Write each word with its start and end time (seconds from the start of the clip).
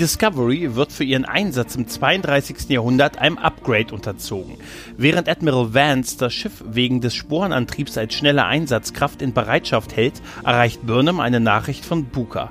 Discovery 0.00 0.76
wird 0.76 0.92
für 0.92 1.04
ihren 1.04 1.26
Einsatz 1.26 1.76
im 1.76 1.86
32. 1.86 2.70
Jahrhundert 2.70 3.18
einem 3.18 3.36
Upgrade 3.36 3.94
unterzogen. 3.94 4.56
Während 4.96 5.28
Admiral 5.28 5.74
Vance 5.74 6.16
das 6.16 6.32
Schiff 6.32 6.64
wegen 6.66 7.02
des 7.02 7.14
Sporenantriebs 7.14 7.98
als 7.98 8.14
schnelle 8.14 8.46
Einsatzkraft 8.46 9.20
in 9.20 9.34
Bereitschaft 9.34 9.94
hält, 9.94 10.22
erreicht 10.42 10.86
Burnham 10.86 11.20
eine 11.20 11.38
Nachricht 11.38 11.84
von 11.84 12.06
Booker. 12.06 12.50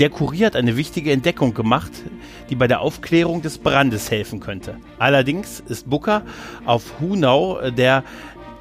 Der 0.00 0.10
Kurier 0.10 0.46
hat 0.46 0.56
eine 0.56 0.76
wichtige 0.76 1.12
Entdeckung 1.12 1.54
gemacht, 1.54 1.92
die 2.50 2.56
bei 2.56 2.66
der 2.66 2.80
Aufklärung 2.80 3.40
des 3.40 3.58
Brandes 3.58 4.10
helfen 4.10 4.40
könnte. 4.40 4.76
Allerdings 4.98 5.60
ist 5.60 5.88
Booker 5.88 6.22
auf 6.64 6.98
Hunau 6.98 7.70
der 7.70 8.02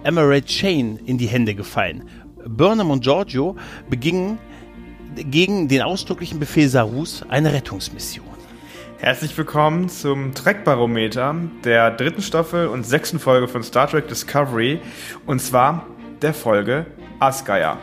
Emerald 0.04 0.46
Chain 0.46 1.00
in 1.04 1.18
die 1.18 1.26
Hände 1.26 1.56
gefallen. 1.56 2.08
Burnham 2.46 2.92
und 2.92 3.04
Giorgio 3.04 3.56
begingen 3.90 4.38
gegen 5.16 5.68
den 5.68 5.82
ausdrücklichen 5.82 6.40
Befehl 6.40 6.68
Sarus 6.68 7.24
eine 7.30 7.54
Rettungsmission. 7.54 8.26
Herzlich 9.00 9.38
willkommen 9.38 9.90
zum 9.90 10.34
Trek-Barometer 10.34 11.36
der 11.64 11.92
dritten 11.92 12.22
Staffel 12.22 12.68
und 12.68 12.86
sechsten 12.86 13.20
Folge 13.20 13.48
von 13.48 13.62
Star 13.62 13.88
Trek 13.90 14.08
Discovery 14.08 14.80
und 15.26 15.42
zwar 15.42 15.86
der 16.22 16.34
Folge 16.34 16.86
Asgaya. 17.20 17.78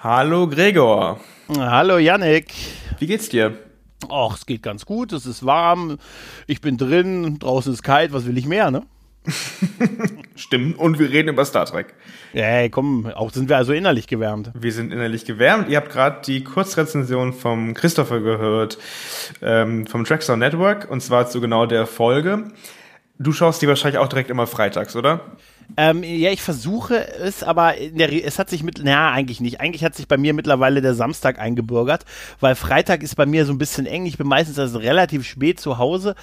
Hallo 0.00 0.46
Gregor. 0.46 1.18
Hallo 1.48 1.98
Yannick. 1.98 2.54
Wie 3.00 3.08
geht's 3.08 3.28
dir? 3.28 3.65
Ach, 4.10 4.36
es 4.36 4.46
geht 4.46 4.62
ganz 4.62 4.84
gut, 4.84 5.12
es 5.12 5.26
ist 5.26 5.44
warm, 5.44 5.98
ich 6.46 6.60
bin 6.60 6.76
drin, 6.76 7.38
draußen 7.38 7.72
ist 7.72 7.82
kalt, 7.82 8.12
was 8.12 8.26
will 8.26 8.36
ich 8.36 8.46
mehr, 8.46 8.70
ne? 8.70 8.82
Stimmt, 10.36 10.78
und 10.78 10.98
wir 10.98 11.10
reden 11.10 11.30
über 11.30 11.44
Star 11.44 11.66
Trek. 11.66 11.94
Ey, 12.32 12.70
komm, 12.70 13.06
auch 13.06 13.32
sind 13.32 13.48
wir 13.48 13.56
also 13.56 13.72
innerlich 13.72 14.06
gewärmt. 14.06 14.52
Wir 14.54 14.72
sind 14.72 14.92
innerlich 14.92 15.24
gewärmt. 15.24 15.68
Ihr 15.68 15.78
habt 15.78 15.90
gerade 15.90 16.20
die 16.24 16.44
Kurzrezension 16.44 17.32
vom 17.32 17.74
Christopher 17.74 18.20
gehört, 18.20 18.78
ähm, 19.42 19.86
vom 19.86 20.04
Trackstar 20.04 20.36
Network, 20.36 20.88
und 20.90 21.00
zwar 21.00 21.26
zu 21.28 21.40
genau 21.40 21.66
der 21.66 21.86
Folge. 21.86 22.52
Du 23.18 23.32
schaust 23.32 23.62
die 23.62 23.68
wahrscheinlich 23.68 23.98
auch 23.98 24.08
direkt 24.08 24.30
immer 24.30 24.46
freitags, 24.46 24.94
oder? 24.94 25.20
Ähm, 25.76 26.02
ja, 26.02 26.30
ich 26.30 26.42
versuche 26.42 27.06
es, 27.18 27.42
aber 27.42 27.74
der, 27.92 28.12
es 28.24 28.38
hat 28.38 28.48
sich 28.48 28.62
mit, 28.62 28.82
naja, 28.82 29.10
eigentlich 29.10 29.40
nicht. 29.40 29.60
Eigentlich 29.60 29.84
hat 29.84 29.94
sich 29.94 30.08
bei 30.08 30.16
mir 30.16 30.32
mittlerweile 30.34 30.80
der 30.80 30.94
Samstag 30.94 31.38
eingebürgert, 31.38 32.04
weil 32.40 32.54
Freitag 32.54 33.02
ist 33.02 33.16
bei 33.16 33.26
mir 33.26 33.44
so 33.44 33.52
ein 33.52 33.58
bisschen 33.58 33.86
eng. 33.86 34.06
Ich 34.06 34.18
bin 34.18 34.26
meistens 34.26 34.58
also 34.58 34.78
relativ 34.78 35.26
spät 35.26 35.60
zu 35.60 35.78
Hause 35.78 36.14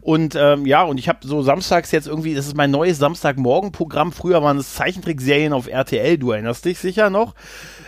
und 0.00 0.34
ähm, 0.34 0.66
ja, 0.66 0.82
und 0.82 0.98
ich 0.98 1.08
habe 1.08 1.18
so 1.22 1.42
samstags 1.42 1.90
jetzt 1.90 2.06
irgendwie, 2.06 2.34
das 2.34 2.46
ist 2.46 2.56
mein 2.56 2.70
neues 2.70 2.98
Samstagmorgen-Programm. 2.98 4.12
Früher 4.12 4.42
waren 4.42 4.58
es 4.58 4.74
Zeichentrickserien 4.74 5.52
auf 5.52 5.68
RTL, 5.68 6.18
du 6.18 6.30
erinnerst 6.30 6.64
dich 6.64 6.78
sicher 6.78 7.10
noch. 7.10 7.34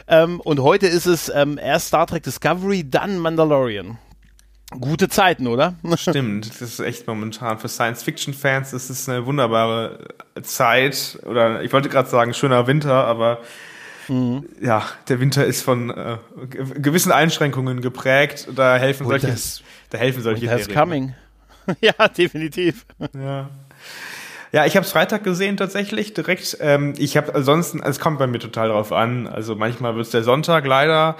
Ähm, 0.06 0.40
und 0.40 0.60
heute 0.60 0.86
ist 0.86 1.06
es 1.06 1.30
ähm, 1.34 1.58
erst 1.58 1.88
Star 1.88 2.06
Trek 2.06 2.22
Discovery, 2.22 2.88
dann 2.88 3.18
Mandalorian. 3.18 3.98
Gute 4.70 5.08
Zeiten, 5.08 5.46
oder? 5.46 5.74
Stimmt, 5.96 6.48
das 6.48 6.60
ist 6.62 6.80
echt 6.80 7.06
momentan 7.06 7.58
für 7.58 7.68
Science-Fiction-Fans, 7.68 8.72
ist 8.72 9.08
eine 9.08 9.26
wunderbare 9.26 10.08
Zeit. 10.42 11.18
Oder 11.24 11.62
ich 11.62 11.72
wollte 11.72 11.88
gerade 11.88 12.08
sagen, 12.08 12.34
schöner 12.34 12.66
Winter, 12.66 13.04
aber 13.04 13.40
mhm. 14.08 14.46
ja, 14.60 14.84
der 15.08 15.20
Winter 15.20 15.44
ist 15.44 15.62
von 15.62 15.90
äh, 15.90 16.18
gewissen 16.48 17.12
Einschränkungen 17.12 17.82
geprägt. 17.82 18.48
Da 18.54 18.76
helfen 18.76 19.06
solche, 19.06 19.34
da 19.90 19.98
helfen 19.98 20.22
solche 20.22 20.46
Serien. 20.46 20.74
coming. 20.74 21.14
ja, 21.80 22.08
definitiv. 22.08 22.86
Ja. 23.14 23.48
Ja, 24.54 24.64
ich 24.66 24.76
habe 24.76 24.86
es 24.86 24.92
Freitag 24.92 25.24
gesehen 25.24 25.56
tatsächlich 25.56 26.14
direkt. 26.14 26.58
Ähm, 26.60 26.92
ich 26.96 27.16
habe 27.16 27.34
ansonsten, 27.34 27.82
es 27.82 27.98
kommt 27.98 28.20
bei 28.20 28.28
mir 28.28 28.38
total 28.38 28.68
drauf 28.68 28.92
an. 28.92 29.26
Also 29.26 29.56
manchmal 29.56 29.96
wird 29.96 30.06
es 30.06 30.12
der 30.12 30.22
Sonntag 30.22 30.64
leider, 30.64 31.16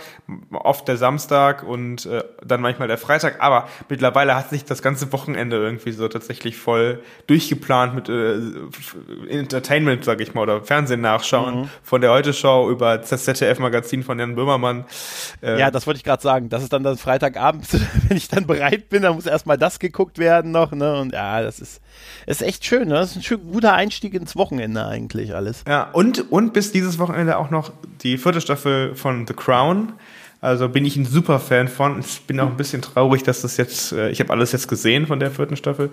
oft 0.53 0.87
der 0.87 0.97
Samstag 0.97 1.65
und 1.65 2.06
äh, 2.06 2.22
dann 2.47 2.61
manchmal 2.61 2.87
der 2.87 2.97
Freitag. 2.97 3.43
Aber 3.43 3.67
mittlerweile 3.89 4.37
hat 4.37 4.50
sich 4.50 4.65
das 4.65 4.83
ganze 4.83 5.12
Wochenende 5.12 5.56
irgendwie 5.56 5.91
so 5.91 6.06
tatsächlich 6.06 6.56
voll 6.56 7.03
durchgeplant 7.27 7.97
mit 7.97 8.09
äh, 8.09 8.37
Entertainment, 9.28 10.05
sag 10.05 10.21
ich 10.21 10.33
mal, 10.34 10.43
oder 10.43 10.62
Fernsehen 10.62 11.01
nachschauen. 11.01 11.62
Mhm. 11.62 11.71
Von 11.83 12.03
der 12.03 12.12
Heute-Show 12.12 12.71
über 12.71 12.99
das 12.99 13.25
ZDF-Magazin 13.25 14.05
von 14.05 14.16
Jan 14.16 14.37
Böhmermann. 14.37 14.84
Äh, 15.43 15.59
ja, 15.59 15.72
das 15.72 15.89
wollte 15.89 15.99
ich 15.99 16.05
gerade 16.05 16.22
sagen. 16.22 16.51
Das 16.51 16.62
ist 16.62 16.72
dann 16.72 16.84
das 16.84 17.01
Freitagabend, 17.01 17.66
wenn 18.09 18.16
ich 18.16 18.28
dann 18.28 18.47
bereit 18.47 18.91
bin, 18.91 19.03
dann 19.03 19.16
muss 19.16 19.27
erstmal 19.27 19.59
das 19.59 19.81
geguckt 19.81 20.21
werden 20.21 20.53
noch. 20.53 20.71
Ne? 20.71 21.01
Und 21.01 21.12
ja, 21.12 21.43
das 21.43 21.59
ist, 21.59 21.81
ist 22.27 22.43
echt 22.43 22.65
schön. 22.65 22.88
Ne? 22.88 22.94
Das 22.94 23.10
ist 23.10 23.16
ein 23.16 23.22
schön 23.22 23.41
guter 23.53 23.75
Einstieg 23.75 24.15
ins 24.15 24.37
Wochenende 24.37 24.87
eigentlich 24.87 25.34
alles. 25.34 25.65
Ja, 25.69 25.91
und, 25.93 26.31
und 26.31 26.53
bis 26.53 26.72
dieses 26.72 26.99
Wochenende 26.99 27.38
auch 27.38 27.50
noch 27.50 27.72
die 28.03 28.19
vierte 28.19 28.41
Staffel 28.41 28.94
von 28.94 29.27
The 29.27 29.34
Crown. 29.34 29.93
Also 30.41 30.69
bin 30.69 30.84
ich 30.84 30.97
ein 30.97 31.06
super 31.06 31.41
Fan 31.41 31.69
von. 31.69 32.00
Ich 32.00 32.22
bin 32.27 32.38
auch 32.38 32.49
ein 32.49 32.56
bisschen 32.59 32.83
traurig, 32.83 33.22
dass 33.22 33.41
das 33.41 33.56
jetzt, 33.56 33.93
äh, 33.93 34.10
ich 34.10 34.21
habe 34.21 34.31
alles 34.31 34.53
jetzt 34.53 34.69
gesehen 34.69 35.06
von 35.06 35.19
der 35.19 35.31
vierten 35.31 35.56
Staffel. 35.56 35.91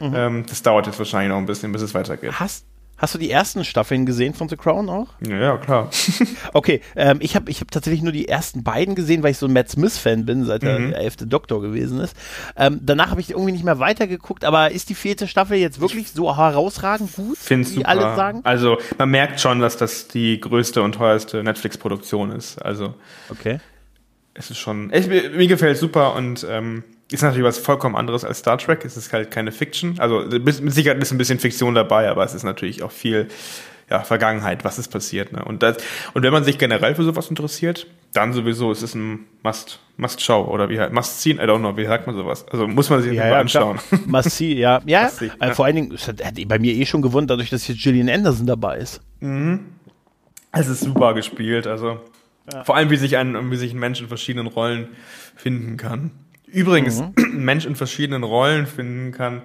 Mhm. 0.00 0.12
Ähm, 0.14 0.46
das 0.46 0.62
dauert 0.62 0.86
jetzt 0.86 0.98
wahrscheinlich 0.98 1.30
noch 1.30 1.38
ein 1.38 1.46
bisschen, 1.46 1.72
bis 1.72 1.80
es 1.80 1.94
weitergeht. 1.94 2.38
Hast, 2.38 2.66
Hast 2.98 3.14
du 3.14 3.18
die 3.18 3.30
ersten 3.30 3.64
Staffeln 3.64 4.06
gesehen 4.06 4.32
von 4.32 4.48
The 4.48 4.56
Crown 4.56 4.88
auch? 4.88 5.08
Ja, 5.26 5.36
ja 5.36 5.56
klar. 5.58 5.90
okay, 6.54 6.80
ähm, 6.96 7.18
ich 7.20 7.36
habe 7.36 7.50
ich 7.50 7.60
hab 7.60 7.70
tatsächlich 7.70 8.02
nur 8.02 8.12
die 8.12 8.26
ersten 8.26 8.64
beiden 8.64 8.94
gesehen, 8.94 9.22
weil 9.22 9.32
ich 9.32 9.38
so 9.38 9.46
ein 9.46 9.52
Matt 9.52 9.68
Smith-Fan 9.68 10.24
bin, 10.24 10.44
seit 10.44 10.62
mhm. 10.62 10.90
der 10.90 10.98
elfte 10.98 11.26
Doktor 11.26 11.60
gewesen 11.60 12.00
ist. 12.00 12.16
Ähm, 12.56 12.80
danach 12.82 13.10
habe 13.10 13.20
ich 13.20 13.30
irgendwie 13.30 13.52
nicht 13.52 13.64
mehr 13.64 13.78
weitergeguckt, 13.78 14.44
aber 14.44 14.70
ist 14.70 14.88
die 14.88 14.94
vierte 14.94 15.28
Staffel 15.28 15.58
jetzt 15.58 15.80
wirklich 15.80 16.10
so 16.12 16.34
herausragend 16.34 17.12
gut, 17.12 17.36
Findest 17.36 17.72
wie 17.72 17.78
super. 17.78 17.88
alle 17.88 18.00
sagen? 18.16 18.40
Also 18.44 18.78
man 18.96 19.10
merkt 19.10 19.40
schon, 19.40 19.60
dass 19.60 19.76
das 19.76 20.08
die 20.08 20.40
größte 20.40 20.82
und 20.82 20.92
teuerste 20.92 21.42
Netflix-Produktion 21.42 22.30
ist. 22.30 22.58
Also 22.58 22.94
okay. 23.28 23.60
es 24.32 24.50
ist 24.50 24.58
schon, 24.58 24.90
es, 24.90 25.06
mir, 25.06 25.30
mir 25.30 25.48
gefällt 25.48 25.76
super 25.76 26.14
und 26.14 26.46
ähm, 26.48 26.82
ist 27.10 27.22
natürlich 27.22 27.44
was 27.44 27.58
vollkommen 27.58 27.94
anderes 27.94 28.24
als 28.24 28.38
Star 28.38 28.58
Trek. 28.58 28.84
Es 28.84 28.96
ist 28.96 29.12
halt 29.12 29.30
keine 29.30 29.52
Fiction. 29.52 29.98
Also 29.98 30.22
mit 30.22 30.72
Sicherheit 30.72 31.00
ist 31.00 31.12
ein 31.12 31.18
bisschen 31.18 31.38
Fiktion 31.38 31.74
dabei, 31.74 32.08
aber 32.08 32.24
es 32.24 32.34
ist 32.34 32.42
natürlich 32.42 32.82
auch 32.82 32.90
viel 32.90 33.28
ja, 33.90 34.00
Vergangenheit, 34.02 34.64
was 34.64 34.78
ist 34.78 34.88
passiert. 34.88 35.32
Ne? 35.32 35.44
Und, 35.44 35.62
das, 35.62 35.76
und 36.14 36.22
wenn 36.22 36.32
man 36.32 36.42
sich 36.42 36.58
generell 36.58 36.94
für 36.94 37.04
sowas 37.04 37.28
interessiert, 37.28 37.86
dann 38.12 38.32
sowieso 38.32 38.72
ist 38.72 38.82
es 38.82 38.94
ein 38.94 39.26
Must, 39.42 39.78
Must 39.96 40.20
Show 40.20 40.42
oder 40.44 40.68
wie 40.68 40.80
halt 40.80 40.92
Must 40.92 41.20
See, 41.20 41.32
I 41.32 41.38
don't 41.38 41.58
know, 41.58 41.76
wie 41.76 41.86
sagt 41.86 42.06
man 42.06 42.16
sowas? 42.16 42.44
Also 42.50 42.66
muss 42.66 42.90
man 42.90 43.02
sich 43.02 43.12
ja, 43.12 43.28
ja, 43.28 43.38
anschauen. 43.38 43.78
Must 44.06 44.30
See, 44.30 44.54
ja. 44.54 44.80
Ja, 44.86 45.08
see, 45.08 45.30
äh, 45.38 45.52
vor 45.52 45.66
allen 45.66 45.76
Dingen, 45.76 45.96
hat, 45.96 46.24
hat 46.24 46.34
bei 46.48 46.58
mir 46.58 46.74
eh 46.74 46.84
schon 46.84 47.02
gewonnen, 47.02 47.28
dadurch, 47.28 47.50
dass 47.50 47.68
jetzt 47.68 47.80
Gillian 47.80 48.08
Anderson 48.08 48.46
dabei 48.46 48.78
ist. 48.78 49.00
Mhm. 49.20 49.66
Es 50.50 50.68
ist 50.68 50.80
super 50.80 51.14
gespielt, 51.14 51.66
also 51.66 52.00
ja. 52.52 52.64
vor 52.64 52.76
allem, 52.76 52.90
wie 52.90 52.96
sich 52.96 53.16
ein, 53.16 53.50
wie 53.50 53.56
sich 53.56 53.72
ein 53.72 53.78
Mensch 53.78 54.00
in 54.00 54.08
verschiedenen 54.08 54.46
Rollen 54.46 54.88
finden 55.36 55.76
kann. 55.76 56.10
Übrigens, 56.46 57.00
mhm. 57.00 57.14
Mensch 57.44 57.66
in 57.66 57.76
verschiedenen 57.76 58.22
Rollen 58.22 58.66
finden 58.66 59.12
kann. 59.12 59.42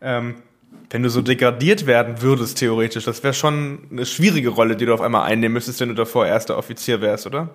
Ähm, 0.00 0.36
wenn 0.90 1.02
du 1.02 1.08
so 1.08 1.22
degradiert 1.22 1.86
werden 1.86 2.20
würdest, 2.20 2.58
theoretisch, 2.58 3.04
das 3.04 3.22
wäre 3.22 3.34
schon 3.34 3.86
eine 3.90 4.06
schwierige 4.06 4.48
Rolle, 4.48 4.76
die 4.76 4.86
du 4.86 4.94
auf 4.94 5.00
einmal 5.00 5.22
einnehmen 5.22 5.54
müsstest, 5.54 5.80
wenn 5.80 5.88
du 5.88 5.94
davor 5.94 6.26
erster 6.26 6.58
Offizier 6.58 7.00
wärst, 7.00 7.26
oder? 7.26 7.50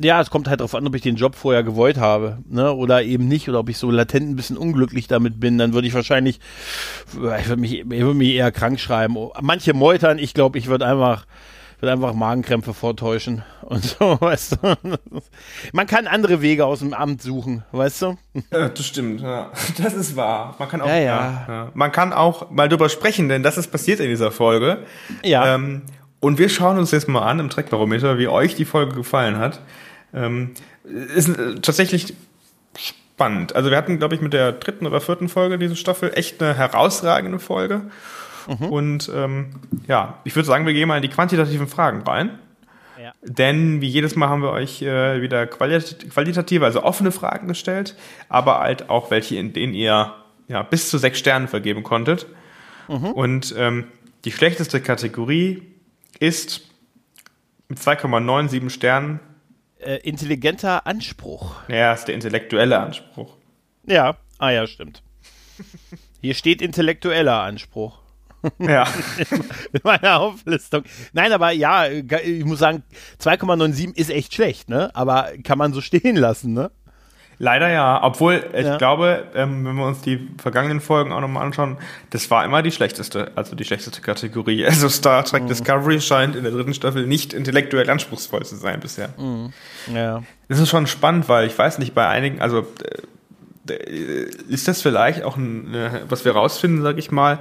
Ja, 0.00 0.20
es 0.20 0.30
kommt 0.30 0.46
halt 0.48 0.60
darauf 0.60 0.76
an, 0.76 0.86
ob 0.86 0.94
ich 0.94 1.02
den 1.02 1.16
Job 1.16 1.34
vorher 1.34 1.64
gewollt 1.64 1.96
habe, 1.96 2.38
ne, 2.48 2.72
oder 2.72 3.02
eben 3.02 3.26
nicht, 3.26 3.48
oder 3.48 3.58
ob 3.58 3.68
ich 3.68 3.78
so 3.78 3.90
latent 3.90 4.30
ein 4.30 4.36
bisschen 4.36 4.56
unglücklich 4.56 5.08
damit 5.08 5.40
bin, 5.40 5.58
dann 5.58 5.72
würde 5.72 5.88
ich 5.88 5.94
wahrscheinlich, 5.94 6.38
ich 7.12 7.18
würde 7.18 7.56
mich, 7.56 7.80
ich 7.80 7.86
würde 7.86 8.14
mich 8.14 8.34
eher 8.34 8.52
krank 8.52 8.78
schreiben. 8.78 9.16
Manche 9.40 9.74
meutern, 9.74 10.18
ich 10.18 10.34
glaube, 10.34 10.56
ich 10.58 10.68
würde 10.68 10.86
einfach 10.86 11.26
wird 11.80 11.92
einfach 11.92 12.12
Magenkrämpfe 12.12 12.74
vortäuschen 12.74 13.42
und 13.62 13.84
so, 13.84 14.16
weißt 14.20 14.58
du. 14.62 14.76
Man 15.72 15.86
kann 15.86 16.06
andere 16.06 16.40
Wege 16.42 16.66
aus 16.66 16.80
dem 16.80 16.92
Amt 16.94 17.22
suchen, 17.22 17.64
weißt 17.72 18.02
du? 18.02 18.18
Ja, 18.52 18.68
das 18.68 18.86
stimmt, 18.86 19.20
ja. 19.20 19.50
Das 19.80 19.94
ist 19.94 20.16
wahr. 20.16 20.56
Man 20.58 20.68
kann 20.68 20.80
auch, 20.80 20.88
ja, 20.88 20.96
ja. 20.96 21.70
Man 21.74 21.92
kann 21.92 22.12
auch 22.12 22.50
mal 22.50 22.68
drüber 22.68 22.88
sprechen, 22.88 23.28
denn 23.28 23.42
das 23.42 23.58
ist 23.58 23.70
passiert 23.70 24.00
in 24.00 24.08
dieser 24.08 24.32
Folge. 24.32 24.84
Ja. 25.22 25.54
Ähm, 25.54 25.82
und 26.20 26.38
wir 26.38 26.48
schauen 26.48 26.78
uns 26.78 26.90
jetzt 26.90 27.08
mal 27.08 27.22
an 27.22 27.38
im 27.38 27.50
Trackbarometer, 27.50 28.18
wie 28.18 28.28
euch 28.28 28.54
die 28.54 28.64
Folge 28.64 28.94
gefallen 28.94 29.38
hat. 29.38 29.60
Ähm, 30.12 30.52
ist 30.84 31.28
äh, 31.28 31.56
tatsächlich 31.60 32.14
spannend. 32.76 33.54
Also 33.54 33.70
wir 33.70 33.76
hatten, 33.76 33.98
glaube 33.98 34.14
ich, 34.14 34.20
mit 34.20 34.32
der 34.32 34.52
dritten 34.52 34.86
oder 34.86 35.00
vierten 35.00 35.28
Folge 35.28 35.58
diese 35.58 35.76
Staffel 35.76 36.12
echt 36.14 36.42
eine 36.42 36.54
herausragende 36.54 37.38
Folge. 37.38 37.82
Mhm. 38.48 38.66
Und 38.66 39.12
ähm, 39.14 39.50
ja, 39.86 40.18
ich 40.24 40.34
würde 40.34 40.46
sagen, 40.46 40.66
wir 40.66 40.72
gehen 40.72 40.88
mal 40.88 40.96
in 40.96 41.02
die 41.02 41.08
quantitativen 41.08 41.68
Fragen 41.68 42.02
rein. 42.02 42.38
Ja. 43.00 43.12
Denn 43.22 43.80
wie 43.80 43.88
jedes 43.88 44.16
Mal 44.16 44.28
haben 44.28 44.42
wir 44.42 44.50
euch 44.50 44.82
äh, 44.82 45.22
wieder 45.22 45.46
qualit 45.46 46.10
qualitative, 46.10 46.64
also 46.64 46.82
offene 46.82 47.12
Fragen 47.12 47.46
gestellt, 47.46 47.94
aber 48.28 48.58
halt 48.58 48.90
auch 48.90 49.10
welche, 49.10 49.36
in 49.36 49.52
denen 49.52 49.74
ihr 49.74 50.14
ja, 50.48 50.62
bis 50.62 50.88
zu 50.90 50.98
sechs 50.98 51.18
Sternen 51.18 51.46
vergeben 51.46 51.82
konntet. 51.82 52.26
Mhm. 52.88 53.12
Und 53.12 53.54
ähm, 53.56 53.84
die 54.24 54.32
schlechteste 54.32 54.80
Kategorie 54.80 55.62
ist 56.18 56.62
mit 57.68 57.78
2,97 57.78 58.70
Sternen. 58.70 59.20
Äh, 59.78 59.96
intelligenter 59.98 60.86
Anspruch. 60.86 61.56
Ja, 61.68 61.92
ist 61.92 62.06
der 62.06 62.14
intellektuelle 62.14 62.80
Anspruch. 62.80 63.36
Ja, 63.86 64.16
ah 64.38 64.50
ja, 64.50 64.66
stimmt. 64.66 65.02
Hier 66.20 66.34
steht 66.34 66.62
intellektueller 66.62 67.42
Anspruch. 67.42 68.00
Ja. 68.58 68.86
In 69.72 69.80
meiner 69.82 70.20
Auflistung. 70.20 70.84
Nein, 71.12 71.32
aber 71.32 71.50
ja, 71.50 71.86
ich 71.88 72.44
muss 72.44 72.60
sagen, 72.60 72.82
2,97 73.20 73.96
ist 73.96 74.10
echt 74.10 74.34
schlecht, 74.34 74.68
ne? 74.68 74.90
Aber 74.94 75.30
kann 75.44 75.58
man 75.58 75.72
so 75.72 75.80
stehen 75.80 76.16
lassen, 76.16 76.52
ne? 76.52 76.70
Leider 77.40 77.68
ja, 77.68 78.02
obwohl 78.02 78.44
ich 78.52 78.66
ja. 78.66 78.78
glaube, 78.78 79.28
ähm, 79.36 79.64
wenn 79.64 79.76
wir 79.76 79.86
uns 79.86 80.00
die 80.00 80.28
vergangenen 80.38 80.80
Folgen 80.80 81.12
auch 81.12 81.20
nochmal 81.20 81.44
anschauen, 81.44 81.78
das 82.10 82.28
war 82.32 82.44
immer 82.44 82.62
die 82.62 82.72
schlechteste, 82.72 83.30
also 83.36 83.54
die 83.54 83.64
schlechteste 83.64 84.00
Kategorie. 84.00 84.64
Also 84.78 84.88
Star 84.88 85.24
Trek 85.24 85.44
mhm. 85.44 85.48
Discovery 85.48 86.00
scheint 86.00 86.34
in 86.34 86.42
der 86.42 86.52
dritten 86.52 86.74
Staffel 86.74 87.06
nicht 87.06 87.32
intellektuell 87.32 87.88
anspruchsvoll 87.88 88.44
zu 88.44 88.56
sein 88.56 88.80
bisher. 88.80 89.10
Mhm. 89.16 89.52
Ja. 89.94 90.22
Das 90.48 90.58
ist 90.58 90.68
schon 90.68 90.88
spannend, 90.88 91.28
weil 91.28 91.46
ich 91.46 91.56
weiß 91.56 91.78
nicht, 91.78 91.94
bei 91.94 92.08
einigen, 92.08 92.40
also 92.40 92.66
äh, 93.68 94.24
ist 94.48 94.66
das 94.66 94.82
vielleicht 94.82 95.22
auch 95.22 95.36
ein, 95.36 95.74
was 96.08 96.24
wir 96.24 96.32
rausfinden, 96.32 96.82
sag 96.82 96.98
ich 96.98 97.10
mal, 97.12 97.38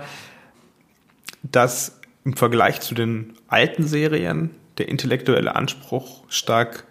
dass 1.44 2.00
im 2.25 2.36
Vergleich 2.36 2.81
zu 2.81 2.94
den 2.94 3.34
alten 3.48 3.88
Serien 3.88 4.51
der 4.78 4.89
intellektuelle 4.89 5.56
Anspruch 5.56 6.24
stark 6.30 6.86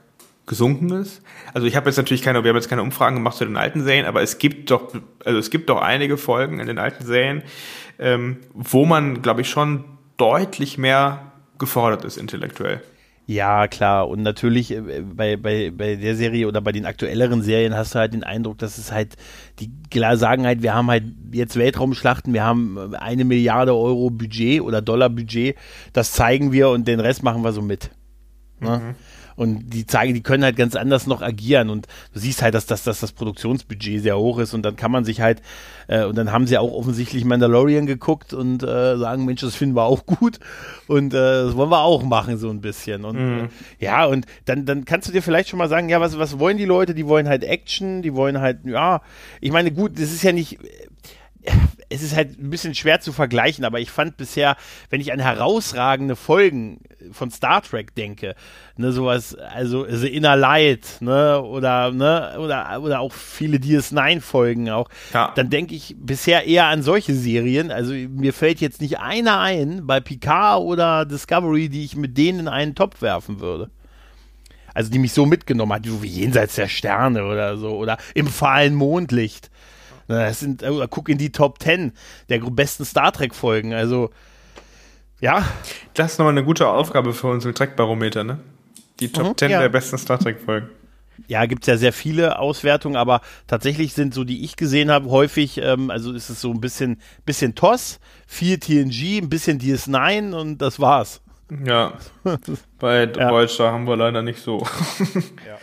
gesunken 0.46 0.90
ist. 0.90 1.22
Also 1.52 1.66
ich 1.66 1.76
habe 1.76 1.88
jetzt 1.88 1.96
natürlich 1.96 2.22
keine, 2.22 2.42
wir 2.44 2.50
haben 2.50 2.56
jetzt 2.56 2.68
keine 2.68 2.82
Umfragen 2.82 3.16
gemacht 3.16 3.36
zu 3.36 3.44
den 3.44 3.56
alten 3.56 3.82
Serien, 3.82 4.06
aber 4.06 4.22
es 4.22 4.38
gibt 4.38 4.70
doch, 4.70 4.94
also 5.24 5.38
es 5.38 5.50
gibt 5.50 5.68
doch 5.68 5.80
einige 5.80 6.16
Folgen 6.16 6.60
in 6.60 6.66
den 6.66 6.78
alten 6.78 7.04
Serien, 7.04 7.42
ähm, 7.98 8.38
wo 8.54 8.84
man, 8.84 9.22
glaube 9.22 9.40
ich, 9.40 9.50
schon 9.50 9.84
deutlich 10.16 10.78
mehr 10.78 11.32
gefordert 11.58 12.04
ist 12.04 12.16
intellektuell. 12.16 12.82
Ja, 13.26 13.66
klar. 13.66 14.08
Und 14.08 14.22
natürlich 14.22 14.70
äh, 14.70 15.02
bei, 15.02 15.36
bei, 15.36 15.72
bei 15.72 15.96
der 15.96 16.14
Serie 16.14 16.46
oder 16.46 16.60
bei 16.60 16.70
den 16.72 16.86
aktuelleren 16.86 17.42
Serien 17.42 17.74
hast 17.74 17.94
du 17.94 17.98
halt 17.98 18.14
den 18.14 18.22
Eindruck, 18.22 18.58
dass 18.58 18.78
es 18.78 18.92
halt, 18.92 19.16
die 19.58 19.70
klar 19.90 20.16
sagen 20.16 20.46
halt, 20.46 20.62
wir 20.62 20.74
haben 20.74 20.88
halt 20.88 21.04
jetzt 21.32 21.56
Weltraumschlachten, 21.56 22.32
wir 22.32 22.44
haben 22.44 22.94
eine 22.94 23.24
Milliarde 23.24 23.74
Euro 23.74 24.10
Budget 24.10 24.60
oder 24.60 24.80
Dollar 24.80 25.10
Budget, 25.10 25.56
das 25.92 26.12
zeigen 26.12 26.52
wir 26.52 26.68
und 26.68 26.86
den 26.86 27.00
Rest 27.00 27.24
machen 27.24 27.42
wir 27.42 27.52
so 27.52 27.62
mit. 27.62 27.90
Ne? 28.60 28.78
Mhm. 28.78 28.94
Und 29.36 29.70
die 29.70 29.86
zeigen, 29.86 30.14
die 30.14 30.22
können 30.22 30.42
halt 30.42 30.56
ganz 30.56 30.74
anders 30.74 31.06
noch 31.06 31.22
agieren. 31.22 31.70
Und 31.70 31.86
du 32.12 32.20
siehst 32.20 32.42
halt, 32.42 32.54
dass, 32.54 32.66
dass, 32.66 32.82
dass 32.82 33.00
das 33.00 33.12
Produktionsbudget 33.12 34.02
sehr 34.02 34.18
hoch 34.18 34.38
ist. 34.38 34.54
Und 34.54 34.62
dann 34.62 34.76
kann 34.76 34.90
man 34.90 35.04
sich 35.04 35.20
halt, 35.20 35.42
äh, 35.88 36.04
und 36.04 36.16
dann 36.16 36.32
haben 36.32 36.46
sie 36.46 36.58
auch 36.58 36.72
offensichtlich 36.72 37.24
Mandalorian 37.24 37.86
geguckt 37.86 38.32
und 38.32 38.62
äh, 38.62 38.96
sagen, 38.96 39.24
Mensch, 39.24 39.42
das 39.42 39.54
finden 39.54 39.76
wir 39.76 39.84
auch 39.84 40.06
gut. 40.06 40.40
Und 40.88 41.14
äh, 41.14 41.44
das 41.44 41.56
wollen 41.56 41.70
wir 41.70 41.82
auch 41.82 42.02
machen, 42.02 42.38
so 42.38 42.50
ein 42.50 42.60
bisschen. 42.60 43.04
Und 43.04 43.16
mhm. 43.16 43.48
äh, 43.78 43.84
ja, 43.84 44.06
und 44.06 44.26
dann, 44.46 44.64
dann 44.64 44.84
kannst 44.84 45.08
du 45.08 45.12
dir 45.12 45.22
vielleicht 45.22 45.50
schon 45.50 45.58
mal 45.58 45.68
sagen, 45.68 45.88
ja, 45.88 46.00
was, 46.00 46.18
was 46.18 46.38
wollen 46.38 46.56
die 46.56 46.64
Leute? 46.64 46.94
Die 46.94 47.06
wollen 47.06 47.28
halt 47.28 47.44
Action, 47.44 48.02
die 48.02 48.14
wollen 48.14 48.40
halt, 48.40 48.64
ja, 48.64 49.02
ich 49.40 49.52
meine, 49.52 49.70
gut, 49.70 49.98
das 50.00 50.12
ist 50.12 50.22
ja 50.22 50.32
nicht 50.32 50.58
es 51.88 52.02
ist 52.02 52.16
halt 52.16 52.38
ein 52.38 52.50
bisschen 52.50 52.74
schwer 52.74 53.00
zu 53.00 53.12
vergleichen, 53.12 53.64
aber 53.64 53.80
ich 53.80 53.90
fand 53.90 54.16
bisher, 54.16 54.56
wenn 54.90 55.00
ich 55.00 55.12
an 55.12 55.20
herausragende 55.20 56.16
Folgen 56.16 56.80
von 57.12 57.30
Star 57.30 57.62
Trek 57.62 57.94
denke, 57.94 58.34
ne, 58.76 58.92
sowas, 58.92 59.34
also 59.34 59.86
The 59.88 60.08
Inner 60.08 60.36
Light, 60.36 60.98
ne, 61.00 61.40
oder, 61.42 61.92
ne, 61.92 62.36
oder, 62.38 62.80
oder 62.80 63.00
auch 63.00 63.12
viele 63.12 63.58
DS9-Folgen 63.58 64.70
auch, 64.70 64.88
ja. 65.12 65.32
dann 65.36 65.50
denke 65.50 65.74
ich 65.74 65.94
bisher 65.98 66.44
eher 66.44 66.66
an 66.66 66.82
solche 66.82 67.14
Serien. 67.14 67.70
Also 67.70 67.92
mir 67.92 68.32
fällt 68.32 68.60
jetzt 68.60 68.80
nicht 68.80 68.98
einer 68.98 69.40
ein 69.40 69.86
bei 69.86 70.00
Picard 70.00 70.62
oder 70.62 71.04
Discovery, 71.04 71.68
die 71.68 71.84
ich 71.84 71.96
mit 71.96 72.18
denen 72.18 72.40
in 72.40 72.48
einen 72.48 72.74
Topf 72.74 73.02
werfen 73.02 73.40
würde 73.40 73.70
also 74.74 74.90
die 74.90 74.98
mich 74.98 75.14
so 75.14 75.24
mitgenommen 75.24 75.72
hat, 75.72 75.86
so 75.86 76.02
wie 76.02 76.08
jenseits 76.08 76.56
der 76.56 76.68
Sterne 76.68 77.24
oder 77.24 77.56
so, 77.56 77.70
oder 77.70 77.96
im 78.12 78.26
fahlen 78.26 78.74
Mondlicht. 78.74 79.50
Das 80.08 80.40
sind, 80.40 80.62
äh, 80.62 80.86
guck 80.88 81.08
in 81.08 81.18
die 81.18 81.32
Top 81.32 81.62
10 81.62 81.92
der 82.28 82.38
besten 82.38 82.84
Star 82.84 83.12
Trek-Folgen. 83.12 83.74
Also, 83.74 84.10
ja. 85.20 85.44
Das 85.94 86.12
ist 86.12 86.18
nochmal 86.18 86.34
eine 86.34 86.44
gute 86.44 86.68
Aufgabe 86.68 87.12
für 87.12 87.28
unsere 87.28 87.54
Trek-Barometer, 87.54 88.24
ne? 88.24 88.40
Die 89.00 89.10
Top 89.10 89.28
mhm, 89.28 89.36
10 89.36 89.50
ja. 89.50 89.60
der 89.60 89.68
besten 89.68 89.98
Star 89.98 90.18
Trek-Folgen. 90.18 90.68
Ja, 91.28 91.46
gibt 91.46 91.62
es 91.62 91.66
ja 91.66 91.76
sehr 91.76 91.92
viele 91.92 92.38
Auswertungen, 92.38 92.96
aber 92.96 93.20
tatsächlich 93.46 93.94
sind 93.94 94.12
so, 94.12 94.24
die 94.24 94.44
ich 94.44 94.56
gesehen 94.56 94.90
habe, 94.90 95.08
häufig, 95.08 95.58
ähm, 95.58 95.90
also 95.90 96.12
ist 96.12 96.28
es 96.28 96.40
so 96.40 96.50
ein 96.50 96.60
bisschen, 96.60 97.00
bisschen 97.24 97.54
TOS, 97.54 98.00
viel 98.26 98.58
TNG, 98.58 99.22
ein 99.22 99.30
bisschen 99.30 99.58
DS9 99.58 100.34
und 100.34 100.58
das 100.58 100.78
war's. 100.78 101.22
Ja, 101.64 101.94
bei 102.78 103.04
ja. 103.04 103.30
Voyager 103.30 103.72
haben 103.72 103.86
wir 103.86 103.96
leider 103.96 104.22
nicht 104.22 104.40
so. 104.40 104.66
ja. 105.46 105.58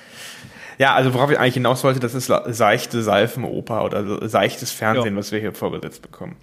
Ja, 0.77 0.93
also 0.93 1.13
worauf 1.13 1.31
ich 1.31 1.39
eigentlich 1.39 1.55
hinaus 1.55 1.83
wollte, 1.83 1.99
das 1.99 2.13
ist 2.13 2.31
seichte 2.47 3.01
Seifenoper 3.01 3.83
oder 3.85 4.27
seichtes 4.27 4.71
Fernsehen, 4.71 5.13
ja. 5.13 5.19
was 5.19 5.31
wir 5.31 5.39
hier 5.39 5.53
vorgesetzt 5.53 6.01
bekommen. 6.01 6.35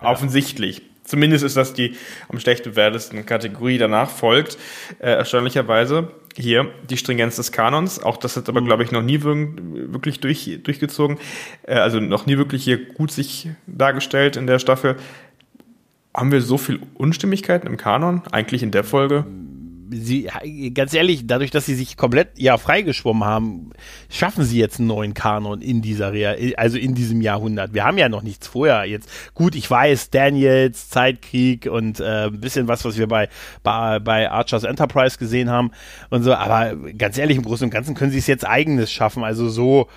Ja. 0.00 0.10
Offensichtlich. 0.10 0.82
Zumindest 1.04 1.44
ist 1.44 1.56
das 1.56 1.74
die 1.74 1.96
am 2.28 2.40
schlecht 2.40 2.64
bewertesten 2.64 3.26
Kategorie. 3.26 3.76
Danach 3.76 4.08
folgt 4.08 4.56
äh, 5.00 5.10
erstaunlicherweise 5.10 6.08
hier 6.34 6.70
die 6.88 6.96
Stringenz 6.96 7.36
des 7.36 7.52
Kanons. 7.52 8.02
Auch 8.02 8.16
das 8.16 8.36
hat 8.36 8.48
aber, 8.48 8.62
mhm. 8.62 8.66
glaube 8.66 8.84
ich, 8.84 8.90
noch 8.90 9.02
nie 9.02 9.22
wirklich 9.22 10.20
durch, 10.20 10.58
durchgezogen. 10.62 11.18
Äh, 11.62 11.74
also 11.74 12.00
noch 12.00 12.24
nie 12.24 12.38
wirklich 12.38 12.64
hier 12.64 12.82
gut 12.86 13.12
sich 13.12 13.50
dargestellt 13.66 14.36
in 14.36 14.46
der 14.46 14.58
Staffel. 14.58 14.96
Haben 16.14 16.32
wir 16.32 16.40
so 16.40 16.56
viel 16.56 16.80
Unstimmigkeiten 16.94 17.66
im 17.66 17.76
Kanon? 17.76 18.22
Eigentlich 18.32 18.62
in 18.62 18.70
der 18.70 18.84
Folge? 18.84 19.26
Sie, 19.94 20.28
ganz 20.74 20.92
ehrlich, 20.94 21.26
dadurch, 21.26 21.50
dass 21.50 21.66
sie 21.66 21.74
sich 21.74 21.96
komplett 21.96 22.38
ja 22.38 22.58
freigeschwommen 22.58 23.24
haben, 23.24 23.70
schaffen 24.10 24.44
sie 24.44 24.58
jetzt 24.58 24.78
einen 24.78 24.88
neuen 24.88 25.14
Kanon 25.14 25.62
in 25.62 25.82
dieser 25.82 26.12
Real, 26.12 26.36
also 26.56 26.78
in 26.78 26.94
diesem 26.94 27.20
Jahrhundert. 27.20 27.74
Wir 27.74 27.84
haben 27.84 27.98
ja 27.98 28.08
noch 28.08 28.22
nichts 28.22 28.46
vorher 28.46 28.84
jetzt. 28.84 29.08
Gut, 29.34 29.54
ich 29.54 29.70
weiß, 29.70 30.10
Daniels, 30.10 30.88
Zeitkrieg 30.88 31.66
und 31.66 32.00
äh, 32.00 32.26
ein 32.26 32.40
bisschen 32.40 32.68
was, 32.68 32.84
was 32.84 32.98
wir 32.98 33.06
bei, 33.06 33.28
bei, 33.62 33.98
bei 33.98 34.30
Archers 34.30 34.64
Enterprise 34.64 35.18
gesehen 35.18 35.50
haben 35.50 35.70
und 36.10 36.22
so, 36.22 36.34
aber 36.34 36.76
ganz 36.98 37.18
ehrlich, 37.18 37.36
im 37.36 37.44
Großen 37.44 37.64
und 37.64 37.70
Ganzen 37.70 37.94
können 37.94 38.12
sie 38.12 38.18
es 38.18 38.26
jetzt 38.26 38.46
eigenes 38.46 38.92
schaffen. 38.92 39.24
Also 39.24 39.48
so, 39.48 39.88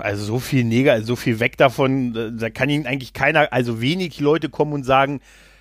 also 0.00 0.24
so 0.24 0.38
viel 0.38 0.64
Neger, 0.64 1.02
so 1.02 1.16
viel 1.16 1.40
weg 1.40 1.56
davon, 1.56 2.38
da 2.38 2.50
kann 2.50 2.70
ihnen 2.70 2.86
eigentlich 2.86 3.12
keiner, 3.12 3.52
also 3.52 3.80
wenig 3.80 4.20
Leute 4.20 4.48
kommen 4.48 4.72
und 4.72 4.84
sagen, 4.84 5.20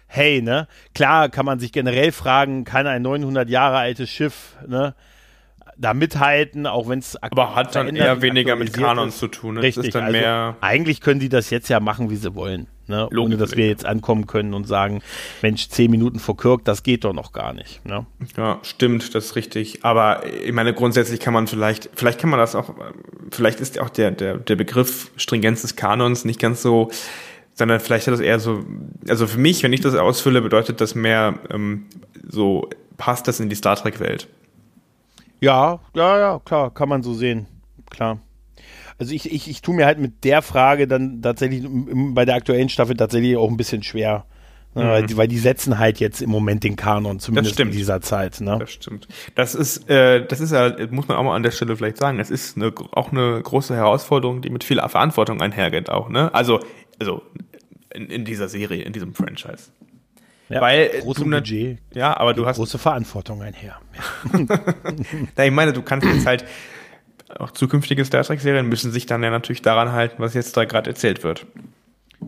hey, 0.09 0.41
ne, 0.41 0.67
klar 0.93 1.29
kann 1.29 1.45
man 1.45 1.59
sich 1.59 1.71
generell 1.71 2.11
fragen, 2.11 2.63
kann 2.63 2.87
ein 2.87 3.03
900 3.03 3.47
Jahre 3.49 3.77
altes 3.77 4.09
Schiff, 4.09 4.57
ne, 4.67 4.95
da 5.77 5.93
mithalten, 5.93 6.67
auch 6.67 6.89
wenn 6.89 6.99
es 6.99 7.15
aber 7.21 7.55
hat 7.55 7.75
dann 7.75 7.95
eher 7.95 8.21
weniger 8.21 8.55
mit 8.57 8.73
Kanon 8.73 9.11
zu 9.11 9.27
tun. 9.27 9.55
Ne? 9.55 9.61
Richtig, 9.61 9.95
also 9.95 10.11
mehr 10.11 10.57
eigentlich 10.59 10.99
können 10.99 11.19
die 11.19 11.29
das 11.29 11.49
jetzt 11.51 11.69
ja 11.69 11.79
machen, 11.79 12.09
wie 12.09 12.17
sie 12.17 12.35
wollen, 12.35 12.67
ne? 12.87 13.07
ohne 13.17 13.37
dass 13.37 13.55
wir 13.55 13.67
jetzt 13.67 13.85
ankommen 13.85 14.27
können 14.27 14.53
und 14.53 14.67
sagen, 14.67 15.01
Mensch, 15.41 15.69
zehn 15.69 15.89
Minuten 15.89 16.19
vor 16.19 16.35
Kirk, 16.35 16.65
das 16.65 16.83
geht 16.83 17.05
doch 17.05 17.13
noch 17.13 17.31
gar 17.31 17.53
nicht. 17.53 17.85
Ne? 17.85 18.05
Ja, 18.35 18.59
stimmt, 18.63 19.15
das 19.15 19.27
ist 19.27 19.35
richtig. 19.37 19.85
Aber 19.85 20.23
ich 20.43 20.51
meine, 20.51 20.73
grundsätzlich 20.73 21.21
kann 21.21 21.33
man 21.33 21.47
vielleicht, 21.47 21.89
vielleicht 21.95 22.19
kann 22.19 22.29
man 22.29 22.39
das 22.39 22.55
auch, 22.55 22.73
vielleicht 23.31 23.61
ist 23.61 23.79
auch 23.79 23.89
der 23.89 24.11
der 24.11 24.37
der 24.37 24.55
Begriff 24.57 25.11
Stringenz 25.15 25.61
des 25.61 25.77
Kanons 25.77 26.25
nicht 26.25 26.41
ganz 26.41 26.61
so 26.61 26.89
sondern 27.59 27.81
vielleicht 27.81 28.07
hat 28.07 28.13
das 28.13 28.21
eher 28.21 28.39
so, 28.39 28.63
also 29.09 29.27
für 29.27 29.37
mich, 29.37 29.61
wenn 29.63 29.73
ich 29.73 29.81
das 29.81 29.93
ausfülle, 29.93 30.41
bedeutet 30.41 30.79
das 30.79 30.95
mehr 30.95 31.39
ähm, 31.51 31.87
so, 32.25 32.69
passt 32.95 33.27
das 33.27 33.41
in 33.41 33.49
die 33.49 33.55
Star 33.55 33.75
Trek-Welt. 33.75 34.29
Ja, 35.41 35.79
ja, 35.93 36.17
ja, 36.17 36.41
klar, 36.43 36.73
kann 36.73 36.87
man 36.87 37.03
so 37.03 37.13
sehen, 37.13 37.47
klar. 37.89 38.19
Also 38.97 39.13
ich, 39.13 39.29
ich, 39.29 39.49
ich 39.49 39.61
tue 39.61 39.75
mir 39.75 39.85
halt 39.85 39.99
mit 39.99 40.23
der 40.23 40.41
Frage 40.41 40.87
dann 40.87 41.21
tatsächlich 41.21 41.65
bei 41.69 42.23
der 42.23 42.35
aktuellen 42.35 42.69
Staffel 42.69 42.95
tatsächlich 42.95 43.35
auch 43.35 43.49
ein 43.49 43.57
bisschen 43.57 43.83
schwer. 43.83 44.25
Ne, 44.73 44.83
mhm. 44.83 44.87
Weil, 44.87 45.05
die, 45.05 45.17
weil, 45.17 45.27
die, 45.27 45.37
setzen 45.37 45.79
halt 45.79 45.99
jetzt 45.99 46.21
im 46.21 46.29
Moment 46.29 46.63
den 46.63 46.77
Kanon, 46.77 47.19
zumindest 47.19 47.59
in 47.59 47.71
dieser 47.71 47.99
Zeit. 47.99 48.39
Ne? 48.39 48.57
Das 48.57 48.71
stimmt. 48.71 49.07
Das 49.35 49.53
ist, 49.53 49.89
äh, 49.89 50.25
das 50.25 50.39
ist 50.39 50.51
ja, 50.51 50.75
muss 50.91 51.09
man 51.09 51.17
auch 51.17 51.23
mal 51.23 51.35
an 51.35 51.43
der 51.43 51.51
Stelle 51.51 51.75
vielleicht 51.75 51.97
sagen, 51.97 52.19
es 52.19 52.29
ist 52.29 52.55
eine, 52.55 52.71
auch 52.91 53.11
eine 53.11 53.41
große 53.41 53.75
Herausforderung, 53.75 54.41
die 54.41 54.49
mit 54.49 54.63
viel 54.63 54.77
Verantwortung 54.77 55.41
einhergeht 55.41 55.89
auch. 55.89 56.07
Ne? 56.07 56.33
Also, 56.33 56.59
also 56.99 57.23
in, 57.93 58.07
in 58.07 58.25
dieser 58.25 58.49
Serie, 58.49 58.83
in 58.83 58.93
diesem 58.93 59.13
Franchise. 59.13 59.71
Ja, 60.49 60.61
Weil 60.61 60.89
große 61.01 61.23
du, 61.23 61.29
Budget, 61.29 61.77
ja, 61.93 62.17
aber 62.17 62.33
du 62.33 62.45
hast 62.45 62.57
große 62.57 62.79
Verantwortung 62.79 63.41
einher. 63.41 63.79
Ja. 65.37 65.43
ich 65.45 65.51
meine, 65.51 65.73
du 65.73 65.81
kannst 65.81 66.07
jetzt 66.07 66.25
halt 66.25 66.45
auch 67.37 67.51
zukünftige 67.51 68.03
Star 68.05 68.23
Trek 68.23 68.41
Serien 68.41 68.67
müssen 68.67 68.91
sich 68.91 69.05
dann 69.05 69.21
ja 69.21 69.29
natürlich 69.29 69.61
daran 69.61 69.91
halten, 69.91 70.15
was 70.17 70.33
jetzt 70.33 70.57
da 70.57 70.65
gerade 70.65 70.89
erzählt 70.89 71.23
wird. 71.23 71.45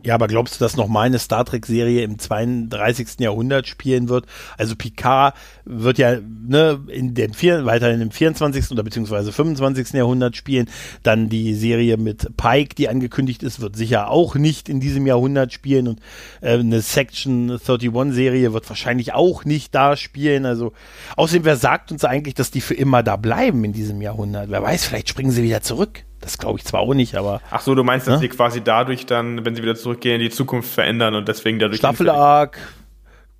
Ja, 0.03 0.15
aber 0.15 0.27
glaubst 0.27 0.55
du, 0.55 0.63
dass 0.63 0.75
noch 0.75 0.87
mal 0.87 1.03
eine 1.03 1.19
Star 1.19 1.45
Trek-Serie 1.45 2.01
im 2.03 2.17
32. 2.17 3.19
Jahrhundert 3.19 3.67
spielen 3.67 4.09
wird? 4.09 4.25
Also 4.57 4.75
Picard 4.75 5.35
wird 5.63 5.99
ja 5.99 6.17
ne, 6.19 6.79
in 6.87 7.13
den 7.13 7.35
vier, 7.35 7.65
weiterhin 7.65 8.01
im 8.01 8.09
24. 8.09 8.71
oder 8.71 8.81
beziehungsweise 8.81 9.31
25. 9.31 9.93
Jahrhundert 9.93 10.35
spielen. 10.35 10.69
Dann 11.03 11.29
die 11.29 11.53
Serie 11.53 11.97
mit 11.97 12.35
Pike, 12.35 12.73
die 12.73 12.89
angekündigt 12.89 13.43
ist, 13.43 13.61
wird 13.61 13.75
sicher 13.75 14.09
auch 14.09 14.33
nicht 14.33 14.69
in 14.69 14.79
diesem 14.79 15.05
Jahrhundert 15.05 15.53
spielen. 15.53 15.87
Und 15.87 15.99
äh, 16.41 16.57
eine 16.57 16.81
Section 16.81 17.51
31-Serie 17.51 18.53
wird 18.53 18.67
wahrscheinlich 18.69 19.13
auch 19.13 19.45
nicht 19.45 19.75
da 19.75 19.95
spielen. 19.95 20.47
Also 20.47 20.73
außerdem, 21.15 21.45
wer 21.45 21.57
sagt 21.57 21.91
uns 21.91 22.05
eigentlich, 22.05 22.33
dass 22.33 22.49
die 22.49 22.61
für 22.61 22.73
immer 22.73 23.03
da 23.03 23.17
bleiben 23.17 23.63
in 23.63 23.73
diesem 23.73 24.01
Jahrhundert? 24.01 24.49
Wer 24.49 24.63
weiß, 24.63 24.85
vielleicht 24.85 25.09
springen 25.09 25.31
sie 25.31 25.43
wieder 25.43 25.61
zurück. 25.61 26.05
Das 26.21 26.37
glaube 26.37 26.59
ich 26.59 26.65
zwar 26.65 26.81
auch 26.81 26.93
nicht, 26.93 27.15
aber. 27.15 27.41
Ach 27.49 27.61
so, 27.61 27.75
du 27.75 27.83
meinst, 27.83 28.07
dass 28.07 28.15
ne? 28.15 28.19
sie 28.21 28.29
quasi 28.29 28.61
dadurch 28.61 29.05
dann, 29.05 29.43
wenn 29.43 29.55
sie 29.55 29.63
wieder 29.63 29.75
zurückgehen, 29.75 30.21
die 30.21 30.29
Zukunft 30.29 30.71
verändern 30.71 31.15
und 31.15 31.27
deswegen 31.27 31.57
dadurch. 31.57 31.79
Staffel-Arc, 31.79 32.57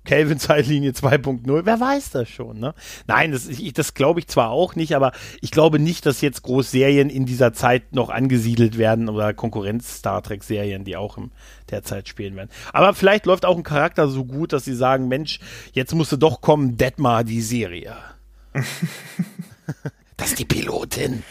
Kelvin-Zeitlinie 0.04 0.90
2.0, 0.90 1.64
wer 1.64 1.80
weiß 1.80 2.10
das 2.10 2.28
schon, 2.28 2.58
ne? 2.58 2.74
Nein, 3.06 3.30
das, 3.30 3.46
ich, 3.46 3.72
das 3.72 3.94
glaube 3.94 4.18
ich 4.18 4.26
zwar 4.26 4.50
auch 4.50 4.74
nicht, 4.74 4.96
aber 4.96 5.12
ich 5.40 5.52
glaube 5.52 5.78
nicht, 5.78 6.06
dass 6.06 6.20
jetzt 6.20 6.42
Großserien 6.42 7.08
in 7.08 7.24
dieser 7.24 7.52
Zeit 7.52 7.94
noch 7.94 8.10
angesiedelt 8.10 8.78
werden 8.78 9.08
oder 9.08 9.32
Konkurrenz-Star 9.32 10.22
Trek-Serien, 10.22 10.84
die 10.84 10.96
auch 10.96 11.18
in 11.18 11.30
der 11.70 11.84
Zeit 11.84 12.08
spielen 12.08 12.34
werden. 12.34 12.50
Aber 12.72 12.94
vielleicht 12.94 13.26
läuft 13.26 13.44
auch 13.44 13.56
ein 13.56 13.62
Charakter 13.62 14.08
so 14.08 14.24
gut, 14.24 14.52
dass 14.52 14.64
sie 14.64 14.74
sagen, 14.74 15.06
Mensch, 15.06 15.38
jetzt 15.72 15.94
musste 15.94 16.18
doch 16.18 16.40
kommen, 16.40 16.76
Detmar, 16.76 17.22
die 17.22 17.40
Serie. 17.40 17.94
das 20.22 20.30
ist 20.30 20.38
die 20.38 20.44
Pilotin. 20.44 21.24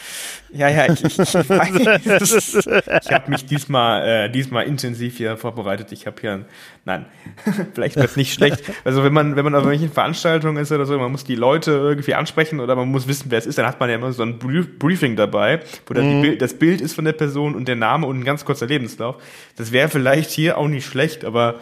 Ja, 0.54 0.68
ja, 0.68 0.92
ich, 0.92 1.02
ich, 1.02 1.18
ich, 1.18 1.34
ich 1.36 3.12
habe 3.12 3.32
mich 3.32 3.46
diesmal, 3.46 4.26
äh, 4.26 4.30
diesmal 4.30 4.66
intensiv 4.66 5.16
hier 5.16 5.38
vorbereitet. 5.38 5.94
Ich 5.94 6.06
habe 6.08 6.18
hier, 6.20 6.32
ein, 6.34 6.46
nein, 6.84 7.06
vielleicht 7.74 7.96
wird 7.96 8.18
nicht 8.18 8.34
schlecht. 8.34 8.62
Also 8.84 9.06
wenn 9.06 9.14
man, 9.14 9.38
wenn 9.38 9.46
man 9.46 9.56
auf 9.56 9.62
irgendwelchen 9.62 9.94
Veranstaltungen 9.94 10.58
ist 10.58 10.74
oder 10.74 10.86
so, 10.86 11.00
man 11.00 11.10
muss 11.10 11.24
die 11.24 11.36
Leute 11.36 11.72
irgendwie 11.72 12.16
ansprechen 12.16 12.60
oder 12.60 12.76
man 12.76 12.90
muss 12.90 13.08
wissen, 13.08 13.28
wer 13.32 13.40
es 13.40 13.46
ist, 13.46 13.58
dann 13.58 13.66
hat 13.66 13.80
man 13.80 13.90
ja 13.90 13.96
immer 13.96 14.12
so 14.12 14.24
ein 14.24 14.40
Briefing 14.40 15.16
dabei, 15.16 15.62
wo 15.86 15.94
dann 15.94 16.18
mhm. 16.18 16.22
Bild, 16.22 16.42
das 16.42 16.56
Bild 16.56 16.82
ist 16.82 16.94
von 16.94 17.06
der 17.06 17.14
Person 17.14 17.56
und 17.56 17.70
der 17.70 17.78
Name 17.78 18.06
und 18.06 18.20
ein 18.20 18.26
ganz 18.26 18.44
kurzer 18.44 18.66
Lebenslauf. 18.66 19.24
Das 19.56 19.72
wäre 19.72 19.88
vielleicht 19.88 20.32
hier 20.32 20.58
auch 20.58 20.68
nicht 20.68 20.86
schlecht, 20.86 21.24
aber 21.24 21.62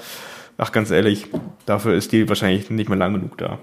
Ach, 0.61 0.73
ganz 0.73 0.91
ehrlich, 0.91 1.27
dafür 1.65 1.93
ist 1.95 2.11
die 2.11 2.27
wahrscheinlich 2.27 2.69
nicht 2.69 2.89
mehr 2.89 2.97
lang 2.97 3.13
genug 3.13 3.37
da. 3.37 3.59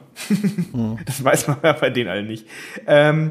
Mhm. 0.72 0.98
Das 1.04 1.22
weiß 1.22 1.46
man 1.48 1.58
ja 1.62 1.74
bei 1.74 1.90
denen 1.90 2.08
alle 2.08 2.22
nicht. 2.22 2.46
Ähm, 2.86 3.30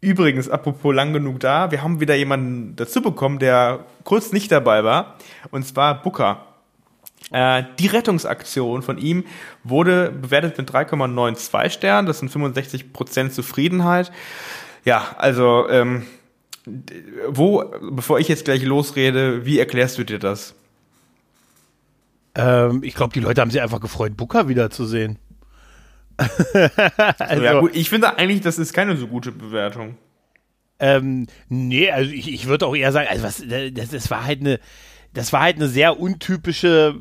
Übrigens, 0.00 0.50
apropos 0.50 0.94
lang 0.94 1.14
genug 1.14 1.40
da, 1.40 1.70
wir 1.70 1.82
haben 1.82 1.98
wieder 1.98 2.14
jemanden 2.14 2.76
dazu 2.76 3.00
bekommen, 3.00 3.38
der 3.38 3.86
kurz 4.04 4.32
nicht 4.32 4.52
dabei 4.52 4.84
war, 4.84 5.16
und 5.50 5.66
zwar 5.66 6.02
Booker. 6.02 6.44
Äh, 7.32 7.62
die 7.78 7.86
Rettungsaktion 7.86 8.82
von 8.82 8.98
ihm 8.98 9.24
wurde 9.62 10.10
bewertet 10.10 10.58
mit 10.58 10.70
3,92 10.70 11.70
Sternen, 11.70 12.06
das 12.06 12.18
sind 12.18 12.30
65% 12.30 13.30
Zufriedenheit. 13.30 14.12
Ja, 14.84 15.16
also, 15.16 15.70
ähm, 15.70 16.02
wo, 17.28 17.64
bevor 17.90 18.18
ich 18.18 18.28
jetzt 18.28 18.44
gleich 18.44 18.62
losrede, 18.62 19.46
wie 19.46 19.58
erklärst 19.58 19.96
du 19.96 20.04
dir 20.04 20.18
das? 20.18 20.54
Ähm, 22.34 22.82
ich 22.82 22.94
glaube, 22.94 23.12
die 23.12 23.20
Leute 23.20 23.40
haben 23.40 23.50
sich 23.50 23.60
einfach 23.60 23.80
gefreut, 23.80 24.16
Booker 24.16 24.48
wiederzusehen. 24.48 25.18
also, 27.18 27.42
ja, 27.42 27.60
gut, 27.60 27.74
ich 27.74 27.88
finde 27.88 28.16
eigentlich, 28.16 28.40
das 28.40 28.58
ist 28.58 28.72
keine 28.72 28.96
so 28.96 29.08
gute 29.08 29.32
Bewertung. 29.32 29.96
Ähm, 30.78 31.26
nee, 31.48 31.90
also 31.90 32.10
ich, 32.10 32.32
ich 32.32 32.46
würde 32.46 32.66
auch 32.66 32.74
eher 32.74 32.92
sagen, 32.92 33.08
also 33.10 33.24
was, 33.24 33.42
das, 33.46 33.90
das 33.90 34.10
war 34.10 34.24
halt 34.24 34.40
eine, 34.40 34.60
das 35.12 35.32
war 35.32 35.42
halt 35.42 35.56
eine 35.56 35.68
sehr 35.68 35.98
untypische 35.98 37.00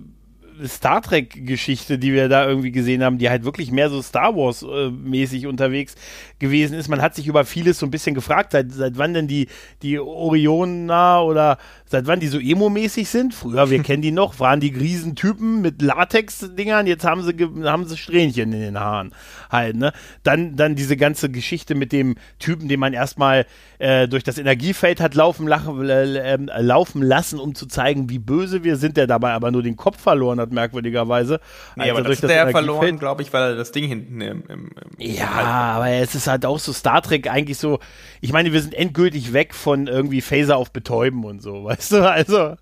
Star 0.66 1.02
Trek-Geschichte, 1.02 1.98
die 1.98 2.14
wir 2.14 2.30
da 2.30 2.48
irgendwie 2.48 2.72
gesehen 2.72 3.04
haben, 3.04 3.18
die 3.18 3.30
halt 3.30 3.44
wirklich 3.44 3.72
mehr 3.72 3.90
so 3.90 4.02
Star 4.02 4.36
Wars-mäßig 4.36 5.48
unterwegs 5.48 5.96
gewesen 6.40 6.78
ist. 6.78 6.88
Man 6.88 7.02
hat 7.02 7.16
sich 7.16 7.28
über 7.28 7.46
vieles 7.46 7.80
so 7.80 7.86
ein 7.86 7.92
bisschen 7.92 8.16
gefragt, 8.16 8.52
seit, 8.52 8.72
seit 8.72 8.98
wann 8.98 9.14
denn 9.14 9.28
die, 9.28 9.48
die 9.82 10.00
Orioner 10.00 11.24
oder 11.24 11.58
seit 11.86 12.08
wann 12.08 12.20
die 12.20 12.28
so 12.28 12.40
emo-mäßig 12.40 13.08
sind. 13.08 13.34
Früher, 13.34 13.70
wir 13.70 13.82
kennen 13.84 14.02
die 14.02 14.12
noch, 14.12 14.40
waren 14.40 14.60
die 14.60 14.70
Riesentypen 14.70 15.62
mit 15.62 15.82
Latex-Dingern, 15.82 16.88
jetzt 16.88 17.06
haben 17.06 17.24
sie, 17.24 17.34
haben 17.64 17.86
sie 17.86 17.98
Strähnchen 17.98 18.52
in 18.54 18.62
den 18.62 18.80
Haaren 18.80 19.14
halt, 19.50 19.76
ne? 19.76 19.94
Dann, 20.24 20.56
dann 20.56 20.76
diese 20.76 20.98
ganze 20.98 21.30
Geschichte 21.30 21.76
mit 21.76 21.92
dem 21.92 22.16
Typen, 22.40 22.68
den 22.68 22.80
man 22.80 22.94
erstmal 22.94 23.46
äh, 23.80 24.08
durch 24.08 24.24
das 24.24 24.38
Energiefeld 24.38 25.00
hat 25.00 25.16
laufen, 25.16 25.48
lachen, 25.48 25.88
äh, 25.88 26.34
äh, 26.34 26.62
laufen 26.62 27.02
lassen, 27.02 27.40
um 27.40 27.56
zu 27.56 27.68
zeigen, 27.68 28.10
wie 28.10 28.20
böse 28.20 28.64
wir 28.64 28.76
sind, 28.76 28.98
der 28.98 29.08
dabei 29.08 29.32
aber 29.32 29.52
nur 29.52 29.64
den 29.64 29.76
Kopf 29.76 30.00
verloren 30.02 30.40
hat, 30.40 30.43
merkwürdigerweise. 30.52 31.40
Nee, 31.76 31.90
aber 31.90 32.02
das, 32.02 32.22
das 32.22 32.32
hat 32.32 32.38
er 32.38 32.52
verloren, 32.52 33.00
glaube 33.00 33.22
ich, 33.22 33.32
weil 33.34 33.52
er 33.52 33.56
das 33.56 33.72
Ding 33.72 33.88
hinten 33.88 34.22
im, 34.22 34.44
im, 34.48 34.70
im 34.70 34.92
Ja, 34.98 35.30
aber 35.30 35.90
es 35.90 36.16
ist 36.16 36.28
halt 36.28 36.46
auch 36.46 36.60
so 36.60 36.74
Star 36.74 37.02
Trek 37.02 37.30
eigentlich 37.30 37.58
so, 37.58 37.80
ich 38.22 38.34
meine, 38.34 38.52
wir 38.52 38.62
sind 38.62 38.74
endgültig 38.74 39.34
weg 39.34 39.54
von 39.54 39.88
irgendwie 39.88 40.22
Phaser 40.22 40.58
auf 40.58 40.72
Betäuben 40.72 41.24
und 41.24 41.42
so, 41.42 41.64
weißt 41.64 41.92
du? 41.94 42.10
Also. 42.10 42.56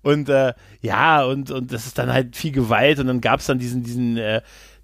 Und 0.00 0.30
äh, 0.30 0.54
ja, 0.80 1.24
und, 1.24 1.50
und 1.50 1.72
das 1.74 1.84
ist 1.84 1.98
dann 1.98 2.10
halt 2.10 2.36
viel 2.36 2.52
Gewalt 2.52 2.98
und 3.00 3.06
dann 3.06 3.20
gab 3.20 3.40
es 3.40 3.46
dann 3.46 3.58
diesen, 3.58 3.82
diesen, 3.82 4.16
äh, 4.16 4.40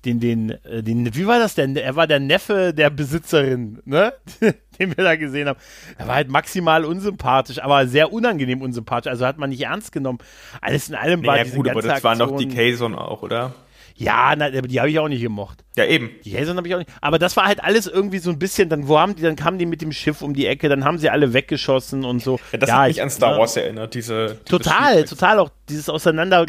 den, 0.07 0.21
den, 0.21 0.51
äh, 0.65 0.83
den, 0.83 1.15
wie 1.15 1.27
war 1.27 1.39
das 1.39 1.55
denn? 1.55 1.77
Er 1.77 1.97
war 1.97 2.07
der 2.07 2.21
Neffe 2.21 2.73
der 2.73 2.91
Besitzerin, 2.91 3.83
ne? 3.85 4.13
den 4.79 4.97
wir 4.97 5.05
da 5.05 5.17
gesehen 5.17 5.49
haben. 5.49 5.59
Er 5.99 6.07
war 6.07 6.15
halt 6.15 6.29
maximal 6.29 6.85
unsympathisch, 6.85 7.63
aber 7.63 7.87
sehr 7.89 8.13
unangenehm 8.13 8.63
unsympathisch. 8.63 9.11
Also 9.11 9.27
hat 9.27 9.39
man 9.39 9.51
nicht 9.51 9.63
ernst 9.63 9.93
genommen. 9.93 10.19
Alles 10.61 10.89
in 10.89 10.95
allem 10.95 11.27
war 11.27 11.37
ja, 11.37 11.45
diese 11.45 11.57
gut, 11.57 11.69
aber 11.69 11.83
das 11.83 11.91
Aktion, 11.91 12.19
waren 12.19 12.19
doch 12.19 12.37
die 12.37 12.49
Kayson 12.49 12.95
auch, 12.95 13.23
oder? 13.23 13.55
Ja, 13.99 14.35
na, 14.37 14.51
die 14.51 14.79
habe 14.79 14.91
ich 14.91 14.99
auch 14.99 15.09
nicht 15.09 15.23
gemocht. 15.23 15.65
Ja, 15.77 15.87
eben. 15.87 16.11
Die 16.25 16.31
Jason 16.31 16.57
habe 16.59 16.69
ich 16.69 16.75
auch 16.75 16.79
nicht. 16.79 16.91
Aber 17.01 17.19
das 17.19 17.35
war 17.37 17.47
halt 17.47 17.65
alles 17.65 17.87
irgendwie 17.87 18.19
so 18.19 18.31
ein 18.31 18.39
bisschen, 18.39 18.69
dann 18.69 18.89
wo 18.89 18.99
haben 18.99 19.17
die, 19.17 19.23
dann 19.23 19.37
kamen 19.37 19.59
die 19.59 19.65
mit 19.65 19.81
dem 19.81 19.91
Schiff 19.91 20.21
um 20.21 20.35
die 20.35 20.47
Ecke, 20.47 20.69
dann 20.69 20.85
haben 20.85 20.99
sie 20.99 21.09
alle 21.09 21.33
weggeschossen 21.33 22.05
und 22.05 22.23
so. 22.23 22.39
Ja, 22.53 22.59
das 22.59 22.69
ja, 22.69 22.79
hat 22.79 22.89
mich 22.89 23.03
an 23.03 23.09
Star 23.09 23.39
Wars 23.39 23.57
erinnert, 23.57 23.95
diese. 23.95 24.39
Total, 24.45 25.05
total 25.05 25.39
auch 25.39 25.51
dieses 25.71 25.89
Auseinander, 25.89 26.47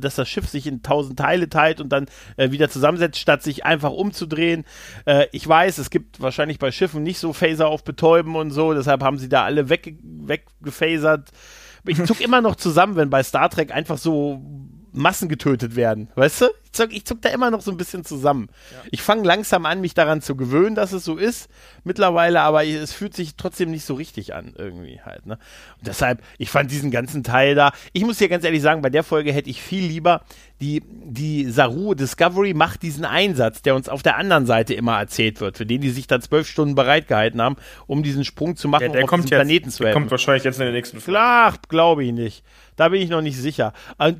dass 0.00 0.14
das 0.14 0.28
Schiff 0.28 0.48
sich 0.48 0.68
in 0.68 0.82
tausend 0.82 1.18
Teile 1.18 1.48
teilt 1.48 1.80
und 1.80 1.88
dann 1.90 2.06
äh, 2.36 2.52
wieder 2.52 2.70
zusammensetzt, 2.70 3.18
statt 3.18 3.42
sich 3.42 3.64
einfach 3.64 3.90
umzudrehen. 3.90 4.64
Äh, 5.04 5.26
ich 5.32 5.46
weiß, 5.46 5.78
es 5.78 5.90
gibt 5.90 6.20
wahrscheinlich 6.20 6.60
bei 6.60 6.70
Schiffen 6.70 7.02
nicht 7.02 7.18
so 7.18 7.32
Phaser 7.32 7.66
auf 7.66 7.82
Betäuben 7.82 8.36
und 8.36 8.52
so, 8.52 8.72
deshalb 8.72 9.02
haben 9.02 9.18
sie 9.18 9.28
da 9.28 9.42
alle 9.44 9.68
weg, 9.68 9.96
weggefasert. 10.02 11.30
Ich 11.86 12.02
zuck 12.04 12.20
immer 12.24 12.40
noch 12.40 12.54
zusammen, 12.54 12.94
wenn 12.94 13.10
bei 13.10 13.22
Star 13.24 13.50
Trek 13.50 13.72
einfach 13.72 13.98
so 13.98 14.42
Massen 14.92 15.28
getötet 15.28 15.74
werden, 15.74 16.08
weißt 16.14 16.42
du? 16.42 16.46
Ich 16.74 16.76
zuck, 16.76 16.92
ich 16.92 17.04
zuck 17.04 17.22
da 17.22 17.28
immer 17.28 17.52
noch 17.52 17.60
so 17.60 17.70
ein 17.70 17.76
bisschen 17.76 18.04
zusammen. 18.04 18.48
Ja. 18.72 18.78
Ich 18.90 19.00
fange 19.00 19.22
langsam 19.22 19.64
an, 19.64 19.80
mich 19.80 19.94
daran 19.94 20.20
zu 20.20 20.34
gewöhnen, 20.34 20.74
dass 20.74 20.92
es 20.92 21.04
so 21.04 21.16
ist 21.16 21.48
mittlerweile, 21.84 22.40
aber 22.40 22.66
es 22.66 22.92
fühlt 22.92 23.14
sich 23.14 23.36
trotzdem 23.36 23.70
nicht 23.70 23.84
so 23.84 23.94
richtig 23.94 24.34
an 24.34 24.54
irgendwie 24.58 25.00
halt. 25.00 25.24
Ne? 25.24 25.38
Und 25.78 25.86
deshalb, 25.86 26.20
ich 26.36 26.50
fand 26.50 26.72
diesen 26.72 26.90
ganzen 26.90 27.22
Teil 27.22 27.54
da. 27.54 27.70
Ich 27.92 28.04
muss 28.04 28.18
dir 28.18 28.28
ganz 28.28 28.44
ehrlich 28.44 28.60
sagen, 28.60 28.82
bei 28.82 28.90
der 28.90 29.04
Folge 29.04 29.32
hätte 29.32 29.50
ich 29.50 29.62
viel 29.62 29.84
lieber 29.84 30.22
die 30.60 30.82
die 30.86 31.50
Saru 31.50 31.94
Discovery 31.94 32.54
macht 32.54 32.82
diesen 32.82 33.04
Einsatz, 33.04 33.62
der 33.62 33.74
uns 33.74 33.88
auf 33.88 34.02
der 34.02 34.16
anderen 34.16 34.46
Seite 34.46 34.72
immer 34.74 34.98
erzählt 34.98 35.40
wird, 35.40 35.58
für 35.58 35.66
den 35.66 35.80
die 35.80 35.90
sich 35.90 36.06
da 36.06 36.20
zwölf 36.20 36.48
Stunden 36.48 36.74
bereit 36.74 37.08
gehalten 37.08 37.42
haben, 37.42 37.56
um 37.86 38.02
diesen 38.02 38.24
Sprung 38.24 38.56
zu 38.56 38.68
machen, 38.68 38.84
ja, 38.84 38.92
der 38.92 39.02
um 39.02 39.08
kommt 39.08 39.24
jetzt, 39.24 39.38
Planeten 39.38 39.70
zu 39.70 39.84
helfen. 39.84 39.94
kommt 39.94 40.10
wahrscheinlich 40.10 40.44
jetzt 40.44 40.58
in 40.58 40.64
der 40.64 40.72
nächsten 40.72 41.00
Folge. 41.00 41.12
Klar, 41.12 41.54
glaube 41.68 42.04
ich 42.04 42.12
nicht. 42.12 42.44
Da 42.76 42.88
bin 42.88 43.00
ich 43.00 43.08
noch 43.08 43.20
nicht 43.20 43.36
sicher. 43.36 43.72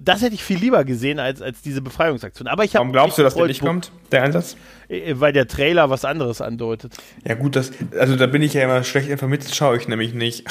Das 0.02 0.22
hätte 0.22 0.34
ich 0.34 0.44
viel 0.44 0.58
lieber 0.58 0.84
gesehen 0.84 1.18
als, 1.18 1.42
als 1.42 1.62
diese 1.62 1.82
Befreiungsaktion. 1.82 2.43
Aber 2.46 2.64
ich 2.64 2.74
Warum 2.74 2.92
glaubst 2.92 3.18
du, 3.18 3.22
dass 3.22 3.34
der 3.34 3.46
nicht 3.46 3.60
kommt, 3.60 3.90
der 4.12 4.22
Einsatz? 4.22 4.56
Äh, 4.88 5.14
weil 5.16 5.32
der 5.32 5.46
Trailer 5.46 5.90
was 5.90 6.04
anderes 6.04 6.40
andeutet. 6.40 6.94
Ja 7.26 7.34
gut, 7.34 7.56
das, 7.56 7.72
also 7.98 8.16
da 8.16 8.26
bin 8.26 8.42
ich 8.42 8.54
ja 8.54 8.62
immer 8.64 8.82
schlecht 8.84 9.08
informiert, 9.08 9.44
das 9.44 9.54
schaue 9.54 9.76
ich 9.76 9.88
nämlich 9.88 10.14
nicht. 10.14 10.44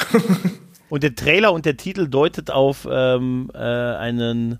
und 0.88 1.02
der 1.02 1.14
Trailer 1.14 1.52
und 1.52 1.66
der 1.66 1.76
Titel 1.76 2.08
deutet 2.08 2.50
auf 2.50 2.86
ähm, 2.90 3.50
äh, 3.54 3.58
einen 3.58 4.58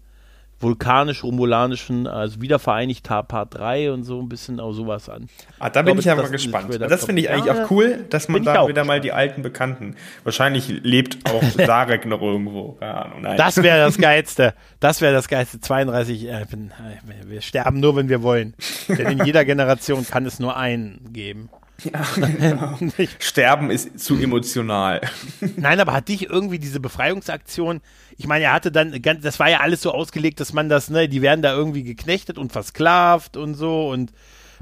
vulkanisch-romulanischen, 0.61 2.07
also 2.07 2.41
wiedervereinigt 2.41 3.05
Part 3.05 3.55
3 3.55 3.93
und 3.93 4.05
so 4.05 4.21
ein 4.21 4.29
bisschen 4.29 4.61
auch 4.61 4.73
sowas 4.73 5.09
an. 5.09 5.29
Ah, 5.59 5.71
da 5.71 5.83
bin 5.83 5.99
ich, 5.99 6.11
aber 6.11 6.29
gespannt. 6.29 6.69
Das 6.81 7.05
finde 7.05 7.23
ich 7.23 7.31
eigentlich 7.31 7.47
ja, 7.47 7.65
auch 7.65 7.71
cool, 7.71 8.05
dass 8.11 8.29
man 8.29 8.43
da 8.45 8.55
wieder 8.55 8.67
gespannt. 8.67 8.87
mal 8.87 9.01
die 9.01 9.13
alten 9.13 9.43
Bekannten. 9.43 9.97
Wahrscheinlich 10.23 10.69
lebt 10.69 11.29
auch 11.31 11.43
Sarek 11.67 12.07
noch 12.07 12.23
irgendwo. 12.23 12.73
Keine 12.81 12.95
Ahnung. 12.95 13.23
Nein. 13.23 13.37
Das 13.37 13.63
wäre 13.63 13.79
das 13.79 13.99
Geilste. 13.99 14.55
Das 14.81 15.01
wäre 15.01 15.13
das 15.13 15.29
Geilste. 15.29 15.61
32, 15.61 16.29
äh, 16.29 16.47
bin, 16.51 16.71
äh, 16.71 17.29
wir 17.29 17.41
sterben 17.41 17.81
nur, 17.81 17.97
wenn 17.97 18.09
wir 18.09 18.23
wollen. 18.23 18.55
Denn 18.89 19.19
in 19.19 19.25
jeder 19.25 19.45
Generation 19.45 20.07
kann 20.07 20.27
es 20.27 20.39
nur 20.39 20.57
einen 20.57 21.13
geben. 21.13 21.51
Ja, 21.83 22.03
genau. 22.17 22.79
Sterben 23.19 23.71
ist 23.71 23.99
zu 23.99 24.17
emotional. 24.17 25.01
Nein, 25.57 25.81
aber 25.81 25.93
hat 25.93 26.09
dich 26.09 26.31
irgendwie 26.31 26.59
diese 26.59 26.81
Befreiungsaktion, 26.81 27.81
ich 28.17 28.27
meine, 28.27 28.45
er 28.45 28.53
hatte 28.53 28.71
dann, 28.71 29.01
das 29.21 29.41
war 29.41 29.51
ja 29.51 29.61
alles 29.61 29.83
so 29.83 29.93
ausgelegt, 29.93 30.41
dass 30.41 30.53
man 30.53 30.69
das, 30.69 30.91
ne, 30.91 31.09
die 31.09 31.23
werden 31.23 31.43
da 31.43 31.55
irgendwie 31.55 31.83
geknechtet 31.83 32.39
und 32.39 32.53
versklavt 32.53 33.37
und 33.37 33.55
so 33.55 33.91
und 33.91 34.13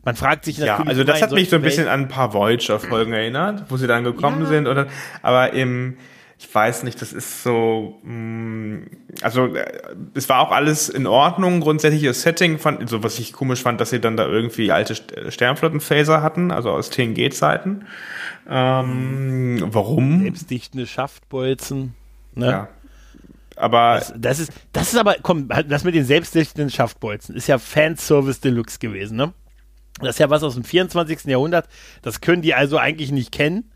man 0.04 0.16
fragt 0.16 0.44
sich 0.44 0.59
natürlich. 0.59 0.78
Ja, 0.78 0.85
also 0.87 1.04
das 1.04 1.23
hat 1.23 1.32
mich 1.32 1.49
so 1.49 1.56
ein 1.56 1.62
bisschen 1.62 1.87
an 1.87 2.00
ein 2.00 2.09
paar 2.09 2.32
Voyager-Folgen 2.32 3.12
erinnert, 3.12 3.66
wo 3.68 3.76
sie 3.76 3.87
dann 3.87 4.02
gekommen 4.02 4.42
ja. 4.42 4.49
sind. 4.49 4.66
Oder, 4.66 4.88
aber 5.23 5.52
im, 5.52 5.97
ich 6.38 6.52
weiß 6.52 6.82
nicht, 6.82 7.00
das 7.00 7.12
ist 7.12 7.44
so, 7.44 8.00
mh, 8.02 8.12
mm, 8.12 8.87
also 9.21 9.54
äh, 9.54 9.64
es 10.14 10.28
war 10.28 10.40
auch 10.40 10.50
alles 10.50 10.88
in 10.88 11.06
Ordnung, 11.06 11.61
grundsätzlich 11.61 12.02
das 12.02 12.23
Setting, 12.23 12.59
fand, 12.59 12.88
so 12.88 13.04
was 13.04 13.18
ich 13.21 13.32
komisch 13.32 13.62
fand, 13.62 13.80
dass 13.80 13.90
sie 13.90 14.00
dann 14.00 14.16
da 14.16 14.26
irgendwie 14.26 14.73
alte 14.73 14.97
Sternflottenphaser 15.30 16.21
hatten, 16.21 16.50
also 16.50 16.71
aus 16.71 16.90
TNG-Zeiten. 16.90 17.85
Ähm, 18.50 19.62
warum? 19.66 20.23
Selbstdichtende 20.23 20.87
Schaftbolzen. 20.88 21.94
Ne? 22.35 22.47
Ja. 22.47 22.68
Aber 23.56 23.97
das, 23.99 24.14
das, 24.16 24.38
ist, 24.38 24.52
das 24.73 24.92
ist 24.92 24.99
aber, 24.99 25.16
komm, 25.23 25.49
das 25.49 25.85
mit 25.85 25.94
den 25.94 26.04
selbstdichtenden 26.04 26.71
Schaftbolzen 26.71 27.35
ist 27.35 27.47
ja 27.47 27.59
Fanservice 27.59 28.40
Deluxe 28.40 28.78
gewesen, 28.78 29.16
ne? 29.16 29.32
Das 30.00 30.11
ist 30.11 30.18
ja 30.18 30.30
was 30.30 30.42
aus 30.42 30.54
dem 30.54 30.64
24. 30.64 31.25
Jahrhundert. 31.26 31.68
Das 32.00 32.21
können 32.21 32.42
die 32.42 32.54
also 32.54 32.78
eigentlich 32.78 33.12
nicht 33.12 33.30
kennen. 33.30 33.71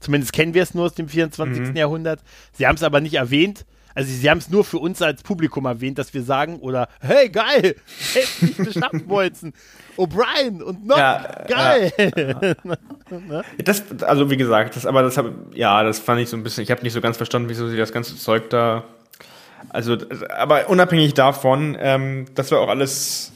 Zumindest 0.00 0.32
kennen 0.32 0.54
wir 0.54 0.62
es 0.62 0.74
nur 0.74 0.86
aus 0.86 0.94
dem 0.94 1.08
24. 1.08 1.68
Mhm. 1.68 1.76
Jahrhundert. 1.76 2.20
Sie 2.52 2.66
haben 2.66 2.74
es 2.74 2.82
aber 2.82 3.00
nicht 3.00 3.14
erwähnt. 3.14 3.66
Also 3.94 4.12
sie 4.12 4.30
haben 4.30 4.38
es 4.38 4.48
nur 4.48 4.64
für 4.64 4.78
uns 4.78 5.02
als 5.02 5.22
Publikum 5.22 5.64
erwähnt, 5.64 5.98
dass 5.98 6.14
wir 6.14 6.22
sagen, 6.22 6.60
oder 6.60 6.88
hey, 7.00 7.28
geil, 7.28 7.74
heftig 8.12 8.72
Schaffenbolzen, 8.72 9.52
O'Brien 9.96 10.62
und 10.62 10.86
noch, 10.86 10.96
ja, 10.96 11.44
geil. 11.48 11.92
Ja. 12.16 12.54
Ne? 13.10 13.42
das, 13.58 13.82
also 14.02 14.30
wie 14.30 14.36
gesagt, 14.36 14.76
das, 14.76 14.86
aber 14.86 15.02
das 15.02 15.18
habe, 15.18 15.34
ja, 15.52 15.82
das 15.82 15.98
fand 15.98 16.20
ich 16.20 16.28
so 16.28 16.36
ein 16.36 16.44
bisschen, 16.44 16.62
ich 16.62 16.70
habe 16.70 16.82
nicht 16.82 16.92
so 16.92 17.00
ganz 17.00 17.16
verstanden, 17.16 17.48
wieso 17.48 17.66
sie 17.66 17.76
das 17.76 17.92
ganze 17.92 18.16
Zeug 18.16 18.48
da, 18.50 18.84
also, 19.68 19.96
aber 20.36 20.68
unabhängig 20.68 21.14
davon, 21.14 21.76
ähm, 21.80 22.26
das 22.34 22.50
war 22.50 22.60
auch 22.60 22.68
alles 22.68 23.32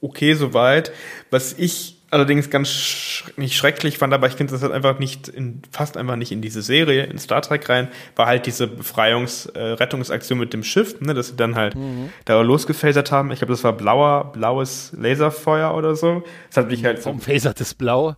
okay 0.00 0.34
soweit. 0.34 0.92
Was 1.30 1.52
ich 1.52 1.96
allerdings 2.10 2.50
ganz 2.50 2.68
sch 2.68 3.24
nicht 3.36 3.56
schrecklich 3.56 3.98
fand, 3.98 4.12
aber 4.12 4.26
ich 4.26 4.34
finde, 4.34 4.52
das 4.52 4.62
hat 4.62 4.72
einfach 4.72 4.98
nicht 4.98 5.28
in, 5.28 5.62
fast 5.70 5.96
einfach 5.96 6.16
nicht 6.16 6.32
in 6.32 6.42
diese 6.42 6.62
Serie, 6.62 7.04
in 7.04 7.18
Star 7.18 7.42
Trek 7.42 7.68
rein, 7.68 7.88
war 8.16 8.26
halt 8.26 8.46
diese 8.46 8.66
Befreiungs-Rettungsaktion 8.66 10.38
äh, 10.38 10.40
mit 10.40 10.52
dem 10.52 10.64
Schiff, 10.64 11.00
ne, 11.00 11.14
dass 11.14 11.28
sie 11.28 11.36
dann 11.36 11.54
halt 11.54 11.76
mhm. 11.76 12.10
da 12.24 12.40
losgefasert 12.40 13.12
haben. 13.12 13.30
Ich 13.30 13.38
glaube, 13.38 13.52
das 13.52 13.62
war 13.62 13.72
blauer, 13.72 14.32
blaues 14.32 14.92
Laserfeuer 14.96 15.74
oder 15.74 15.94
so. 15.94 16.24
Das 16.48 16.58
hat 16.58 16.70
mich 16.70 16.84
halt 16.84 17.02
so. 17.02 17.10
Umfasertes 17.10 17.74
Blau? 17.74 18.16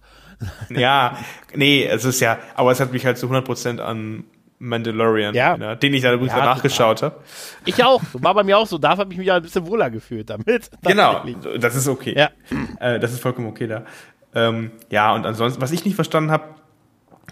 ja, 0.71 1.19
nee, 1.55 1.85
es 1.85 2.05
ist 2.05 2.21
ja, 2.21 2.39
aber 2.55 2.73
es 2.73 2.81
hat 2.81 2.93
mich 2.93 3.05
halt 3.05 3.19
zu 3.19 3.27
100% 3.27 3.79
an 3.79 4.25
Mandalorian, 4.63 5.35
ja. 5.35 5.57
Ne, 5.57 5.77
den 5.77 5.93
ich 5.93 6.03
da 6.03 6.13
übrigens 6.13 6.35
ja, 6.35 6.45
nachgeschaut 6.45 7.03
habe. 7.03 7.17
Ich 7.65 7.83
auch. 7.83 8.01
War 8.13 8.33
bei 8.33 8.45
mir 8.45 8.57
auch 8.57 8.67
so. 8.67 8.79
Da 8.79 8.97
habe 8.97 9.13
ich 9.13 9.19
mich 9.19 9.27
ja 9.27 9.37
ein 9.37 9.43
bisschen 9.43 9.67
wohler 9.67 9.91
gefühlt 9.91 10.31
damit. 10.31 10.71
Genau. 10.83 11.25
Das 11.59 11.75
ist 11.75 11.89
okay. 11.89 12.15
Ja. 12.17 12.31
Äh, 12.79 13.01
das 13.01 13.13
ist 13.13 13.21
vollkommen 13.21 13.49
okay 13.49 13.67
da. 13.67 13.85
Ähm, 14.35 14.71
ja, 14.91 15.15
und 15.15 15.27
ansonsten, 15.27 15.61
was 15.61 15.73
ich 15.73 15.85
nicht 15.85 15.95
verstanden 15.95 16.31
habe, 16.31 16.45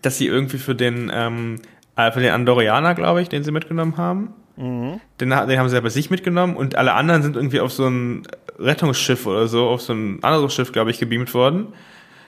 dass 0.03 0.19
sie 0.19 0.27
irgendwie 0.27 0.59
für 0.59 0.75
den, 0.75 1.11
ähm, 1.13 1.61
äh, 1.97 2.11
für 2.11 2.21
den 2.21 2.33
Andorianer, 2.33 2.95
glaube 2.95 3.23
ich, 3.23 3.29
den 3.29 3.45
sie 3.45 3.53
mitgenommen 3.53 3.97
haben, 3.97 4.35
mhm. 4.57 5.01
den, 5.21 5.31
den 5.31 5.59
haben 5.59 5.69
sie 5.69 5.77
ja 5.77 5.81
bei 5.81 5.89
sich 5.91 6.11
mitgenommen 6.11 6.57
und 6.57 6.77
alle 6.77 6.95
anderen 6.95 7.23
sind 7.23 7.37
irgendwie 7.37 7.61
auf 7.61 7.73
so 7.73 7.87
ein 7.87 8.27
Rettungsschiff 8.59 9.27
oder 9.27 9.47
so, 9.47 9.69
auf 9.69 9.83
so 9.83 9.93
ein 9.93 10.23
anderes 10.23 10.55
Schiff, 10.55 10.73
glaube 10.73 10.91
ich, 10.91 10.99
gebeamt 10.99 11.35
worden. 11.35 11.69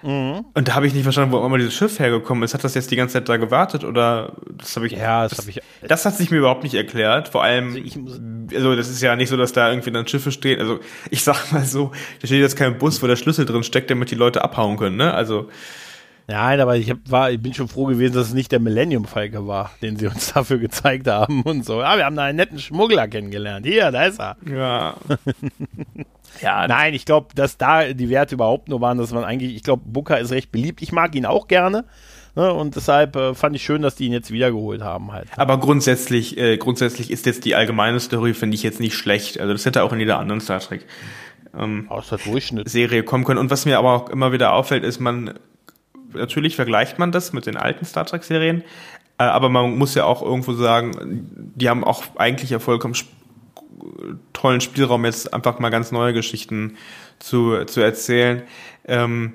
Mhm. 0.03 0.45
Und 0.55 0.69
da 0.69 0.75
habe 0.75 0.87
ich 0.87 0.95
nicht 0.95 1.05
verstanden, 1.05 1.33
wo 1.33 1.45
immer 1.45 1.59
dieses 1.59 1.75
Schiff 1.75 1.99
hergekommen 1.99 2.43
ist. 2.43 2.55
Hat 2.55 2.65
das 2.65 2.75
jetzt 2.75 2.91
die 2.91 2.97
ganze 2.97 3.15
Zeit 3.15 3.29
da 3.29 3.37
gewartet 3.37 3.85
oder 3.85 4.33
das 4.51 4.75
habe 4.77 4.87
ich? 4.87 4.93
Ja, 4.93 5.23
das, 5.23 5.33
das 5.33 5.39
habe 5.41 5.51
ich. 5.51 5.61
Das 5.87 6.05
hat 6.05 6.17
sich 6.17 6.31
mir 6.31 6.39
überhaupt 6.39 6.63
nicht 6.63 6.75
erklärt. 6.75 7.29
Vor 7.29 7.43
allem, 7.43 7.69
also, 7.69 7.79
ich, 7.79 7.99
also 8.55 8.77
das 8.77 8.89
ist 8.89 9.03
ja 9.03 9.17
nicht 9.17 9.29
so, 9.29 9.37
dass 9.37 9.53
da 9.53 9.71
irgendwie 9.71 9.91
dann 9.93 10.07
Schiffe 10.07 10.33
stehen. 10.33 10.61
Also 10.61 10.81
ich 11.11 11.23
sag 11.23 11.53
mal 11.53 11.65
so, 11.65 11.93
da 12.21 12.27
steht 12.27 12.41
jetzt 12.41 12.57
kein 12.57 12.79
Bus, 12.79 13.03
wo 13.03 13.07
der 13.07 13.17
Schlüssel 13.17 13.45
drin 13.45 13.63
steckt, 13.63 13.91
damit 13.91 14.11
die 14.11 14.17
Leute 14.17 14.43
abhauen 14.43 14.77
können. 14.77 14.97
Ne? 14.97 15.13
Also 15.15 15.49
Nein, 16.29 16.61
aber 16.61 16.77
ich, 16.77 16.89
hab, 16.89 16.99
war, 17.11 17.31
ich 17.31 17.43
bin 17.43 17.53
schon 17.53 17.69
froh 17.69 17.87
gewesen, 17.87 18.15
dass 18.15 18.29
es 18.29 18.35
nicht 18.35 18.53
der 18.53 18.61
Millennium 18.61 19.05
Falke 19.05 19.47
war, 19.47 19.73
den 19.83 19.97
sie 19.97 20.07
uns 20.07 20.33
dafür 20.35 20.59
gezeigt 20.59 21.09
haben 21.09 21.43
und 21.43 21.65
so. 21.65 21.81
Ja, 21.81 21.97
wir 21.97 22.05
haben 22.05 22.17
da 22.17 22.25
einen 22.25 22.37
netten 22.37 22.59
Schmuggler 22.59 23.09
kennengelernt. 23.09 23.67
Hier, 23.67 23.91
da 23.91 24.05
ist 24.05 24.21
er. 24.21 24.37
Ja. 24.51 24.97
ja. 26.41 26.67
Nein, 26.67 26.95
ich 26.95 27.05
glaube, 27.05 27.29
dass 27.35 27.57
da 27.57 27.93
die 27.93 28.09
Werte 28.09 28.35
überhaupt 28.35 28.69
nur 28.69 28.81
waren, 28.81 28.99
dass 28.99 29.13
man 29.13 29.25
eigentlich, 29.25 29.55
ich 29.55 29.63
glaube, 29.63 29.83
Booker 29.87 30.19
ist 30.19 30.31
recht 30.31 30.53
beliebt. 30.53 30.83
Ich 30.83 30.93
mag 30.93 31.15
ihn 31.15 31.27
auch 31.27 31.49
gerne. 31.49 31.85
Ne, 32.35 32.51
und 32.51 32.77
deshalb 32.77 33.15
äh, 33.15 33.35
fand 33.35 33.55
ich 33.57 33.63
schön, 33.63 33.83
dass 33.83 33.95
die 33.95 34.07
ihn 34.07 34.13
jetzt 34.13 34.31
wiedergeholt 34.31 34.81
haben 34.81 35.13
halt. 35.13 35.29
Aber 35.37 35.59
grundsätzlich, 35.61 36.39
äh, 36.39 36.57
grundsätzlich 36.57 37.11
ist 37.11 37.27
jetzt 37.27 37.45
die 37.45 37.55
allgemeine 37.55 38.01
Story, 38.01 38.33
finde 38.33 38.55
ich 38.55 38.63
jetzt 38.63 38.81
nicht 38.81 38.95
schlecht. 38.95 39.39
Also 39.39 39.53
das 39.53 39.67
hätte 39.67 39.83
auch 39.83 39.93
in 39.93 40.01
jeder 40.01 40.19
anderen 40.19 40.41
Star 40.41 40.61
Trek 40.61 40.87
ähm, 41.55 41.91
Serie 42.65 43.03
kommen 43.03 43.25
können. 43.25 43.39
Und 43.39 43.51
was 43.51 43.67
mir 43.67 43.77
aber 43.77 43.93
auch 43.93 44.09
immer 44.09 44.33
wieder 44.33 44.55
auffällt, 44.55 44.83
ist, 44.83 44.99
man 44.99 45.35
natürlich 46.15 46.57
vergleicht 46.57 46.99
man 46.99 47.13
das 47.13 47.33
mit 47.33 47.47
den 47.47 47.57
alten 47.57 47.85
Star 47.85 48.07
Trek-Serien, 48.07 48.63
äh, 49.19 49.25
aber 49.25 49.49
man 49.49 49.77
muss 49.77 49.95
ja 49.95 50.05
auch 50.05 50.23
irgendwo 50.23 50.53
sagen, 50.55 51.53
die 51.55 51.69
haben 51.69 51.85
auch 51.85 52.05
eigentlich 52.17 52.51
ja 52.51 52.59
vollkommen 52.59 52.95
tollen 54.33 54.61
Spielraum, 54.61 55.05
jetzt 55.05 55.33
einfach 55.33 55.59
mal 55.59 55.71
ganz 55.71 55.93
neue 55.93 56.13
Geschichten 56.13 56.77
zu, 57.19 57.65
zu 57.65 57.81
erzählen. 57.81 58.43
Ähm, 58.87 59.35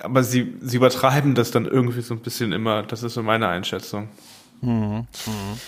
aber 0.00 0.22
sie, 0.22 0.54
sie 0.60 0.76
übertreiben 0.76 1.34
das 1.34 1.50
dann 1.50 1.66
irgendwie 1.66 2.02
so 2.02 2.14
ein 2.14 2.20
bisschen 2.20 2.52
immer, 2.52 2.82
das 2.82 3.02
ist 3.02 3.14
so 3.14 3.22
meine 3.22 3.48
Einschätzung. 3.48 4.08
Mhm. 4.60 5.06
Mhm. 5.26 5.60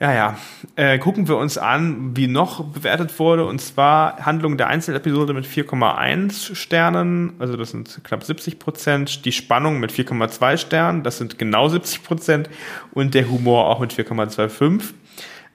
Ja, 0.00 0.12
ja. 0.12 0.38
Äh, 0.76 0.98
gucken 0.98 1.26
wir 1.26 1.36
uns 1.36 1.58
an, 1.58 2.16
wie 2.16 2.28
noch 2.28 2.64
bewertet 2.64 3.18
wurde. 3.18 3.46
Und 3.46 3.60
zwar 3.60 4.24
Handlung 4.24 4.56
der 4.56 4.68
Einzelepisode 4.68 5.34
mit 5.34 5.44
4,1 5.44 6.54
Sternen, 6.54 7.32
also 7.40 7.56
das 7.56 7.72
sind 7.72 8.00
knapp 8.04 8.22
70 8.22 8.60
Prozent. 8.60 9.24
Die 9.24 9.32
Spannung 9.32 9.80
mit 9.80 9.90
4,2 9.90 10.56
Sternen, 10.56 11.02
das 11.02 11.18
sind 11.18 11.38
genau 11.38 11.68
70 11.68 12.04
Prozent. 12.04 12.48
Und 12.92 13.14
der 13.14 13.28
Humor 13.28 13.66
auch 13.66 13.80
mit 13.80 13.92
4,25. 13.92 14.92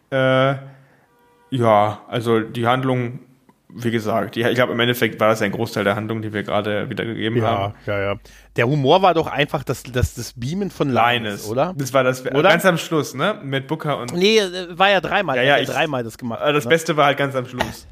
Äh, 0.10 0.58
ja, 1.54 2.02
also 2.08 2.40
die 2.40 2.68
Handlung 2.68 3.20
wie 3.76 3.92
gesagt, 3.92 4.38
ich 4.38 4.56
glaube, 4.56 4.74
im 4.74 4.80
Endeffekt 4.80 5.20
war 5.20 5.30
das 5.30 5.42
ein 5.42 5.52
Großteil 5.52 5.84
der 5.84 5.96
Handlung, 5.96 6.22
die 6.22 6.32
wir 6.32 6.44
gerade 6.44 6.90
wiedergegeben 6.90 7.40
ja, 7.40 7.48
haben. 7.48 7.74
Ja, 7.86 8.00
ja. 8.00 8.16
Der 8.56 8.68
Humor 8.68 9.02
war 9.02 9.14
doch 9.14 9.28
einfach 9.28 9.64
das, 9.64 9.84
das, 9.84 10.14
das 10.14 10.34
Beamen 10.34 10.70
von 10.70 10.90
Linus, 10.90 11.48
oder? 11.48 11.74
Das 11.76 11.92
war 11.94 12.04
das 12.04 12.24
oder? 12.26 12.50
ganz 12.50 12.66
am 12.66 12.78
Schluss, 12.78 13.16
ne? 13.16 13.40
Mit 13.44 13.68
Booker 13.68 13.98
und. 13.98 14.14
Nee, 14.14 14.38
äh, 14.38 14.78
war 14.78 14.92
ja 14.92 15.02
dreimal. 15.02 15.38
Ja, 15.38 15.44
ja, 15.44 15.58
ich, 15.58 15.68
dreimal 15.68 16.04
das 16.04 16.18
gemacht. 16.18 16.42
Das 16.44 16.66
ne? 16.66 16.70
Beste 16.70 16.98
war 16.98 17.06
halt 17.08 17.18
ganz 17.18 17.36
am 17.36 17.48
Schluss. 17.48 17.88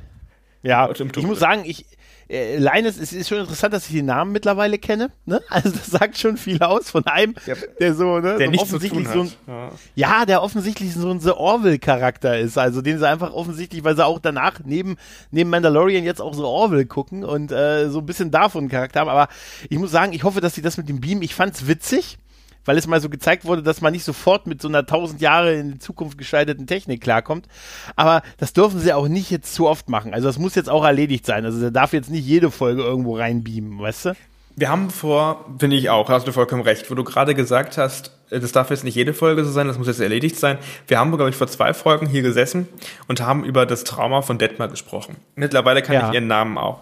Ja, 0.61 0.91
ich 0.91 1.23
muss 1.23 1.39
sagen, 1.39 1.63
ich, 1.65 1.85
äh, 2.31 2.57
Linus, 2.57 2.97
es 2.97 3.11
ist 3.13 3.27
schon 3.27 3.39
interessant, 3.39 3.73
dass 3.73 3.87
ich 3.87 3.93
den 3.93 4.05
Namen 4.05 4.31
mittlerweile 4.31 4.77
kenne. 4.77 5.11
Ne? 5.25 5.41
Also 5.49 5.69
das 5.69 5.87
sagt 5.87 6.17
schon 6.17 6.37
viel 6.37 6.61
aus 6.63 6.89
von 6.89 7.05
einem, 7.05 7.35
der 7.79 7.93
so, 7.93 8.19
ne, 8.19 8.37
der 8.37 8.47
so 8.47 8.51
nicht 8.51 8.61
offensichtlich 8.61 9.07
so, 9.09 9.21
ein, 9.21 9.31
ja. 9.47 9.71
ja. 9.95 10.25
der 10.25 10.41
offensichtlich 10.41 10.93
so 10.93 11.09
ein 11.11 11.19
The 11.19 11.31
Orville-Charakter 11.31 12.39
ist. 12.39 12.57
Also 12.57 12.81
den 12.81 12.97
sie 12.99 13.07
einfach 13.07 13.33
offensichtlich, 13.33 13.83
weil 13.83 13.95
sie 13.95 14.05
auch 14.05 14.19
danach 14.19 14.59
neben, 14.63 14.95
neben 15.29 15.49
Mandalorian 15.49 16.03
jetzt 16.03 16.21
auch 16.21 16.33
so 16.33 16.47
Orville 16.47 16.85
gucken 16.85 17.25
und 17.25 17.51
äh, 17.51 17.89
so 17.89 17.99
ein 17.99 18.05
bisschen 18.05 18.31
davon 18.31 18.61
einen 18.61 18.69
Charakter 18.69 19.01
haben. 19.01 19.09
Aber 19.09 19.27
ich 19.69 19.77
muss 19.77 19.91
sagen, 19.91 20.13
ich 20.13 20.23
hoffe, 20.23 20.39
dass 20.41 20.55
sie 20.55 20.61
das 20.61 20.77
mit 20.77 20.87
dem 20.87 21.01
Beam, 21.01 21.21
ich 21.21 21.35
fand's 21.35 21.67
witzig 21.67 22.17
weil 22.65 22.77
es 22.77 22.87
mal 22.87 23.01
so 23.01 23.09
gezeigt 23.09 23.45
wurde, 23.45 23.63
dass 23.63 23.81
man 23.81 23.93
nicht 23.93 24.03
sofort 24.03 24.47
mit 24.47 24.61
so 24.61 24.67
einer 24.67 24.85
tausend 24.85 25.21
Jahre 25.21 25.53
in 25.55 25.73
die 25.73 25.79
Zukunft 25.79 26.17
geschalteten 26.17 26.67
Technik 26.67 27.01
klarkommt. 27.01 27.47
Aber 27.95 28.21
das 28.37 28.53
dürfen 28.53 28.79
sie 28.79 28.93
auch 28.93 29.07
nicht 29.07 29.31
jetzt 29.31 29.53
zu 29.53 29.67
oft 29.67 29.89
machen. 29.89 30.13
Also 30.13 30.27
das 30.27 30.39
muss 30.39 30.55
jetzt 30.55 30.69
auch 30.69 30.83
erledigt 30.83 31.25
sein. 31.25 31.45
Also 31.45 31.59
der 31.59 31.71
darf 31.71 31.93
jetzt 31.93 32.09
nicht 32.09 32.25
jede 32.25 32.51
Folge 32.51 32.81
irgendwo 32.81 33.17
reinbeamen, 33.17 33.79
weißt 33.79 34.05
du? 34.05 34.13
Wir 34.55 34.69
haben 34.69 34.89
vor, 34.89 35.45
finde 35.59 35.77
ich 35.77 35.89
auch, 35.89 36.09
hast 36.09 36.27
du 36.27 36.33
vollkommen 36.33 36.61
recht, 36.61 36.91
wo 36.91 36.95
du 36.95 37.03
gerade 37.03 37.33
gesagt 37.33 37.77
hast, 37.77 38.11
äh, 38.29 38.39
das 38.39 38.51
darf 38.51 38.69
jetzt 38.69 38.83
nicht 38.83 38.95
jede 38.95 39.13
Folge 39.13 39.45
so 39.45 39.51
sein, 39.51 39.67
das 39.67 39.77
muss 39.77 39.87
jetzt 39.87 40.01
erledigt 40.01 40.37
sein. 40.37 40.57
Wir 40.87 40.99
haben, 40.99 41.11
glaube 41.11 41.29
ich, 41.29 41.35
vor 41.35 41.47
zwei 41.47 41.73
Folgen 41.73 42.05
hier 42.05 42.21
gesessen 42.21 42.67
und 43.07 43.21
haben 43.21 43.45
über 43.45 43.65
das 43.65 43.83
Trauma 43.85 44.21
von 44.21 44.37
Detmar 44.37 44.67
gesprochen. 44.67 45.15
Mittlerweile 45.35 45.81
kann 45.81 45.95
ja. 45.95 46.07
ich 46.07 46.13
ihren 46.13 46.27
Namen 46.27 46.57
auch. 46.57 46.81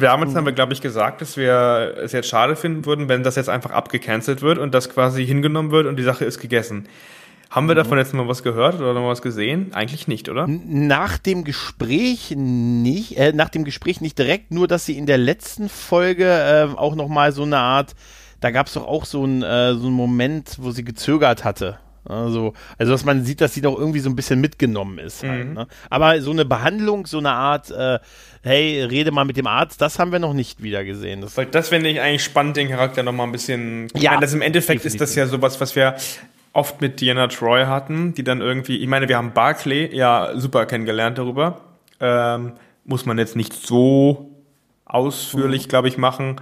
Damals 0.00 0.34
haben 0.34 0.46
wir, 0.46 0.52
glaube 0.52 0.72
ich, 0.72 0.80
gesagt, 0.80 1.20
dass 1.20 1.36
wir 1.36 1.94
es 2.02 2.12
jetzt 2.12 2.28
schade 2.28 2.56
finden 2.56 2.84
würden, 2.86 3.08
wenn 3.08 3.22
das 3.22 3.36
jetzt 3.36 3.48
einfach 3.48 3.70
abgecancelt 3.70 4.42
wird 4.42 4.58
und 4.58 4.74
das 4.74 4.90
quasi 4.90 5.26
hingenommen 5.26 5.70
wird 5.70 5.86
und 5.86 5.96
die 5.96 6.02
Sache 6.02 6.24
ist 6.24 6.40
gegessen. 6.40 6.88
Haben 7.50 7.68
wir 7.68 7.74
mhm. 7.74 7.78
davon 7.78 7.98
jetzt 7.98 8.12
mal 8.12 8.26
was 8.26 8.42
gehört 8.42 8.74
oder 8.76 8.92
noch 8.92 9.08
was 9.08 9.22
gesehen? 9.22 9.72
Eigentlich 9.72 10.08
nicht, 10.08 10.28
oder? 10.28 10.46
Nach 10.48 11.18
dem 11.18 11.44
Gespräch 11.44 12.34
nicht, 12.36 13.16
äh, 13.16 13.32
nach 13.32 13.48
dem 13.48 13.64
Gespräch 13.64 14.00
nicht 14.00 14.18
direkt, 14.18 14.50
nur 14.50 14.66
dass 14.66 14.84
sie 14.84 14.98
in 14.98 15.06
der 15.06 15.18
letzten 15.18 15.68
Folge 15.68 16.26
äh, 16.26 16.76
auch 16.76 16.96
noch 16.96 17.08
mal 17.08 17.32
so 17.32 17.44
eine 17.44 17.58
Art, 17.58 17.94
da 18.40 18.50
gab 18.50 18.66
es 18.66 18.74
doch 18.74 18.86
auch 18.86 19.04
so, 19.04 19.24
ein, 19.24 19.42
äh, 19.42 19.74
so 19.74 19.86
einen 19.86 19.96
Moment, 19.96 20.56
wo 20.58 20.70
sie 20.70 20.84
gezögert 20.84 21.44
hatte. 21.44 21.78
Also, 22.08 22.54
also 22.78 22.92
dass 22.92 23.04
man 23.04 23.24
sieht, 23.24 23.40
dass 23.40 23.54
sie 23.54 23.60
doch 23.60 23.78
irgendwie 23.78 24.00
so 24.00 24.08
ein 24.08 24.16
bisschen 24.16 24.40
mitgenommen 24.40 24.98
ist. 24.98 25.22
Halt, 25.22 25.48
mhm. 25.48 25.54
ne? 25.54 25.66
Aber 25.90 26.20
so 26.20 26.30
eine 26.30 26.44
Behandlung, 26.44 27.06
so 27.06 27.18
eine 27.18 27.30
Art, 27.30 27.70
äh, 27.70 27.98
hey, 28.42 28.82
rede 28.82 29.10
mal 29.10 29.24
mit 29.24 29.36
dem 29.36 29.46
Arzt, 29.46 29.80
das 29.80 29.98
haben 29.98 30.12
wir 30.12 30.18
noch 30.18 30.34
nicht 30.34 30.62
wieder 30.62 30.84
gesehen. 30.84 31.20
Das, 31.20 31.34
das 31.50 31.68
finde 31.68 31.90
ich 31.90 32.00
eigentlich 32.00 32.24
spannend, 32.24 32.56
den 32.56 32.68
Charakter 32.68 33.02
noch 33.02 33.12
mal 33.12 33.24
ein 33.24 33.32
bisschen. 33.32 33.88
Ja. 33.94 34.12
Meine, 34.12 34.22
das 34.22 34.34
im 34.34 34.42
Endeffekt 34.42 34.84
definitiv. 34.84 35.00
ist 35.00 35.10
das 35.10 35.14
ja 35.16 35.26
sowas, 35.26 35.60
was 35.60 35.76
wir 35.76 35.96
oft 36.52 36.80
mit 36.80 37.00
Diana 37.00 37.28
Troy 37.28 37.66
hatten, 37.66 38.14
die 38.14 38.24
dann 38.24 38.40
irgendwie, 38.40 38.78
ich 38.78 38.88
meine, 38.88 39.08
wir 39.08 39.18
haben 39.18 39.32
Barclay 39.32 39.94
ja 39.94 40.32
super 40.36 40.64
kennengelernt 40.66 41.18
darüber. 41.18 41.60
Ähm, 42.00 42.52
muss 42.84 43.04
man 43.04 43.18
jetzt 43.18 43.36
nicht 43.36 43.52
so 43.52 44.30
ausführlich, 44.86 45.66
mhm. 45.66 45.68
glaube 45.68 45.88
ich, 45.88 45.98
machen. 45.98 46.40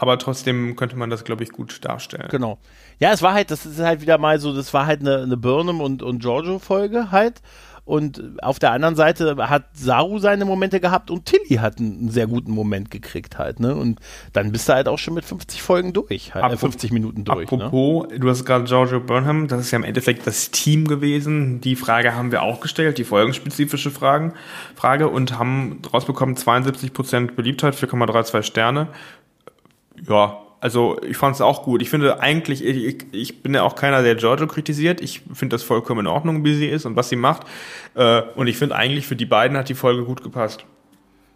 Aber 0.00 0.18
trotzdem 0.18 0.76
könnte 0.76 0.96
man 0.96 1.10
das, 1.10 1.24
glaube 1.24 1.42
ich, 1.44 1.50
gut 1.50 1.84
darstellen. 1.84 2.28
Genau. 2.30 2.58
Ja, 2.98 3.12
es 3.12 3.22
war 3.22 3.34
halt, 3.34 3.50
das 3.50 3.66
ist 3.66 3.78
halt 3.78 4.00
wieder 4.00 4.18
mal 4.18 4.38
so, 4.38 4.54
das 4.54 4.72
war 4.72 4.86
halt 4.86 5.00
eine, 5.00 5.22
eine 5.22 5.36
Burnham 5.36 5.80
und, 5.80 6.02
und 6.02 6.20
Giorgio-Folge 6.20 7.10
halt. 7.10 7.42
Und 7.86 8.42
auf 8.42 8.58
der 8.58 8.72
anderen 8.72 8.96
Seite 8.96 9.36
hat 9.48 9.66
Saru 9.72 10.18
seine 10.18 10.44
Momente 10.44 10.80
gehabt 10.80 11.08
und 11.08 11.24
Tilly 11.24 11.58
hat 11.60 11.78
einen, 11.78 12.08
sehr 12.08 12.26
guten 12.26 12.50
Moment 12.50 12.90
gekriegt 12.90 13.38
halt, 13.38 13.60
ne? 13.60 13.76
Und 13.76 14.00
dann 14.32 14.50
bist 14.50 14.68
du 14.68 14.72
halt 14.72 14.88
auch 14.88 14.98
schon 14.98 15.14
mit 15.14 15.24
50 15.24 15.62
Folgen 15.62 15.92
durch, 15.92 16.34
halt, 16.34 16.42
Apropos, 16.42 16.72
50 16.72 16.90
Minuten 16.90 17.24
durch. 17.24 17.46
Apropos, 17.46 18.08
ne? 18.08 18.18
du 18.18 18.28
hast 18.28 18.44
gerade 18.44 18.64
Giorgio 18.64 18.98
Burnham, 18.98 19.46
das 19.46 19.60
ist 19.60 19.70
ja 19.70 19.76
im 19.76 19.84
Endeffekt 19.84 20.26
das 20.26 20.50
Team 20.50 20.88
gewesen. 20.88 21.60
Die 21.60 21.76
Frage 21.76 22.16
haben 22.16 22.32
wir 22.32 22.42
auch 22.42 22.58
gestellt, 22.58 22.98
die 22.98 23.04
folgenspezifische 23.04 23.92
Fragen, 23.92 24.34
Frage 24.74 25.08
und 25.08 25.38
haben 25.38 25.80
rausbekommen 25.92 26.34
72% 26.34 27.36
Beliebtheit, 27.36 27.76
4,32 27.76 28.42
Sterne. 28.42 28.88
Ja, 30.08 30.38
also 30.60 31.00
ich 31.02 31.16
fand 31.16 31.34
es 31.34 31.40
auch 31.40 31.62
gut. 31.62 31.82
Ich 31.82 31.90
finde 31.90 32.20
eigentlich, 32.20 32.64
ich, 32.64 33.06
ich 33.12 33.42
bin 33.42 33.54
ja 33.54 33.62
auch 33.62 33.74
keiner, 33.74 34.02
der 34.02 34.16
Giorgio 34.16 34.46
kritisiert. 34.46 35.00
Ich 35.00 35.22
finde 35.32 35.54
das 35.54 35.62
vollkommen 35.62 36.00
in 36.00 36.06
Ordnung, 36.06 36.44
wie 36.44 36.54
sie 36.54 36.68
ist 36.68 36.86
und 36.86 36.96
was 36.96 37.08
sie 37.08 37.16
macht. 37.16 37.46
Äh, 37.94 38.22
und 38.34 38.46
ich 38.46 38.56
finde 38.56 38.74
eigentlich 38.74 39.06
für 39.06 39.16
die 39.16 39.26
beiden 39.26 39.56
hat 39.56 39.68
die 39.68 39.74
Folge 39.74 40.04
gut 40.04 40.22
gepasst. 40.22 40.64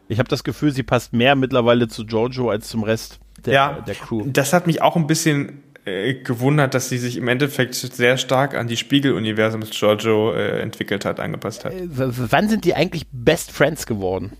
Ich 0.09 0.19
habe 0.19 0.29
das 0.29 0.43
Gefühl, 0.43 0.73
sie 0.73 0.83
passt 0.83 1.13
mehr 1.13 1.37
mittlerweile 1.37 1.87
zu 1.87 2.05
Giorgio 2.05 2.51
als 2.51 2.69
zum 2.69 2.83
Rest 2.83 3.21
der, 3.45 3.55
ja, 3.55 3.85
der 3.87 3.95
Crew. 3.95 4.25
Das 4.27 4.53
hat 4.53 4.67
mich 4.67 4.83
auch 4.83 4.97
ein 4.97 5.07
bisschen 5.07 5.63
äh, 5.85 6.15
gewundert, 6.15 6.75
dass 6.75 6.89
sie 6.89 6.99
sich 6.99 7.17
im 7.17 7.29
Endeffekt 7.29 7.75
sehr 7.75 8.17
stark 8.17 8.55
an 8.55 8.67
die 8.67 8.77
Spiegeluniversum 8.77 9.61
des 9.61 9.71
Giorgio 9.71 10.33
äh, 10.33 10.61
entwickelt 10.61 11.05
hat, 11.05 11.21
angepasst 11.21 11.65
hat. 11.65 11.73
Äh, 11.73 11.87
wann 11.89 12.49
sind 12.49 12.65
die 12.65 12.75
eigentlich 12.75 13.07
Best 13.13 13.53
Friends 13.53 13.87
geworden? 13.87 14.33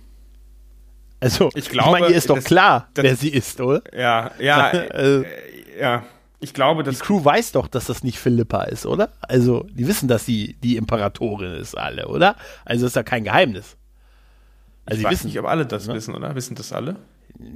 Also, 1.21 1.51
ich 1.55 1.69
glaube, 1.69 1.97
ich 1.97 2.01
meine, 2.01 2.13
ihr 2.13 2.17
ist 2.17 2.31
doch 2.31 2.37
das, 2.37 2.45
klar, 2.45 2.89
das, 2.95 3.05
wer 3.05 3.17
sie 3.17 3.29
ist, 3.29 3.61
oder? 3.61 3.83
Ja, 3.97 4.31
ja, 4.39 4.71
äh, 4.73 5.25
ja. 5.79 6.03
Ich 6.43 6.55
glaube, 6.55 6.83
dass 6.83 6.97
die 6.97 7.03
Crew 7.03 7.23
weiß 7.23 7.53
doch, 7.53 7.69
dass 7.69 7.85
das 7.85 8.03
nicht 8.03 8.19
Philippa 8.19 8.63
ist, 8.63 8.87
oder? 8.87 9.11
Also, 9.21 9.67
die 9.71 9.87
wissen, 9.87 10.09
dass 10.09 10.25
sie 10.25 10.57
die 10.63 10.77
Imperatorin 10.77 11.53
ist, 11.53 11.77
alle, 11.77 12.09
oder? 12.09 12.37
Also 12.65 12.87
ist 12.87 12.97
ja 12.97 13.03
kein 13.03 13.25
Geheimnis. 13.25 13.77
Also, 14.87 15.01
ich 15.01 15.05
weiß 15.05 15.13
wissen, 15.13 15.27
nicht, 15.27 15.39
ob 15.39 15.45
alle 15.47 15.67
das 15.67 15.87
ne? 15.87 15.95
wissen, 15.95 16.15
oder? 16.15 16.35
Wissen 16.35 16.55
das 16.55 16.73
alle? 16.73 16.97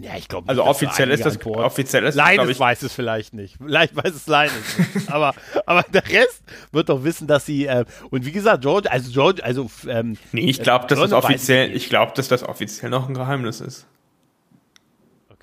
Ja, 0.00 0.16
ich 0.16 0.28
glaube. 0.28 0.48
Also 0.48 0.64
offiziell 0.64 1.10
ist 1.10 1.24
das 1.24 1.36
Antwort. 1.36 1.64
offiziell 1.64 2.04
ist 2.04 2.14
Linus 2.14 2.48
ich, 2.48 2.60
weiß 2.60 2.82
es 2.82 2.92
vielleicht 2.92 3.34
nicht. 3.34 3.56
Vielleicht 3.58 3.96
weiß 3.96 4.14
es 4.14 4.26
Linus 4.26 4.78
nicht. 4.78 5.10
aber 5.12 5.34
aber 5.66 5.82
der 5.82 6.06
Rest 6.08 6.42
wird 6.72 6.88
doch 6.88 7.04
wissen, 7.04 7.26
dass 7.26 7.46
sie 7.46 7.66
äh, 7.66 7.84
und 8.10 8.24
wie 8.24 8.32
gesagt 8.32 8.62
George, 8.62 8.90
also 8.90 9.10
George, 9.10 9.44
also 9.44 9.70
ähm, 9.88 10.16
nee, 10.32 10.48
ich 10.48 10.62
glaube, 10.62 10.86
dass 10.86 10.98
das 10.98 11.12
offiziell, 11.12 11.74
ich 11.74 11.88
glaube, 11.88 12.12
dass 12.14 12.28
das 12.28 12.42
offiziell 12.42 12.90
noch 12.90 13.08
ein 13.08 13.14
Geheimnis 13.14 13.60
ist. 13.60 13.86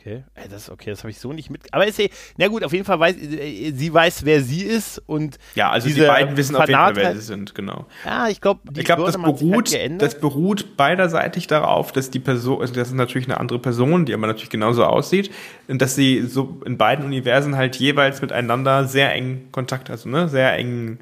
Okay, 0.01 0.23
äh, 0.33 0.49
das 0.49 0.71
okay, 0.71 0.89
das 0.89 0.99
habe 1.01 1.11
ich 1.11 1.19
so 1.19 1.31
nicht 1.31 1.51
mit. 1.51 1.71
Aber 1.71 1.85
ist 1.85 1.99
ja, 1.99 2.07
na 2.37 2.47
gut, 2.47 2.63
auf 2.63 2.73
jeden 2.73 2.85
Fall 2.85 2.99
weiß 2.99 3.17
äh, 3.17 3.71
sie 3.71 3.93
weiß, 3.93 4.25
wer 4.25 4.41
sie 4.41 4.63
ist 4.63 4.99
und 5.05 5.37
ja, 5.53 5.69
also 5.69 5.89
die 5.89 6.01
beiden 6.01 6.35
wissen 6.35 6.55
auf 6.55 6.67
jeden 6.67 6.79
Fall, 6.79 6.95
wer 6.95 7.13
sie 7.13 7.21
sind, 7.21 7.53
genau. 7.53 7.85
Ja, 8.03 8.27
ich 8.27 8.41
glaube, 8.41 8.61
ich 8.75 8.83
glaube, 8.83 9.03
das 9.03 9.17
beruht, 9.17 9.71
halt 9.71 10.01
das 10.01 10.19
beruht 10.19 10.75
beiderseitig 10.75 11.45
darauf, 11.45 11.91
dass 11.91 12.09
die 12.09 12.17
Person, 12.17 12.61
also 12.61 12.73
das 12.73 12.87
ist 12.87 12.95
natürlich 12.95 13.27
eine 13.27 13.39
andere 13.39 13.59
Person, 13.59 14.05
die 14.05 14.15
aber 14.15 14.25
natürlich 14.25 14.49
genauso 14.49 14.85
aussieht 14.85 15.29
und 15.67 15.83
dass 15.83 15.93
sie 15.93 16.23
so 16.23 16.59
in 16.65 16.77
beiden 16.79 17.05
Universen 17.05 17.55
halt 17.55 17.75
jeweils 17.75 18.23
miteinander 18.23 18.85
sehr 18.85 19.13
eng 19.13 19.49
Kontakt, 19.51 19.91
also 19.91 20.09
ne, 20.09 20.27
sehr 20.29 20.53
eng, 20.53 20.97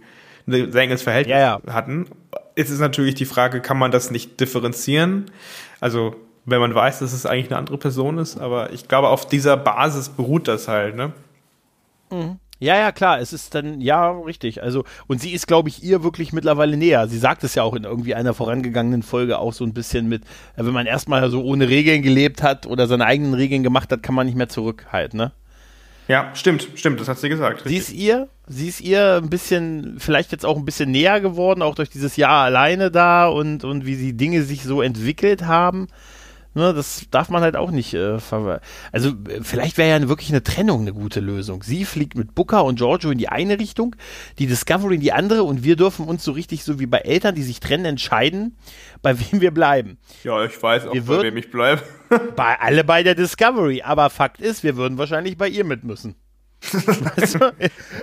ein 0.45 0.71
sehr 0.73 0.81
enges 0.81 1.03
Verhältnis 1.03 1.31
ja, 1.31 1.61
ja. 1.65 1.73
hatten. 1.73 2.07
Jetzt 2.57 2.69
ist 2.69 2.79
natürlich 2.79 3.15
die 3.15 3.25
Frage, 3.25 3.61
kann 3.61 3.77
man 3.77 3.91
das 3.91 4.11
nicht 4.11 4.41
differenzieren? 4.41 5.31
Also 5.79 6.15
wenn 6.45 6.59
man 6.59 6.73
weiß, 6.73 6.99
dass 6.99 7.13
es 7.13 7.25
eigentlich 7.25 7.47
eine 7.47 7.57
andere 7.57 7.77
Person 7.77 8.17
ist. 8.17 8.37
Aber 8.37 8.71
ich 8.71 8.87
glaube, 8.87 9.09
auf 9.09 9.27
dieser 9.27 9.57
Basis 9.57 10.09
beruht 10.09 10.47
das 10.47 10.67
halt, 10.67 10.95
ne? 10.95 11.13
Mhm. 12.11 12.39
Ja, 12.61 12.77
ja, 12.77 12.91
klar, 12.91 13.21
es 13.21 13.31
ist 13.31 13.55
dann, 13.55 13.79
ja, 13.79 14.11
richtig. 14.11 14.61
Also, 14.61 14.83
und 15.07 15.21
sie 15.21 15.31
ist, 15.31 15.47
glaube 15.47 15.69
ich, 15.69 15.81
ihr 15.81 16.03
wirklich 16.03 16.33
mittlerweile 16.33 16.75
näher. 16.75 17.07
Sie 17.07 17.17
sagt 17.17 17.45
es 17.45 17.55
ja 17.55 17.63
auch 17.63 17.73
in 17.73 17.85
irgendwie 17.85 18.15
einer 18.15 18.33
vorangegangenen 18.33 19.01
Folge 19.01 19.39
auch 19.39 19.53
so 19.53 19.63
ein 19.63 19.73
bisschen 19.73 20.09
mit, 20.09 20.23
äh, 20.57 20.65
wenn 20.65 20.73
man 20.73 20.85
erstmal 20.85 21.29
so 21.31 21.41
ohne 21.41 21.69
Regeln 21.69 22.01
gelebt 22.01 22.43
hat 22.43 22.65
oder 22.67 22.87
seine 22.87 23.05
eigenen 23.05 23.33
Regeln 23.33 23.63
gemacht 23.63 23.91
hat, 23.93 24.03
kann 24.03 24.13
man 24.13 24.25
nicht 24.25 24.35
mehr 24.35 24.49
zurückhalten, 24.49 25.17
ne? 25.17 25.31
Ja, 26.09 26.31
stimmt, 26.33 26.67
stimmt, 26.75 26.99
das 26.99 27.07
hat 27.07 27.19
sie 27.19 27.29
gesagt. 27.29 27.65
Richtig. 27.65 27.85
Sie 27.85 27.93
ist 27.93 28.01
ihr, 28.01 28.27
sie 28.47 28.67
ist 28.67 28.81
ihr 28.81 29.21
ein 29.23 29.29
bisschen, 29.29 29.97
vielleicht 29.99 30.31
jetzt 30.31 30.45
auch 30.45 30.57
ein 30.57 30.65
bisschen 30.65 30.91
näher 30.91 31.21
geworden, 31.21 31.61
auch 31.61 31.75
durch 31.75 31.91
dieses 31.91 32.17
Jahr 32.17 32.43
alleine 32.43 32.89
da 32.91 33.27
und, 33.27 33.63
und 33.63 33.85
wie 33.85 33.95
sie 33.95 34.17
Dinge 34.17 34.41
sich 34.41 34.63
so 34.63 34.81
entwickelt 34.81 35.45
haben. 35.45 35.87
Ne, 36.55 36.73
das 36.73 37.05
darf 37.11 37.29
man 37.29 37.43
halt 37.43 37.55
auch 37.55 37.69
nicht 37.69 37.93
äh, 37.93 38.17
Also 38.91 39.13
vielleicht 39.41 39.77
wäre 39.77 40.01
ja 40.01 40.09
wirklich 40.09 40.29
eine 40.29 40.41
Trennung 40.41 40.81
eine 40.81 40.93
gute 40.93 41.19
Lösung. 41.19 41.61
Sie 41.61 41.85
fliegt 41.85 42.17
mit 42.17 42.33
Booker 42.33 42.65
und 42.65 42.77
Giorgio 42.77 43.11
in 43.11 43.19
die 43.19 43.29
eine 43.29 43.59
Richtung, 43.59 43.95
die 44.39 44.47
Discovery 44.47 44.95
in 44.95 45.01
die 45.01 45.13
andere 45.13 45.43
und 45.43 45.63
wir 45.63 45.75
dürfen 45.75 46.05
uns 46.07 46.23
so 46.23 46.31
richtig 46.31 46.63
so 46.63 46.79
wie 46.79 46.87
bei 46.87 46.99
Eltern, 46.99 47.35
die 47.35 47.43
sich 47.43 47.59
trennen, 47.59 47.85
entscheiden, 47.85 48.57
bei 49.03 49.19
wem 49.19 49.41
wir 49.41 49.51
bleiben. 49.51 49.99
Ja, 50.23 50.43
ich 50.43 50.61
weiß 50.61 50.87
auch, 50.87 50.93
wir 50.93 51.03
bei 51.05 51.21
wem 51.21 51.37
ich 51.37 51.51
bleibe. 51.51 51.83
bei 52.35 52.59
alle 52.59 52.83
bei 52.83 53.03
der 53.03 53.13
Discovery, 53.13 53.83
aber 53.83 54.09
Fakt 54.09 54.41
ist, 54.41 54.63
wir 54.63 54.75
würden 54.75 54.97
wahrscheinlich 54.97 55.37
bei 55.37 55.47
ihr 55.47 55.63
mit 55.63 55.83
müssen 55.83 56.15
weißt 56.61 57.35
du? 57.41 57.53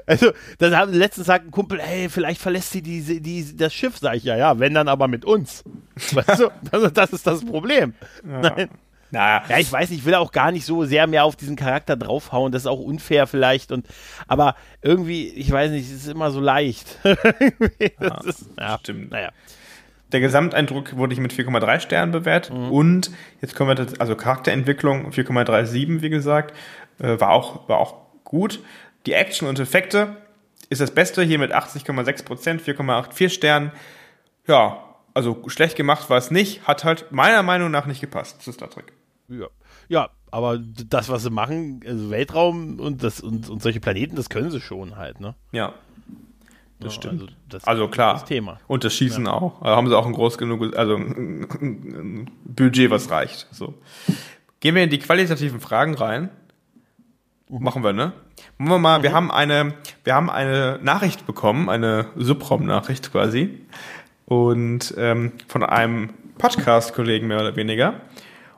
Also, 0.06 0.32
das 0.58 0.74
haben 0.74 0.92
letztens 0.92 1.26
sagt 1.26 1.46
ein 1.46 1.50
Kumpel, 1.50 1.80
hey, 1.80 2.08
vielleicht 2.08 2.40
verlässt 2.40 2.72
sie 2.72 2.82
die, 2.82 3.20
die, 3.20 3.56
das 3.56 3.74
Schiff, 3.74 3.98
sag 3.98 4.16
ich 4.16 4.24
ja, 4.24 4.36
ja, 4.36 4.58
wenn 4.58 4.74
dann 4.74 4.88
aber 4.88 5.08
mit 5.08 5.24
uns. 5.24 5.64
Weißt 6.12 6.40
du, 6.40 6.50
das, 6.70 6.92
das 6.92 7.12
ist 7.12 7.26
das 7.26 7.44
Problem. 7.44 7.94
Ja. 8.24 8.40
Nein. 8.40 8.68
Naja. 9.10 9.44
Ja, 9.48 9.58
ich 9.58 9.70
weiß, 9.70 9.90
ich 9.92 10.04
will 10.04 10.14
auch 10.14 10.32
gar 10.32 10.50
nicht 10.50 10.66
so 10.66 10.84
sehr 10.84 11.06
mehr 11.06 11.24
auf 11.24 11.36
diesen 11.36 11.56
Charakter 11.56 11.96
draufhauen. 11.96 12.52
Das 12.52 12.62
ist 12.62 12.66
auch 12.66 12.80
unfair 12.80 13.26
vielleicht. 13.26 13.70
Und 13.72 13.86
aber 14.26 14.56
irgendwie, 14.82 15.28
ich 15.28 15.50
weiß 15.50 15.70
nicht, 15.70 15.86
es 15.86 16.04
ist 16.04 16.08
immer 16.08 16.30
so 16.30 16.40
leicht. 16.40 16.98
ja, 17.04 18.20
ist, 18.24 18.46
ja, 18.58 18.78
stimmt. 18.78 19.12
Naja. 19.12 19.30
Der 20.12 20.20
Gesamteindruck 20.20 20.96
wurde 20.96 21.14
ich 21.14 21.20
mit 21.20 21.32
4,3 21.32 21.80
Sternen 21.80 22.12
bewertet. 22.12 22.54
Mhm. 22.54 22.70
Und 22.70 23.10
jetzt 23.40 23.54
kommen 23.54 23.76
wir, 23.76 23.86
also 24.00 24.16
Charakterentwicklung 24.16 25.10
4,37, 25.10 26.02
wie 26.02 26.10
gesagt, 26.10 26.54
äh, 26.98 27.18
war 27.20 27.30
auch, 27.30 27.68
war 27.68 27.78
auch 27.78 28.05
gut. 28.26 28.60
Die 29.06 29.12
Action 29.12 29.48
und 29.48 29.58
Effekte 29.58 30.16
ist 30.68 30.80
das 30.80 30.90
Beste, 30.90 31.22
hier 31.22 31.38
mit 31.38 31.52
80,6 31.52 32.24
Prozent, 32.24 32.62
4,84 32.62 33.30
Sternen. 33.30 33.72
Ja, 34.46 34.82
also 35.14 35.42
schlecht 35.48 35.76
gemacht 35.76 36.10
war 36.10 36.18
es 36.18 36.30
nicht, 36.30 36.68
hat 36.68 36.84
halt 36.84 37.10
meiner 37.10 37.42
Meinung 37.42 37.70
nach 37.70 37.86
nicht 37.86 38.02
gepasst 38.02 38.42
zu 38.42 38.52
Star 38.52 38.68
Trek. 38.68 38.92
Ja, 39.28 39.46
ja 39.88 40.10
aber 40.30 40.58
das, 40.58 41.08
was 41.08 41.22
sie 41.22 41.30
machen, 41.30 41.80
also 41.86 42.10
Weltraum 42.10 42.78
und, 42.80 43.02
das, 43.02 43.20
und, 43.20 43.48
und 43.48 43.62
solche 43.62 43.80
Planeten, 43.80 44.16
das 44.16 44.28
können 44.28 44.50
sie 44.50 44.60
schon 44.60 44.96
halt, 44.96 45.20
ne? 45.20 45.34
Ja. 45.52 45.72
Das 46.78 46.96
ja, 46.96 47.00
stimmt. 47.00 47.22
Also, 47.22 47.34
das 47.48 47.64
also 47.64 47.88
klar. 47.88 48.14
Das 48.14 48.24
Thema. 48.26 48.60
Und 48.66 48.84
das 48.84 48.92
Schießen 48.92 49.24
ja. 49.24 49.32
auch. 49.32 49.62
Also 49.62 49.76
haben 49.76 49.88
sie 49.88 49.96
auch 49.96 50.04
ein 50.04 50.12
groß 50.12 50.36
genug, 50.36 50.76
also 50.76 50.96
ein 50.96 52.30
Budget, 52.44 52.90
was 52.90 53.10
reicht. 53.10 53.46
So. 53.50 53.72
Gehen 54.60 54.74
wir 54.74 54.82
in 54.82 54.90
die 54.90 54.98
qualitativen 54.98 55.60
Fragen 55.60 55.94
rein. 55.94 56.28
Machen 57.48 57.84
wir, 57.84 57.92
ne? 57.92 58.12
Machen 58.58 58.72
wir 58.72 58.78
mal, 58.78 58.98
mhm. 58.98 59.02
wir 59.04 59.12
haben 59.12 59.30
eine, 59.30 59.74
wir 60.02 60.14
haben 60.14 60.30
eine 60.30 60.80
Nachricht 60.82 61.26
bekommen, 61.26 61.68
eine 61.68 62.06
Subraum-Nachricht 62.16 63.12
quasi. 63.12 63.60
Und 64.24 64.92
ähm, 64.98 65.32
von 65.46 65.62
einem 65.62 66.10
Podcast-Kollegen 66.38 67.28
mehr 67.28 67.38
oder 67.38 67.54
weniger. 67.54 68.00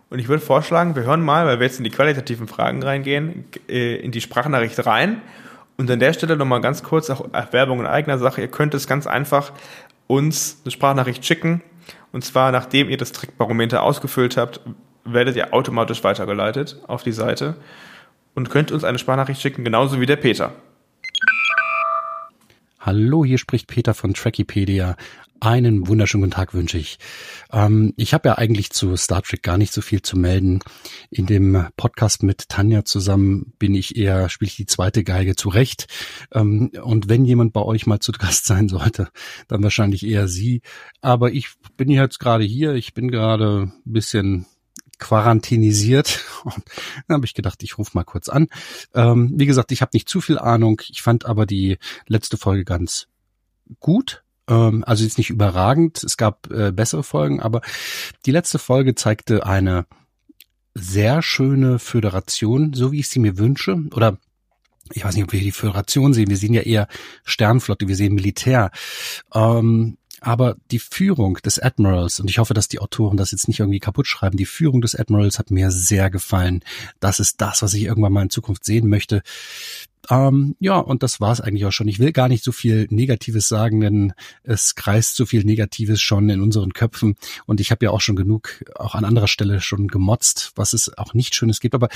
Und 0.09 0.21
ich 0.21 0.29
würde 0.29 0.43
vorschlagen, 0.43 0.97
wir 0.97 1.03
hören 1.03 1.21
mal, 1.21 1.45
weil 1.45 1.61
wir 1.61 1.67
jetzt 1.67 1.77
in 1.77 1.85
die 1.85 1.91
qualitativen 1.91 2.49
Fragen 2.49 2.83
reingehen, 2.83 3.45
äh, 3.69 3.97
in 3.97 4.11
die 4.11 4.23
Sprachnachricht 4.23 4.87
rein. 4.87 5.21
Und 5.77 5.91
an 5.91 6.01
der 6.01 6.15
Stelle 6.15 6.39
nochmal 6.39 6.63
ganz 6.63 6.83
kurz, 6.83 7.11
auch 7.11 7.27
Werbung 7.51 7.81
in 7.81 7.87
eigener 7.87 8.17
Sache, 8.17 8.41
ihr 8.41 8.49
könnt 8.49 8.73
es 8.73 8.87
ganz 8.87 9.07
einfach 9.07 9.53
uns 10.07 10.63
eine 10.65 10.71
Sprachnachricht 10.71 11.27
schicken. 11.27 11.63
Und 12.11 12.25
zwar, 12.25 12.53
nachdem 12.53 12.89
ihr 12.89 12.97
das 12.97 13.13
Trickbarometer 13.13 13.83
ausgefüllt 13.83 14.39
habt, 14.39 14.61
werdet 15.05 15.37
ihr 15.37 15.53
automatisch 15.53 16.03
weitergeleitet 16.05 16.81
auf 16.87 17.03
die 17.03 17.13
Seite 17.13 17.57
und 18.35 18.51
könnt 18.51 18.73
uns 18.73 18.85
eine 18.85 18.99
Sprachnachricht 18.99 19.41
schicken, 19.41 19.65
genauso 19.65 20.01
wie 20.01 20.07
der 20.07 20.17
Peter. 20.17 20.53
Hallo, 22.81 23.25
hier 23.25 23.39
spricht 23.39 23.67
Peter 23.67 23.93
von 23.93 24.15
Trackipedia. 24.15 24.97
Einen 25.41 25.87
wunderschönen 25.87 26.23
guten 26.23 26.35
Tag 26.35 26.53
wünsche 26.53 26.79
ich. 26.79 26.99
Ähm, 27.53 27.93
ich 27.97 28.13
habe 28.13 28.29
ja 28.29 28.39
eigentlich 28.39 28.71
zu 28.71 28.97
Star 28.97 29.23
Trek 29.23 29.43
gar 29.43 29.57
nicht 29.57 29.73
so 29.73 29.83
viel 29.83 30.03
zu 30.03 30.19
melden. 30.19 30.61
In 31.11 31.27
dem 31.27 31.67
Podcast 31.77 32.23
mit 32.23 32.49
Tanja 32.49 32.85
zusammen 32.85 33.53
bin 33.59 33.75
ich 33.75 33.97
eher, 33.97 34.29
spiele 34.29 34.49
ich 34.49 34.57
die 34.57 34.67
zweite 34.67 35.05
Geige 35.05 35.37
zurecht. 35.37 35.87
Ähm, 36.33 36.73
und 36.83 37.09
wenn 37.09 37.25
jemand 37.25 37.53
bei 37.53 37.63
euch 37.63 37.87
mal 37.87 38.01
zu 38.01 38.13
Gast 38.13 38.47
sein 38.47 38.69
sollte, 38.69 39.09
dann 39.47 39.63
wahrscheinlich 39.63 40.05
eher 40.05 40.27
sie. 40.27 40.63
Aber 41.03 41.31
ich 41.31 41.51
bin 41.77 41.91
jetzt 41.91 42.19
gerade 42.19 42.45
hier. 42.45 42.75
Ich 42.75 42.95
bin 42.95 43.11
gerade 43.11 43.65
ein 43.67 43.73
bisschen 43.85 44.47
quarantinisiert. 44.99 46.25
Und 46.45 46.65
dann 47.07 47.17
habe 47.17 47.27
ich 47.27 47.35
gedacht, 47.35 47.63
ich 47.63 47.79
rufe 47.79 47.93
mal 47.95 48.05
kurz 48.05 48.29
an. 48.29 48.49
Ähm, 48.95 49.33
wie 49.35 49.47
gesagt, 49.47 49.73
ich 49.73 49.81
habe 49.83 49.91
nicht 49.95 50.09
zu 50.09 50.21
viel 50.21 50.39
Ahnung. 50.39 50.81
Ich 50.89 51.03
fand 51.03 51.27
aber 51.27 51.47
die 51.47 51.79
letzte 52.07 52.37
Folge 52.37 52.65
ganz 52.65 53.09
gut. 53.81 54.23
Ähm, 54.49 54.85
also 54.87 55.05
jetzt 55.05 55.19
nicht 55.19 55.31
überragend. 55.31 56.03
Es 56.03 56.17
gab 56.17 56.51
äh, 56.51 56.73
bessere 56.73 57.03
Folgen, 57.03 57.41
aber 57.41 57.61
die 58.27 58.33
letzte 58.33 58.59
Folge 58.59 58.95
zeigte 58.95 59.47
eine 59.47 59.87
sehr 60.75 61.23
schöne 61.23 61.79
Föderation, 61.79 62.73
so 62.73 62.93
wie 62.93 63.01
ich 63.01 63.09
sie 63.09 63.19
mir 63.19 63.39
wünsche. 63.39 63.77
Oder 63.93 64.19
ich 64.93 65.05
weiß 65.05 65.15
nicht, 65.15 65.25
ob 65.25 65.33
wir 65.33 65.41
die 65.41 65.53
Föderation 65.53 66.15
sehen. 66.15 66.31
Wir 66.31 66.37
sehen 66.37 66.55
ja 66.55 66.63
eher 66.63 66.89
Sternflotte, 67.25 67.89
wir 67.89 67.97
sehen 67.97 68.15
Militär. 68.15 68.71
Ähm, 69.35 69.99
aber 70.21 70.57
die 70.71 70.79
Führung 70.79 71.35
des 71.45 71.59
Admirals, 71.59 72.21
und 72.21 72.31
ich 72.31 72.39
hoffe, 72.39 72.55
dass 72.55 72.69
die 72.69 72.81
Autoren 72.81 73.17
das 73.17 73.33
jetzt 73.33 73.49
nicht 73.49 73.61
irgendwie 73.61 73.81
kaputt 73.81 74.07
schreiben, 74.07 74.37
die 74.37 74.47
Führung 74.47 74.81
des 74.81 74.95
Admirals 74.95 75.39
hat 75.39 75.51
mir 75.51 75.71
sehr 75.71 76.11
gefallen. 76.11 76.63
Das 77.01 77.21
ist 77.21 77.41
das, 77.41 77.63
was 77.63 77.75
ich 77.75 77.85
irgendwann 77.85 78.13
mal 78.13 78.23
in 78.23 78.31
Zukunft 78.31 78.65
sehen 78.65 78.89
möchte. 78.89 79.23
Ähm, 80.11 80.57
ja, 80.61 80.79
und 80.79 81.03
das 81.03 81.21
war's 81.21 81.41
eigentlich 81.41 81.67
auch 81.67 81.73
schon. 81.73 81.89
Ich 81.89 81.99
will 81.99 82.13
gar 82.13 82.29
nicht 82.29 82.45
so 82.45 82.53
viel 82.53 82.87
Negatives 82.91 83.49
sagen, 83.49 83.81
denn 83.81 84.13
es 84.43 84.75
kreist 84.75 85.17
so 85.17 85.27
viel 85.27 85.45
Negatives 85.45 86.01
schon 86.01 86.29
in 86.31 86.41
unseren 86.41 86.73
Köpfen. 86.73 87.17
Und 87.47 87.61
ich 87.61 87.71
habe 87.71 87.85
ja 87.85 87.91
auch 87.91 88.01
schon 88.01 88.17
genug, 88.17 88.65
auch 88.77 88.95
an 88.95 89.05
anderer 89.05 89.29
Stelle 89.29 89.61
schon 89.61 89.89
gemotzt, 89.89 90.53
was 90.57 90.73
es 90.73 90.97
auch 90.97 91.15
nicht 91.15 91.35
Schönes 91.35 91.61
gibt. 91.61 91.75
Aber 91.75 91.89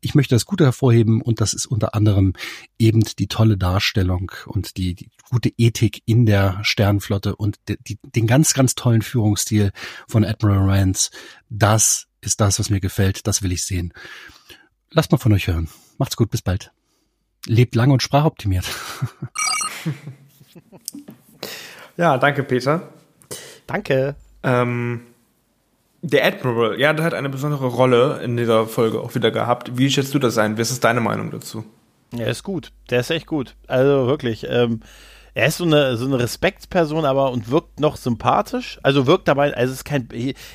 ich 0.00 0.14
möchte 0.14 0.34
das 0.34 0.44
Gute 0.44 0.64
hervorheben 0.64 1.22
und 1.22 1.40
das 1.40 1.54
ist 1.54 1.66
unter 1.66 1.94
anderem 1.94 2.34
eben 2.78 3.02
die 3.18 3.28
tolle 3.28 3.56
Darstellung 3.56 4.30
und 4.46 4.76
die, 4.76 4.94
die 4.94 5.10
gute 5.30 5.50
Ethik 5.56 6.02
in 6.04 6.26
der 6.26 6.60
Sternflotte 6.62 7.36
und 7.36 7.56
die, 7.68 7.78
die, 7.82 7.98
den 8.14 8.26
ganz, 8.26 8.52
ganz 8.52 8.74
tollen 8.74 9.02
Führungsstil 9.02 9.72
von 10.06 10.24
Admiral 10.24 10.68
Rance. 10.68 11.10
Das 11.48 12.06
ist 12.20 12.40
das, 12.40 12.58
was 12.58 12.70
mir 12.70 12.80
gefällt. 12.80 13.26
Das 13.26 13.42
will 13.42 13.52
ich 13.52 13.64
sehen. 13.64 13.92
Lasst 14.90 15.10
mal 15.10 15.18
von 15.18 15.32
euch 15.32 15.46
hören. 15.46 15.68
Macht's 15.98 16.16
gut, 16.16 16.30
bis 16.30 16.42
bald 16.42 16.70
lebt 17.46 17.74
lang 17.74 17.90
und 17.90 18.02
sprachoptimiert. 18.02 18.66
ja, 21.96 22.18
danke, 22.18 22.42
Peter. 22.42 22.88
Danke. 23.66 24.14
Ähm, 24.42 25.02
der 26.02 26.26
Admiral, 26.26 26.78
ja, 26.78 26.92
der 26.92 27.04
hat 27.04 27.14
eine 27.14 27.30
besondere 27.30 27.66
Rolle 27.66 28.20
in 28.22 28.36
dieser 28.36 28.66
Folge 28.66 29.00
auch 29.00 29.14
wieder 29.14 29.30
gehabt. 29.30 29.78
Wie 29.78 29.90
schätzt 29.90 30.14
du 30.14 30.18
das 30.18 30.36
ein? 30.36 30.58
Was 30.58 30.70
ist 30.70 30.84
deine 30.84 31.00
Meinung 31.00 31.30
dazu? 31.30 31.64
Er 32.12 32.28
ist 32.28 32.42
gut. 32.42 32.72
Der 32.90 33.00
ist 33.00 33.10
echt 33.10 33.26
gut. 33.26 33.56
Also 33.66 34.06
wirklich. 34.06 34.46
Ähm, 34.48 34.80
er 35.34 35.48
ist 35.48 35.56
so 35.56 35.64
eine, 35.64 35.96
so 35.96 36.06
eine 36.06 36.18
Respektsperson, 36.20 37.04
aber 37.04 37.32
und 37.32 37.50
wirkt 37.50 37.80
noch 37.80 37.96
sympathisch. 37.96 38.78
Also 38.84 39.06
wirkt 39.06 39.26
dabei, 39.26 39.52
also 39.54 39.72
es 39.72 39.78
ist 39.78 39.84
kein, 39.84 40.08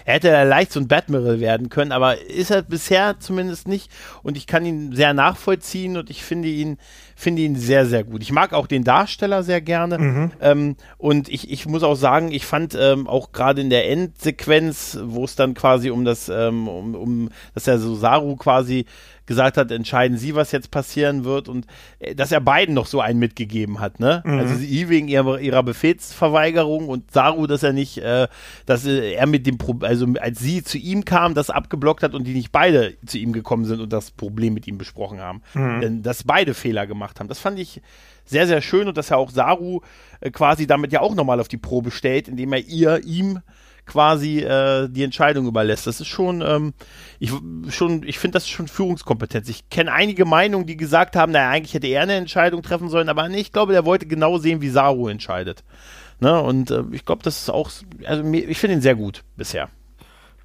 er 0.06 0.14
hätte 0.14 0.30
ja 0.30 0.44
leicht 0.44 0.72
so 0.72 0.80
ein 0.80 0.88
Batmiral 0.88 1.42
werden 1.42 1.70
können, 1.70 1.92
aber 1.92 2.22
ist 2.22 2.50
er 2.50 2.62
bisher 2.62 3.20
zumindest 3.20 3.68
nicht. 3.68 3.92
Und 4.24 4.38
ich 4.38 4.48
kann 4.48 4.66
ihn 4.66 4.96
sehr 4.96 5.14
nachvollziehen 5.14 5.98
und 5.98 6.10
ich 6.10 6.24
finde 6.24 6.48
ihn, 6.48 6.78
finde 7.20 7.42
ihn 7.42 7.58
sehr, 7.58 7.86
sehr 7.86 8.06
gut. 8.06 8.22
Ich 8.22 8.32
mag 8.32 8.54
auch 8.54 8.66
den 8.66 8.86
Darsteller 8.86 9.44
sehr 9.44 9.60
gerne. 9.60 9.98
Mhm. 9.98 10.32
Ähm, 10.40 10.76
und 10.98 11.28
ich, 11.28 11.52
ich 11.52 11.66
muss 11.66 11.84
auch 11.84 11.96
sagen, 11.96 12.32
ich 12.32 12.46
fand 12.46 12.78
ähm, 12.80 13.08
auch 13.08 13.34
gerade 13.34 13.60
in 13.60 13.70
der 13.70 13.90
Endsequenz, 13.90 14.98
wo 15.04 15.26
es 15.26 15.36
dann 15.36 15.54
quasi 15.54 15.90
um 15.90 16.06
das, 16.06 16.30
ähm, 16.30 16.70
um, 16.70 16.96
um, 16.96 17.30
dass 17.54 17.68
er 17.68 17.78
so 17.78 17.96
Saru 17.96 18.38
quasi 18.38 18.86
gesagt 19.30 19.58
hat, 19.58 19.72
entscheiden 19.72 20.18
Sie, 20.18 20.34
was 20.34 20.52
jetzt 20.52 20.72
passieren 20.72 21.24
wird 21.24 21.50
und 21.50 21.68
äh, 22.00 22.16
dass 22.16 22.32
er 22.32 22.42
beiden 22.42 22.74
noch 22.74 22.88
so 22.88 23.00
einen 23.00 23.20
mitgegeben 23.20 23.80
hat, 23.80 24.00
ne? 24.00 24.24
Mhm. 24.26 24.40
Also 24.40 24.56
sie 24.56 24.90
wegen 24.90 25.08
ihrer, 25.08 25.40
ihrer 25.40 25.62
Befehlsverweigerung 25.62 26.90
und 26.90 27.12
Saru, 27.12 27.46
dass 27.46 27.62
er 27.62 27.72
nicht, 27.72 28.00
äh, 28.00 28.28
dass 28.66 28.86
er 28.86 29.28
mit 29.28 29.46
dem 29.46 29.60
Pro 29.60 29.78
also 29.82 30.08
als 30.20 30.40
sie 30.40 30.64
zu 30.64 30.80
ihm 30.80 31.06
kam, 31.06 31.36
das 31.36 31.52
abgeblockt 31.52 32.02
hat 32.02 32.16
und 32.16 32.26
die 32.26 32.34
nicht 32.34 32.52
beide 32.52 32.96
zu 33.06 33.20
ihm 33.20 33.32
gekommen 33.32 33.66
sind 33.66 33.82
und 33.82 33.94
das 33.94 34.10
Problem 34.10 34.56
mit 34.56 34.68
ihm 34.68 34.80
besprochen 34.80 35.20
haben. 35.20 35.44
Mhm. 35.54 35.82
Denn 35.82 36.02
dass 36.02 36.24
beide 36.24 36.56
Fehler 36.56 36.88
gemacht 36.88 37.09
haben. 37.18 37.30
Das 37.30 37.40
fand 37.40 37.58
ich 37.58 37.82
sehr, 38.26 38.46
sehr 38.46 38.62
schön 38.62 38.90
und 38.90 38.98
dass 38.98 39.10
er 39.10 39.18
auch 39.18 39.32
Saru 39.32 39.80
äh, 40.20 40.32
quasi 40.32 40.68
damit 40.68 40.92
ja 40.92 41.00
auch 41.00 41.16
nochmal 41.16 41.40
auf 41.40 41.48
die 41.48 41.58
Probe 41.58 41.92
stellt, 41.92 42.28
indem 42.28 42.52
er 42.52 42.60
ihr, 42.60 43.04
ihm 43.06 43.40
quasi 43.86 44.40
äh, 44.40 44.88
die 44.88 45.04
Entscheidung 45.04 45.48
überlässt. 45.48 45.88
Das 45.88 46.00
ist 46.00 46.08
schon, 46.08 46.42
ähm, 46.42 46.74
ich 47.20 47.32
schon, 47.70 48.04
ich 48.04 48.20
finde 48.20 48.36
das 48.36 48.48
schon 48.48 48.68
Führungskompetenz. 48.68 49.50
Ich 49.50 49.70
kenne 49.70 49.92
einige 49.92 50.26
Meinungen, 50.26 50.68
die 50.68 50.78
gesagt 50.78 51.16
haben, 51.16 51.32
naja, 51.32 51.50
eigentlich 51.50 51.74
hätte 51.74 51.88
er 51.88 52.04
eine 52.04 52.14
Entscheidung 52.14 52.62
treffen 52.62 52.90
sollen, 52.90 53.10
aber 53.10 53.28
nee, 53.28 53.40
ich 53.40 53.52
glaube, 53.52 53.74
der 53.74 53.86
wollte 53.86 54.06
genau 54.06 54.38
sehen, 54.38 54.62
wie 54.62 54.70
Saru 54.70 55.08
entscheidet. 55.08 55.64
Ne? 56.20 56.40
Und 56.40 56.72
äh, 56.72 56.84
ich 56.92 57.06
glaube, 57.06 57.24
das 57.24 57.42
ist 57.42 57.50
auch, 57.50 57.72
also 58.06 58.24
ich 58.32 58.58
finde 58.58 58.76
ihn 58.76 58.82
sehr 58.82 58.96
gut 58.96 59.24
bisher. 59.36 59.70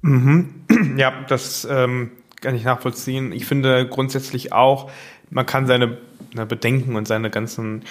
Mhm. 0.01 0.65
Ja, 0.97 1.25
das 1.27 1.67
ähm, 1.69 2.11
kann 2.39 2.55
ich 2.55 2.63
nachvollziehen. 2.63 3.33
Ich 3.33 3.45
finde 3.45 3.87
grundsätzlich 3.87 4.53
auch, 4.53 4.89
man 5.29 5.45
kann 5.45 5.67
seine 5.67 5.97
na, 6.33 6.45
Bedenken 6.45 6.95
und 6.95 7.07
seine 7.07 7.29
ganzen 7.29 7.83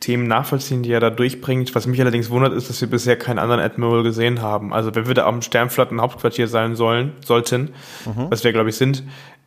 Themen 0.00 0.26
nachvollziehen, 0.28 0.82
die 0.82 0.92
er 0.92 1.00
da 1.00 1.10
durchbringt. 1.10 1.74
Was 1.74 1.86
mich 1.86 2.00
allerdings 2.00 2.30
wundert, 2.30 2.52
ist, 2.52 2.68
dass 2.68 2.80
wir 2.80 2.88
bisher 2.88 3.16
keinen 3.16 3.38
anderen 3.38 3.60
Admiral 3.60 4.02
gesehen 4.02 4.42
haben. 4.42 4.72
Also 4.72 4.94
wenn 4.94 5.06
wir 5.06 5.14
da 5.14 5.26
am 5.26 5.40
Sternflotten-Hauptquartier 5.40 6.48
sein 6.48 6.76
sollen, 6.76 7.12
sollten, 7.24 7.70
mhm. 8.04 8.30
was 8.30 8.44
wir, 8.44 8.52
glaube 8.52 8.70
ich, 8.70 8.76
sind, 8.76 9.02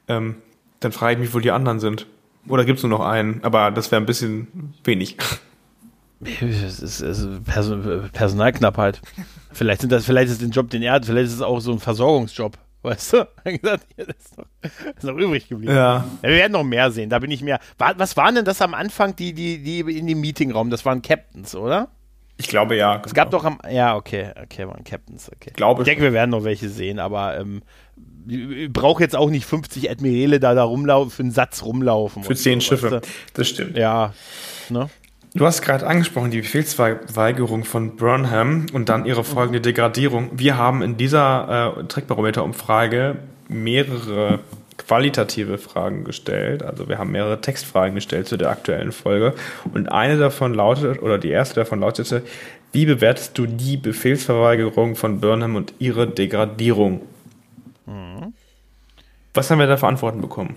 ähm, 0.07 0.35
dann 0.79 0.91
frage 0.91 1.13
ich 1.13 1.19
mich, 1.19 1.33
wo 1.33 1.39
die 1.39 1.51
anderen 1.51 1.79
sind. 1.79 2.07
Oder 2.47 2.65
gibt 2.65 2.77
es 2.77 2.83
nur 2.83 2.89
noch 2.89 3.05
einen? 3.05 3.43
Aber 3.43 3.69
das 3.71 3.91
wäre 3.91 4.01
ein 4.01 4.05
bisschen 4.05 4.73
wenig. 4.83 5.17
Es 6.21 6.81
ist, 6.81 7.01
es 7.01 7.19
ist 7.19 7.43
Person 7.45 8.09
Personalknappheit. 8.11 9.01
Vielleicht 9.53 9.81
sind 9.81 9.91
das, 9.91 10.05
vielleicht 10.05 10.31
ist 10.31 10.41
den 10.41 10.51
Job, 10.51 10.69
den 10.69 10.81
er 10.81 10.93
hat, 10.93 11.05
vielleicht 11.05 11.27
ist 11.27 11.35
es 11.35 11.41
auch 11.41 11.59
so 11.59 11.71
ein 11.71 11.79
Versorgungsjob. 11.79 12.57
Weißt 12.81 13.13
du? 13.13 13.27
gesagt, 13.43 13.87
ja, 13.97 14.05
das 14.05 14.15
ist, 14.17 14.37
noch, 14.37 14.45
das 14.61 14.71
ist 14.97 15.03
noch 15.03 15.17
übrig 15.17 15.49
geblieben. 15.49 15.73
Ja. 15.73 15.97
ja. 15.97 16.05
Wir 16.21 16.31
werden 16.31 16.53
noch 16.53 16.63
mehr 16.63 16.91
sehen, 16.91 17.09
da 17.09 17.19
bin 17.19 17.31
ich 17.31 17.41
mehr. 17.41 17.59
Was 17.77 18.15
waren 18.15 18.35
denn 18.35 18.45
das 18.45 18.61
am 18.61 18.73
Anfang, 18.73 19.15
die, 19.15 19.33
die, 19.33 19.61
die 19.61 19.79
in 19.79 20.07
dem 20.07 20.21
Meetingraum? 20.21 20.69
Das 20.69 20.85
waren 20.85 21.01
Captains, 21.01 21.55
oder? 21.55 21.89
Ich 22.37 22.47
glaube 22.47 22.77
ja. 22.77 22.95
Genau. 22.95 23.05
Es 23.05 23.13
gab 23.13 23.31
doch 23.31 23.43
am. 23.43 23.59
Ja, 23.69 23.97
okay, 23.97 24.31
okay, 24.41 24.65
waren 24.65 24.85
Captains, 24.85 25.29
okay. 25.29 25.51
Glaube 25.53 25.81
ich 25.81 25.85
denke, 25.85 26.03
wir 26.03 26.13
werden 26.13 26.31
noch 26.31 26.45
welche 26.45 26.69
sehen, 26.69 26.99
aber 26.99 27.37
ähm, 27.37 27.63
ich 28.27 28.71
brauche 28.71 29.03
jetzt 29.03 29.15
auch 29.15 29.29
nicht 29.29 29.45
50 29.45 29.91
Admirale 29.91 30.39
da, 30.39 30.53
da 30.53 30.63
rumlaufen, 30.63 31.11
für 31.11 31.23
einen 31.23 31.31
Satz 31.31 31.63
rumlaufen. 31.63 32.23
Für 32.23 32.35
zehn 32.35 32.61
so, 32.61 32.67
Schiffe, 32.67 32.91
weißt 32.91 33.05
du? 33.05 33.09
das 33.33 33.49
stimmt. 33.49 33.77
Ja, 33.77 34.13
ne? 34.69 34.89
Du 35.35 35.45
hast 35.45 35.61
gerade 35.61 35.85
angesprochen, 35.85 36.31
die 36.31 36.41
Befehlsweigerung 36.41 37.63
von 37.63 37.95
Burnham 37.95 38.65
und 38.73 38.89
dann 38.89 39.05
ihre 39.05 39.23
folgende 39.23 39.61
Degradierung. 39.61 40.31
Wir 40.33 40.57
haben 40.57 40.81
in 40.81 40.97
dieser 40.97 41.77
äh, 41.77 41.83
Trickbarometer-Umfrage 41.83 43.17
mehrere 43.47 44.39
qualitative 44.77 45.59
Fragen 45.59 46.03
gestellt. 46.03 46.63
Also 46.63 46.89
wir 46.89 46.97
haben 46.97 47.11
mehrere 47.11 47.41
Textfragen 47.41 47.93
gestellt 47.93 48.27
zu 48.27 48.37
der 48.37 48.49
aktuellen 48.49 48.91
Folge. 48.91 49.35
Und 49.71 49.91
eine 49.91 50.17
davon 50.17 50.55
lautet, 50.55 51.01
oder 51.01 51.19
die 51.19 51.29
erste 51.29 51.55
davon 51.55 51.79
lautete, 51.79 52.23
wie 52.71 52.85
bewertest 52.85 53.37
du 53.37 53.45
die 53.45 53.77
Befehlsverweigerung 53.77 54.95
von 54.95 55.19
Burnham 55.19 55.55
und 55.55 55.73
ihre 55.77 56.07
Degradierung? 56.07 57.01
Mhm. 57.85 58.33
Was 59.33 59.51
haben 59.51 59.59
wir 59.59 59.67
da 59.67 59.77
für 59.77 59.87
Antworten 59.87 60.21
bekommen? 60.21 60.55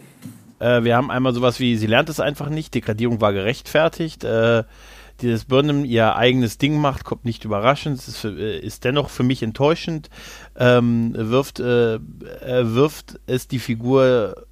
Äh, 0.63 0.85
wir 0.85 0.97
haben 0.97 1.11
einmal 1.11 1.35
sowas 1.35 1.59
wie, 1.59 1.77
sie 1.77 1.87
lernt 1.87 2.09
es 2.09 2.21
einfach 2.21 2.49
nicht, 2.49 2.75
Degradierung 2.75 3.21
war 3.21 3.33
gerechtfertigt. 3.33 4.25
Äh, 4.25 4.63
dieses 5.21 5.45
Burnham 5.45 5.85
ihr 5.85 6.17
eigenes 6.17 6.59
Ding 6.59 6.79
macht, 6.79 7.05
kommt 7.05 7.25
nicht 7.25 7.45
überraschend, 7.45 7.99
ist, 7.99 8.25
äh, 8.25 8.59
ist 8.59 8.85
dennoch 8.85 9.11
für 9.11 9.25
mich 9.25 9.43
enttäuschend. 9.43 10.09
Ähm, 10.57 11.13
wirft, 11.17 11.61
äh, 11.61 11.99
wirft 11.99 13.21
es 13.27 13.49
die 13.49 13.59
Figur 13.59 14.47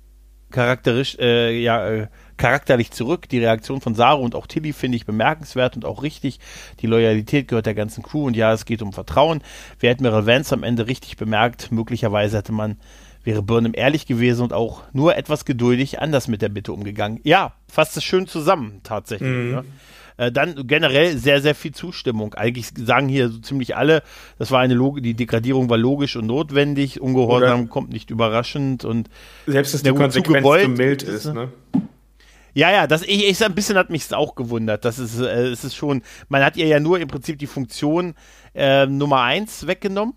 charakterisch, 0.51 1.17
äh, 1.21 1.57
ja, 1.61 1.89
äh, 1.89 2.09
charakterlich 2.37 2.91
zurück. 2.91 3.29
Die 3.29 3.39
Reaktion 3.39 3.81
von 3.81 3.95
Saru 3.95 4.23
und 4.23 4.35
auch 4.35 4.47
Tilly 4.49 4.73
finde 4.73 4.97
ich 4.97 5.07
bemerkenswert 5.07 5.77
und 5.77 5.85
auch 5.85 6.03
richtig. 6.03 6.41
Die 6.81 6.89
Loyalität 6.89 7.47
gehört 7.49 7.67
der 7.67 7.75
ganzen 7.75 8.03
Crew 8.03 8.27
und 8.27 8.37
ja, 8.37 8.53
es 8.53 8.65
geht 8.65 8.83
um 8.83 8.93
Vertrauen. 8.93 9.43
Wer 9.79 9.93
Admiral 9.93 10.27
Vance 10.27 10.55
am 10.55 10.65
Ende 10.65 10.89
richtig 10.89 11.17
bemerkt, 11.17 11.71
möglicherweise 11.71 12.39
hätte 12.39 12.53
man 12.53 12.79
wäre 13.25 13.43
Burnham 13.43 13.73
ehrlich 13.75 14.07
gewesen 14.07 14.43
und 14.43 14.53
auch 14.53 14.83
nur 14.93 15.17
etwas 15.17 15.45
geduldig 15.45 16.01
anders 16.01 16.29
mit 16.29 16.43
der 16.43 16.49
Bitte 16.49 16.73
umgegangen. 16.73 17.21
Ja, 17.23 17.55
fasst 17.69 17.97
es 17.97 18.05
schön 18.05 18.27
zusammen, 18.27 18.81
tatsächlich. 18.83 19.29
Mhm. 19.29 19.53
Ja. 19.53 19.65
Äh, 20.17 20.33
dann 20.33 20.67
generell 20.67 21.17
sehr, 21.17 21.41
sehr 21.41 21.55
viel 21.55 21.73
Zustimmung. 21.73 22.35
Eigentlich 22.35 22.69
sagen 22.77 23.09
hier 23.09 23.29
so 23.29 23.39
ziemlich 23.39 23.77
alle, 23.77 24.03
das 24.39 24.51
war 24.51 24.61
eine 24.61 24.75
Log 24.75 25.03
die 25.03 25.15
Degradierung 25.15 25.71
war 25.71 25.79
logisch 25.79 26.17
und 26.17 26.27
notwendig, 26.27 27.01
Ungehorsam 27.01 27.61
Oder 27.61 27.69
kommt 27.71 27.91
nicht 27.91 28.11
überraschend 28.11 28.85
und 28.85 29.09
selbst 29.47 29.73
dass 29.73 29.83
die 29.83 29.93
Konsequenz 29.93 30.47
zu 30.63 30.69
mild 30.69 31.03
ist, 31.03 31.27
ne? 31.33 31.51
Ja, 32.53 32.73
ja, 32.73 32.87
das 32.87 33.03
ich, 33.03 33.29
ich 33.29 33.45
ein 33.45 33.55
bisschen 33.55 33.79
hat 33.79 33.91
mich 33.91 34.13
auch 34.13 34.35
gewundert. 34.35 34.85
Das 34.85 34.99
ist, 34.99 35.21
äh, 35.21 35.47
es 35.47 35.65
ist 35.65 35.77
schon, 35.77 36.03
man 36.29 36.45
hat 36.45 36.57
ihr 36.57 36.67
ja 36.67 36.81
nur 36.81 36.99
im 36.99 37.09
Prinzip 37.09 37.39
die 37.39 37.47
Funktion 37.47 38.15
äh, 38.55 38.87
Nummer 38.87 39.23
eins 39.23 39.67
weggenommen 39.67 40.15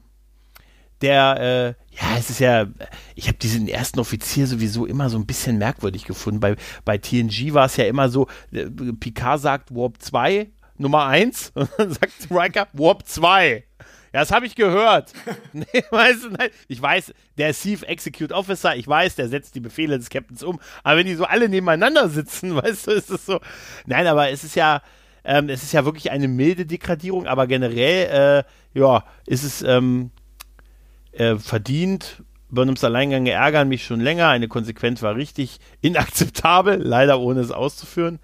der, 1.03 1.75
äh, 1.91 1.95
ja, 2.01 2.17
es 2.17 2.29
ist 2.29 2.39
ja, 2.39 2.65
ich 3.13 3.27
habe 3.27 3.37
diesen 3.37 3.67
ersten 3.67 3.99
Offizier 3.99 4.47
sowieso 4.47 4.85
immer 4.85 5.09
so 5.09 5.17
ein 5.17 5.25
bisschen 5.25 5.57
merkwürdig 5.57 6.05
gefunden. 6.05 6.39
Bei, 6.39 6.55
bei 6.85 6.97
TNG 6.97 7.53
war 7.53 7.65
es 7.65 7.77
ja 7.77 7.85
immer 7.85 8.09
so, 8.09 8.27
äh, 8.51 8.65
Picard 8.99 9.41
sagt 9.41 9.75
Warp 9.75 10.01
2, 10.01 10.49
Nummer 10.77 11.05
1, 11.05 11.51
und 11.55 11.69
dann 11.77 11.91
sagt 11.91 12.13
Riker 12.31 12.67
Warp 12.73 13.05
2. 13.05 13.65
Ja, 14.13 14.19
das 14.19 14.31
habe 14.31 14.45
ich 14.45 14.55
gehört. 14.55 15.11
nee, 15.53 15.65
weißt 15.89 16.23
du, 16.23 16.29
nein, 16.29 16.49
ich 16.67 16.81
weiß, 16.81 17.13
der 17.37 17.53
Chief 17.53 17.81
Execute 17.81 18.31
Officer, 18.31 18.75
ich 18.75 18.87
weiß, 18.87 19.15
der 19.15 19.27
setzt 19.27 19.55
die 19.55 19.59
Befehle 19.59 19.97
des 19.97 20.09
Captains 20.09 20.43
um. 20.43 20.59
Aber 20.83 20.97
wenn 20.99 21.07
die 21.07 21.15
so 21.15 21.25
alle 21.25 21.49
nebeneinander 21.49 22.07
sitzen, 22.07 22.55
weißt 22.63 22.87
du, 22.87 22.91
ist 22.91 23.09
es 23.09 23.25
so. 23.25 23.41
Nein, 23.87 24.07
aber 24.07 24.29
es 24.29 24.43
ist 24.43 24.55
ja, 24.55 24.81
ähm, 25.25 25.49
es 25.49 25.63
ist 25.63 25.73
ja 25.73 25.83
wirklich 25.83 26.11
eine 26.11 26.27
milde 26.27 26.65
Degradierung, 26.65 27.27
aber 27.27 27.47
generell, 27.47 28.43
äh, 28.75 28.79
ja, 28.79 29.03
ist 29.25 29.43
es, 29.43 29.63
ähm, 29.63 30.11
äh, 31.13 31.37
verdient 31.37 32.23
Burnhams 32.53 32.83
Alleingänge 32.83 33.31
ärgern 33.31 33.67
mich 33.67 33.83
schon 33.83 33.99
länger. 33.99 34.29
Eine 34.29 34.47
Konsequenz 34.47 35.01
war 35.01 35.15
richtig 35.15 35.59
inakzeptabel, 35.81 36.77
leider 36.83 37.19
ohne 37.19 37.39
es 37.39 37.51
auszuführen. 37.51 38.19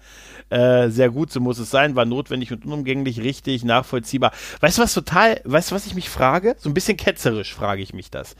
Äh, 0.50 0.88
sehr 0.88 1.10
gut, 1.10 1.32
so 1.32 1.40
muss 1.40 1.58
es 1.58 1.70
sein, 1.70 1.96
war 1.96 2.04
notwendig 2.04 2.52
und 2.52 2.64
unumgänglich, 2.64 3.20
richtig, 3.20 3.64
nachvollziehbar. 3.64 4.32
Weißt 4.60 4.78
du 4.78 4.82
was 4.82 4.94
total, 4.94 5.40
weißt 5.44 5.70
du 5.70 5.74
was 5.74 5.86
ich 5.86 5.94
mich 5.94 6.08
frage? 6.08 6.56
So 6.58 6.70
ein 6.70 6.74
bisschen 6.74 6.96
ketzerisch 6.96 7.54
frage 7.54 7.82
ich 7.82 7.92
mich 7.92 8.10
das. 8.10 8.36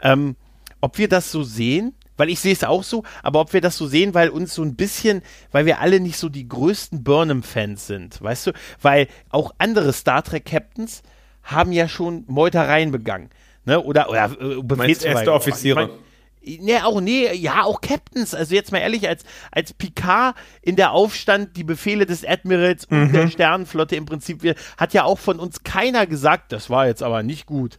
Ähm, 0.00 0.36
ob 0.80 0.98
wir 0.98 1.08
das 1.08 1.30
so 1.30 1.42
sehen, 1.42 1.94
weil 2.16 2.30
ich 2.30 2.40
sehe 2.40 2.52
es 2.52 2.64
auch 2.64 2.82
so, 2.82 3.02
aber 3.22 3.40
ob 3.40 3.52
wir 3.52 3.60
das 3.60 3.76
so 3.76 3.86
sehen, 3.86 4.14
weil 4.14 4.28
uns 4.28 4.54
so 4.54 4.62
ein 4.62 4.76
bisschen, 4.76 5.22
weil 5.52 5.66
wir 5.66 5.80
alle 5.80 6.00
nicht 6.00 6.18
so 6.18 6.28
die 6.28 6.48
größten 6.48 7.02
Burnham-Fans 7.02 7.86
sind, 7.86 8.22
weißt 8.22 8.48
du? 8.48 8.52
Weil 8.80 9.08
auch 9.30 9.54
andere 9.58 9.92
Star 9.92 10.22
Trek-Captains 10.22 11.02
haben 11.42 11.72
ja 11.72 11.88
schon 11.88 12.24
Meutereien 12.26 12.90
begangen. 12.90 13.30
Ne? 13.64 13.80
Oder, 13.80 14.08
oder 14.08 14.24
äh, 14.24 14.62
Befehlsverweigerung. 14.62 15.16
erste 15.16 15.32
Offiziere. 15.32 15.82
Ich 15.82 15.88
mein, 15.88 15.98
Ne, 16.42 16.86
auch, 16.86 17.02
nee, 17.02 17.30
ja, 17.34 17.64
auch 17.64 17.82
Captains. 17.82 18.34
Also 18.34 18.54
jetzt 18.54 18.72
mal 18.72 18.78
ehrlich, 18.78 19.06
als, 19.06 19.24
als 19.52 19.74
Picard 19.74 20.34
in 20.62 20.74
der 20.74 20.92
Aufstand 20.92 21.54
die 21.56 21.64
Befehle 21.64 22.06
des 22.06 22.24
Admirals 22.24 22.86
und 22.86 23.08
mhm. 23.08 23.12
der 23.12 23.28
Sternenflotte 23.28 23.96
im 23.96 24.06
Prinzip, 24.06 24.56
hat 24.78 24.94
ja 24.94 25.04
auch 25.04 25.18
von 25.18 25.38
uns 25.38 25.64
keiner 25.64 26.06
gesagt, 26.06 26.52
das 26.52 26.70
war 26.70 26.86
jetzt 26.86 27.02
aber 27.02 27.22
nicht 27.22 27.44
gut. 27.44 27.78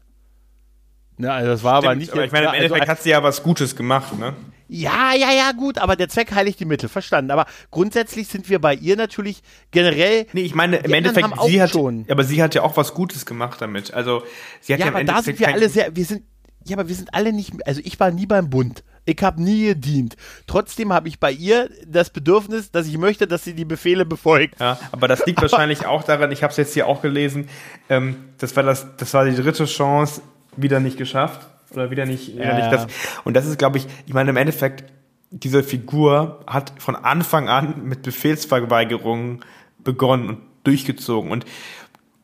Ne, 1.21 1.31
also 1.31 1.51
das 1.51 1.63
war 1.63 1.77
Stimmt, 1.77 1.85
aber 1.85 1.95
nicht. 1.95 2.11
Aber 2.11 2.25
ich 2.25 2.31
meine, 2.31 2.45
im 2.45 2.49
also 2.49 2.63
Endeffekt 2.63 2.81
also, 2.81 2.91
hat 2.91 3.03
sie 3.03 3.09
ja 3.11 3.21
was 3.21 3.43
Gutes 3.43 3.75
gemacht, 3.75 4.17
ne? 4.17 4.33
Ja, 4.67 5.13
ja, 5.13 5.31
ja, 5.31 5.51
gut, 5.51 5.77
aber 5.77 5.95
der 5.95 6.09
Zweck 6.09 6.33
heiligt 6.33 6.59
die 6.59 6.65
Mittel, 6.65 6.89
verstanden. 6.89 7.29
Aber 7.29 7.45
grundsätzlich 7.69 8.27
sind 8.27 8.49
wir 8.49 8.59
bei 8.59 8.73
ihr 8.73 8.95
natürlich 8.95 9.43
generell. 9.69 10.25
Nee, 10.33 10.41
ich 10.41 10.55
meine, 10.55 10.77
im 10.77 10.93
Endeffekt, 10.93 11.27
sie 11.45 11.61
hat, 11.61 11.69
schon. 11.69 12.05
aber 12.09 12.23
sie 12.23 12.41
hat 12.41 12.55
ja 12.55 12.63
auch 12.63 12.75
was 12.75 12.95
Gutes 12.95 13.25
gemacht 13.27 13.61
damit. 13.61 13.93
Also, 13.93 14.23
sie 14.61 14.73
hat 14.73 14.79
ja, 14.79 14.87
ja 14.87 14.91
aber 14.93 15.03
da 15.03 15.21
sind 15.21 15.39
wir 15.39 15.49
alle 15.49 15.69
sehr, 15.69 15.95
wir 15.95 16.05
sind, 16.05 16.23
ja, 16.65 16.77
aber 16.77 16.87
wir 16.87 16.95
sind 16.95 17.13
alle 17.13 17.33
nicht, 17.33 17.53
also 17.67 17.81
ich 17.83 17.99
war 17.99 18.09
nie 18.09 18.25
beim 18.25 18.49
Bund. 18.49 18.83
Ich 19.05 19.21
habe 19.21 19.41
nie 19.41 19.65
gedient. 19.65 20.15
Trotzdem 20.47 20.93
habe 20.93 21.07
ich 21.07 21.19
bei 21.19 21.31
ihr 21.31 21.69
das 21.85 22.11
Bedürfnis, 22.11 22.71
dass 22.71 22.87
ich 22.87 22.97
möchte, 22.97 23.27
dass 23.27 23.43
sie 23.43 23.53
die 23.53 23.65
Befehle 23.65 24.05
befolgt. 24.05 24.59
Ja, 24.59 24.79
aber 24.91 25.07
das 25.07 25.25
liegt 25.25 25.41
wahrscheinlich 25.41 25.85
auch 25.85 26.03
daran, 26.03 26.31
ich 26.31 26.43
habe 26.43 26.51
es 26.51 26.57
jetzt 26.57 26.73
hier 26.73 26.87
auch 26.87 27.01
gelesen, 27.01 27.49
ähm, 27.89 28.15
das, 28.37 28.55
war 28.55 28.63
das, 28.63 28.87
das 28.97 29.13
war 29.13 29.25
die 29.25 29.35
dritte 29.35 29.65
Chance, 29.65 30.21
wieder 30.55 30.79
nicht 30.79 30.97
geschafft. 30.97 31.47
Oder 31.73 31.89
wieder 31.89 32.05
nicht, 32.05 32.33
wieder 32.33 32.45
ja, 32.45 32.55
nicht 32.57 32.71
das. 32.71 32.87
Und 33.23 33.33
das 33.35 33.45
ist, 33.45 33.57
glaube 33.57 33.77
ich, 33.77 33.87
ich 34.05 34.13
meine, 34.13 34.31
im 34.31 34.37
Endeffekt, 34.37 34.83
diese 35.29 35.63
Figur 35.63 36.43
hat 36.45 36.73
von 36.79 36.97
Anfang 36.97 37.47
an 37.47 37.83
mit 37.85 38.01
Befehlsverweigerungen 38.01 39.39
begonnen 39.79 40.27
und 40.27 40.37
durchgezogen. 40.63 41.31
Und 41.31 41.45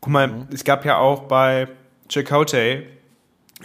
guck 0.02 0.12
mal, 0.12 0.28
mhm. 0.28 0.48
es 0.52 0.66
gab 0.66 0.84
ja 0.84 0.98
auch 0.98 1.24
bei 1.24 1.70
Chakotay 2.10 2.88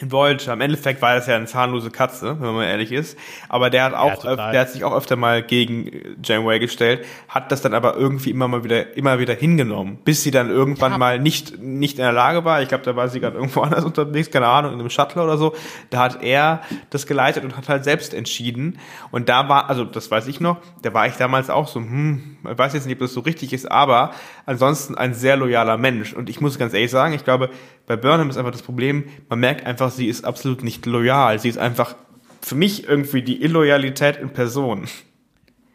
in 0.00 0.10
Voyager, 0.10 0.54
im 0.54 0.62
Endeffekt 0.62 1.02
war 1.02 1.14
das 1.14 1.26
ja 1.26 1.36
eine 1.36 1.44
zahnlose 1.44 1.90
Katze, 1.90 2.40
wenn 2.40 2.54
man 2.54 2.64
ehrlich 2.64 2.92
ist. 2.92 3.18
Aber 3.50 3.68
der 3.68 3.84
hat 3.84 3.94
auch, 3.94 4.24
ja, 4.24 4.50
der 4.50 4.60
hat 4.62 4.70
sich 4.70 4.84
auch 4.84 4.94
öfter 4.94 5.16
mal 5.16 5.42
gegen 5.42 6.16
Janeway 6.24 6.58
gestellt, 6.60 7.04
hat 7.28 7.52
das 7.52 7.60
dann 7.60 7.74
aber 7.74 7.94
irgendwie 7.96 8.30
immer 8.30 8.48
mal 8.48 8.64
wieder, 8.64 8.96
immer 8.96 9.18
wieder 9.18 9.34
hingenommen, 9.34 9.98
bis 10.02 10.22
sie 10.22 10.30
dann 10.30 10.48
irgendwann 10.48 10.92
ja. 10.92 10.98
mal 10.98 11.18
nicht, 11.18 11.58
nicht 11.58 11.98
in 11.98 12.04
der 12.04 12.12
Lage 12.12 12.44
war. 12.46 12.62
Ich 12.62 12.68
glaube, 12.68 12.84
da 12.84 12.96
war 12.96 13.08
sie 13.08 13.20
gerade 13.20 13.36
irgendwo 13.36 13.60
anders 13.62 13.84
unterwegs, 13.84 14.30
keine 14.30 14.46
Ahnung, 14.46 14.72
in 14.72 14.80
einem 14.80 14.88
Shuttle 14.88 15.22
oder 15.22 15.36
so. 15.36 15.54
Da 15.90 15.98
hat 15.98 16.22
er 16.22 16.62
das 16.88 17.06
geleitet 17.06 17.44
und 17.44 17.58
hat 17.58 17.68
halt 17.68 17.84
selbst 17.84 18.14
entschieden. 18.14 18.78
Und 19.10 19.28
da 19.28 19.50
war, 19.50 19.68
also 19.68 19.84
das 19.84 20.10
weiß 20.10 20.26
ich 20.26 20.40
noch, 20.40 20.56
da 20.80 20.94
war 20.94 21.06
ich 21.06 21.16
damals 21.16 21.50
auch 21.50 21.68
so, 21.68 21.80
hm, 21.80 22.38
ich 22.50 22.58
weiß 22.58 22.72
jetzt 22.72 22.86
nicht, 22.86 22.96
ob 22.96 23.00
das 23.00 23.12
so 23.12 23.20
richtig 23.20 23.52
ist, 23.52 23.70
aber 23.70 24.12
ansonsten 24.46 24.94
ein 24.94 25.12
sehr 25.12 25.36
loyaler 25.36 25.76
Mensch. 25.76 26.14
Und 26.14 26.30
ich 26.30 26.40
muss 26.40 26.58
ganz 26.58 26.72
ehrlich 26.72 26.90
sagen, 26.90 27.12
ich 27.12 27.24
glaube, 27.24 27.50
bei 27.86 27.96
Burnham 27.96 28.30
ist 28.30 28.36
einfach 28.38 28.52
das 28.52 28.62
Problem, 28.62 29.04
man 29.28 29.40
merkt 29.40 29.66
einfach, 29.66 29.81
sie 29.90 30.06
ist 30.06 30.24
absolut 30.24 30.62
nicht 30.62 30.86
loyal. 30.86 31.38
Sie 31.38 31.48
ist 31.48 31.58
einfach 31.58 31.96
für 32.40 32.54
mich 32.54 32.84
irgendwie 32.88 33.22
die 33.22 33.42
Illoyalität 33.42 34.16
in 34.16 34.30
Person. 34.30 34.88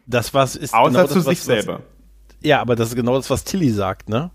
Das 0.06 0.34
was 0.34 0.56
ist 0.56 0.74
Außer 0.74 0.90
genau 0.90 1.06
zu 1.06 1.14
das, 1.14 1.24
sich 1.24 1.38
was, 1.38 1.44
selber. 1.44 1.82
ja, 2.40 2.60
aber 2.60 2.76
das 2.76 2.90
ist 2.90 2.94
genau 2.94 3.16
das, 3.16 3.28
was 3.30 3.44
Tilly 3.44 3.70
sagt, 3.70 4.08
ne? 4.08 4.30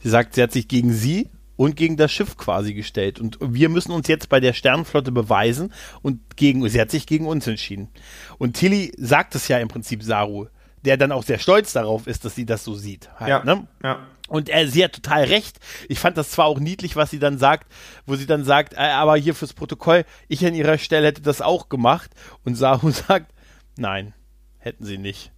Sie 0.00 0.08
sagt, 0.10 0.34
sie 0.34 0.42
hat 0.42 0.52
sich 0.52 0.68
gegen 0.68 0.92
sie 0.92 1.30
und 1.56 1.76
gegen 1.76 1.96
das 1.96 2.12
Schiff 2.12 2.36
quasi 2.36 2.74
gestellt. 2.74 3.20
Und 3.20 3.38
wir 3.40 3.68
müssen 3.68 3.92
uns 3.92 4.08
jetzt 4.08 4.28
bei 4.28 4.40
der 4.40 4.52
Sternenflotte 4.52 5.12
beweisen 5.12 5.72
und 6.02 6.36
gegen, 6.36 6.68
sie 6.68 6.80
hat 6.80 6.90
sich 6.90 7.06
gegen 7.06 7.26
uns 7.26 7.46
entschieden. 7.46 7.88
Und 8.38 8.54
Tilly 8.56 8.92
sagt 8.98 9.34
es 9.34 9.48
ja 9.48 9.58
im 9.58 9.68
Prinzip 9.68 10.02
Saru, 10.02 10.46
der 10.84 10.96
dann 10.96 11.12
auch 11.12 11.22
sehr 11.22 11.38
stolz 11.38 11.72
darauf 11.72 12.06
ist, 12.06 12.24
dass 12.24 12.34
sie 12.34 12.44
das 12.44 12.64
so 12.64 12.74
sieht. 12.74 13.08
Halt, 13.18 13.30
ja, 13.30 13.44
ne? 13.44 13.66
ja. 13.82 13.98
Und 14.28 14.48
er, 14.48 14.66
sie 14.68 14.82
hat 14.82 14.94
total 14.94 15.24
recht. 15.24 15.58
Ich 15.88 15.98
fand 15.98 16.16
das 16.16 16.30
zwar 16.30 16.46
auch 16.46 16.58
niedlich, 16.58 16.96
was 16.96 17.10
sie 17.10 17.18
dann 17.18 17.38
sagt, 17.38 17.70
wo 18.06 18.16
sie 18.16 18.26
dann 18.26 18.44
sagt, 18.44 18.72
äh, 18.72 18.78
aber 18.78 19.16
hier 19.16 19.34
fürs 19.34 19.52
Protokoll, 19.52 20.04
ich 20.28 20.44
an 20.46 20.54
ihrer 20.54 20.78
Stelle 20.78 21.08
hätte 21.08 21.20
das 21.22 21.42
auch 21.42 21.68
gemacht. 21.68 22.10
Und 22.42 22.54
Sahu 22.54 22.90
sagt, 22.90 23.32
nein, 23.76 24.14
hätten 24.58 24.84
sie 24.84 24.98
nicht. 24.98 25.32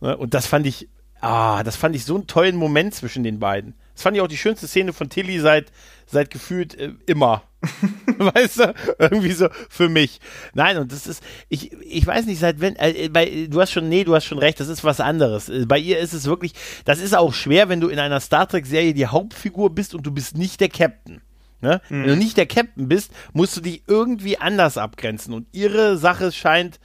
Ne? 0.00 0.16
Und 0.16 0.32
das 0.32 0.46
fand 0.46 0.66
ich, 0.66 0.88
ah, 1.20 1.62
das 1.62 1.76
fand 1.76 1.94
ich 1.94 2.04
so 2.04 2.14
einen 2.14 2.26
tollen 2.26 2.56
Moment 2.56 2.94
zwischen 2.94 3.22
den 3.22 3.38
beiden. 3.38 3.74
Das 3.96 4.02
fand 4.02 4.14
ich 4.14 4.22
auch 4.22 4.28
die 4.28 4.36
schönste 4.36 4.68
Szene 4.68 4.92
von 4.92 5.08
Tilly 5.08 5.40
seit, 5.40 5.72
seit 6.04 6.30
gefühlt 6.30 6.78
äh, 6.78 6.92
immer. 7.06 7.42
weißt 8.18 8.60
du? 8.60 8.74
Irgendwie 8.98 9.32
so 9.32 9.48
für 9.70 9.88
mich. 9.88 10.20
Nein, 10.52 10.76
und 10.76 10.92
das 10.92 11.06
ist, 11.06 11.22
ich, 11.48 11.72
ich 11.72 12.06
weiß 12.06 12.26
nicht, 12.26 12.38
seit 12.38 12.60
wenn, 12.60 12.76
äh, 12.76 13.08
bei, 13.08 13.48
du 13.48 13.58
hast 13.58 13.72
schon, 13.72 13.88
nee, 13.88 14.04
du 14.04 14.14
hast 14.14 14.26
schon 14.26 14.38
recht, 14.38 14.60
das 14.60 14.68
ist 14.68 14.84
was 14.84 15.00
anderes. 15.00 15.48
Äh, 15.48 15.64
bei 15.66 15.78
ihr 15.78 15.98
ist 15.98 16.12
es 16.12 16.26
wirklich, 16.26 16.52
das 16.84 17.00
ist 17.00 17.16
auch 17.16 17.32
schwer, 17.32 17.70
wenn 17.70 17.80
du 17.80 17.88
in 17.88 17.98
einer 17.98 18.20
Star 18.20 18.46
Trek-Serie 18.46 18.92
die 18.92 19.06
Hauptfigur 19.06 19.74
bist 19.74 19.94
und 19.94 20.06
du 20.06 20.10
bist 20.10 20.36
nicht 20.36 20.60
der 20.60 20.68
Captain. 20.68 21.22
Ne? 21.62 21.80
Mhm. 21.88 22.02
Wenn 22.02 22.08
du 22.10 22.16
nicht 22.16 22.36
der 22.36 22.46
Captain 22.46 22.88
bist, 22.88 23.10
musst 23.32 23.56
du 23.56 23.62
dich 23.62 23.82
irgendwie 23.86 24.38
anders 24.38 24.76
abgrenzen. 24.76 25.32
Und 25.32 25.46
ihre 25.52 25.96
Sache 25.96 26.32
scheint 26.32 26.78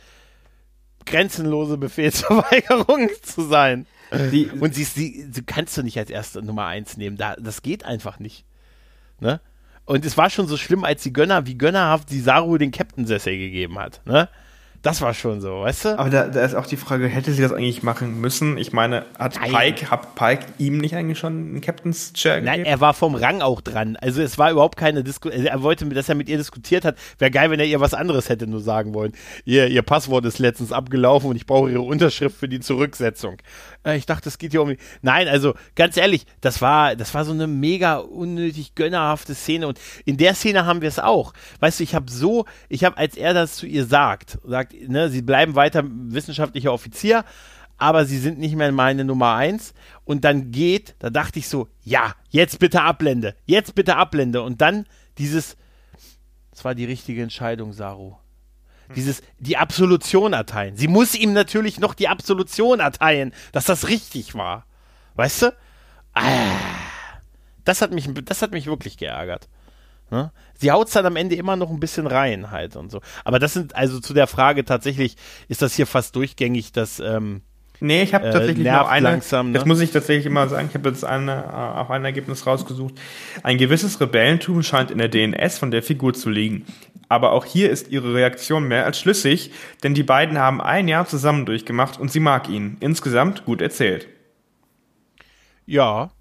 grenzenlose 1.05 1.77
Befehlsverweigerung 1.77 3.09
zu 3.21 3.41
sein. 3.43 3.85
Die, 4.31 4.47
und 4.59 4.75
sie, 4.75 4.83
sie, 4.83 5.27
sie 5.31 5.43
kannst 5.43 5.77
du 5.77 5.83
nicht 5.83 5.97
als 5.97 6.09
erste 6.09 6.41
Nummer 6.41 6.65
eins 6.65 6.97
nehmen. 6.97 7.17
Da, 7.17 7.35
das 7.35 7.61
geht 7.61 7.85
einfach 7.85 8.19
nicht. 8.19 8.45
Ne? 9.19 9.39
Und 9.85 10.05
es 10.05 10.17
war 10.17 10.29
schon 10.29 10.47
so 10.47 10.57
schlimm, 10.57 10.83
als 10.83 11.03
die 11.03 11.13
Gönner, 11.13 11.45
wie 11.47 11.57
gönnerhaft 11.57 12.09
die 12.11 12.19
Saru 12.19 12.57
den 12.57 12.71
Captain-Sessel 12.71 13.37
gegeben 13.37 13.79
hat. 13.79 14.01
Ne? 14.05 14.29
Das 14.81 14.99
war 14.99 15.13
schon 15.13 15.41
so, 15.41 15.61
weißt 15.61 15.85
du? 15.85 15.99
Aber 15.99 16.09
da, 16.09 16.27
da, 16.27 16.43
ist 16.43 16.55
auch 16.55 16.65
die 16.65 16.77
Frage, 16.77 17.07
hätte 17.07 17.31
sie 17.33 17.43
das 17.43 17.53
eigentlich 17.53 17.83
machen 17.83 18.19
müssen? 18.19 18.57
Ich 18.57 18.73
meine, 18.73 19.05
hat 19.19 19.35
Nein. 19.35 19.51
Pike, 19.51 19.91
hat 19.91 20.15
Pike 20.15 20.45
ihm 20.57 20.79
nicht 20.79 20.95
eigentlich 20.95 21.19
schon 21.19 21.33
einen 21.33 21.61
Captain's 21.61 22.13
Chair 22.13 22.41
gegeben? 22.41 22.63
Nein, 22.63 22.65
er 22.65 22.79
war 22.79 22.95
vom 22.95 23.13
Rang 23.13 23.41
auch 23.41 23.61
dran. 23.61 23.95
Also 23.97 24.23
es 24.23 24.39
war 24.39 24.49
überhaupt 24.49 24.77
keine 24.77 25.03
Diskussion. 25.03 25.45
Er 25.45 25.61
wollte, 25.61 25.85
dass 25.85 26.09
er 26.09 26.15
mit 26.15 26.29
ihr 26.29 26.37
diskutiert 26.37 26.83
hat. 26.83 26.97
Wäre 27.19 27.29
geil, 27.29 27.51
wenn 27.51 27.59
er 27.59 27.67
ihr 27.67 27.79
was 27.79 27.93
anderes 27.93 28.27
hätte 28.27 28.47
nur 28.47 28.61
sagen 28.61 28.95
wollen. 28.95 29.13
Ihr, 29.45 29.67
ihr 29.67 29.83
Passwort 29.83 30.25
ist 30.25 30.39
letztens 30.39 30.71
abgelaufen 30.71 31.29
und 31.29 31.35
ich 31.35 31.45
brauche 31.45 31.69
ihre 31.69 31.81
Unterschrift 31.81 32.37
für 32.37 32.49
die 32.49 32.59
Zurücksetzung. 32.59 33.37
Äh, 33.85 33.97
ich 33.97 34.05
dachte, 34.05 34.29
es 34.29 34.37
geht 34.37 34.51
hier 34.51 34.61
um. 34.61 34.75
Nein, 35.01 35.27
also 35.27 35.53
ganz 35.75 35.97
ehrlich, 35.97 36.25
das 36.41 36.61
war, 36.61 36.95
das 36.95 37.13
war 37.13 37.25
so 37.25 37.31
eine 37.31 37.47
mega 37.47 37.97
unnötig 37.97 38.75
gönnerhafte 38.75 39.35
Szene 39.35 39.67
und 39.67 39.79
in 40.05 40.17
der 40.17 40.35
Szene 40.35 40.65
haben 40.65 40.81
wir 40.81 40.89
es 40.89 40.99
auch. 40.99 41.33
Weißt 41.59 41.79
du, 41.79 41.83
ich 41.83 41.95
habe 41.95 42.11
so, 42.11 42.45
ich 42.69 42.83
habe, 42.83 42.97
als 42.97 43.17
er 43.17 43.33
das 43.33 43.55
zu 43.55 43.65
ihr 43.65 43.85
sagt, 43.85 44.39
sagt, 44.43 44.73
ne, 44.87 45.09
sie 45.09 45.21
bleiben 45.21 45.55
weiter 45.55 45.83
wissenschaftlicher 45.85 46.73
Offizier, 46.73 47.25
aber 47.77 48.05
sie 48.05 48.19
sind 48.19 48.37
nicht 48.37 48.55
mehr 48.55 48.71
meine 48.71 49.03
Nummer 49.03 49.33
eins. 49.33 49.73
Und 50.05 50.23
dann 50.23 50.51
geht, 50.51 50.95
da 50.99 51.09
dachte 51.09 51.39
ich 51.39 51.47
so, 51.47 51.67
ja, 51.83 52.13
jetzt 52.29 52.59
bitte 52.59 52.83
Ablende, 52.83 53.35
jetzt 53.45 53.73
bitte 53.73 53.95
Ablende. 53.95 54.43
Und 54.43 54.61
dann 54.61 54.85
dieses, 55.17 55.57
das 56.51 56.63
war 56.63 56.75
die 56.75 56.85
richtige 56.85 57.23
Entscheidung, 57.23 57.73
Saru. 57.73 58.20
Dieses, 58.95 59.21
die 59.39 59.57
Absolution 59.57 60.33
erteilen. 60.33 60.75
Sie 60.75 60.87
muss 60.87 61.15
ihm 61.15 61.33
natürlich 61.33 61.79
noch 61.79 61.93
die 61.93 62.07
Absolution 62.07 62.79
erteilen, 62.79 63.33
dass 63.51 63.65
das 63.65 63.87
richtig 63.87 64.35
war. 64.35 64.65
Weißt 65.15 65.43
du? 65.43 65.55
Ah, 66.13 66.23
das 67.63 67.81
hat 67.81 67.91
mich, 67.91 68.09
das 68.25 68.41
hat 68.41 68.51
mich 68.51 68.67
wirklich 68.67 68.97
geärgert. 68.97 69.47
Ne? 70.09 70.31
Sie 70.53 70.71
haut 70.71 70.87
es 70.87 70.93
dann 70.93 71.05
am 71.05 71.15
Ende 71.15 71.35
immer 71.35 71.55
noch 71.55 71.69
ein 71.69 71.79
bisschen 71.79 72.05
rein 72.05 72.51
halt 72.51 72.75
und 72.75 72.91
so. 72.91 73.01
Aber 73.23 73.39
das 73.39 73.53
sind 73.53 73.75
also 73.75 73.99
zu 73.99 74.13
der 74.13 74.27
Frage 74.27 74.65
tatsächlich, 74.65 75.15
ist 75.47 75.61
das 75.61 75.73
hier 75.73 75.87
fast 75.87 76.15
durchgängig, 76.15 76.73
dass 76.73 76.99
ähm, 76.99 77.41
Nee, 77.83 78.03
ich 78.03 78.13
habe 78.13 78.27
äh, 78.27 78.31
tatsächlich 78.31 78.67
noch 78.67 78.87
eine. 78.87 79.09
Langsam, 79.09 79.51
ne? 79.51 79.57
Jetzt 79.57 79.65
muss 79.65 79.81
ich 79.81 79.89
tatsächlich 79.89 80.27
immer 80.27 80.47
sagen, 80.47 80.67
ich 80.69 80.75
habe 80.75 80.87
jetzt 80.89 81.03
eine, 81.03 81.31
äh, 81.31 81.79
auch 81.79 81.89
ein 81.89 82.05
Ergebnis 82.05 82.45
rausgesucht. 82.45 82.93
Ein 83.41 83.57
gewisses 83.57 83.99
Rebellentum 83.99 84.61
scheint 84.61 84.91
in 84.91 84.99
der 84.99 85.09
DNS 85.09 85.57
von 85.57 85.71
der 85.71 85.81
Figur 85.81 86.13
zu 86.13 86.29
liegen. 86.29 86.65
Aber 87.09 87.31
auch 87.31 87.43
hier 87.43 87.71
ist 87.71 87.89
ihre 87.89 88.13
Reaktion 88.13 88.67
mehr 88.67 88.85
als 88.85 88.99
schlüssig, 88.99 89.51
denn 89.83 89.95
die 89.95 90.03
beiden 90.03 90.37
haben 90.37 90.61
ein 90.61 90.87
Jahr 90.87 91.07
zusammen 91.07 91.47
durchgemacht 91.47 91.99
und 91.99 92.11
sie 92.11 92.19
mag 92.19 92.49
ihn. 92.49 92.77
Insgesamt 92.81 93.45
gut 93.45 93.61
erzählt. 93.61 94.07
Ja, 95.65 96.11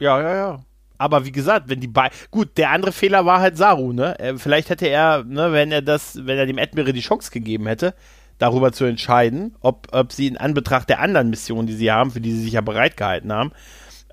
ja, 0.00 0.20
ja, 0.20 0.34
ja. 0.34 0.60
Aber 0.98 1.24
wie 1.24 1.32
gesagt, 1.32 1.68
wenn 1.68 1.78
die 1.78 1.86
beiden. 1.86 2.16
Gut, 2.32 2.58
der 2.58 2.70
andere 2.70 2.90
Fehler 2.90 3.24
war 3.24 3.40
halt 3.40 3.56
Saru, 3.56 3.92
ne? 3.92 4.18
Äh, 4.18 4.36
vielleicht 4.36 4.68
hätte 4.68 4.88
er, 4.88 5.22
ne, 5.22 5.52
wenn 5.52 5.70
er 5.70 5.82
das, 5.82 6.26
wenn 6.26 6.38
er 6.38 6.46
dem 6.46 6.58
Admiral 6.58 6.92
die 6.92 7.00
Chance 7.00 7.30
gegeben 7.30 7.68
hätte, 7.68 7.94
darüber 8.38 8.72
zu 8.72 8.84
entscheiden, 8.84 9.56
ob, 9.60 9.88
ob 9.92 10.12
sie 10.12 10.26
in 10.26 10.36
Anbetracht 10.36 10.88
der 10.88 11.00
anderen 11.00 11.30
Missionen, 11.30 11.66
die 11.66 11.74
sie 11.74 11.90
haben, 11.90 12.10
für 12.10 12.20
die 12.20 12.32
sie 12.32 12.42
sich 12.42 12.52
ja 12.54 12.60
bereit 12.60 12.96
gehalten 12.96 13.32
haben, 13.32 13.52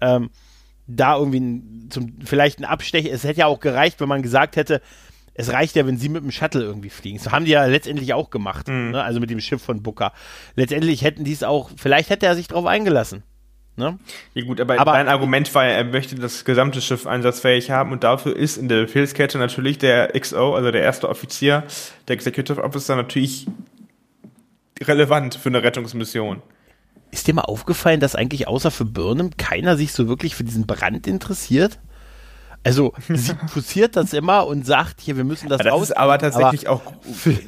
ähm, 0.02 0.30
da 0.88 1.18
irgendwie 1.18 1.90
zum, 1.90 2.20
vielleicht 2.24 2.60
ein 2.60 2.66
Abstecher, 2.66 3.12
es 3.12 3.24
hätte 3.24 3.42
ja 3.42 3.46
auch 3.48 3.60
gereicht, 3.60 4.00
wenn 4.00 4.10
man 4.10 4.22
gesagt 4.22 4.56
hätte, 4.56 4.82
es 5.34 5.52
reicht 5.52 5.76
ja, 5.76 5.88
wenn 5.88 5.98
sie 5.98 6.10
mit 6.10 6.24
dem 6.24 6.32
Shuttle 6.32 6.62
irgendwie 6.62 6.90
fliegen. 6.90 7.18
Das 7.18 7.32
haben 7.32 7.46
die 7.46 7.52
ja 7.52 7.66
letztendlich 7.66 8.14
auch 8.14 8.30
gemacht, 8.30 8.68
mhm. 8.68 8.92
ne? 8.92 9.04
also 9.04 9.20
mit 9.20 9.30
dem 9.30 9.40
Schiff 9.40 9.62
von 9.62 9.82
Booker. 9.82 10.12
Letztendlich 10.56 11.04
hätten 11.04 11.24
die 11.24 11.32
es 11.32 11.44
auch, 11.44 11.70
vielleicht 11.78 12.10
hätte 12.10 12.26
er 12.26 12.36
sich 12.36 12.48
darauf 12.48 12.66
eingelassen. 12.66 13.24
Ne? 13.78 13.98
Ja 14.34 14.44
gut, 14.44 14.60
aber, 14.60 14.78
aber 14.80 14.92
dein 14.92 15.08
Argument 15.08 15.54
war, 15.56 15.66
er 15.66 15.86
möchte 15.86 16.16
das 16.16 16.44
gesamte 16.44 16.82
Schiff 16.82 17.08
einsatzfähig 17.08 17.72
haben 17.72 17.94
und 17.94 18.04
dafür 18.04 18.36
ist 18.36 18.58
in 18.58 18.68
der 18.68 18.82
Befehlskette 18.82 19.38
natürlich 19.38 19.78
der 19.78 20.10
XO, 20.20 20.56
also 20.56 20.72
der 20.72 20.82
erste 20.82 21.08
Offizier, 21.08 21.64
der 22.08 22.16
Executive 22.16 22.62
Officer 22.62 22.98
natürlich 22.98 23.48
relevant 24.88 25.36
für 25.36 25.50
eine 25.50 25.64
Rettungsmission. 25.64 26.42
Ist 27.12 27.28
dir 27.28 27.34
mal 27.34 27.42
aufgefallen, 27.42 28.00
dass 28.00 28.16
eigentlich 28.16 28.48
außer 28.48 28.72
für 28.72 28.86
Burnham 28.86 29.32
keiner 29.38 29.76
sich 29.78 29.92
so 29.92 30.08
wirklich 30.08 30.36
für 30.36 30.44
diesen 30.44 30.66
Brand 30.66 31.08
interessiert? 31.08 31.80
Also 32.64 32.94
sie 33.10 33.34
forciert 33.48 33.96
das 33.96 34.14
immer 34.14 34.48
und 34.48 34.66
sagt, 34.66 35.02
hier, 35.02 35.18
wir 35.18 35.24
müssen 35.24 35.50
das, 35.50 35.60
das 35.60 35.72
raus. 35.72 35.82
Das 35.82 35.90
ist 35.90 35.98
aber 35.98 36.18
tatsächlich 36.20 36.70
aber 36.70 36.82
auch 36.82 36.94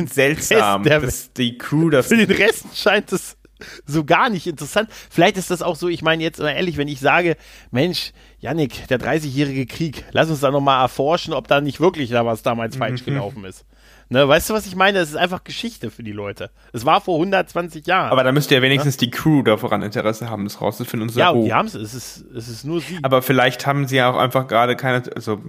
seltsam, 0.08 0.84
dass 0.84 1.34
die 1.34 1.58
Crew 1.58 1.90
das... 1.90 2.08
Für 2.08 2.18
den 2.18 2.32
Rest 2.32 2.78
scheint 2.78 3.12
es 3.12 3.38
so 3.86 4.04
gar 4.04 4.30
nicht 4.30 4.48
interessant. 4.48 4.90
Vielleicht 5.10 5.38
ist 5.38 5.52
das 5.52 5.62
auch 5.62 5.76
so, 5.76 5.88
ich 5.88 6.02
meine 6.02 6.24
jetzt 6.24 6.40
mal 6.40 6.52
ehrlich, 6.52 6.78
wenn 6.78 6.88
ich 6.88 7.00
sage, 7.00 7.38
Mensch, 7.72 8.12
Yannick, 8.40 8.88
der 8.88 9.00
30-jährige 9.00 9.66
Krieg, 9.66 10.04
lass 10.12 10.30
uns 10.30 10.42
da 10.42 10.52
nochmal 10.52 10.82
erforschen, 10.82 11.34
ob 11.34 11.48
da 11.48 11.62
nicht 11.62 11.80
wirklich 11.80 12.10
da 12.10 12.26
was 12.26 12.42
damals 12.42 12.76
falsch 12.76 13.06
gelaufen 13.06 13.46
ist. 13.46 13.66
Ne, 14.14 14.28
weißt 14.28 14.52
du, 14.52 14.54
was 14.54 14.68
ich 14.68 14.76
meine? 14.76 15.00
Es 15.00 15.10
ist 15.10 15.16
einfach 15.16 15.44
Geschichte 15.44 15.90
für 15.90 16.04
die 16.04 16.12
Leute. 16.12 16.52
Es 16.72 16.86
war 16.86 17.02
vor 17.02 17.16
120 17.16 17.88
Jahren. 17.88 18.12
Aber 18.12 18.24
da 18.24 18.32
müsste 18.32 18.54
ja 18.54 18.62
wenigstens 18.62 18.94
ja? 18.98 19.00
die 19.00 19.10
Crew 19.10 19.42
daran 19.42 19.82
Interesse 19.82 20.30
haben, 20.30 20.44
das 20.44 20.62
rauszufinden. 20.62 21.10
Und 21.10 21.16
ja, 21.16 21.32
und 21.32 21.46
die 21.46 21.52
haben 21.52 21.66
es. 21.66 21.74
Es 21.74 21.96
ist, 21.96 22.24
es 22.32 22.48
ist 22.48 22.64
nur 22.64 22.80
sie. 22.80 23.00
Aber 23.02 23.24
vielleicht 23.24 23.66
haben 23.66 23.88
sie 23.88 23.96
ja 23.96 24.12
auch 24.12 24.18
einfach 24.18 24.48
gerade 24.48 24.76
keine, 24.76 25.02
also 25.16 25.42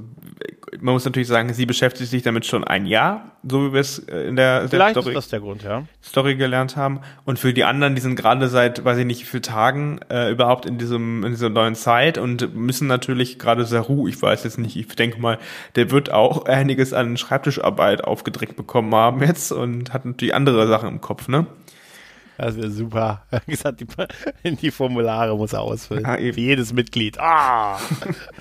man 0.80 0.94
muss 0.94 1.04
natürlich 1.04 1.28
sagen, 1.28 1.52
sie 1.52 1.66
beschäftigt 1.66 2.10
sich 2.10 2.22
damit 2.22 2.46
schon 2.46 2.64
ein 2.64 2.86
Jahr, 2.86 3.32
so 3.42 3.66
wie 3.66 3.72
wir 3.72 3.80
es 3.80 3.98
äh, 4.00 4.28
in 4.28 4.36
der, 4.36 4.68
der 4.68 4.90
Story, 4.90 5.08
ist 5.08 5.14
das 5.14 5.28
der 5.28 5.40
Grund, 5.40 5.62
ja. 5.62 5.84
Story 6.02 6.36
gelernt 6.36 6.76
haben. 6.76 7.00
Und 7.24 7.38
für 7.38 7.52
die 7.52 7.64
anderen, 7.64 7.94
die 7.94 8.00
sind 8.00 8.16
gerade 8.16 8.48
seit, 8.48 8.84
weiß 8.84 8.98
ich 8.98 9.06
nicht, 9.06 9.22
wie 9.22 9.26
vielen 9.26 9.42
Tagen 9.42 10.00
äh, 10.10 10.30
überhaupt 10.30 10.66
in 10.66 10.78
diesem 10.78 11.24
in 11.24 11.32
dieser 11.32 11.50
neuen 11.50 11.74
Zeit 11.74 12.18
und 12.18 12.54
müssen 12.54 12.86
natürlich 12.86 13.38
gerade 13.38 13.64
Saru, 13.64 14.08
ich 14.08 14.20
weiß 14.20 14.44
jetzt 14.44 14.58
nicht, 14.58 14.76
ich 14.76 14.86
denke 14.88 15.20
mal, 15.20 15.38
der 15.76 15.90
wird 15.90 16.10
auch 16.10 16.44
einiges 16.46 16.92
an 16.92 17.16
Schreibtischarbeit 17.16 18.04
aufgedrängt 18.04 18.56
bekommen 18.56 18.94
haben 18.94 19.22
jetzt 19.22 19.52
und 19.52 19.92
hat 19.92 20.04
natürlich 20.04 20.34
andere 20.34 20.66
Sachen 20.66 20.88
im 20.88 21.00
Kopf, 21.00 21.28
ne? 21.28 21.46
Das 22.36 22.56
wäre 22.56 22.70
super. 22.70 23.22
gesagt, 23.46 23.80
die, 23.80 23.86
die, 24.56 24.70
Formulare 24.70 25.36
muss 25.36 25.52
er 25.52 25.60
ausfüllen. 25.60 26.04
Ja, 26.04 26.16
Für 26.16 26.40
jedes 26.40 26.72
Mitglied. 26.72 27.18
Ah! 27.20 27.78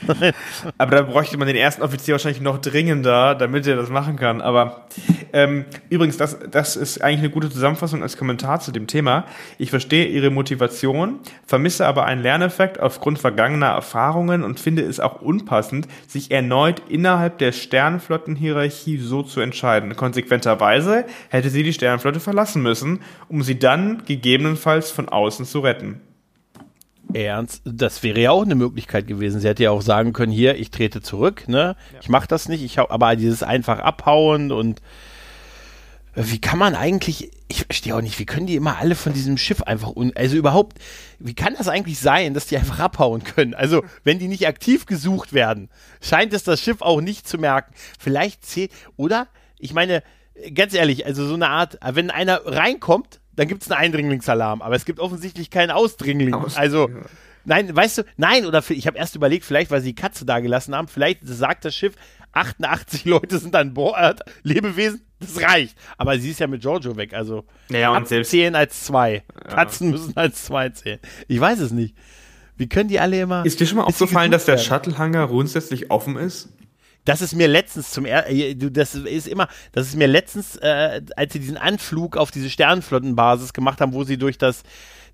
Aber 0.77 0.95
da 0.95 1.01
bräuchte 1.03 1.37
man 1.37 1.47
den 1.47 1.55
ersten 1.55 1.83
Offizier 1.83 2.13
wahrscheinlich 2.13 2.41
noch 2.41 2.59
dringender, 2.59 3.35
damit 3.35 3.67
er 3.67 3.75
das 3.75 3.89
machen 3.89 4.15
kann. 4.15 4.41
Aber 4.41 4.87
ähm, 5.31 5.65
übrigens, 5.89 6.17
das, 6.17 6.37
das 6.49 6.75
ist 6.75 7.03
eigentlich 7.03 7.19
eine 7.19 7.29
gute 7.29 7.49
Zusammenfassung 7.49 8.01
als 8.01 8.17
Kommentar 8.17 8.59
zu 8.59 8.71
dem 8.71 8.87
Thema. 8.87 9.25
Ich 9.57 9.69
verstehe 9.69 10.05
Ihre 10.05 10.31
Motivation, 10.31 11.19
vermisse 11.45 11.85
aber 11.85 12.05
einen 12.05 12.21
Lerneffekt 12.21 12.79
aufgrund 12.79 13.19
vergangener 13.19 13.67
Erfahrungen 13.67 14.43
und 14.43 14.59
finde 14.59 14.83
es 14.83 14.99
auch 14.99 15.21
unpassend, 15.21 15.87
sich 16.07 16.31
erneut 16.31 16.81
innerhalb 16.89 17.37
der 17.37 17.51
Sternflottenhierarchie 17.51 18.97
so 18.97 19.21
zu 19.21 19.39
entscheiden. 19.39 19.95
Konsequenterweise 19.95 21.05
hätte 21.29 21.49
sie 21.49 21.63
die 21.63 21.73
Sternflotte 21.73 22.19
verlassen 22.19 22.63
müssen, 22.63 23.01
um 23.29 23.43
sie 23.43 23.59
dann 23.59 23.82
dann 23.83 24.05
gegebenenfalls 24.05 24.91
von 24.91 25.09
außen 25.09 25.45
zu 25.45 25.59
retten. 25.59 26.01
Ernst, 27.13 27.61
das 27.65 28.01
wäre 28.01 28.19
ja 28.19 28.31
auch 28.31 28.43
eine 28.43 28.55
Möglichkeit 28.55 29.07
gewesen. 29.07 29.39
Sie 29.39 29.47
hätte 29.47 29.63
ja 29.63 29.71
auch 29.71 29.81
sagen 29.81 30.13
können, 30.13 30.31
hier, 30.31 30.55
ich 30.55 30.71
trete 30.71 31.01
zurück, 31.01 31.47
ne? 31.47 31.75
Ja. 31.93 31.99
Ich 32.01 32.09
mache 32.09 32.27
das 32.27 32.47
nicht, 32.49 32.63
ich 32.63 32.77
hau, 32.77 32.89
aber 32.89 33.15
dieses 33.15 33.43
einfach 33.43 33.79
abhauen 33.79 34.51
und 34.51 34.79
äh, 36.15 36.23
wie 36.25 36.39
kann 36.39 36.57
man 36.57 36.75
eigentlich, 36.75 37.29
ich 37.49 37.65
verstehe 37.65 37.95
auch 37.95 38.01
nicht, 38.01 38.17
wie 38.17 38.25
können 38.25 38.47
die 38.47 38.55
immer 38.55 38.77
alle 38.77 38.95
von 38.95 39.13
diesem 39.13 39.37
Schiff 39.37 39.61
einfach, 39.61 39.95
un, 39.95 40.13
also 40.15 40.35
überhaupt, 40.37 40.79
wie 41.19 41.35
kann 41.35 41.55
das 41.55 41.67
eigentlich 41.67 41.99
sein, 41.99 42.33
dass 42.33 42.47
die 42.47 42.57
einfach 42.57 42.79
abhauen 42.79 43.23
können? 43.23 43.53
Also, 43.53 43.83
wenn 44.03 44.17
die 44.17 44.27
nicht 44.27 44.47
aktiv 44.47 44.85
gesucht 44.85 45.33
werden, 45.33 45.69
scheint 46.01 46.33
es 46.33 46.43
das 46.43 46.61
Schiff 46.61 46.81
auch 46.81 47.01
nicht 47.01 47.27
zu 47.27 47.37
merken. 47.37 47.73
Vielleicht 47.99 48.45
zählt, 48.45 48.71
oder? 48.95 49.27
Ich 49.59 49.73
meine, 49.73 50.03
ganz 50.53 50.73
ehrlich, 50.73 51.05
also 51.05 51.27
so 51.27 51.35
eine 51.35 51.49
Art, 51.49 51.77
wenn 51.93 52.09
einer 52.09 52.41
reinkommt, 52.45 53.19
dann 53.35 53.47
gibt 53.47 53.63
es 53.63 53.71
einen 53.71 53.81
Eindringlingsalarm, 53.81 54.61
aber 54.61 54.75
es 54.75 54.85
gibt 54.85 54.99
offensichtlich 54.99 55.49
keinen 55.49 55.71
Ausdringling. 55.71 56.33
Aus 56.33 56.55
also, 56.55 56.89
nein, 57.45 57.75
weißt 57.75 57.99
du, 57.99 58.03
nein, 58.17 58.45
oder 58.45 58.63
ich 58.69 58.87
habe 58.87 58.97
erst 58.97 59.15
überlegt, 59.15 59.45
vielleicht, 59.45 59.71
weil 59.71 59.81
sie 59.81 59.93
die 59.93 60.01
Katze 60.01 60.25
da 60.25 60.39
gelassen 60.39 60.75
haben, 60.75 60.87
vielleicht 60.87 61.21
sagt 61.23 61.65
das 61.65 61.75
Schiff, 61.75 61.95
88 62.33 63.05
Leute 63.05 63.37
sind 63.37 63.55
an 63.55 63.73
Bord, 63.73 64.21
Lebewesen, 64.43 65.01
das 65.19 65.41
reicht. 65.41 65.77
Aber 65.97 66.17
sie 66.19 66.31
ist 66.31 66.39
ja 66.39 66.47
mit 66.47 66.61
Giorgio 66.61 66.95
weg, 66.95 67.13
also 67.13 67.45
naja, 67.69 67.95
und 67.95 68.07
selbst 68.07 68.31
zählen 68.31 68.55
als 68.55 68.83
zwei. 68.83 69.23
Ja. 69.33 69.55
Katzen 69.55 69.91
müssen 69.91 70.15
als 70.15 70.43
zwei 70.45 70.69
zählen. 70.69 70.99
Ich 71.27 71.39
weiß 71.39 71.59
es 71.59 71.71
nicht. 71.71 71.95
Wie 72.55 72.69
können 72.69 72.89
die 72.89 72.99
alle 72.99 73.19
immer. 73.21 73.45
Ist 73.45 73.59
dir 73.59 73.65
schon 73.65 73.77
mal 73.77 73.85
aufgefallen, 73.85 74.31
dass 74.31 74.45
der 74.45 74.59
Shuttlehanger 74.59 75.27
grundsätzlich 75.27 75.89
offen 75.89 76.17
ist? 76.17 76.49
Das 77.05 77.21
ist 77.21 77.35
mir 77.35 77.47
letztens 77.47 77.91
zum 77.91 78.05
er 78.05 78.29
äh, 78.29 78.55
das 78.55 78.95
ist 78.95 79.27
immer, 79.27 79.47
das 79.71 79.87
ist 79.87 79.95
mir 79.95 80.07
letztens, 80.07 80.55
äh, 80.57 81.01
als 81.15 81.33
sie 81.33 81.39
diesen 81.39 81.57
Anflug 81.57 82.17
auf 82.17 82.31
diese 82.31 82.49
Sternflottenbasis 82.49 83.53
gemacht 83.53 83.81
haben, 83.81 83.93
wo 83.93 84.03
sie 84.03 84.17
durch 84.17 84.37
das 84.37 84.63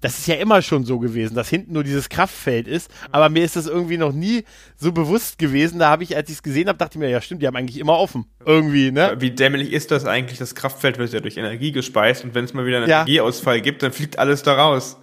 das 0.02 0.18
ist 0.18 0.28
ja 0.28 0.36
immer 0.36 0.62
schon 0.62 0.86
so 0.86 0.98
gewesen, 1.00 1.36
dass 1.36 1.50
hinten 1.50 1.74
nur 1.74 1.84
dieses 1.84 2.08
Kraftfeld 2.08 2.68
ist. 2.68 2.90
Aber 3.12 3.30
mir 3.30 3.44
ist 3.44 3.56
das 3.56 3.68
irgendwie 3.68 3.98
noch 3.98 4.14
nie 4.14 4.46
so 4.78 4.92
bewusst 4.92 5.38
gewesen. 5.38 5.80
Da 5.80 5.90
habe 5.90 6.04
ich, 6.04 6.16
als 6.16 6.30
ich 6.30 6.38
es 6.38 6.44
gesehen 6.44 6.70
habe, 6.70 6.78
dachte 6.78 6.98
ich 6.98 7.00
mir, 7.00 7.10
ja 7.10 7.22
stimmt, 7.22 7.42
die 7.42 7.48
haben 7.48 7.56
eigentlich 7.56 7.80
immer 7.80 7.98
offen. 7.98 8.26
Irgendwie, 8.46 8.92
ne? 8.92 9.18
Wie 9.20 9.32
dämlich 9.32 9.74
ist 9.74 9.92
das 9.92 10.06
eigentlich? 10.06 10.40
Das 10.40 10.56
Kraftfeld 10.56 10.98
wird 10.98 11.12
ja 11.12 11.20
durch 11.20 11.38
Energie 11.38 11.72
gespeist 11.72 12.24
und 12.24 12.34
wenn 12.34 12.46
es 12.46 12.54
mal 12.54 12.66
wieder 12.66 12.78
einen 12.78 12.90
ja. 12.90 13.02
Energieausfall 13.02 13.60
gibt, 13.60 13.84
dann 13.84 13.92
fliegt 13.92 14.18
alles 14.20 14.42
da 14.42 14.54
raus. 14.54 14.98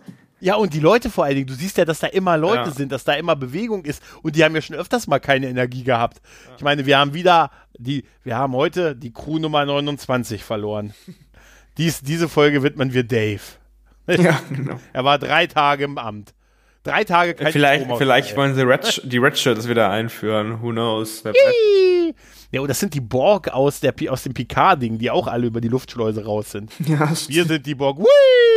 Ja, 0.46 0.54
und 0.54 0.72
die 0.74 0.78
Leute 0.78 1.10
vor 1.10 1.24
allen 1.24 1.34
Dingen, 1.34 1.48
du 1.48 1.54
siehst 1.54 1.76
ja, 1.76 1.84
dass 1.84 1.98
da 1.98 2.06
immer 2.06 2.36
Leute 2.36 2.68
ja. 2.68 2.70
sind, 2.70 2.92
dass 2.92 3.02
da 3.02 3.14
immer 3.14 3.34
Bewegung 3.34 3.84
ist 3.84 4.00
und 4.22 4.36
die 4.36 4.44
haben 4.44 4.54
ja 4.54 4.62
schon 4.62 4.76
öfters 4.76 5.08
mal 5.08 5.18
keine 5.18 5.48
Energie 5.48 5.82
gehabt. 5.82 6.20
Ja. 6.22 6.54
Ich 6.56 6.62
meine, 6.62 6.86
wir 6.86 6.98
haben 6.98 7.14
wieder 7.14 7.50
die, 7.76 8.04
wir 8.22 8.36
haben 8.36 8.54
heute 8.54 8.94
die 8.94 9.12
Crew 9.12 9.40
Nummer 9.40 9.64
29 9.64 10.44
verloren. 10.44 10.94
Dies, 11.78 12.00
diese 12.00 12.28
Folge 12.28 12.62
widmen 12.62 12.92
wir 12.92 13.02
Dave. 13.02 13.40
Ja, 14.06 14.40
genau. 14.48 14.78
Er 14.92 15.04
war 15.04 15.18
drei 15.18 15.48
Tage 15.48 15.82
im 15.82 15.98
Amt. 15.98 16.32
Drei 16.84 17.02
Tage 17.02 17.34
kein 17.34 17.50
Vielleicht, 17.50 17.88
vielleicht 17.98 18.36
wollen 18.36 18.54
sie 18.54 18.62
Red, 18.62 19.02
die 19.04 19.18
Red 19.18 19.36
Shirts 19.36 19.68
wieder 19.68 19.90
einführen. 19.90 20.62
Who 20.62 20.70
knows? 20.70 21.24
Ja, 22.52 22.60
und 22.60 22.68
das 22.68 22.78
sind 22.78 22.94
die 22.94 23.00
Borg 23.00 23.48
aus, 23.48 23.80
der, 23.80 23.92
aus 24.10 24.22
dem 24.22 24.32
Picard-Ding, 24.32 24.98
die 24.98 25.10
auch 25.10 25.26
alle 25.26 25.48
über 25.48 25.60
die 25.60 25.66
Luftschleuse 25.66 26.24
raus 26.24 26.52
sind. 26.52 26.70
Ja, 26.86 27.10
Wir 27.26 27.44
sind 27.46 27.66
die 27.66 27.74
Borg. 27.74 27.98
Whee! 27.98 28.55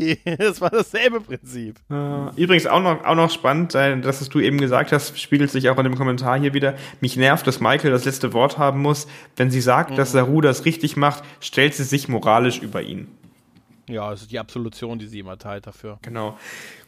das 0.38 0.60
war 0.60 0.70
dasselbe 0.70 1.20
Prinzip. 1.20 1.76
Übrigens 2.36 2.66
auch 2.66 2.82
noch, 2.82 3.04
auch 3.04 3.14
noch 3.14 3.30
spannend, 3.30 3.74
das, 3.74 4.20
was 4.20 4.28
du 4.28 4.40
eben 4.40 4.58
gesagt 4.58 4.92
hast, 4.92 5.18
spiegelt 5.18 5.50
sich 5.50 5.68
auch 5.68 5.78
in 5.78 5.84
dem 5.84 5.96
Kommentar 5.96 6.38
hier 6.38 6.54
wieder. 6.54 6.74
Mich 7.00 7.16
nervt, 7.16 7.46
dass 7.46 7.60
Michael 7.60 7.90
das 7.90 8.04
letzte 8.04 8.32
Wort 8.32 8.58
haben 8.58 8.80
muss. 8.80 9.06
Wenn 9.36 9.50
sie 9.50 9.60
sagt, 9.60 9.90
mhm. 9.90 9.96
dass 9.96 10.12
Saru 10.12 10.40
das 10.40 10.64
richtig 10.64 10.96
macht, 10.96 11.24
stellt 11.40 11.74
sie 11.74 11.84
sich 11.84 12.08
moralisch 12.08 12.60
über 12.60 12.82
ihn. 12.82 13.08
Ja, 13.88 14.10
das 14.10 14.22
ist 14.22 14.32
die 14.32 14.38
Absolution, 14.38 14.98
die 14.98 15.06
sie 15.06 15.20
immer 15.20 15.38
teilt 15.38 15.66
dafür. 15.66 15.98
Genau. 16.02 16.36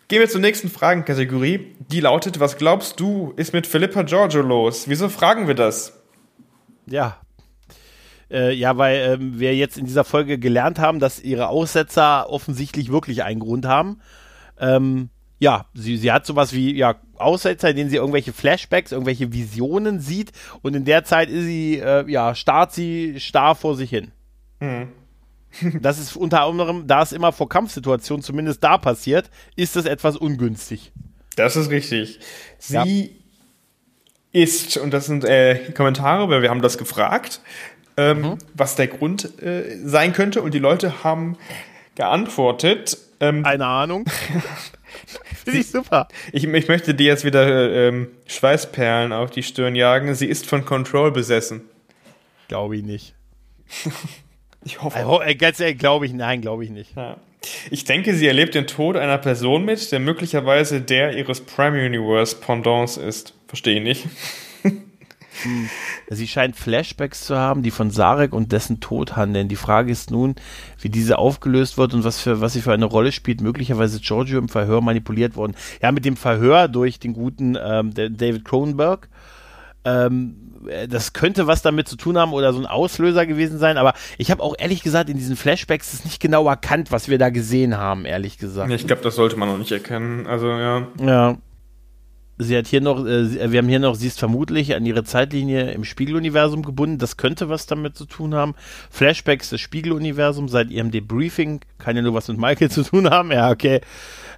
Gehen 0.09 0.21
wir 0.21 0.29
zur 0.29 0.41
nächsten 0.41 0.69
Fragenkategorie. 0.69 1.75
Die 1.79 2.01
lautet, 2.01 2.41
was 2.41 2.57
glaubst 2.57 2.99
du, 2.99 3.35
ist 3.37 3.53
mit 3.53 3.67
Philippa 3.67 4.03
Giorgio 4.03 4.43
los? 4.43 4.89
Wieso 4.89 5.09
fragen 5.09 5.47
wir 5.47 5.55
das? 5.55 5.93
Ja, 6.87 7.19
äh, 8.31 8.53
ja, 8.53 8.77
weil 8.77 9.15
ähm, 9.15 9.41
wir 9.41 9.55
jetzt 9.57 9.79
in 9.79 9.87
dieser 9.87 10.05
Folge 10.05 10.39
gelernt 10.39 10.79
haben, 10.79 11.01
dass 11.01 11.21
ihre 11.21 11.49
Aussetzer 11.49 12.31
offensichtlich 12.31 12.91
wirklich 12.91 13.23
einen 13.23 13.41
Grund 13.41 13.67
haben. 13.67 14.01
Ähm, 14.61 15.11
ja, 15.39 15.67
sie, 15.75 15.97
sie 15.97 16.11
hat 16.11 16.27
sowas 16.27 16.53
wie 16.53 16.75
ja, 16.77 16.97
Aussetzer, 17.17 17.71
in 17.71 17.77
denen 17.77 17.91
sie 17.91 17.97
irgendwelche 17.97 18.33
Flashbacks, 18.33 18.93
irgendwelche 18.93 19.33
Visionen 19.33 20.01
sieht 20.01 20.33
und 20.63 20.75
in 20.75 20.85
der 20.85 21.05
Zeit 21.05 21.31
ist 21.31 21.45
sie, 21.45 21.79
äh, 21.79 22.11
ja, 22.11 22.35
starrt 22.35 22.73
sie 22.73 23.21
starr 23.21 23.55
vor 23.55 23.77
sich 23.77 23.91
hin. 23.91 24.11
Mhm. 24.61 24.89
das 25.81 25.99
ist 25.99 26.17
unter 26.17 26.43
anderem, 26.43 26.87
da 26.87 27.03
es 27.03 27.13
immer 27.13 27.33
vor 27.33 27.49
Kampfsituationen 27.49 28.23
zumindest 28.23 28.63
da 28.63 28.79
passiert, 28.79 29.31
ist 29.57 29.77
das 29.77 29.85
etwas 29.85 30.17
ungünstig. 30.17 30.93
Das 31.37 31.57
ist 31.57 31.71
richtig. 31.71 32.19
Sie 32.59 32.75
ja. 32.75 34.43
ist, 34.43 34.77
und 34.77 34.93
das 34.93 35.07
sind 35.07 35.25
äh, 35.25 35.73
Kommentare, 35.73 36.29
weil 36.29 36.43
wir 36.43 36.51
haben 36.51 36.63
das 36.63 36.79
gefragt, 36.79 37.41
ähm, 37.99 38.21
mhm. 38.23 38.39
was 38.55 38.77
der 38.77 38.87
Grund 38.87 39.43
äh, 39.43 39.77
sein 39.85 40.13
könnte. 40.13 40.41
Und 40.41 40.55
die 40.55 40.59
Leute 40.59 41.05
haben 41.05 41.37
geantwortet. 41.95 42.97
Ähm, 43.21 43.45
Eine 43.45 43.67
Ahnung. 43.67 44.07
Finde 45.45 45.61
ich 45.61 45.71
super. 45.71 46.09
Ich, 46.33 46.45
ich, 46.45 46.69
möchte 46.69 46.95
dir 46.95 47.07
jetzt 47.07 47.25
wieder 47.25 47.71
ähm, 47.89 48.09
Schweißperlen 48.27 49.13
auf 49.13 49.31
die 49.31 49.43
Stirn 49.43 49.75
jagen. 49.75 50.15
Sie 50.15 50.27
ist 50.27 50.47
von 50.47 50.65
Control 50.65 51.11
besessen. 51.11 51.63
Glaube 52.49 52.77
ich 52.77 52.83
nicht. 52.83 53.15
ich 54.65 54.81
hoffe. 54.81 54.97
Also, 54.97 55.21
ganz 55.37 55.61
ehrlich, 55.61 55.79
glaube 55.79 56.07
ich, 56.07 56.13
nein, 56.13 56.41
glaube 56.41 56.65
ich 56.65 56.71
nicht. 56.71 56.97
Ja. 56.97 57.17
Ich 57.71 57.85
denke, 57.85 58.15
sie 58.15 58.27
erlebt 58.27 58.55
den 58.55 58.67
Tod 58.67 58.97
einer 58.97 59.19
Person 59.19 59.65
mit, 59.65 59.91
der 59.93 60.01
möglicherweise 60.01 60.81
der 60.81 61.17
ihres 61.17 61.41
Prime 61.41 61.85
Universe 61.85 62.37
Pendants 62.37 62.97
ist. 62.97 63.35
Verstehe 63.47 63.77
ich 63.77 63.83
nicht. 63.83 64.07
Hm. 65.43 65.69
Sie 66.11 66.27
scheint 66.27 66.57
Flashbacks 66.57 67.25
zu 67.25 67.37
haben, 67.37 67.63
die 67.63 67.71
von 67.71 67.91
Sarek 67.91 68.33
und 68.33 68.53
dessen 68.53 68.81
Tod 68.81 69.17
handeln. 69.17 69.49
Die 69.49 69.57
Frage 69.57 69.93
ist 69.93 70.11
nun, 70.11 70.37
wie 70.81 70.89
diese 70.89 71.19
aufgelöst 71.19 71.79
wird 71.79 71.95
und 71.95 72.05
was 72.05 72.21
für 72.21 72.41
was 72.41 72.53
sie 72.53 72.61
für 72.61 72.73
eine 72.73 72.87
Rolle 72.87 73.13
spielt. 73.13 73.41
Möglicherweise 73.41 74.01
Giorgio 74.01 74.39
im 74.39 74.49
Verhör 74.49 74.81
manipuliert 74.81 75.37
worden. 75.37 75.55
Ja, 75.83 75.93
mit 75.93 76.05
dem 76.05 76.17
Verhör 76.17 76.69
durch 76.69 76.99
den 76.99 77.13
guten 77.13 77.57
ähm, 77.61 77.93
David 77.95 78.45
Cronenberg. 78.45 79.09
Ähm, 79.85 80.49
das 80.89 81.13
könnte 81.13 81.47
was 81.47 81.63
damit 81.63 81.89
zu 81.89 81.97
tun 81.97 82.19
haben 82.19 82.33
oder 82.33 82.53
so 82.53 82.59
ein 82.59 82.67
Auslöser 82.67 83.27
gewesen 83.27 83.59
sein, 83.59 83.77
aber 83.77 83.95
ich 84.19 84.31
habe 84.31 84.43
auch 84.43 84.55
ehrlich 84.59 84.83
gesagt 84.83 85.09
in 85.09 85.17
diesen 85.17 85.37
Flashbacks 85.37 85.93
das 85.93 86.05
nicht 86.05 86.21
genau 86.21 86.49
erkannt, 86.49 86.91
was 86.91 87.09
wir 87.09 87.19
da 87.19 87.31
gesehen 87.31 87.77
haben, 87.77 88.05
ehrlich 88.05 88.39
gesagt. 88.39 88.71
Ich 88.71 88.87
glaube, 88.87 89.03
das 89.03 89.15
sollte 89.15 89.37
man 89.37 89.49
noch 89.49 89.59
nicht 89.59 89.73
erkennen. 89.73 90.27
Also 90.27 90.49
ja. 90.49 90.89
Ja, 91.01 91.37
Sie 92.39 92.57
hat 92.57 92.67
hier 92.69 92.81
noch, 92.81 93.05
äh, 93.05 93.51
wir 93.51 93.59
haben 93.59 93.69
hier 93.69 93.81
noch, 93.81 93.95
sie 93.95 94.07
ist 94.07 94.19
vermutlich 94.19 94.75
an 94.75 94.87
ihre 94.87 95.05
Zeitlinie 95.05 95.73
im 95.73 95.85
Spiegeluniversum 95.85 96.65
gebunden. 96.65 96.99
Das 96.99 97.17
könnte 97.17 97.49
was 97.49 97.67
damit 97.67 97.97
zu 97.97 98.05
tun 98.05 98.35
haben. 98.35 98.55
Flashbacks 98.91 99.51
des 99.51 99.61
Spiegeluniversums 99.61 100.53
seit 100.53 100.71
ihrem 100.71 100.91
Debriefing 100.91 101.61
kann 101.79 101.97
ja 101.97 102.03
nur 102.03 102.15
was 102.15 102.29
mit 102.29 102.39
Michael 102.39 102.71
zu 102.71 102.85
tun 102.85 103.11
haben. 103.11 103.33
Ja, 103.33 103.51
okay. 103.51 103.81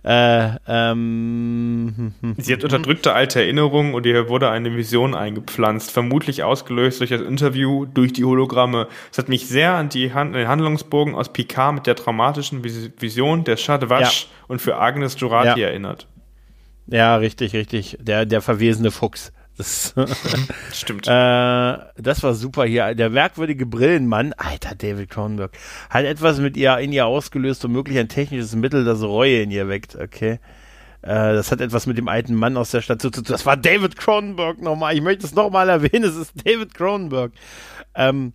Äh, 0.03 0.53
ähm, 0.67 2.15
sie 2.39 2.55
hat 2.55 2.65
unterdrückte 2.65 3.13
alte 3.13 3.41
Erinnerungen 3.41 3.93
und 3.93 4.07
ihr 4.07 4.31
wurde 4.31 4.49
eine 4.49 4.75
Vision 4.75 5.15
eingepflanzt, 5.15 5.91
vermutlich 5.91 6.43
ausgelöst 6.43 7.01
durch 7.01 7.11
das 7.11 7.21
Interview, 7.21 7.85
durch 7.85 8.15
die 8.15 8.25
Hologramme. 8.25 8.89
Es 9.13 9.19
hat 9.19 9.29
mich 9.29 9.47
sehr 9.47 9.75
an 9.75 9.91
die 9.91 10.15
Hand, 10.15 10.35
den 10.35 10.49
Handlungsbogen 10.49 11.15
aus 11.15 11.31
Picard 11.31 11.75
mit 11.75 11.87
der 11.87 11.97
traumatischen 11.97 12.65
Vision 12.65 13.45
der 13.45 13.59
Shadwash 13.59 14.23
ja. 14.23 14.29
und 14.49 14.63
für 14.63 14.79
Agnes 14.79 15.21
Jurati 15.21 15.61
ja. 15.61 15.69
erinnert. 15.69 16.07
Ja, 16.91 17.17
richtig, 17.17 17.55
richtig. 17.55 17.97
Der, 18.01 18.27
der 18.27 18.43
verwesene 18.43 18.91
Fuchs. 18.91 19.33
Das 19.57 19.95
Stimmt. 20.73 21.07
Äh, 21.07 21.11
das 21.11 22.23
war 22.23 22.35
super 22.35 22.65
hier. 22.65 22.95
Der 22.95 23.11
merkwürdige 23.11 23.67
Brillenmann, 23.67 24.33
alter 24.33 24.75
David 24.75 25.11
Cronenberg, 25.11 25.53
hat 25.91 26.05
etwas 26.05 26.39
mit 26.39 26.57
ihr 26.57 26.77
in 26.79 26.93
ihr 26.93 27.07
ausgelöst, 27.07 27.63
womöglich 27.65 27.99
ein 27.99 28.09
technisches 28.09 28.55
Mittel, 28.55 28.85
das 28.85 29.03
Reue 29.03 29.43
in 29.43 29.51
ihr 29.51 29.69
weckt. 29.69 29.97
Okay. 29.97 30.41
Äh, 31.03 31.35
das 31.35 31.53
hat 31.53 31.61
etwas 31.61 31.87
mit 31.87 31.99
dem 31.99 32.09
alten 32.09 32.35
Mann 32.35 32.57
aus 32.57 32.71
der 32.71 32.81
Stadt 32.81 33.03
zu 33.03 33.11
tun. 33.11 33.25
Das 33.27 33.47
war 33.47 33.57
David 33.57 33.97
Cronenberg 33.97 34.61
nochmal. 34.61 34.95
Ich 34.95 35.03
möchte 35.03 35.27
es 35.27 35.35
nochmal 35.35 35.69
erwähnen. 35.69 36.05
Es 36.05 36.17
ist 36.17 36.33
David 36.45 36.75
Cronenberg. 36.75 37.33
Ähm, 37.95 38.33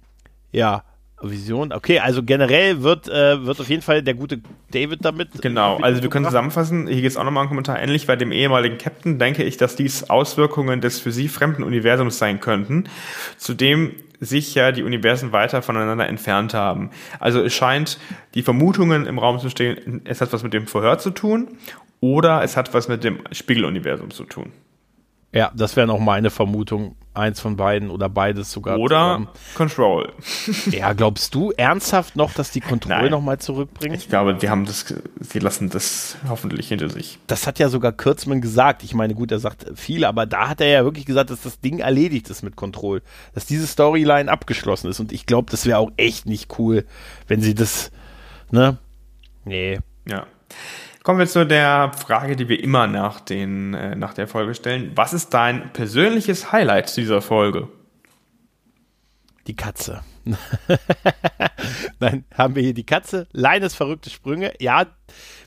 ja. 0.51 0.83
Vision. 1.21 1.71
Okay, 1.71 1.99
also 1.99 2.23
generell 2.23 2.81
wird, 2.81 3.07
äh, 3.07 3.45
wird 3.45 3.59
auf 3.59 3.69
jeden 3.69 3.81
Fall 3.81 4.03
der 4.03 4.13
gute 4.13 4.41
David 4.71 5.03
damit. 5.03 5.41
Genau, 5.41 5.77
also 5.77 6.01
wir 6.01 6.09
können 6.09 6.25
zusammenfassen, 6.25 6.87
hier 6.87 7.01
geht 7.01 7.11
es 7.11 7.17
auch 7.17 7.23
nochmal 7.23 7.43
ein 7.43 7.49
Kommentar. 7.49 7.81
Ähnlich 7.81 8.07
bei 8.07 8.15
dem 8.15 8.31
ehemaligen 8.31 8.77
Captain 8.77 9.17
denke 9.17 9.43
ich, 9.43 9.57
dass 9.57 9.75
dies 9.75 10.09
Auswirkungen 10.09 10.81
des 10.81 10.99
für 10.99 11.11
sie 11.11 11.27
fremden 11.27 11.63
Universums 11.63 12.17
sein 12.17 12.39
könnten, 12.39 12.85
zudem 13.37 13.93
sich 14.19 14.55
ja 14.55 14.71
die 14.71 14.83
Universen 14.83 15.31
weiter 15.31 15.61
voneinander 15.61 16.07
entfernt 16.07 16.53
haben. 16.53 16.89
Also 17.19 17.41
es 17.41 17.53
scheint 17.53 17.99
die 18.33 18.43
Vermutungen 18.43 19.05
im 19.05 19.19
Raum 19.19 19.39
zu 19.39 19.49
stehen, 19.49 20.01
es 20.05 20.21
hat 20.21 20.31
was 20.33 20.43
mit 20.43 20.53
dem 20.53 20.67
Vorhör 20.67 20.97
zu 20.97 21.11
tun 21.11 21.57
oder 21.99 22.43
es 22.43 22.57
hat 22.57 22.73
was 22.73 22.87
mit 22.87 23.03
dem 23.03 23.19
Spiegeluniversum 23.31 24.11
zu 24.11 24.23
tun. 24.23 24.51
Ja, 25.33 25.51
das 25.55 25.75
wäre 25.75 25.87
noch 25.87 25.99
meine 25.99 26.29
Vermutung. 26.29 26.95
Eins 27.15 27.39
von 27.39 27.55
beiden 27.55 27.89
oder 27.89 28.09
beides 28.09 28.51
sogar. 28.51 28.77
Oder 28.77 29.15
ähm, 29.15 29.27
Control. 29.55 30.11
ja, 30.71 30.93
glaubst 30.93 31.33
du 31.33 31.51
ernsthaft 31.51 32.15
noch, 32.15 32.33
dass 32.33 32.51
die 32.51 32.61
Control 32.61 33.09
nochmal 33.09 33.39
zurückbringen? 33.39 33.95
Ich 33.95 34.09
glaube, 34.09 34.35
die 34.35 34.49
haben 34.49 34.65
das, 34.65 34.93
sie 35.19 35.39
lassen 35.39 35.69
das 35.69 36.17
hoffentlich 36.27 36.67
hinter 36.67 36.89
sich. 36.89 37.19
Das 37.27 37.47
hat 37.47 37.59
ja 37.59 37.69
sogar 37.69 37.91
Kürzmann 37.91 38.41
gesagt. 38.41 38.83
Ich 38.83 38.93
meine, 38.93 39.15
gut, 39.15 39.31
er 39.31 39.39
sagt 39.39 39.65
viel, 39.75 40.05
aber 40.05 40.25
da 40.25 40.49
hat 40.49 40.61
er 40.61 40.67
ja 40.67 40.83
wirklich 40.83 41.05
gesagt, 41.05 41.29
dass 41.29 41.41
das 41.41 41.59
Ding 41.59 41.79
erledigt 41.79 42.29
ist 42.29 42.43
mit 42.43 42.55
Control. 42.55 43.01
Dass 43.33 43.45
diese 43.45 43.67
Storyline 43.67 44.31
abgeschlossen 44.31 44.89
ist. 44.89 44.99
Und 44.99 45.11
ich 45.11 45.25
glaube, 45.25 45.49
das 45.51 45.65
wäre 45.65 45.79
auch 45.79 45.91
echt 45.97 46.25
nicht 46.25 46.59
cool, 46.59 46.85
wenn 47.27 47.41
sie 47.41 47.55
das, 47.55 47.91
ne? 48.51 48.77
Nee. 49.45 49.79
Ja. 50.07 50.27
Kommen 51.05 51.19
wir 51.19 51.27
zu 51.27 51.45
der 51.45 51.91
Frage, 51.93 52.35
die 52.35 52.49
wir 52.49 52.63
immer 52.63 52.87
nach, 52.87 53.19
den, 53.19 53.75
äh, 53.75 53.95
nach 53.95 54.15
der 54.15 54.27
Folge 54.27 54.55
stellen. 54.55 54.91
Was 54.95 55.13
ist 55.13 55.35
dein 55.35 55.71
persönliches 55.71 56.51
Highlight 56.51 56.97
dieser 56.97 57.21
Folge? 57.21 57.67
Die 59.45 59.55
Katze. 59.55 60.01
Nein, 61.99 62.25
haben 62.35 62.55
wir 62.55 62.63
hier 62.63 62.73
die 62.73 62.85
Katze. 62.85 63.27
Leines 63.31 63.75
verrückte 63.75 64.09
Sprünge. 64.09 64.53
Ja, 64.59 64.85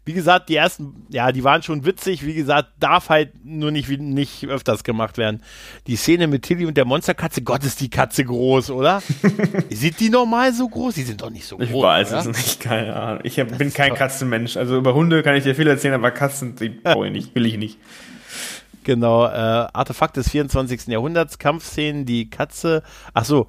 wie 0.05 0.14
gesagt, 0.14 0.49
die 0.49 0.57
ersten, 0.57 1.07
ja, 1.11 1.33
die 1.33 1.45
waren 1.45 1.62
schon 1.62 1.85
witzig. 1.85 2.24
Wie 2.24 2.35
gesagt, 2.35 2.70
darf 2.81 3.11
halt 3.11 3.45
nur 3.45 3.70
nicht, 3.70 3.89
nicht 3.89 4.47
öfters 4.47 4.83
gemacht 4.83 5.18
werden. 5.18 5.43
Die 5.87 5.97
Szene 5.97 6.26
mit 6.29 6.45
Tilly 6.45 6.64
und 6.64 6.76
der 6.76 6.87
Monsterkatze, 6.87 7.43
Gott, 7.43 7.62
ist 7.64 7.81
die 7.81 7.91
Katze 7.91 8.24
groß, 8.24 8.70
oder? 8.70 9.03
Sieht 9.70 10.01
die 10.01 10.09
normal 10.09 10.55
so 10.55 10.68
groß? 10.68 10.95
Die 10.95 11.03
sind 11.03 11.20
doch 11.20 11.31
nicht 11.31 11.47
so 11.47 11.59
groß. 11.59 11.68
Ich 11.68 11.74
weiß 11.74 12.12
oder? 12.12 12.20
es 12.20 12.26
nicht, 12.26 12.61
keine 12.61 12.97
Ahnung. 12.97 13.20
Ich 13.24 13.39
hab, 13.39 13.57
bin 13.59 13.72
kein 13.72 13.95
Katzenmensch. 13.95 14.57
Also 14.57 14.79
über 14.79 14.95
Hunde 14.95 15.22
kann 15.22 15.35
ich 15.37 15.45
dir 15.45 15.55
viel 15.55 15.66
erzählen, 15.66 15.95
aber 15.95 16.11
Katzen, 16.11 16.57
die 16.57 16.68
brauche 16.83 17.07
ich 17.07 17.12
nicht, 17.12 17.35
will 17.35 17.45
ich 17.45 17.59
nicht. 17.59 17.79
Genau, 18.85 19.26
äh, 19.26 19.29
Artefakt 19.29 20.16
des 20.16 20.31
24. 20.31 20.87
Jahrhunderts, 20.87 21.39
Kampfszenen, 21.39 22.07
die 22.07 22.31
Katze, 22.31 22.83
ach 23.12 23.26
so, 23.26 23.47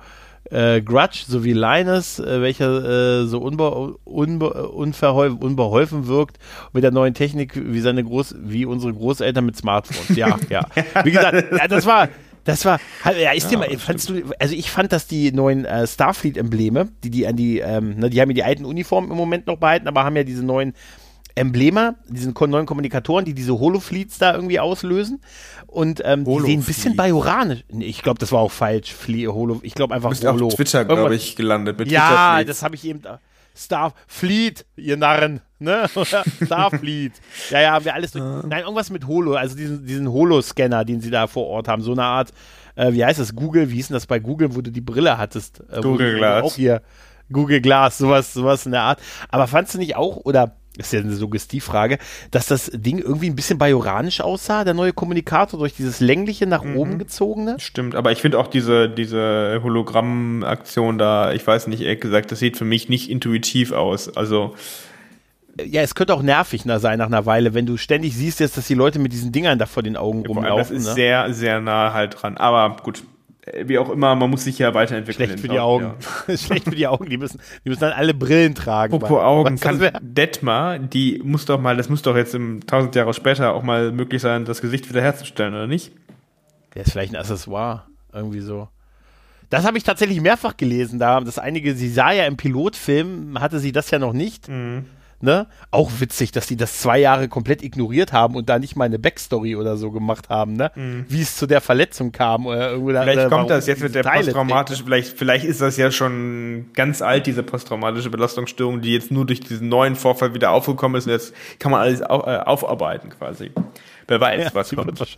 äh, 0.51 0.81
Grudge 0.81 1.25
sowie 1.27 1.53
Linus, 1.53 2.19
äh, 2.19 2.41
welcher 2.41 3.21
äh, 3.21 3.25
so 3.27 3.39
unbe 3.39 3.97
unbe 4.03 4.69
unbeholfen 4.69 6.07
wirkt 6.07 6.39
mit 6.73 6.83
der 6.83 6.91
neuen 6.91 7.13
Technik 7.13 7.53
wie 7.55 7.79
seine 7.81 8.03
Groß 8.03 8.35
wie 8.39 8.65
unsere 8.65 8.93
Großeltern 8.93 9.45
mit 9.45 9.57
Smartphones. 9.57 10.17
Ja, 10.17 10.37
ja. 10.49 10.65
Wie 11.03 11.11
gesagt, 11.11 11.51
ja, 11.57 11.67
das 11.67 11.85
war 11.85 12.09
das 12.45 12.65
war, 12.65 12.79
ja, 13.05 13.31
ist 13.31 13.43
ja, 13.43 13.49
dir 13.49 13.57
mal, 13.57 13.77
fandst 13.77 14.09
du, 14.09 14.23
also 14.39 14.55
ich 14.55 14.71
fand, 14.71 14.91
dass 14.91 15.05
die 15.07 15.31
neuen 15.31 15.65
äh, 15.65 15.85
Starfleet-Embleme, 15.85 16.89
die 17.03 17.11
die 17.11 17.27
an 17.27 17.35
die, 17.35 17.59
ähm, 17.59 17.97
ne, 17.97 18.09
die 18.09 18.19
haben 18.19 18.29
ja 18.29 18.35
die 18.35 18.43
alten 18.43 18.65
Uniformen 18.65 19.11
im 19.11 19.17
Moment 19.17 19.45
noch 19.45 19.57
behalten, 19.57 19.87
aber 19.87 20.03
haben 20.03 20.15
ja 20.15 20.23
diese 20.23 20.43
neuen 20.43 20.73
Embleme, 21.39 21.95
diesen 22.07 22.33
neuen 22.37 22.65
Kommunikatoren, 22.65 23.23
die 23.23 23.33
diese 23.33 23.57
Holofleets 23.57 24.17
da 24.17 24.33
irgendwie 24.33 24.59
auslösen. 24.59 25.21
Und 25.67 26.01
ähm, 26.03 26.25
die 26.25 26.39
sehen 26.41 26.59
ein 26.59 26.65
bisschen 26.65 26.95
bajoranisch. 26.95 27.63
Ich 27.79 28.01
glaube, 28.01 28.19
das 28.19 28.31
war 28.31 28.39
auch 28.39 28.51
falsch. 28.51 28.93
Flie 28.93 29.27
Holo, 29.27 29.59
ich 29.63 29.73
glaube 29.73 29.95
einfach 29.95 30.09
Bist 30.09 30.25
Holo. 30.25 30.47
auf 30.47 30.55
Twitter, 30.55 30.83
glaube 30.83 31.15
ich, 31.15 31.35
gelandet. 31.35 31.79
Mit 31.79 31.89
ja, 31.89 32.43
das 32.43 32.61
habe 32.61 32.75
ich 32.75 32.83
eben. 32.83 33.01
Starfleet, 33.55 34.65
ihr 34.77 34.95
Narren, 34.95 35.41
ne? 35.59 35.85
Starfleet. 36.45 37.13
ja, 37.49 37.61
ja, 37.61 37.71
haben 37.71 37.83
wir 37.83 37.93
alles 37.93 38.11
durch. 38.11 38.23
Nein, 38.45 38.61
irgendwas 38.61 38.89
mit 38.89 39.05
Holo, 39.05 39.33
also 39.33 39.55
diesen, 39.55 39.85
diesen 39.85 40.09
Holo-Scanner, 40.09 40.85
den 40.85 41.01
sie 41.01 41.09
da 41.09 41.27
vor 41.27 41.47
Ort 41.47 41.67
haben. 41.67 41.81
So 41.81 41.91
eine 41.91 42.03
Art, 42.03 42.31
äh, 42.75 42.93
wie 42.93 43.03
heißt 43.03 43.19
das, 43.19 43.35
Google, 43.35 43.69
wie 43.69 43.75
hieß 43.75 43.87
denn 43.87 43.95
das 43.95 44.07
bei 44.07 44.19
Google, 44.19 44.55
wo 44.55 44.61
du 44.61 44.71
die 44.71 44.81
Brille 44.81 45.17
hattest? 45.17 45.61
Äh, 45.71 45.81
Google 45.81 46.17
Glass. 46.17 46.43
Auch 46.43 46.55
hier. 46.55 46.81
Google 47.31 47.61
Glass, 47.61 47.97
sowas, 47.97 48.33
sowas 48.33 48.65
in 48.65 48.71
der 48.71 48.81
Art. 48.81 49.01
Aber 49.29 49.47
fandst 49.47 49.73
du 49.73 49.77
nicht 49.77 49.95
auch, 49.95 50.17
oder 50.17 50.55
ist 50.79 50.93
ja 50.93 50.99
eine 50.99 51.15
Suggestivfrage, 51.15 51.97
dass 52.31 52.47
das 52.47 52.71
Ding 52.73 52.99
irgendwie 52.99 53.29
ein 53.29 53.35
bisschen 53.35 53.57
bajoranisch 53.57 54.21
aussah, 54.21 54.63
der 54.63 54.73
neue 54.73 54.93
Kommunikator, 54.93 55.59
durch 55.59 55.73
dieses 55.73 55.99
längliche 55.99 56.47
nach 56.47 56.63
mhm. 56.63 56.77
oben 56.77 56.99
gezogene. 56.99 57.57
Stimmt, 57.59 57.95
aber 57.95 58.11
ich 58.11 58.21
finde 58.21 58.39
auch 58.39 58.47
diese, 58.47 58.89
diese 58.89 59.59
Hologramm-Aktion 59.63 60.97
da, 60.97 61.33
ich 61.33 61.45
weiß 61.45 61.67
nicht, 61.67 61.81
ehrlich 61.81 62.01
gesagt, 62.01 62.31
das 62.31 62.39
sieht 62.39 62.57
für 62.57 62.65
mich 62.65 62.89
nicht 62.89 63.09
intuitiv 63.09 63.71
aus. 63.71 64.15
Also. 64.15 64.55
Ja, 65.63 65.81
es 65.81 65.93
könnte 65.93 66.13
auch 66.13 66.21
nervig 66.21 66.63
sein 66.65 66.99
nach 66.99 67.07
einer 67.07 67.25
Weile, 67.25 67.53
wenn 67.53 67.65
du 67.65 67.75
ständig 67.75 68.15
siehst 68.15 68.39
jetzt, 68.39 68.55
dass 68.55 68.67
die 68.67 68.75
Leute 68.75 68.97
mit 68.97 69.11
diesen 69.11 69.33
Dingern 69.33 69.59
da 69.59 69.65
vor 69.65 69.83
den 69.83 69.97
Augen 69.97 70.25
rumlaufen. 70.25 70.57
Das 70.57 70.71
ist 70.71 70.85
ne? 70.87 70.93
sehr, 70.93 71.33
sehr 71.33 71.59
nah 71.59 71.91
halt 71.93 72.21
dran. 72.21 72.37
Aber 72.37 72.77
gut, 72.81 73.03
wie 73.65 73.77
auch 73.77 73.89
immer, 73.89 74.15
man 74.15 74.29
muss 74.29 74.43
sich 74.43 74.59
ja 74.59 74.73
weiterentwickeln. 74.73 75.27
Schlecht 75.27 75.41
für 75.41 75.47
die 75.47 75.59
Augen. 75.59 75.93
Ja. 76.27 76.37
Schlecht 76.37 76.65
für 76.65 76.75
die 76.75 76.87
Augen. 76.87 77.09
Die 77.09 77.17
müssen, 77.17 77.39
die 77.63 77.69
müssen 77.69 77.81
dann 77.81 77.93
alle 77.93 78.13
Brillen 78.13 78.55
tragen. 78.55 78.93
Apropos 78.93 79.21
Augen, 79.21 79.59
kann 79.59 79.79
Detmar, 80.01 80.79
die 80.79 81.21
muss 81.23 81.45
doch 81.45 81.59
mal, 81.59 81.77
das 81.77 81.89
muss 81.89 82.01
doch 82.01 82.15
jetzt 82.15 82.35
im 82.35 82.65
tausend 82.65 82.95
Jahre 82.95 83.13
später 83.13 83.53
auch 83.53 83.63
mal 83.63 83.91
möglich 83.91 84.21
sein, 84.21 84.45
das 84.45 84.61
Gesicht 84.61 84.89
wiederherzustellen, 84.89 85.53
oder 85.53 85.67
nicht? 85.67 85.91
Der 86.75 86.83
ist 86.83 86.91
vielleicht 86.91 87.13
ein 87.13 87.19
Accessoire. 87.19 87.83
Irgendwie 88.13 88.41
so. 88.41 88.69
Das 89.49 89.65
habe 89.65 89.77
ich 89.77 89.83
tatsächlich 89.83 90.21
mehrfach 90.21 90.57
gelesen. 90.57 90.99
Da, 90.99 91.19
das 91.21 91.39
einige, 91.39 91.73
sie 91.73 91.89
sah 91.89 92.11
ja 92.11 92.25
im 92.25 92.37
Pilotfilm, 92.37 93.39
hatte 93.39 93.59
sie 93.59 93.71
das 93.71 93.89
ja 93.91 93.99
noch 93.99 94.13
nicht. 94.13 94.47
Mhm. 94.47 94.85
Ne? 95.21 95.47
Auch 95.71 95.91
witzig, 95.99 96.31
dass 96.31 96.47
die 96.47 96.55
das 96.55 96.79
zwei 96.79 96.97
Jahre 96.97 97.27
komplett 97.27 97.61
ignoriert 97.61 98.13
haben 98.13 98.35
und 98.35 98.47
da 98.47 98.57
nicht 98.57 98.77
mal 98.77 98.85
eine 98.85 98.99
Backstory 98.99 99.57
oder 99.57 99.75
so 99.75 99.91
gemacht 99.91 100.29
haben, 100.29 100.53
ne? 100.53 100.71
Mhm. 100.75 101.05
Wie 101.09 101.21
es 101.21 101.35
zu 101.35 101.45
der 101.45 101.59
Verletzung 101.59 102.13
kam 102.13 102.45
oder 102.45 102.71
irgendwo 102.71 102.89
Vielleicht 102.91 103.17
da, 103.17 103.27
kommt 103.27 103.49
das 103.49 103.67
jetzt 103.67 103.83
mit 103.83 103.95
der 103.95 104.03
posttraumatischen, 104.03 104.85
vielleicht, 104.85 105.17
vielleicht 105.17 105.43
ist 105.43 105.59
das 105.59 105.75
ja 105.75 105.91
schon 105.91 106.69
ganz 106.73 107.01
alt, 107.01 107.27
diese 107.27 107.43
posttraumatische 107.43 108.09
Belastungsstörung, 108.09 108.79
die 108.79 108.93
jetzt 108.93 109.11
nur 109.11 109.25
durch 109.25 109.41
diesen 109.41 109.67
neuen 109.67 109.97
Vorfall 109.97 110.33
wieder 110.33 110.51
aufgekommen 110.51 110.97
ist 110.97 111.05
und 111.05 111.11
jetzt 111.11 111.33
kann 111.59 111.71
man 111.73 111.81
alles 111.81 112.01
au 112.01 112.21
äh, 112.21 112.37
aufarbeiten 112.37 113.09
quasi. 113.09 113.51
Wer 114.07 114.21
weiß, 114.21 114.45
ja, 114.45 114.49
was 114.53 114.73
kommt. 114.73 115.17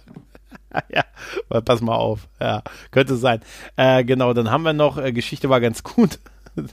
ja, 0.90 1.04
pass 1.62 1.82
mal 1.82 1.96
auf. 1.96 2.28
Ja, 2.40 2.64
könnte 2.92 3.16
sein. 3.16 3.42
Äh, 3.76 4.04
genau, 4.04 4.34
dann 4.34 4.50
haben 4.50 4.64
wir 4.64 4.74
noch, 4.74 4.98
äh, 4.98 5.12
Geschichte 5.12 5.50
war 5.50 5.62
ganz 5.62 5.84
gut. 5.84 6.20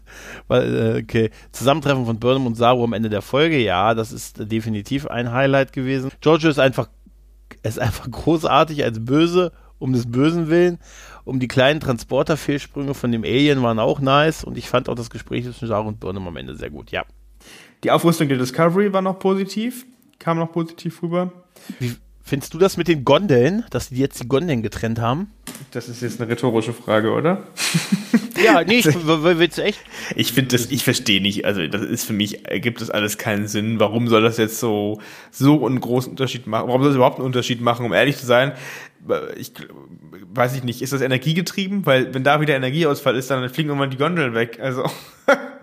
Äh, 0.51 1.03
okay. 1.03 1.31
Zusammentreffen 1.53 2.07
von 2.07 2.19
Burnham 2.19 2.47
und 2.47 2.55
Saru 2.55 2.85
am 2.85 2.95
Ende 2.95 3.11
der 3.11 3.23
Folge, 3.23 3.59
ja, 3.59 3.95
das 3.95 4.13
ist 4.13 4.51
definitiv 4.51 5.07
ein 5.07 5.31
Highlight 5.33 5.73
gewesen. 5.73 6.11
Giorgio 6.21 6.49
ist 6.49 6.59
einfach, 6.59 6.89
ist 7.63 7.79
einfach 7.79 8.11
großartig 8.11 8.83
als 8.83 9.05
böse 9.05 9.53
um 9.79 9.93
des 9.93 10.11
Bösen 10.11 10.49
willen. 10.49 10.79
Um 11.25 11.41
die 11.41 11.49
kleinen 11.49 11.81
Transporterfehlsprünge 11.81 12.95
von 12.95 13.13
dem 13.13 13.23
Alien 13.23 13.63
waren 13.63 13.79
auch 13.79 14.01
nice 14.01 14.45
und 14.45 14.57
ich 14.57 14.69
fand 14.69 14.89
auch 14.89 14.95
das 14.95 15.11
Gespräch 15.11 15.45
zwischen 15.45 15.69
Sarah 15.69 15.87
und 15.87 16.01
Burnham 16.01 16.27
am 16.27 16.37
Ende 16.37 16.57
sehr 16.57 16.71
gut, 16.71 16.91
ja. 16.91 17.05
Die 17.85 17.91
Aufrüstung 17.91 18.29
der 18.29 18.39
Discovery 18.39 18.93
war 18.93 19.03
noch 19.03 19.19
positiv, 19.19 19.87
kam 20.19 20.39
noch 20.39 20.53
positiv 20.53 21.03
rüber. 21.03 21.33
Wie 21.79 21.95
findest 22.29 22.55
du 22.55 22.59
das 22.59 22.77
mit 22.77 22.89
den 22.89 23.05
Gondeln, 23.05 23.65
dass 23.71 23.89
die 23.89 23.97
jetzt 23.97 24.23
die 24.23 24.29
Gondeln 24.29 24.63
getrennt 24.63 25.01
haben? 25.01 25.33
Das 25.73 25.89
ist 25.89 26.03
jetzt 26.03 26.21
eine 26.21 26.31
rhetorische 26.31 26.73
Frage, 26.73 27.13
oder? 27.13 27.43
Ja, 28.45 28.63
nee, 28.63 28.79
ich, 28.79 28.87
willst 28.87 29.59
du 29.59 29.63
echt? 29.63 29.81
Ich 30.15 30.33
finde 30.33 30.57
das, 30.57 30.71
ich 30.71 30.85
verstehe 30.85 31.21
nicht, 31.21 31.45
also 31.45 31.67
das 31.67 31.83
ist 31.83 32.05
für 32.05 32.13
mich, 32.13 32.47
ergibt 32.47 32.81
das 32.81 32.89
alles 32.89 33.19
keinen 33.19 33.49
Sinn. 33.49 33.81
Warum 33.81 34.07
soll 34.07 34.23
das 34.23 34.37
jetzt 34.37 34.61
so, 34.61 35.01
so 35.33 35.67
einen 35.67 35.81
großen 35.81 36.11
Unterschied 36.11 36.47
machen? 36.47 36.69
Warum 36.69 36.83
soll 36.83 36.91
es 36.91 36.97
überhaupt 36.97 37.17
einen 37.17 37.27
Unterschied 37.27 37.61
machen, 37.61 37.85
um 37.85 37.93
ehrlich 37.93 38.17
zu 38.17 38.27
sein? 38.27 38.53
Ich 39.37 39.53
weiß 40.33 40.55
ich 40.55 40.63
nicht, 40.63 40.83
ist 40.83 40.93
das 40.93 41.01
energiegetrieben? 41.01 41.85
Weil 41.85 42.15
wenn 42.15 42.23
da 42.23 42.41
wieder 42.41 42.55
Energieausfall 42.55 43.17
ist, 43.17 43.29
dann 43.29 43.49
fliegen 43.51 43.71
irgendwann 43.71 43.91
die 43.91 43.97
Gondeln 43.97 44.35
weg. 44.35 44.61
Also. 44.63 44.85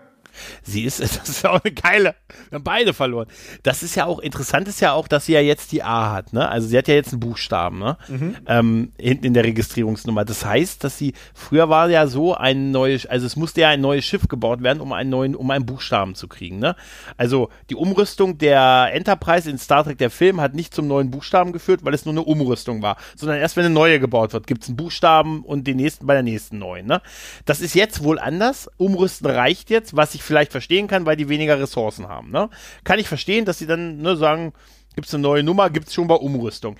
Sie 0.63 0.83
ist, 0.83 0.99
das 1.01 1.29
ist 1.29 1.43
ja 1.43 1.51
auch 1.51 1.61
eine 1.63 1.73
geile. 1.73 2.15
Wir 2.49 2.57
haben 2.57 2.63
beide 2.63 2.93
verloren. 2.93 3.27
Das 3.63 3.83
ist 3.83 3.95
ja 3.95 4.05
auch, 4.05 4.19
interessant 4.19 4.67
ist 4.67 4.81
ja 4.81 4.93
auch, 4.93 5.07
dass 5.07 5.25
sie 5.25 5.33
ja 5.33 5.41
jetzt 5.41 5.71
die 5.71 5.83
A 5.83 6.11
hat, 6.11 6.33
ne? 6.33 6.47
Also 6.47 6.67
sie 6.67 6.77
hat 6.77 6.87
ja 6.87 6.95
jetzt 6.95 7.11
einen 7.11 7.19
Buchstaben, 7.19 7.79
ne? 7.79 7.97
Mhm. 8.07 8.35
Ähm, 8.47 8.91
hinten 8.97 9.25
in 9.25 9.33
der 9.33 9.43
Registrierungsnummer. 9.43 10.25
Das 10.25 10.45
heißt, 10.45 10.83
dass 10.83 10.97
sie, 10.97 11.13
früher 11.33 11.69
war 11.69 11.89
ja 11.89 12.07
so 12.07 12.35
ein 12.35 12.71
neues, 12.71 13.05
also 13.05 13.25
es 13.25 13.35
musste 13.35 13.61
ja 13.61 13.69
ein 13.69 13.81
neues 13.81 14.05
Schiff 14.05 14.27
gebaut 14.27 14.63
werden, 14.63 14.81
um 14.81 14.93
einen 14.93 15.09
neuen, 15.09 15.35
um 15.35 15.49
einen 15.51 15.65
Buchstaben 15.65 16.15
zu 16.15 16.27
kriegen, 16.27 16.59
ne? 16.59 16.75
Also 17.17 17.49
die 17.69 17.75
Umrüstung 17.75 18.37
der 18.37 18.89
Enterprise 18.93 19.49
in 19.49 19.57
Star 19.57 19.83
Trek, 19.83 19.97
der 19.97 20.09
Film, 20.09 20.41
hat 20.41 20.53
nicht 20.53 20.73
zum 20.73 20.87
neuen 20.87 21.11
Buchstaben 21.11 21.53
geführt, 21.53 21.81
weil 21.83 21.93
es 21.93 22.05
nur 22.05 22.13
eine 22.13 22.23
Umrüstung 22.23 22.81
war, 22.81 22.97
sondern 23.15 23.39
erst 23.39 23.55
wenn 23.57 23.65
eine 23.65 23.73
neue 23.73 23.99
gebaut 23.99 24.33
wird, 24.33 24.47
gibt 24.47 24.63
es 24.63 24.69
einen 24.69 24.77
Buchstaben 24.77 25.43
und 25.43 25.67
den 25.67 25.77
nächsten 25.77 26.05
bei 26.05 26.13
der 26.13 26.23
nächsten 26.23 26.57
neuen, 26.57 26.85
ne? 26.87 27.01
Das 27.45 27.61
ist 27.61 27.75
jetzt 27.75 28.03
wohl 28.03 28.19
anders. 28.19 28.69
Umrüsten 28.77 29.29
reicht 29.29 29.69
jetzt, 29.69 29.95
was 29.95 30.15
ich 30.15 30.23
vielleicht 30.25 30.51
verstehen 30.51 30.87
kann, 30.87 31.05
weil 31.05 31.15
die 31.15 31.29
weniger 31.29 31.59
Ressourcen 31.59 32.07
haben. 32.07 32.31
Ne? 32.31 32.49
Kann 32.83 32.99
ich 32.99 33.07
verstehen, 33.07 33.45
dass 33.45 33.59
sie 33.59 33.67
dann 33.67 33.97
ne, 33.97 34.15
sagen, 34.17 34.53
gibt 34.95 35.07
es 35.07 35.13
eine 35.13 35.23
neue 35.23 35.43
Nummer, 35.43 35.69
gibt 35.69 35.87
es 35.87 35.93
schon 35.93 36.07
bei 36.07 36.15
Umrüstung. 36.15 36.75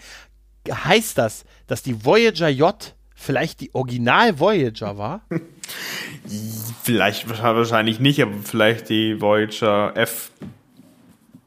Heißt 0.70 1.18
das, 1.18 1.46
dass 1.68 1.84
die 1.84 2.04
Voyager 2.04 2.50
J 2.50 2.96
vielleicht 3.16 3.62
die 3.62 3.74
Original 3.74 4.40
Voyager 4.40 4.98
war? 4.98 5.22
vielleicht 6.84 7.30
wahrscheinlich 7.30 8.00
nicht, 8.00 8.22
aber 8.22 8.34
vielleicht 8.44 8.90
die 8.90 9.22
Voyager 9.22 9.96
F. 9.96 10.32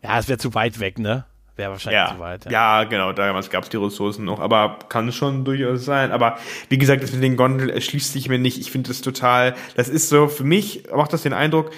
Ja, 0.02 0.18
es 0.18 0.28
wäre 0.28 0.38
zu 0.38 0.54
weit 0.54 0.80
weg, 0.80 0.98
ne? 0.98 1.24
Wäre 1.58 1.72
wahrscheinlich 1.72 1.98
ja, 1.98 2.14
zu 2.14 2.20
weit. 2.20 2.44
Ja, 2.44 2.82
ja 2.82 2.84
genau, 2.84 3.12
damals 3.12 3.50
gab 3.50 3.64
es 3.64 3.68
die 3.68 3.76
Ressourcen 3.76 4.24
noch, 4.24 4.38
aber 4.38 4.78
kann 4.88 5.10
schon 5.10 5.44
durchaus 5.44 5.84
sein. 5.84 6.12
Aber 6.12 6.38
wie 6.68 6.78
gesagt, 6.78 7.02
das 7.02 7.12
mit 7.12 7.24
den 7.24 7.36
Gondel 7.36 7.68
erschließt 7.68 8.12
sich 8.12 8.28
mir 8.28 8.38
nicht. 8.38 8.58
Ich 8.58 8.70
finde 8.70 8.86
das 8.86 9.00
total, 9.00 9.56
das 9.74 9.88
ist 9.88 10.08
so, 10.08 10.28
für 10.28 10.44
mich 10.44 10.84
macht 10.94 11.12
das 11.12 11.22
den 11.22 11.32
Eindruck, 11.32 11.72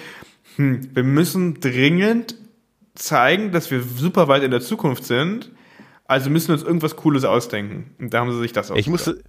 hm, 0.55 0.95
wir 0.95 1.01
müssen 1.01 1.59
dringend 1.59 2.35
zeigen, 2.93 3.51
dass 3.51 3.71
wir 3.71 3.81
super 3.81 4.27
weit 4.27 4.43
in 4.43 4.51
der 4.51 4.61
Zukunft 4.61 5.03
sind. 5.03 5.49
Also 6.05 6.29
müssen 6.29 6.49
wir 6.49 6.53
uns 6.53 6.63
irgendwas 6.63 6.95
Cooles 6.95 7.25
ausdenken. 7.25 7.95
Und 7.97 8.13
da 8.13 8.19
haben 8.19 8.31
sie 8.31 8.39
sich 8.39 8.53
das 8.53 8.69
ausgedacht. 8.69 8.81
Ich 8.81 8.87
musste, 8.87 9.23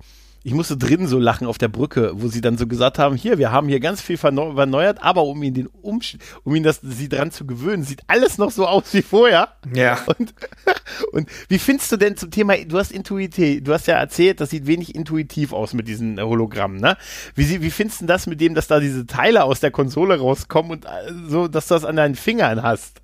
ich 0.45 0.55
musste 0.55 0.77
drin 0.77 1.07
so 1.07 1.19
lachen 1.19 1.47
auf 1.47 1.59
der 1.59 1.69
Brücke, 1.69 2.13
wo 2.15 2.29
sie 2.29 2.41
dann 2.41 2.59
so 2.59 2.67
gesagt 2.67 2.99
haben, 2.99 3.17
hier, 3.17 3.39
wir 3.39 3.53
haben 3.53 3.69
hier 3.69 3.81
ganz 3.81 4.01
viel 4.01 4.17
verneuert, 4.17 5.03
aber 5.03 5.25
um 5.25 5.43
ihn 5.43 5.55
den 5.55 5.67
Umsch 5.67 6.17
um 6.45 6.55
ihn 6.55 6.63
das, 6.63 6.81
sie 6.83 7.09
dran 7.09 7.31
zu 7.31 7.47
gewöhnen, 7.47 7.85
sieht 7.85 8.03
alles 8.07 8.39
noch 8.39 8.51
so 8.51 8.67
aus 8.67 8.93
wie 8.93 9.03
vorher. 9.03 9.49
Ja. 9.75 9.99
Und, 10.07 10.35
und 11.13 11.29
wie 11.49 11.59
findest 11.59 11.93
du 11.93 11.97
denn 11.97 12.17
zum 12.17 12.31
Thema, 12.31 12.57
du 12.57 12.79
hast 12.79 12.93
Intuitiv, 12.93 13.63
du 13.65 13.73
hast 13.73 13.87
ja 13.87 13.95
erzählt, 13.95 14.41
das 14.41 14.51
sieht 14.51 14.67
wenig 14.67 14.95
intuitiv 14.95 15.53
aus 15.53 15.75
mit 15.75 15.89
diesen 15.89 16.21
Hologrammen, 16.21 16.81
ne? 16.81 16.97
Wie, 17.35 17.63
wie 17.63 17.71
findest 17.71 18.03
du 18.03 18.07
das 18.07 18.27
mit 18.27 18.41
dem, 18.41 18.55
dass 18.55 18.67
da 18.67 18.81
diese 18.81 19.07
Teile 19.07 19.45
aus 19.45 19.61
der 19.61 19.71
Konsole 19.71 20.19
rauskommen 20.19 20.73
und 20.73 20.85
äh, 20.85 20.89
so, 21.29 21.49
dass 21.49 21.69
du 21.69 21.75
das 21.75 21.85
an 21.85 21.97
deinen 21.97 22.15
Fingern 22.15 22.63
hast? 22.63 23.02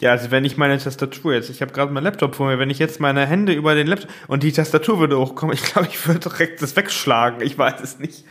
Ja, 0.00 0.12
also 0.12 0.30
wenn 0.30 0.44
ich 0.44 0.56
meine 0.56 0.78
Tastatur 0.78 1.34
jetzt, 1.34 1.50
ich 1.50 1.62
habe 1.62 1.72
gerade 1.72 1.92
meinen 1.92 2.04
Laptop 2.04 2.34
vor 2.34 2.48
mir, 2.48 2.58
wenn 2.58 2.70
ich 2.70 2.78
jetzt 2.78 3.00
meine 3.00 3.26
Hände 3.26 3.52
über 3.52 3.74
den 3.74 3.86
Laptop 3.86 4.10
und 4.28 4.42
die 4.42 4.52
Tastatur 4.52 4.98
würde 4.98 5.18
hochkommen, 5.18 5.54
ich 5.54 5.62
glaube, 5.62 5.88
ich 5.90 6.06
würde 6.06 6.20
direkt 6.20 6.62
das 6.62 6.76
wegschlagen. 6.76 7.40
Ich 7.40 7.56
weiß 7.56 7.80
es 7.82 7.98
nicht. 7.98 8.24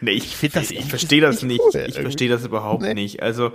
Nee, 0.00 0.12
ich, 0.12 0.42
ich 0.42 0.52
das, 0.52 0.70
ich 0.70 0.84
verstehe 0.84 1.20
das 1.20 1.42
nicht. 1.42 1.60
Cool, 1.60 1.84
ich 1.86 1.98
verstehe 1.98 2.28
das 2.28 2.44
überhaupt 2.44 2.82
nee. 2.82 2.94
nicht. 2.94 3.22
Also 3.22 3.52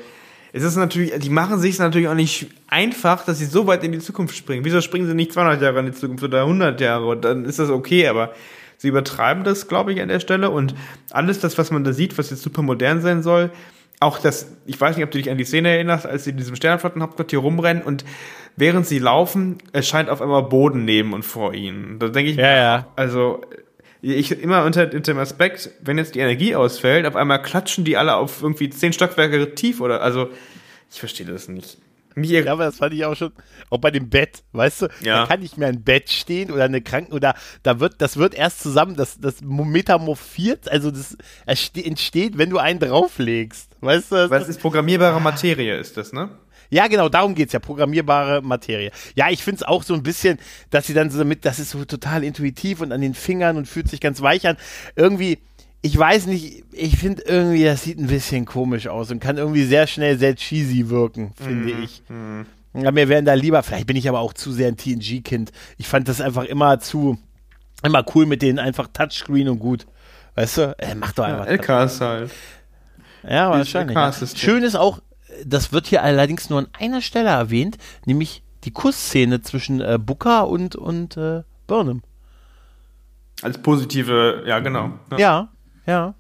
es 0.53 0.63
ist 0.63 0.75
natürlich, 0.75 1.13
die 1.19 1.29
machen 1.29 1.59
sich 1.59 1.77
natürlich 1.79 2.07
auch 2.07 2.15
nicht 2.15 2.47
einfach, 2.67 3.25
dass 3.25 3.39
sie 3.39 3.45
so 3.45 3.67
weit 3.67 3.83
in 3.83 3.91
die 3.91 3.99
Zukunft 3.99 4.35
springen. 4.35 4.63
Wieso 4.63 4.81
springen 4.81 5.07
sie 5.07 5.13
nicht 5.13 5.33
200 5.33 5.61
Jahre 5.61 5.79
in 5.79 5.88
die 5.88 5.91
Zukunft 5.91 6.23
oder 6.23 6.41
100 6.41 6.79
Jahre? 6.79 7.05
Und 7.07 7.25
dann 7.25 7.45
ist 7.45 7.59
das 7.59 7.69
okay, 7.69 8.07
aber 8.07 8.33
sie 8.77 8.88
übertreiben 8.88 9.43
das, 9.43 9.67
glaube 9.67 9.93
ich, 9.93 10.01
an 10.01 10.07
der 10.07 10.19
Stelle. 10.19 10.49
Und 10.49 10.73
alles 11.11 11.39
das, 11.39 11.57
was 11.57 11.71
man 11.71 11.83
da 11.83 11.93
sieht, 11.93 12.17
was 12.17 12.29
jetzt 12.29 12.43
super 12.43 12.61
modern 12.61 13.01
sein 13.01 13.23
soll, 13.23 13.51
auch 14.00 14.20
das, 14.20 14.52
ich 14.66 14.80
weiß 14.80 14.95
nicht, 14.95 15.06
ob 15.06 15.12
du 15.12 15.18
dich 15.18 15.30
an 15.32 15.38
die 15.38 15.43
Szene 15.43 15.70
erinnerst, 15.70 16.06
als 16.06 16.24
sie 16.24 16.30
in 16.32 16.38
diesem 16.38 16.56
Sternenflottenhauptquartier 16.56 17.39
rumrennen 17.39 17.84
und 17.84 18.06
während 18.56 18.86
sie 18.86 19.00
laufen, 19.00 19.58
erscheint 19.74 20.10
auf 20.10 20.22
einmal 20.22 20.43
Boden 20.43 20.86
neben 20.86 21.14
und 21.14 21.24
vor 21.24 21.54
ihnen. 21.54 21.98
Da 22.00 22.10
denke 22.10 22.32
ich, 22.32 22.38
ja, 22.38 22.56
ja. 22.56 22.88
also 22.95 23.41
ich 24.02 24.32
immer 24.32 24.64
unter, 24.64 24.84
unter 24.84 25.14
dem 25.14 25.18
Aspekt, 25.18 25.72
wenn 25.82 25.98
jetzt 25.98 26.14
die 26.14 26.20
Energie 26.20 26.56
ausfällt, 26.56 27.08
auf 27.08 27.16
einmal 27.16 27.41
klatschen 27.41 27.84
die 27.84 27.98
alle 27.98 28.16
auf 28.16 28.43
irgendwie 28.43 28.70
zehn 28.70 28.93
Stockwerke 28.93 29.56
tief 29.56 29.82
oder 29.82 30.02
also 30.02 30.30
ich 30.91 31.00
verstehe 31.00 31.26
das 31.26 31.48
nicht. 31.48 31.78
Mir 32.18 32.43
ja, 32.43 32.51
aber 32.51 32.65
das 32.65 32.78
fand 32.78 32.93
ich 32.93 33.05
auch 33.05 33.15
schon, 33.15 33.32
auch 33.70 33.78
bei 33.78 33.91
dem 33.91 34.09
Bett, 34.09 34.43
weißt 34.51 34.82
du, 34.82 34.88
ja. 35.01 35.22
da 35.22 35.28
kann 35.28 35.39
nicht 35.39 35.57
mehr 35.57 35.68
ein 35.68 35.84
Bett 35.84 36.09
stehen 36.09 36.51
oder 36.51 36.63
eine 36.63 36.82
Kranken 36.82 37.13
oder 37.13 37.36
da 37.61 37.80
wird, 37.80 38.01
das 38.01 38.18
wird 38.18 38.34
erst 38.34 38.61
zusammen, 38.61 38.95
das, 38.95 39.20
das 39.20 39.41
metamorphiert, 39.41 40.68
also 40.68 40.89
das 40.89 41.15
entsteht, 41.45 42.39
wenn 42.39 42.49
du 42.49 42.57
einen 42.57 42.80
drauflegst, 42.80 43.78
weißt 43.82 44.11
du? 44.11 44.30
Weil 44.32 44.41
es 44.41 44.49
ist 44.49 44.59
programmierbare 44.59 45.22
Materie, 45.22 45.78
ist 45.78 45.95
das, 45.95 46.11
ne? 46.11 46.32
Ja, 46.70 46.88
genau, 46.88 47.07
darum 47.07 47.36
geht's 47.36 47.53
ja, 47.53 47.59
programmierbare 47.59 48.41
Materie. 48.41 48.91
Ja, 49.15 49.30
ich 49.30 49.43
find's 49.43 49.63
auch 49.63 49.84
so 49.84 49.93
ein 49.93 50.03
bisschen, 50.03 50.39
dass 50.70 50.88
sie 50.88 50.93
dann 50.93 51.09
so 51.11 51.24
mit, 51.24 51.45
das 51.45 51.59
ist 51.59 51.70
so 51.70 51.86
total 51.86 52.24
intuitiv 52.24 52.82
und 52.82 52.91
an 52.91 53.01
den 53.01 53.13
Fingern 53.13 53.57
und 53.57 53.68
fühlt 53.68 53.89
sich 53.89 54.01
ganz 54.01 54.22
weich 54.22 54.47
an. 54.47 54.57
Irgendwie, 54.95 55.39
ich 55.82 55.97
weiß 55.97 56.25
nicht, 56.28 56.63
ich 56.71 56.97
finde 56.97 57.23
irgendwie, 57.23 57.63
das 57.63 57.84
sieht 57.84 57.99
ein 57.99 58.07
bisschen 58.07 58.45
komisch 58.45 58.88
aus 58.88 59.11
und 59.11 59.19
kann 59.19 59.38
irgendwie 59.38 59.63
sehr 59.63 59.88
schnell 59.88 60.17
sehr 60.17 60.36
cheesy 60.36 60.89
wirken, 60.89 61.34
finde 61.36 61.73
mm, 61.75 61.84
ich. 61.84 62.03
Mm. 62.09 62.41
Ja, 62.82 62.91
mir 62.91 63.09
wären 63.09 63.25
da 63.25 63.34
lieber, 63.34 63.61
vielleicht 63.63 63.88
bin 63.88 63.95
ich 63.95 64.09
aber 64.09 64.19
auch 64.19 64.34
zu 64.34 64.51
sehr 64.51 64.67
ein 64.67 64.78
TNG-Kind. 64.78 65.51
Ich 65.78 65.88
fand 65.88 66.07
das 66.07 66.21
einfach 66.21 66.43
immer 66.43 66.80
zu, 66.80 67.17
immer 67.84 68.03
cool 68.15 68.25
mit 68.25 68.41
denen, 68.41 68.59
einfach 68.59 68.88
Touchscreen 68.91 69.49
und 69.49 69.59
gut. 69.59 69.88
Weißt 70.36 70.57
du? 70.57 70.75
Äh, 70.78 70.95
mach 70.95 71.13
doch 71.13 71.23
einfach. 71.23 71.45
Ja, 71.45 71.51
LKs 71.51 72.01
halt. 72.01 72.32
Ja, 73.28 73.49
wahrscheinlich. 73.49 73.95
Ja. 73.95 74.13
Schön 74.36 74.63
ist 74.63 74.75
auch, 74.75 74.99
das 75.45 75.71
wird 75.71 75.88
hier 75.88 76.03
allerdings 76.03 76.49
nur 76.49 76.59
an 76.59 76.67
einer 76.78 77.01
Stelle 77.01 77.30
erwähnt, 77.30 77.78
nämlich 78.05 78.43
die 78.63 78.71
Kussszene 78.71 79.41
zwischen 79.41 79.82
äh, 79.82 79.97
Booker 79.99 80.47
und, 80.47 80.75
und 80.75 81.17
äh, 81.17 81.43
Burnham. 81.65 82.03
Als 83.41 83.57
positive, 83.59 84.43
ja, 84.45 84.59
genau. 84.59 84.91
Ja, 85.11 85.17
ja. 85.17 85.49
Ja. 85.88 86.13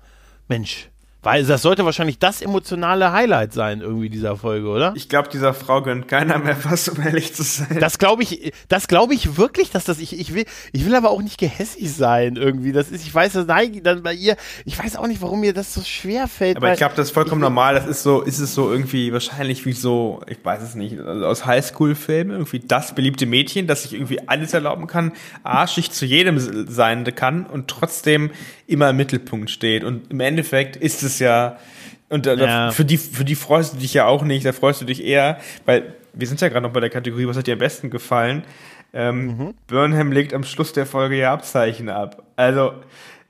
Mensch, 0.47 0.89
weil 1.23 1.43
das 1.45 1.63
sollte 1.63 1.83
wahrscheinlich 1.83 2.19
das 2.19 2.41
emotionale 2.41 3.11
Highlight 3.11 3.51
sein, 3.51 3.81
irgendwie 3.81 4.09
dieser 4.09 4.37
Folge, 4.37 4.67
oder? 4.67 4.93
Ich 4.95 5.09
glaube, 5.09 5.29
dieser 5.29 5.53
Frau 5.53 5.81
gönnt 5.81 6.07
keiner 6.07 6.37
mehr 6.37 6.57
was, 6.63 6.87
um 6.89 7.01
ehrlich 7.01 7.33
zu 7.33 7.43
sein. 7.43 7.79
Das 7.79 7.97
glaube 7.97 8.23
ich, 8.23 8.53
das 8.67 8.87
glaube 8.87 9.13
ich 9.13 9.35
wirklich, 9.35 9.71
dass 9.71 9.83
das, 9.83 9.99
ich, 9.99 10.19
ich 10.19 10.33
will, 10.33 10.45
ich 10.71 10.85
will 10.85 10.95
aber 10.95 11.09
auch 11.09 11.21
nicht 11.21 11.37
gehässig 11.39 11.91
sein, 11.91 12.35
irgendwie. 12.35 12.71
Das 12.71 12.91
ist, 12.91 13.05
ich 13.05 13.13
weiß, 13.13 13.33
das 13.33 13.47
nein, 13.47 13.81
dann 13.83 14.03
bei 14.03 14.13
ihr, 14.13 14.37
ich 14.65 14.77
weiß 14.77 14.95
auch 14.97 15.07
nicht, 15.07 15.21
warum 15.21 15.39
mir 15.39 15.53
das 15.53 15.73
so 15.73 15.81
schwer 15.81 16.27
fällt. 16.27 16.57
Aber 16.57 16.71
ich 16.71 16.77
glaube, 16.77 16.95
das 16.95 17.07
ist 17.07 17.13
vollkommen 17.13 17.41
ich, 17.41 17.49
normal. 17.49 17.73
Das 17.75 17.87
ist 17.87 18.03
so, 18.03 18.21
ist 18.21 18.39
es 18.39 18.53
so 18.53 18.71
irgendwie 18.71 19.11
wahrscheinlich 19.11 19.65
wie 19.65 19.73
so, 19.73 20.21
ich 20.27 20.37
weiß 20.43 20.61
es 20.61 20.75
nicht, 20.75 20.99
aus 20.99 21.45
Highschool-Filmen, 21.45 22.31
irgendwie 22.31 22.59
das 22.59 22.93
beliebte 22.93 23.25
Mädchen, 23.25 23.65
das 23.65 23.83
sich 23.83 23.93
irgendwie 23.93 24.27
alles 24.27 24.53
erlauben 24.53 24.87
kann, 24.87 25.13
arschig 25.43 25.91
zu 25.91 26.05
jedem 26.05 26.39
sein 26.69 27.03
kann 27.15 27.45
und 27.45 27.67
trotzdem 27.67 28.31
immer 28.67 28.89
im 28.89 28.97
Mittelpunkt 28.97 29.49
steht. 29.49 29.83
Und 29.83 30.11
im 30.11 30.19
Endeffekt 30.19 30.75
ist 30.75 31.03
es 31.03 31.06
ja, 31.19 31.57
und 32.09 32.25
da, 32.25 32.33
ja. 32.35 32.71
für 32.71 32.85
die, 32.85 32.97
für 32.97 33.25
die 33.25 33.35
freust 33.35 33.73
du 33.73 33.77
dich 33.79 33.93
ja 33.93 34.05
auch 34.05 34.23
nicht, 34.23 34.45
da 34.45 34.53
freust 34.53 34.81
du 34.81 34.85
dich 34.85 35.03
eher, 35.03 35.39
weil 35.65 35.93
wir 36.13 36.27
sind 36.27 36.39
ja 36.41 36.49
gerade 36.49 36.65
noch 36.65 36.73
bei 36.73 36.79
der 36.79 36.89
Kategorie, 36.89 37.27
was 37.27 37.37
hat 37.37 37.47
dir 37.47 37.53
am 37.53 37.59
besten 37.59 37.89
gefallen? 37.89 38.43
Ähm, 38.93 39.25
mhm. 39.25 39.53
Burnham 39.67 40.11
legt 40.11 40.33
am 40.33 40.43
Schluss 40.43 40.73
der 40.73 40.85
Folge 40.85 41.17
ja 41.17 41.33
Abzeichen 41.33 41.89
ab. 41.89 42.23
Also, 42.37 42.73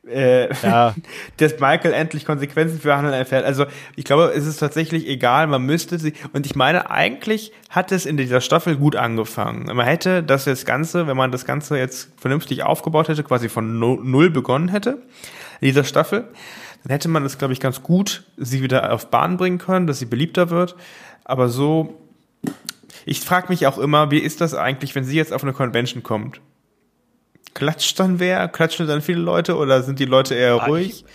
äh, 0.07 0.53
ja. 0.63 0.95
dass 1.37 1.59
Michael 1.59 1.93
endlich 1.93 2.25
Konsequenzen 2.25 2.79
für 2.79 2.95
Handeln 2.95 3.13
erfährt. 3.13 3.45
Also 3.45 3.65
ich 3.95 4.05
glaube, 4.05 4.31
es 4.35 4.45
ist 4.45 4.57
tatsächlich 4.57 5.07
egal, 5.07 5.47
man 5.47 5.63
müsste 5.63 5.99
sie, 5.99 6.13
und 6.33 6.45
ich 6.45 6.55
meine, 6.55 6.89
eigentlich 6.89 7.51
hat 7.69 7.91
es 7.91 8.05
in 8.05 8.15
dieser 8.15 8.41
Staffel 8.41 8.77
gut 8.77 8.95
angefangen. 8.95 9.65
Man 9.75 9.85
hätte 9.85 10.23
das 10.23 10.45
jetzt 10.45 10.65
Ganze, 10.65 11.07
wenn 11.07 11.17
man 11.17 11.31
das 11.31 11.45
Ganze 11.45 11.77
jetzt 11.77 12.09
vernünftig 12.17 12.63
aufgebaut 12.63 13.09
hätte, 13.09 13.23
quasi 13.23 13.49
von 13.49 13.79
Null 13.79 14.29
begonnen 14.29 14.69
hätte, 14.69 15.01
in 15.59 15.67
dieser 15.67 15.83
Staffel, 15.83 16.25
dann 16.87 16.93
hätte 16.93 17.09
man 17.09 17.25
es, 17.25 17.37
glaube 17.37 17.53
ich, 17.53 17.59
ganz 17.59 17.83
gut 17.83 18.23
sie 18.37 18.63
wieder 18.63 18.93
auf 18.93 19.09
Bahn 19.09 19.35
bringen 19.35 19.57
können, 19.57 19.87
dass 19.87 19.99
sie 19.99 20.05
beliebter 20.05 20.49
wird. 20.49 20.75
Aber 21.25 21.49
so, 21.49 21.99
ich 23.05 23.19
frage 23.19 23.47
mich 23.49 23.67
auch 23.67 23.77
immer, 23.77 24.09
wie 24.09 24.19
ist 24.19 24.39
das 24.39 24.53
eigentlich, 24.53 24.95
wenn 24.95 25.03
sie 25.03 25.17
jetzt 25.17 25.33
auf 25.33 25.43
eine 25.43 25.51
Convention 25.51 26.01
kommt? 26.01 26.39
Klatscht 27.53 27.99
dann 27.99 28.19
wer? 28.19 28.47
Klatschen 28.47 28.87
dann 28.87 29.01
viele 29.01 29.19
Leute 29.19 29.57
oder 29.57 29.83
sind 29.83 29.99
die 29.99 30.05
Leute 30.05 30.35
eher 30.35 30.61
Ah, 30.61 30.65
ruhig? 30.67 30.89
ich- 30.89 31.05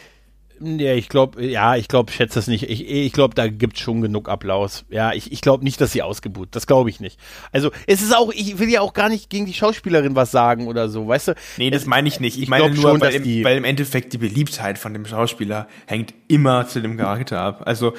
Ja, 0.65 0.95
ich 0.95 1.09
glaube, 1.09 1.45
ja, 1.45 1.77
ich 1.77 1.89
glaube, 1.89 2.13
schätze 2.13 2.37
das 2.37 2.47
nicht. 2.47 2.69
Ich, 2.71 2.89
ich 2.89 3.13
glaube, 3.13 3.35
da 3.35 3.49
gibt's 3.49 3.81
schon 3.81 4.01
genug 4.01 4.29
Applaus. 4.29 4.85
Ja, 4.91 5.13
ich, 5.13 5.33
ich 5.33 5.41
glaube 5.41 5.65
nicht, 5.65 5.81
dass 5.81 5.93
sie 5.93 6.03
ausgebuht. 6.03 6.49
Das 6.53 6.67
glaube 6.67 6.91
ich 6.91 7.01
nicht. 7.01 7.19
Also, 7.51 7.71
es 7.87 8.03
ist 8.03 8.15
auch, 8.17 8.31
ich 8.33 8.59
will 8.59 8.69
ja 8.69 8.81
auch 8.81 8.93
gar 8.93 9.09
nicht 9.09 9.29
gegen 9.31 9.47
die 9.47 9.55
Schauspielerin 9.55 10.15
was 10.15 10.31
sagen 10.31 10.69
oder 10.69 10.89
so, 10.89 11.09
weißt 11.09 11.29
du? 11.29 11.35
Nee, 11.59 11.71
das 11.71 11.83
Es- 11.83 11.87
meine 11.89 12.07
ich 12.09 12.21
nicht. 12.21 12.37
Ich, 12.37 12.45
ich 12.45 12.49
meine 12.49 12.71
nur, 12.71 12.77
schon, 12.91 13.01
weil, 13.01 13.15
im, 13.15 13.23
die- 13.23 13.45
weil 13.45 13.57
im 13.57 13.65
Endeffekt 13.65 14.13
die 14.13 14.19
Beliebtheit 14.19 14.79
von 14.79 14.93
dem 14.93 15.05
Schauspieler 15.07 15.67
hängt 15.87 16.15
immer 16.29 16.67
zu 16.69 16.81
dem 16.81 16.97
Charakter 16.97 17.41
ab. 17.41 17.63
Also 17.65 17.95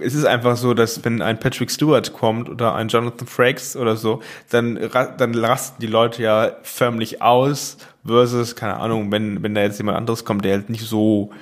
es 0.00 0.14
ist 0.14 0.24
einfach 0.24 0.56
so, 0.56 0.72
dass 0.72 1.04
wenn 1.04 1.20
ein 1.20 1.38
Patrick 1.38 1.70
Stewart 1.70 2.12
kommt 2.14 2.48
oder 2.48 2.74
ein 2.74 2.88
Jonathan 2.88 3.26
Frakes 3.28 3.76
oder 3.76 3.96
so, 3.96 4.22
dann, 4.50 4.78
dann 5.18 5.34
rasten 5.34 5.80
die 5.82 5.86
Leute 5.86 6.22
ja 6.22 6.52
förmlich 6.62 7.20
aus 7.20 7.76
versus, 8.06 8.56
keine 8.56 8.76
Ahnung, 8.78 9.12
wenn, 9.12 9.42
wenn 9.42 9.54
da 9.54 9.60
jetzt 9.62 9.78
jemand 9.78 9.98
anderes 9.98 10.24
kommt, 10.24 10.44
der 10.44 10.54
halt 10.54 10.70
nicht 10.70 10.84
so 10.84 11.30
äh, 11.32 11.36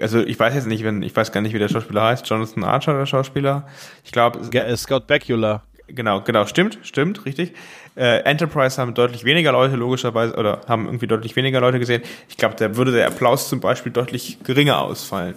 also 0.00 0.20
ich 0.20 0.38
weiß 0.38 0.54
jetzt 0.54 0.66
nicht, 0.66 0.84
wenn 0.84 1.02
ich 1.02 1.14
weiß 1.16 1.32
gar 1.32 1.40
nicht, 1.40 1.54
wie 1.54 1.58
der 1.58 1.68
Schauspieler 1.68 2.02
heißt, 2.04 2.28
Jonathan 2.28 2.64
Archer 2.64 2.96
der 2.98 3.06
Schauspieler. 3.06 3.66
Ich 4.04 4.12
glaube, 4.12 4.40
äh, 4.52 4.76
Scott 4.76 5.06
Bakula. 5.06 5.62
Genau, 5.88 6.20
genau, 6.20 6.46
stimmt, 6.46 6.78
stimmt, 6.82 7.24
richtig. 7.26 7.52
Äh, 7.96 8.18
Enterprise 8.24 8.80
haben 8.80 8.92
deutlich 8.94 9.24
weniger 9.24 9.52
Leute 9.52 9.76
logischerweise 9.76 10.34
oder 10.34 10.60
haben 10.68 10.86
irgendwie 10.86 11.06
deutlich 11.06 11.36
weniger 11.36 11.60
Leute 11.60 11.78
gesehen. 11.78 12.02
Ich 12.28 12.36
glaube, 12.36 12.56
da 12.58 12.76
würde 12.76 12.90
der 12.92 13.06
Applaus 13.06 13.48
zum 13.48 13.60
Beispiel 13.60 13.92
deutlich 13.92 14.38
geringer 14.42 14.80
ausfallen. 14.82 15.34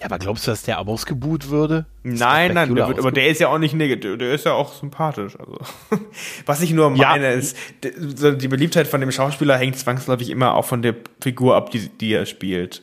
Ja, 0.00 0.06
aber 0.06 0.18
glaubst 0.18 0.46
du, 0.46 0.50
dass 0.50 0.62
der 0.62 0.80
ausgebuht 0.80 1.50
würde? 1.50 1.84
Ist 2.02 2.18
Nein, 2.18 2.52
nein, 2.54 2.74
der 2.74 2.88
wird, 2.88 2.98
aber 2.98 3.12
der 3.12 3.28
ist 3.28 3.40
ja 3.40 3.48
auch 3.48 3.58
nicht 3.58 3.74
negativ, 3.74 4.18
der 4.18 4.32
ist 4.32 4.44
ja 4.44 4.52
auch 4.52 4.72
sympathisch. 4.74 5.38
Also. 5.38 5.58
Was 6.46 6.62
ich 6.62 6.72
nur 6.72 6.94
Ja. 6.96 7.10
meine, 7.10 7.32
ist, 7.32 7.56
d- 7.84 7.92
so 8.16 8.32
die 8.32 8.48
Beliebtheit 8.48 8.86
von 8.88 9.00
dem 9.00 9.12
Schauspieler 9.12 9.56
hängt 9.56 9.78
zwangsläufig 9.78 10.30
immer 10.30 10.54
auch 10.54 10.64
von 10.64 10.82
der 10.82 10.94
Figur 11.20 11.56
ab, 11.56 11.70
die, 11.70 11.88
die 11.88 12.12
er 12.12 12.26
spielt. 12.26 12.82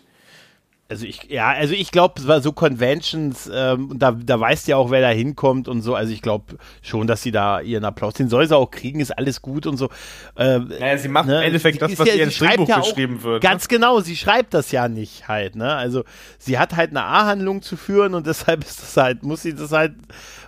Also 0.92 1.06
ich, 1.06 1.24
ja, 1.30 1.48
also 1.52 1.74
ich 1.74 1.90
glaube, 1.92 2.20
so 2.42 2.52
Conventions, 2.52 3.50
ähm, 3.54 3.94
da, 3.96 4.12
da 4.12 4.38
weißt 4.38 4.68
ja 4.68 4.76
auch, 4.76 4.92
wer 4.92 5.00
da 5.00 5.08
hinkommt 5.08 5.70
und 5.70 5.82
so. 5.82 5.96
Also 5.96 6.12
ich 6.12 6.22
glaube 6.22 6.58
schon, 6.82 7.08
dass 7.08 7.22
sie 7.24 7.32
da 7.32 7.62
ihren 7.62 7.86
Applaus, 7.86 8.16
den 8.16 8.28
soll 8.28 8.46
sie 8.46 8.58
auch 8.58 8.70
kriegen, 8.70 9.00
ist 9.00 9.18
alles 9.18 9.42
gut 9.42 9.66
und 9.68 9.78
so. 9.78 9.88
Ähm, 10.36 10.68
Naja, 10.68 10.98
sie 10.98 11.08
macht 11.08 11.28
ne, 11.28 11.38
im 11.38 11.44
Endeffekt 11.44 11.82
das, 11.82 11.98
was 11.98 12.06
ja- 12.10 12.16
ihr 12.16 12.24
ins 12.26 12.38
Drehbuch 12.38 12.68
ja 12.68 12.80
geschrieben 12.80 13.24
wird. 13.24 13.42
ne? 13.42 13.50
Ganz 13.50 13.70
genau, 13.70 14.02
sie 14.02 14.18
schreibt 14.18 14.54
das 14.54 14.74
ja 14.74 14.90
nicht 14.90 15.30
halt, 15.30 15.56
ne? 15.56 15.74
Also 15.74 16.04
sie 16.38 16.60
hat 16.60 16.76
halt 16.76 16.90
eine 16.90 17.06
A-Handlung 17.06 17.62
zu 17.62 17.78
führen 17.78 18.14
und 18.14 18.28
deshalb 18.28 18.66
ist 18.66 18.82
das 18.82 18.98
halt, 18.98 19.24
muss 19.24 19.44
sie 19.44 19.56
das 19.56 19.72
halt, 19.72 19.94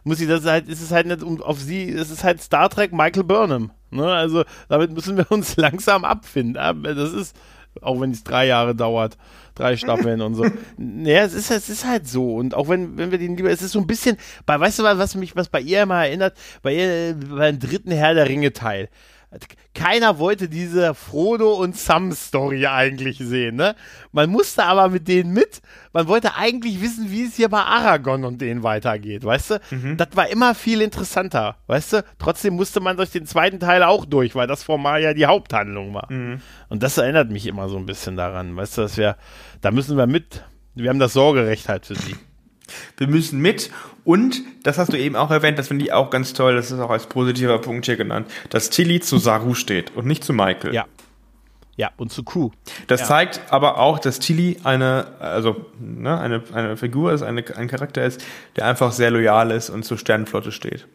muss 0.04 0.18
sie 0.18 0.28
das 0.28 0.44
halt, 0.44 0.68
ist 0.68 0.82
es 0.82 0.91
halt 0.91 1.08
nicht 1.08 1.24
um, 1.24 1.41
auf 1.41 1.58
sie, 1.62 1.89
es 1.89 2.12
ist 2.12 2.26
halt 2.26 2.41
Star 2.41 2.70
Trek 2.70 2.91
Michael 2.91 3.24
Burnham. 3.24 3.72
Ne? 3.91 4.06
Also 4.12 4.44
damit 4.68 4.91
müssen 4.91 5.16
wir 5.16 5.32
uns 5.32 5.56
langsam 5.56 6.04
abfinden. 6.04 6.58
Aber 6.58 6.94
Das 6.94 7.14
ist, 7.14 7.34
auch 7.82 7.99
wenn 8.01 8.11
es 8.11 8.24
drei 8.24 8.47
Jahre 8.47 8.76
dauert, 8.76 9.17
drei 9.55 9.78
Staffeln 9.78 10.21
und 10.21 10.36
so. 10.36 10.45
Naja, 10.78 11.24
es 11.24 11.34
ist, 11.34 11.51
es 11.51 11.69
ist 11.69 11.86
halt 11.86 12.07
so. 12.07 12.36
Und 12.36 12.53
auch 12.53 12.69
wenn, 12.69 12.97
wenn 12.97 13.11
wir 13.11 13.17
den 13.17 13.38
lieber, 13.38 13.49
es 13.49 13.61
ist 13.61 13.71
so 13.71 13.80
ein 13.80 13.88
bisschen, 13.88 14.17
bei, 14.45 14.59
weißt 14.59 14.80
du 14.80 14.84
was, 14.84 14.97
was 14.97 15.15
mich, 15.15 15.36
was 15.36 15.49
bei 15.49 15.61
ihr 15.61 15.84
immer 15.84 16.05
erinnert? 16.05 16.36
Bei 16.61 16.74
ihr, 16.74 17.15
beim 17.15 17.59
dritten 17.59 17.91
Herr 17.91 18.13
der 18.13 18.28
Ringe 18.28 18.53
Teil. 18.53 18.89
Keiner 19.73 20.19
wollte 20.19 20.47
diese 20.47 20.93
Frodo 20.93 21.53
und 21.53 21.75
Sam 21.75 22.11
Story 22.11 22.67
eigentlich 22.67 23.17
sehen, 23.17 23.55
ne? 23.55 23.75
Man 24.11 24.29
musste 24.29 24.63
aber 24.63 24.89
mit 24.89 25.07
denen 25.07 25.34
mit. 25.34 25.61
Man 25.91 26.07
wollte 26.07 26.36
eigentlich 26.36 26.81
wissen, 26.81 27.09
wie 27.09 27.25
es 27.25 27.36
hier 27.36 27.49
bei 27.49 27.61
Aragorn 27.61 28.23
und 28.25 28.39
denen 28.41 28.61
weitergeht, 28.63 29.23
weißt 29.23 29.49
du? 29.51 29.59
Das 29.97 30.09
war 30.15 30.27
immer 30.29 30.53
viel 30.55 30.81
interessanter, 30.81 31.57
weißt 31.67 31.93
du? 31.93 32.03
Trotzdem 32.19 32.53
musste 32.55 32.79
man 32.79 32.97
durch 32.97 33.11
den 33.11 33.25
zweiten 33.25 33.59
Teil 33.59 33.81
auch 33.84 34.05
durch, 34.05 34.36
weil 34.36 34.47
das 34.47 34.63
formal 34.63 35.01
ja 35.01 35.13
die 35.13 35.25
Haupthandlung 35.25 35.93
war. 35.93 36.07
Und 36.69 36.84
das 36.84 36.97
erinnert 36.97 37.31
mich 37.31 37.47
immer 37.47 37.69
so 37.69 37.77
ein 37.77 37.86
bisschen 37.86 38.15
daran, 38.15 38.55
weißt 38.55 38.77
du, 38.77 38.81
dass 38.84 38.97
wir, 38.97 39.17
da 39.61 39.71
müssen 39.71 39.97
wir 39.97 40.07
mit. 40.07 40.43
Wir 40.75 40.89
haben 40.89 40.99
das 40.99 41.13
Sorgerecht 41.13 41.69
halt 41.69 41.86
für 41.86 41.95
sie. 41.95 42.15
Wir 42.97 43.07
müssen 43.07 43.39
mit 43.39 43.71
und, 44.03 44.41
das 44.63 44.78
hast 44.78 44.91
du 44.93 44.97
eben 44.97 45.15
auch 45.15 45.32
erwähnt, 45.32 45.57
das 45.57 45.69
finde 45.69 45.86
ich 45.86 45.93
auch 45.93 46.09
ganz 46.09 46.34
toll, 46.34 46.55
das 46.55 46.71
ist 46.71 46.80
auch 46.80 46.89
als 46.89 47.07
positiver 47.07 47.59
Punkt 47.59 47.86
hier 47.86 47.95
genannt, 47.95 48.30
dass 48.49 48.69
Tilly 48.69 48.99
zu 48.99 49.17
Saru 49.17 49.53
steht 49.53 49.95
und 49.95 50.05
nicht 50.05 50.24
zu 50.24 50.34
Michael. 50.34 50.74
Ja. 50.74 50.86
Ja, 51.76 51.89
und 51.97 52.11
zu 52.11 52.24
Crew. 52.24 52.51
Das 52.86 53.01
Ja. 53.01 53.07
zeigt 53.07 53.41
aber 53.49 53.80
auch, 53.80 53.97
dass 53.97 54.19
Tilly 54.19 54.57
eine, 54.63 55.07
also 55.19 55.65
ne, 55.80 56.19
eine, 56.19 56.43
eine 56.53 56.78
Figur 56.78 57.11
ist, 57.13 57.24
eine, 57.24 57.43
ein 57.57 57.67
Charakter 57.67 58.03
ist, 58.03 58.24
der 58.57 58.67
einfach 58.67 58.91
sehr 58.91 59.09
loyal 59.09 59.49
ist 59.49 59.71
und 59.71 59.84
zur 59.84 59.97
Sternenflotte 59.97 60.51
steht. 60.51 60.86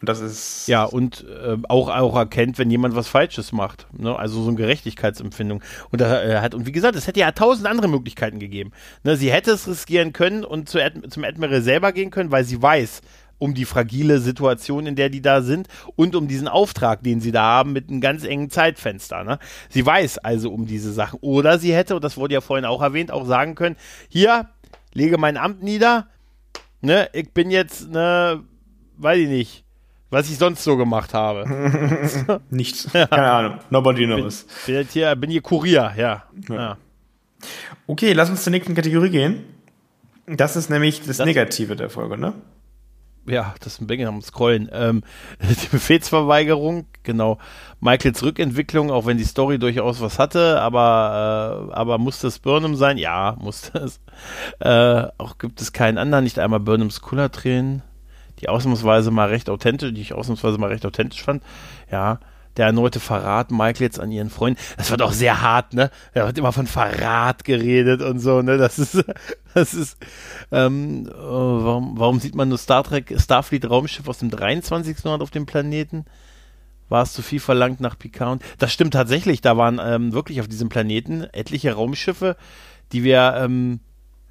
Und 0.00 0.08
das 0.08 0.20
ist 0.20 0.66
Ja, 0.66 0.84
und 0.84 1.26
äh, 1.28 1.58
auch, 1.68 1.88
auch 1.88 2.16
erkennt, 2.16 2.58
wenn 2.58 2.70
jemand 2.70 2.96
was 2.96 3.08
Falsches 3.08 3.52
macht. 3.52 3.86
Ne? 3.92 4.16
Also 4.18 4.42
so 4.42 4.48
eine 4.48 4.56
Gerechtigkeitsempfindung. 4.56 5.62
Und, 5.90 6.00
da, 6.00 6.22
äh, 6.22 6.38
hat, 6.38 6.54
und 6.54 6.66
wie 6.66 6.72
gesagt, 6.72 6.96
es 6.96 7.06
hätte 7.06 7.20
ja 7.20 7.32
tausend 7.32 7.66
andere 7.66 7.88
Möglichkeiten 7.88 8.38
gegeben. 8.38 8.72
Ne? 9.04 9.16
Sie 9.16 9.30
hätte 9.30 9.50
es 9.50 9.68
riskieren 9.68 10.12
können 10.14 10.44
und 10.44 10.68
zu 10.70 10.82
Ad, 10.82 11.08
zum 11.10 11.24
Admiral 11.24 11.60
selber 11.60 11.92
gehen 11.92 12.10
können, 12.10 12.30
weil 12.30 12.44
sie 12.44 12.60
weiß 12.60 13.02
um 13.38 13.54
die 13.54 13.64
fragile 13.64 14.20
Situation, 14.20 14.86
in 14.86 14.96
der 14.96 15.08
die 15.08 15.22
da 15.22 15.42
sind 15.42 15.66
und 15.96 16.14
um 16.14 16.28
diesen 16.28 16.48
Auftrag, 16.48 17.02
den 17.02 17.20
sie 17.20 17.32
da 17.32 17.42
haben 17.42 17.72
mit 17.72 17.88
einem 17.88 18.00
ganz 18.00 18.24
engen 18.24 18.50
Zeitfenster. 18.50 19.24
Ne? 19.24 19.38
Sie 19.68 19.84
weiß 19.84 20.18
also 20.18 20.50
um 20.50 20.66
diese 20.66 20.92
Sachen. 20.92 21.18
Oder 21.22 21.58
sie 21.58 21.74
hätte, 21.74 21.96
und 21.96 22.04
das 22.04 22.16
wurde 22.16 22.34
ja 22.34 22.40
vorhin 22.40 22.66
auch 22.66 22.82
erwähnt, 22.82 23.10
auch 23.10 23.26
sagen 23.26 23.54
können, 23.54 23.76
hier, 24.08 24.48
lege 24.92 25.18
mein 25.18 25.36
Amt 25.36 25.62
nieder, 25.62 26.08
ne, 26.80 27.08
ich 27.12 27.32
bin 27.32 27.50
jetzt, 27.50 27.90
ne, 27.90 28.42
weiß 28.98 29.18
ich 29.18 29.28
nicht, 29.28 29.64
was 30.10 30.28
ich 30.30 30.38
sonst 30.38 30.62
so 30.64 30.76
gemacht 30.76 31.14
habe. 31.14 32.40
nichts. 32.50 32.88
Keine 32.92 33.30
Ahnung. 33.30 33.58
Nobody 33.70 34.06
knows. 34.06 34.46
Bin 34.66 34.74
jetzt 34.74 34.92
hier, 34.92 35.14
bin 35.16 35.30
hier 35.30 35.40
Kurier, 35.42 35.92
ja. 35.96 36.24
ja. 36.48 36.76
Okay, 37.86 38.12
lass 38.12 38.28
uns 38.30 38.42
zur 38.44 38.50
nächsten 38.50 38.74
Kategorie 38.74 39.10
gehen. 39.10 39.44
Das 40.26 40.56
ist 40.56 40.68
nämlich 40.70 40.98
das, 41.02 41.16
Das- 41.18 41.26
Negative 41.26 41.76
der 41.76 41.90
Folge, 41.90 42.18
ne? 42.18 42.34
Ja, 43.26 43.54
das 43.60 43.74
ist 43.74 43.80
ein 43.82 43.86
Bänge 43.86 44.08
am 44.08 44.22
Scrollen. 44.22 44.68
Ähm, 44.72 45.02
die 45.40 45.66
Befehlsverweigerung, 45.68 46.86
genau. 47.02 47.38
Michaels 47.78 48.22
Rückentwicklung, 48.22 48.90
auch 48.90 49.06
wenn 49.06 49.18
die 49.18 49.24
Story 49.24 49.58
durchaus 49.58 50.00
was 50.00 50.18
hatte, 50.18 50.60
aber, 50.60 51.68
äh, 51.70 51.74
aber 51.74 51.98
musste 51.98 52.26
es 52.28 52.38
Burnham 52.38 52.76
sein? 52.76 52.96
Ja, 52.98 53.36
musste 53.38 53.78
es. 53.78 54.00
Äh, 54.58 55.06
auch 55.18 55.38
gibt 55.38 55.60
es 55.60 55.72
keinen 55.72 55.98
anderen, 55.98 56.24
nicht 56.24 56.38
einmal 56.38 56.60
Burnhams 56.60 57.02
Kullertränen, 57.02 57.82
die 58.40 58.48
ausnahmsweise 58.48 59.10
mal 59.10 59.28
recht 59.28 59.50
authentisch, 59.50 59.92
die 59.92 60.00
ich 60.00 60.12
ausnahmsweise 60.12 60.58
mal 60.58 60.68
recht 60.68 60.86
authentisch 60.86 61.22
fand. 61.22 61.42
Ja, 61.90 62.20
der 62.56 62.66
erneute 62.66 63.00
Verrat 63.00 63.50
Michael 63.50 63.82
jetzt 63.82 64.00
an 64.00 64.10
ihren 64.10 64.30
Freunden. 64.30 64.60
Das 64.76 64.90
wird 64.90 65.02
auch 65.02 65.12
sehr 65.12 65.40
hart, 65.40 65.72
ne? 65.72 65.90
Er 66.12 66.26
wird 66.26 66.36
immer 66.36 66.52
von 66.52 66.66
Verrat 66.66 67.44
geredet 67.44 68.02
und 68.02 68.18
so, 68.18 68.42
ne? 68.42 68.58
Das 68.58 68.78
ist, 68.78 69.04
das 69.54 69.74
ist, 69.74 69.96
ähm, 70.50 71.06
äh, 71.06 71.12
warum, 71.12 71.98
warum 71.98 72.20
sieht 72.20 72.34
man 72.34 72.48
nur 72.48 72.58
Star 72.58 72.82
Trek, 72.82 73.14
Starfleet 73.18 73.68
Raumschiff 73.68 74.08
aus 74.08 74.18
dem 74.18 74.30
23. 74.30 74.96
Jahrhundert 74.98 75.22
auf 75.22 75.30
dem 75.30 75.46
Planeten? 75.46 76.04
War 76.88 77.04
es 77.04 77.12
zu 77.12 77.22
viel 77.22 77.38
verlangt 77.38 77.80
nach 77.80 77.96
Picard? 77.96 78.42
Das 78.58 78.72
stimmt 78.72 78.94
tatsächlich, 78.94 79.40
da 79.40 79.56
waren 79.56 79.80
ähm, 79.82 80.12
wirklich 80.12 80.40
auf 80.40 80.48
diesem 80.48 80.68
Planeten 80.68 81.22
etliche 81.32 81.72
Raumschiffe, 81.72 82.36
die 82.90 83.04
wir, 83.04 83.34
ähm, 83.36 83.78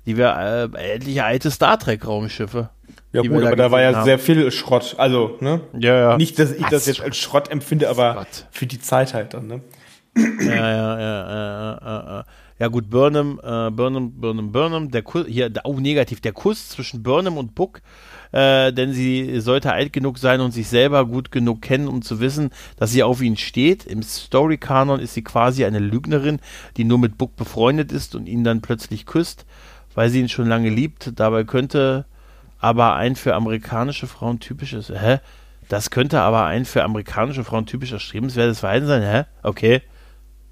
die 0.09 0.17
wir, 0.17 0.71
äh, 0.75 0.93
etliche 0.95 1.23
alte 1.23 1.51
Star 1.51 1.77
Trek 1.77 2.07
Raumschiffe. 2.07 2.69
Ja 3.13 3.21
gut, 3.21 3.43
aber 3.43 3.55
da 3.55 3.69
war 3.69 3.81
ja 3.81 3.93
haben. 3.95 4.05
sehr 4.05 4.17
viel 4.17 4.49
Schrott. 4.49 4.95
Also, 4.97 5.37
ne? 5.39 5.61
Ja, 5.77 5.95
ja. 5.95 6.17
Nicht, 6.17 6.39
dass 6.39 6.51
ich 6.51 6.65
das 6.65 6.87
jetzt 6.87 7.01
als 7.01 7.15
Schrott 7.17 7.51
empfinde, 7.51 7.89
aber 7.89 8.15
Gott. 8.15 8.47
für 8.49 8.65
die 8.65 8.79
Zeit 8.81 9.13
halt 9.13 9.35
dann, 9.35 9.45
ne? 9.45 9.61
ja, 10.17 10.23
ja, 10.51 10.99
ja, 10.99 10.99
ja, 10.99 11.79
ja, 11.81 12.05
ja. 12.07 12.25
Ja 12.57 12.67
gut, 12.67 12.89
Burnham, 12.89 13.39
äh, 13.41 13.69
Burnham, 13.71 14.11
Burnham, 14.19 14.51
Burnham, 14.51 14.91
der 14.91 15.01
Kuss, 15.01 15.25
hier, 15.27 15.49
der- 15.49 15.65
oh 15.65 15.79
negativ, 15.79 16.19
der 16.21 16.33
Kuss 16.33 16.67
zwischen 16.69 17.03
Burnham 17.03 17.37
und 17.37 17.55
Book, 17.55 17.81
äh, 18.33 18.73
denn 18.73 18.91
sie 18.91 19.39
sollte 19.39 19.71
alt 19.71 19.93
genug 19.93 20.17
sein 20.17 20.41
und 20.41 20.51
sich 20.51 20.67
selber 20.67 21.05
gut 21.05 21.31
genug 21.31 21.61
kennen, 21.61 21.87
um 21.87 22.01
zu 22.01 22.19
wissen, 22.19 22.49
dass 22.77 22.91
sie 22.91 23.01
auf 23.03 23.21
ihn 23.21 23.37
steht. 23.37 23.85
Im 23.85 24.03
Story-Kanon 24.03 24.99
ist 24.99 25.13
sie 25.13 25.23
quasi 25.23 25.63
eine 25.63 25.79
Lügnerin, 25.79 26.39
die 26.75 26.83
nur 26.83 26.97
mit 26.97 27.17
Book 27.17 27.37
befreundet 27.37 27.91
ist 27.93 28.13
und 28.13 28.27
ihn 28.27 28.43
dann 28.43 28.59
plötzlich 28.61 29.05
küsst, 29.05 29.45
weil 29.95 30.09
sie 30.09 30.21
ihn 30.21 30.29
schon 30.29 30.47
lange 30.47 30.69
liebt. 30.69 31.19
Dabei 31.19 31.43
könnte 31.43 32.05
aber 32.59 32.95
ein 32.95 33.15
für 33.15 33.35
amerikanische 33.35 34.07
Frauen 34.07 34.39
typisches, 34.39 34.89
hä? 34.89 35.19
Das 35.69 35.91
könnte 35.91 36.19
aber 36.21 36.45
ein 36.45 36.65
für 36.65 36.83
amerikanische 36.83 37.43
Frauen 37.43 37.65
typisch 37.65 37.91
erstrebenswertes 37.91 38.59
Verhalten 38.59 38.87
sein, 38.87 39.01
hä? 39.03 39.25
Okay. 39.43 39.81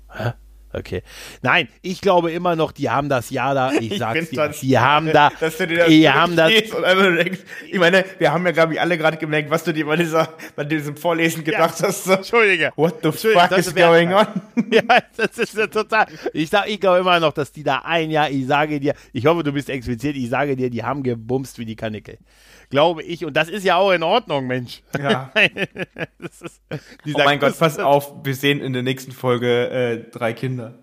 Hä? 0.10 0.34
Okay. 0.74 1.02
Nein, 1.42 1.70
ich 1.82 2.02
glaube 2.02 2.32
immer 2.32 2.56
noch, 2.56 2.72
die 2.72 2.90
haben 2.90 3.08
das 3.10 3.30
ja 3.30 3.54
da. 3.54 3.72
Ich, 3.74 3.98
sag's 4.00 4.30
dir. 4.30 4.48
das- 4.48 4.60
Die 4.60 4.78
haben 4.78 5.12
da. 5.12 5.32
Dass 5.40 5.58
du 5.58 5.66
dir 5.68 5.78
das 5.78 5.88
die 5.88 6.10
haben 6.10 6.36
das. 6.36 6.50
denkst, 6.50 7.40
ich 7.72 7.80
meine, 7.80 8.04
wir 8.20 8.32
haben 8.34 8.46
ja, 8.46 8.52
glaube 8.52 8.74
ich, 8.74 8.82
alle 8.82 8.98
gerade 8.98 9.18
gemerkt, 9.18 9.50
was 9.50 9.64
du 9.64 9.72
dir 9.74 9.86
bei, 9.86 9.96
dieser, 9.96 10.30
bei 10.56 10.64
diesem 10.66 10.98
Vorlesen 10.98 11.44
gedacht 11.44 11.82
hast. 11.82 12.04
So, 12.04 12.14
Entschuldige. 12.14 12.72
What 12.76 12.96
the 13.02 13.08
Entschuldigung, 13.10 13.48
fuck 13.48 13.58
is 13.58 13.74
going 13.74 14.14
on? 14.14 14.28
Ja, 14.72 14.82
das 15.16 15.38
ist 15.38 15.56
ja 15.56 15.68
total. 15.68 16.08
Ich 16.34 16.50
sag, 16.50 16.68
ich 16.68 16.80
glaube 16.80 17.00
immer 17.00 17.20
noch, 17.20 17.32
dass 17.34 17.52
die 17.52 17.64
da 17.64 17.84
ein 17.86 18.12
Jahr, 18.12 18.30
ich 18.30 18.46
sage 18.48 18.80
dir, 18.80 18.94
ich 19.14 19.26
hoffe, 19.26 19.44
du 19.44 19.52
bist 19.54 19.70
explizit, 19.70 20.16
ich 20.18 20.30
sage 20.30 20.56
dir, 20.56 20.70
die 20.70 20.84
haben 20.84 21.04
gebumst 21.04 21.58
wie 21.60 21.66
die 21.66 21.76
Kanickel. 21.76 22.18
Glaube 22.70 23.04
ich. 23.04 23.24
Und 23.24 23.36
das 23.36 23.50
ist 23.50 23.64
ja 23.64 23.78
auch 23.78 23.92
in 23.92 24.04
Ordnung, 24.04 24.48
Mensch. 24.48 24.82
Ja. 24.98 25.32
das 26.20 26.42
ist, 26.42 26.62
Oh 26.72 27.22
mein 27.24 27.40
Gott, 27.40 27.58
pass 27.58 27.80
auf, 27.80 28.14
wir 28.24 28.36
sehen 28.36 28.60
in 28.60 28.74
der 28.74 28.84
nächsten 28.84 29.12
Folge 29.12 29.70
äh, 29.70 30.12
drei 30.12 30.34
Kinder. 30.34 30.74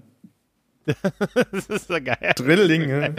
Das 1.52 1.66
ist 1.66 1.88
so 1.88 1.94
geil. 1.94 2.32
Drillinge. 2.36 3.14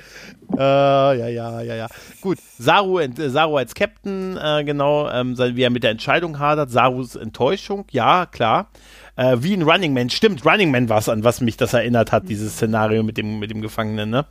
Äh, 0.55 0.59
ja, 0.59 1.27
ja, 1.27 1.61
ja, 1.61 1.75
ja. 1.75 1.87
Gut, 2.21 2.37
Saru, 2.59 2.99
ent, 2.99 3.17
äh, 3.19 3.29
Saru 3.29 3.57
als 3.57 3.73
Captain, 3.73 4.37
äh, 4.37 4.63
genau, 4.63 5.09
ähm, 5.09 5.37
wie 5.37 5.63
er 5.63 5.69
mit 5.69 5.83
der 5.83 5.91
Entscheidung 5.91 6.39
hadert. 6.39 6.69
Sarus 6.69 7.15
Enttäuschung, 7.15 7.85
ja, 7.91 8.25
klar. 8.25 8.69
Äh, 9.15 9.37
wie 9.39 9.53
ein 9.53 9.63
Running 9.63 9.93
Man, 9.93 10.09
stimmt, 10.09 10.45
Running 10.45 10.71
Man 10.71 10.89
war 10.89 10.99
es, 10.99 11.09
an 11.09 11.23
was 11.23 11.41
mich 11.41 11.57
das 11.57 11.73
erinnert 11.73 12.11
hat, 12.11 12.29
dieses 12.29 12.53
Szenario 12.53 13.01
mit 13.01 13.17
dem, 13.17 13.39
mit 13.39 13.49
dem 13.49 13.61
Gefangenen, 13.61 14.09
ne? 14.09 14.25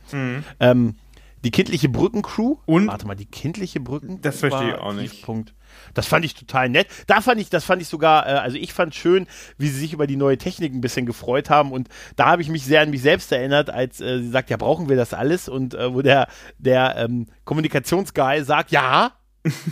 Ähm, 0.59 0.95
die 1.45 1.51
kindliche 1.51 1.89
Brückencrew. 1.89 2.57
Und? 2.65 2.87
Warte 2.87 3.05
mal, 3.05 3.15
die 3.15 3.27
kindliche 3.27 3.79
Brücken. 3.79 4.19
Das 4.21 4.39
verstehe 4.39 4.69
ich 4.69 4.75
auch 4.75 4.93
nicht. 4.93 5.11
Tiefpunkt. 5.11 5.53
Das 5.93 6.07
fand 6.07 6.25
ich 6.25 6.33
total 6.33 6.69
nett. 6.69 6.87
Da 7.05 7.21
fand 7.21 7.39
ich, 7.39 7.49
das 7.49 7.63
fand 7.63 7.83
ich 7.83 7.87
sogar, 7.87 8.25
äh, 8.25 8.31
also 8.31 8.57
ich 8.57 8.73
fand 8.73 8.95
schön, 8.95 9.27
wie 9.57 9.67
sie 9.67 9.79
sich 9.79 9.93
über 9.93 10.07
die 10.07 10.15
neue 10.15 10.39
Technik 10.39 10.73
ein 10.73 10.81
bisschen 10.81 11.05
gefreut 11.05 11.51
haben 11.51 11.71
und 11.71 11.87
da 12.15 12.25
habe 12.25 12.41
ich 12.41 12.49
mich 12.49 12.63
sehr 12.63 12.81
an 12.81 12.89
mich 12.89 13.03
selbst 13.03 13.31
erinnert, 13.31 13.69
als 13.69 14.01
äh, 14.01 14.19
sie 14.19 14.29
sagt, 14.29 14.49
ja, 14.49 14.57
brauchen 14.57 14.89
wir 14.89 14.95
das 14.95 15.13
alles? 15.13 15.47
Und 15.47 15.75
äh, 15.75 15.93
wo 15.93 16.01
der, 16.01 16.27
der 16.57 16.95
ähm, 16.97 17.27
Kommunikationsguy 17.43 18.43
sagt, 18.43 18.71
ja, 18.71 19.11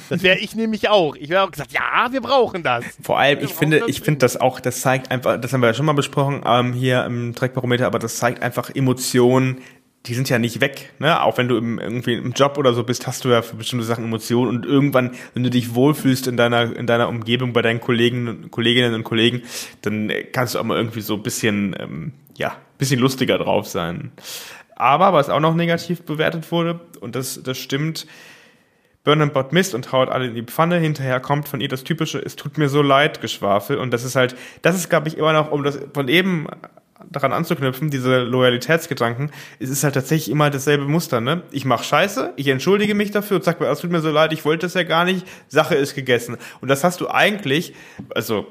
das 0.10 0.22
wäre 0.22 0.38
ich 0.38 0.56
nämlich 0.56 0.90
auch. 0.90 1.16
Ich 1.16 1.30
wäre 1.30 1.42
auch 1.42 1.52
gesagt, 1.52 1.72
ja, 1.72 2.12
wir 2.12 2.22
brauchen 2.22 2.62
das. 2.62 2.86
Vor 3.02 3.18
allem, 3.18 3.40
Wir 3.40 3.46
ich 3.46 3.54
finde, 3.54 3.80
das 3.80 3.90
ich 3.90 4.02
finde 4.02 4.20
das 4.20 4.40
auch, 4.40 4.60
das 4.60 4.82
zeigt 4.82 5.10
einfach, 5.10 5.42
das 5.42 5.52
haben 5.52 5.62
wir 5.62 5.68
ja 5.68 5.74
schon 5.74 5.88
mal 5.88 5.94
besprochen, 5.94 6.44
ähm, 6.46 6.74
hier 6.74 7.04
im 7.06 7.34
Trackbarometer, 7.34 7.88
aber 7.88 7.98
das 7.98 8.18
zeigt 8.18 8.44
einfach 8.44 8.70
Emotionen, 8.70 9.64
die 10.06 10.14
sind 10.16 10.30
ja 10.30 10.38
nicht 10.38 10.60
weg, 10.60 10.92
ne? 11.00 11.22
Auch 11.22 11.38
wenn 11.38 11.48
du 11.48 11.56
im, 11.58 11.80
irgendwie 11.80 12.16
im 12.16 12.34
Job 12.34 12.58
oder 12.58 12.74
so 12.74 12.84
bist, 12.84 13.08
hast 13.08 13.24
du 13.24 13.30
ja 13.30 13.42
für 13.42 13.56
bestimmte 13.56 13.86
Sachen 13.86 14.04
Emotionen 14.04 14.50
und 14.50 14.66
irgendwann, 14.66 15.12
wenn 15.34 15.44
du 15.44 15.50
dich 15.50 15.76
wohlfühlst 15.76 16.28
in 16.28 16.36
deiner, 16.36 16.76
in 16.76 16.88
deiner 16.88 17.08
Umgebung, 17.08 17.54
bei 17.54 17.62
deinen 17.62 17.80
Kollegen, 17.80 18.52
Kolleginnen 18.52 18.94
und 18.94 19.04
Kollegen, 19.04 19.44
dann 19.82 20.12
kannst 20.34 20.56
du 20.56 20.60
auch 20.60 20.64
mal 20.64 20.78
irgendwie 20.78 21.02
so 21.02 21.16
ein 21.16 21.24
bisschen, 21.24 21.76
ähm, 21.80 22.12
ja, 22.36 22.58
bisschen 22.78 23.00
lustiger 23.00 23.38
drauf 23.38 23.68
sein. 23.68 24.12
Aber 24.76 25.14
was 25.14 25.30
auch 25.30 25.40
noch 25.40 25.56
negativ 25.56 26.02
bewertet 26.02 26.52
wurde, 26.52 26.82
und 27.00 27.16
das, 27.16 27.42
das 27.42 27.58
stimmt, 27.58 28.06
Burnham 29.06 29.32
baut 29.32 29.52
Mist 29.52 29.76
und 29.76 29.92
haut 29.92 30.10
alle 30.10 30.28
in 30.28 30.36
die 30.36 30.44
Pfanne. 30.44 30.78
Hinterher 30.78 31.20
kommt 31.20 31.48
von 31.48 31.60
ihr 31.60 31.68
das 31.68 31.84
typische, 31.84 32.20
es 32.20 32.36
tut 32.36 32.58
mir 32.58 32.70
so 32.70 32.82
leid, 32.82 33.22
Geschwafel. 33.22 33.78
Und 33.78 33.92
das 33.92 34.04
ist 34.04 34.16
halt, 34.16 34.36
das 34.62 34.76
ist, 34.76 34.90
glaube 34.90 35.10
ich, 35.10 35.18
immer 35.18 35.34
noch, 35.34 35.52
um 35.52 35.64
das 35.64 35.80
von 35.94 36.08
eben 36.08 36.48
daran 37.10 37.34
anzuknüpfen, 37.34 37.90
diese 37.90 38.20
Loyalitätsgedanken, 38.20 39.32
es 39.60 39.70
ist 39.70 39.84
halt 39.84 39.96
tatsächlich 39.96 40.32
immer 40.32 40.50
dasselbe 40.50 40.86
Muster, 40.86 41.22
ne? 41.22 41.44
Ich 41.52 41.66
mache 41.66 41.84
Scheiße, 41.84 42.34
ich 42.36 42.48
entschuldige 42.48 42.96
mich 42.96 43.12
dafür 43.12 43.38
und 43.38 43.44
sag 43.44 43.60
mir, 43.60 43.68
es 43.68 43.80
tut 43.80 43.92
mir 43.92 44.02
so 44.02 44.12
leid, 44.12 44.34
ich 44.34 44.46
wollte 44.46 44.66
das 44.66 44.74
ja 44.74 44.84
gar 44.84 45.06
nicht, 45.06 45.26
Sache 45.48 45.76
ist 45.76 45.96
gegessen. 45.96 46.38
Und 46.62 46.68
das 46.68 46.84
hast 46.84 47.02
du 47.02 47.10
eigentlich, 47.10 47.74
also 48.14 48.48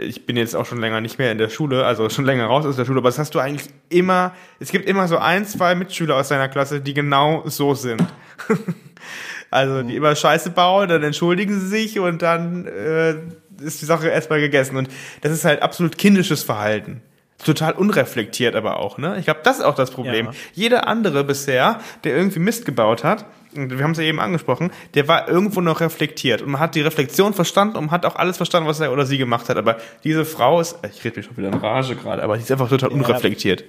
ich 0.00 0.26
bin 0.26 0.36
jetzt 0.36 0.56
auch 0.56 0.66
schon 0.66 0.80
länger 0.80 1.00
nicht 1.00 1.18
mehr 1.18 1.30
in 1.30 1.38
der 1.38 1.48
Schule, 1.48 1.84
also 1.84 2.08
schon 2.08 2.24
länger 2.24 2.46
raus 2.46 2.66
aus 2.66 2.76
der 2.76 2.84
Schule, 2.84 2.98
aber 2.98 3.08
das 3.08 3.18
hast 3.18 3.34
du 3.34 3.38
eigentlich 3.38 3.68
immer, 3.88 4.34
es 4.58 4.70
gibt 4.70 4.88
immer 4.88 5.08
so 5.08 5.18
ein, 5.18 5.46
zwei 5.46 5.74
Mitschüler 5.74 6.16
aus 6.16 6.28
deiner 6.28 6.48
Klasse, 6.48 6.80
die 6.80 6.94
genau 6.94 7.42
so 7.46 7.74
sind. 7.74 8.02
also 9.50 9.82
die 9.82 9.96
immer 9.96 10.14
Scheiße 10.16 10.50
bauen, 10.50 10.88
dann 10.88 11.02
entschuldigen 11.02 11.60
sie 11.60 11.68
sich 11.68 11.98
und 11.98 12.22
dann 12.22 12.66
äh, 12.66 13.14
ist 13.62 13.80
die 13.80 13.86
Sache 13.86 14.08
erstmal 14.08 14.40
gegessen. 14.40 14.76
Und 14.76 14.88
das 15.20 15.32
ist 15.32 15.44
halt 15.44 15.62
absolut 15.62 15.98
kindisches 15.98 16.42
Verhalten. 16.42 17.02
Total 17.44 17.72
unreflektiert 17.74 18.54
aber 18.54 18.78
auch, 18.78 18.98
ne? 18.98 19.16
Ich 19.18 19.26
glaube, 19.26 19.40
das 19.44 19.58
ist 19.58 19.64
auch 19.64 19.74
das 19.74 19.90
Problem. 19.90 20.26
Ja. 20.26 20.32
Jeder 20.54 20.88
andere 20.88 21.22
bisher, 21.22 21.80
der 22.04 22.16
irgendwie 22.16 22.38
Mist 22.38 22.64
gebaut 22.64 23.04
hat, 23.04 23.26
wir 23.52 23.82
haben 23.82 23.92
es 23.92 23.98
ja 23.98 24.04
eben 24.04 24.20
angesprochen, 24.20 24.70
der 24.94 25.08
war 25.08 25.28
irgendwo 25.28 25.60
noch 25.60 25.80
reflektiert 25.80 26.42
und 26.42 26.50
man 26.50 26.60
hat 26.60 26.74
die 26.74 26.80
Reflexion 26.80 27.34
verstanden 27.34 27.76
und 27.76 27.90
hat 27.90 28.04
auch 28.04 28.16
alles 28.16 28.36
verstanden, 28.36 28.68
was 28.68 28.80
er 28.80 28.92
oder 28.92 29.06
sie 29.06 29.18
gemacht 29.18 29.48
hat. 29.48 29.56
Aber 29.56 29.76
diese 30.04 30.24
Frau 30.24 30.60
ist, 30.60 30.78
ich 30.90 31.04
rede 31.04 31.16
mich 31.16 31.26
schon 31.26 31.36
wieder 31.36 31.48
in 31.48 31.54
Rage 31.54 31.96
gerade, 31.96 32.22
aber 32.22 32.36
die 32.36 32.42
ist 32.42 32.52
einfach 32.52 32.68
total 32.68 32.90
unreflektiert. 32.90 33.64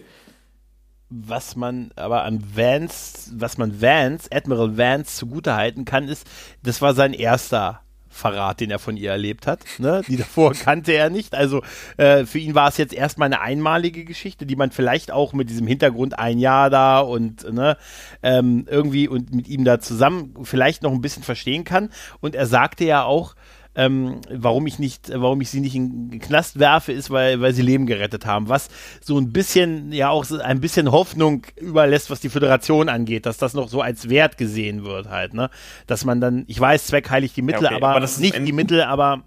was 1.10 1.56
man 1.56 1.92
aber 1.96 2.24
an 2.24 2.44
Vance, 2.56 3.32
was 3.36 3.58
man 3.58 3.82
Vance, 3.82 4.30
Admiral 4.32 4.78
Vance 4.78 5.18
zugutehalten 5.18 5.86
kann, 5.86 6.08
ist, 6.08 6.28
das 6.64 6.82
war 6.82 6.94
sein 6.94 7.14
erster 7.14 7.82
Verrat, 8.18 8.60
den 8.60 8.72
er 8.72 8.80
von 8.80 8.98
ihr 8.98 9.12
erlebt 9.12 9.48
hat. 9.48 9.64
Ne? 9.78 10.02
Die 10.08 10.18
davor 10.18 10.54
kannte 10.54 10.92
er 10.92 11.10
nicht. 11.10 11.36
Also 11.36 11.62
äh, 11.98 12.26
für 12.26 12.40
ihn 12.40 12.56
war 12.56 12.68
es 12.68 12.78
jetzt 12.78 12.94
erstmal 12.94 13.28
eine 13.28 13.42
einmalige 13.42 14.04
Geschichte, 14.04 14.46
die 14.46 14.56
man 14.56 14.72
vielleicht 14.72 15.12
auch 15.12 15.34
mit 15.34 15.50
diesem 15.50 15.68
Hintergrund 15.68 16.20
ein 16.20 16.40
Jahr 16.40 16.70
da 16.70 17.00
und 17.00 17.52
ne, 17.52 17.78
ähm, 18.24 18.66
irgendwie 18.70 19.08
und 19.08 19.34
mit 19.34 19.48
ihm 19.48 19.64
da 19.64 19.80
zusammen 19.80 20.34
vielleicht 20.44 20.84
noch 20.84 20.92
ein 20.92 21.02
bisschen 21.02 21.24
verstehen 21.24 21.64
kann. 21.64 21.90
Und 22.20 22.36
er 22.36 22.48
sagte 22.48 22.84
ja 22.84 23.04
auch, 23.04 23.36
ähm, 23.78 24.22
warum 24.30 24.66
ich 24.66 24.80
nicht, 24.80 25.12
warum 25.14 25.40
ich 25.40 25.52
sie 25.52 25.62
nicht 25.62 25.76
in 25.76 26.10
den 26.10 26.20
Knast 26.20 26.60
werfe, 26.60 26.92
ist, 26.92 27.12
weil, 27.12 27.40
weil 27.42 27.54
sie 27.54 27.62
Leben 27.62 27.86
gerettet 27.86 28.26
haben. 28.26 28.50
Was 28.50 28.70
so 29.02 29.20
ein 29.20 29.32
bisschen, 29.32 29.92
ja 29.94 30.10
auch 30.10 30.26
so 30.26 30.40
ein 30.40 30.60
bisschen 30.60 30.92
Hoffnung 30.92 31.44
überlässt, 31.56 32.10
was 32.10 32.20
die 32.20 32.30
Föderation 32.30 32.90
angeht, 32.90 33.28
dass 33.28 33.38
das 33.38 33.54
noch 33.54 33.70
so 33.70 33.82
als 33.82 34.10
Wert 34.10 34.40
gesehen 34.40 34.84
wird 34.84 35.10
halt, 35.10 35.36
ne? 35.36 35.52
Dass 35.86 36.06
man 36.06 36.20
dann, 36.20 36.44
ich 36.48 36.60
weiß, 36.60 36.88
Zweck 36.88 37.10
heiligt 37.12 37.38
die 37.38 37.44
Mittel, 37.44 37.68
okay, 37.68 37.76
aber, 37.76 37.90
aber 37.90 38.00
nicht 38.00 38.48
die 38.48 38.52
Mittel, 38.52 38.82
aber 38.82 39.24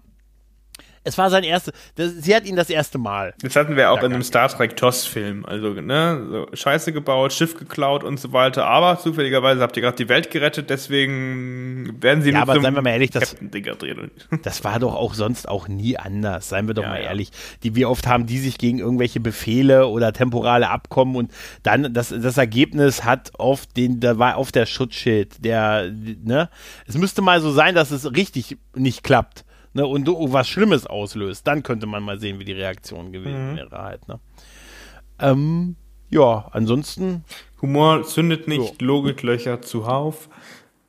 es 1.03 1.17
war 1.17 1.29
sein 1.29 1.43
erstes, 1.43 1.73
sie 1.95 2.35
hat 2.35 2.45
ihn 2.45 2.55
das 2.55 2.69
erste 2.69 2.97
Mal. 2.97 3.33
Das 3.41 3.55
hatten 3.55 3.75
wir 3.75 3.91
auch 3.91 4.03
in 4.03 4.13
einem 4.13 4.23
Star 4.23 4.47
Trek 4.49 4.75
TOS-Film. 4.75 5.45
Also, 5.45 5.69
ne, 5.73 6.27
so 6.29 6.47
Scheiße 6.53 6.93
gebaut, 6.93 7.33
Schiff 7.33 7.57
geklaut 7.57 8.03
und 8.03 8.19
so 8.19 8.33
weiter. 8.33 8.67
Aber 8.67 8.99
zufälligerweise 8.99 9.61
habt 9.61 9.75
ihr 9.77 9.81
gerade 9.83 9.97
die 9.97 10.09
Welt 10.09 10.29
gerettet, 10.29 10.69
deswegen 10.69 11.97
werden 12.01 12.21
sie 12.21 12.31
Ja, 12.31 12.43
aber 12.43 12.59
seien 12.61 12.75
wir 12.75 12.81
mal 12.81 12.91
ehrlich, 12.91 13.09
das-. 13.11 13.35
Das 14.43 14.63
war 14.63 14.79
doch 14.79 14.95
auch 14.95 15.13
sonst 15.13 15.47
auch 15.47 15.67
nie 15.67 15.97
anders, 15.97 16.49
seien 16.49 16.67
wir 16.67 16.73
doch 16.73 16.83
Ja, 16.83 16.89
mal 16.89 17.01
ja. 17.01 17.09
ehrlich. 17.09 17.31
Die, 17.63 17.75
wie 17.75 17.85
oft 17.85 18.07
haben 18.07 18.25
die 18.25 18.37
sich 18.39 18.57
gegen 18.57 18.79
irgendwelche 18.79 19.19
Befehle 19.19 19.87
oder 19.87 20.13
temporale 20.13 20.69
Abkommen 20.69 21.15
und 21.15 21.31
dann 21.63 21.93
das, 21.93 22.09
das 22.09 22.37
Ergebnis 22.37 23.03
hat 23.03 23.31
oft 23.37 23.75
den, 23.75 23.99
da 23.99 24.17
war 24.17 24.37
auf 24.37 24.51
der 24.51 24.65
Schutzschild, 24.65 25.43
der, 25.43 25.91
ne? 26.23 26.49
Es 26.85 26.95
müsste 26.97 27.21
mal 27.21 27.41
so 27.41 27.51
sein, 27.51 27.75
dass 27.75 27.91
es 27.91 28.13
richtig 28.15 28.57
nicht 28.75 29.03
klappt, 29.03 29.45
ne? 29.73 29.85
Und 29.85 30.05
du 30.05 30.33
was 30.33 30.47
Schlimmes 30.47 30.85
auslöst. 30.87 31.45
Dann 31.47 31.63
könnte 31.63 31.87
man 31.87 32.03
mal 32.03 32.19
sehen, 32.19 32.39
wie 32.39 32.45
die 32.45 32.51
Reaktion 32.53 33.11
gewesen 33.11 33.55
wäre 33.55 33.77
halt, 33.81 34.07
ne? 34.07 34.19
Ähm, 35.19 35.75
ja, 36.09 36.47
ansonsten, 36.51 37.23
Humor 37.61 38.03
zündet 38.03 38.47
nicht, 38.47 38.81
Logiklöcher 38.81 39.61
zuhauf. 39.61 40.29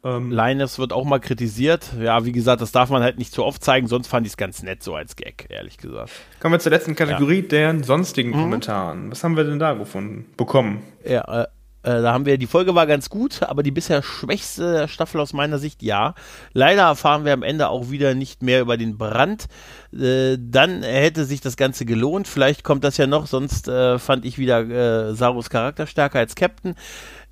Ähm, 0.05 0.33
Linus 0.33 0.81
wird 0.81 0.93
auch 0.93 1.05
mal 1.05 1.21
kritisiert. 1.21 1.93
Ja, 2.01 2.25
wie 2.25 2.33
gesagt, 2.33 2.61
das 2.61 2.73
darf 2.73 2.91
man 2.91 3.03
halt 3.03 3.19
nicht 3.19 3.33
zu 3.33 3.45
oft 3.45 3.63
zeigen, 3.63 3.87
sonst 3.87 4.09
fand 4.09 4.27
ich 4.27 4.33
es 4.33 4.37
ganz 4.37 4.63
nett 4.65 4.83
so 4.83 4.97
als 4.97 5.15
Gag, 5.15 5.47
ehrlich 5.49 5.77
gesagt. 5.79 6.11
kommen 6.41 6.55
wir 6.55 6.59
zur 6.59 6.73
letzten 6.73 6.97
Kategorie, 6.97 7.43
der 7.43 7.85
sonstigen 7.85 8.31
Mhm. 8.31 8.35
Kommentaren. 8.35 9.11
Was 9.13 9.23
haben 9.23 9.37
wir 9.37 9.45
denn 9.45 9.61
da 9.61 9.75
gefunden? 9.75 10.27
Bekommen. 10.37 10.83
Ja, 11.05 11.43
äh, 11.43 11.47
äh, 11.83 12.01
da 12.01 12.13
haben 12.13 12.27
wir, 12.27 12.39
die 12.39 12.47
Folge 12.47 12.75
war 12.75 12.87
ganz 12.87 13.11
gut, 13.11 13.43
aber 13.43 13.63
die 13.63 13.73
bisher 13.73 14.03
schwächste 14.03 14.87
Staffel 14.87 15.21
aus 15.21 15.33
meiner 15.33 15.59
Sicht, 15.59 15.83
ja. 15.83 16.15
Leider 16.53 16.83
erfahren 16.83 17.25
wir 17.25 17.33
am 17.33 17.43
Ende 17.43 17.69
auch 17.69 17.91
wieder 17.91 18.15
nicht 18.15 18.43
mehr 18.43 18.61
über 18.61 18.77
den 18.77 18.99
Brand. 18.99 19.47
Äh, 19.93 20.37
dann 20.39 20.83
hätte 20.83 21.25
sich 21.25 21.41
das 21.41 21.57
Ganze 21.57 21.85
gelohnt. 21.85 22.29
Vielleicht 22.29 22.63
kommt 22.63 22.85
das 22.85 22.97
ja 22.99 23.07
noch, 23.07 23.27
sonst 23.27 23.67
äh, 23.69 23.99
fand 23.99 24.25
ich 24.25 24.39
wieder 24.39 24.61
äh, 24.61 25.15
Sarus 25.15 25.51
Charakter 25.51 25.87
stärker 25.87 26.21
als 26.21 26.37
Captain. 26.37 26.77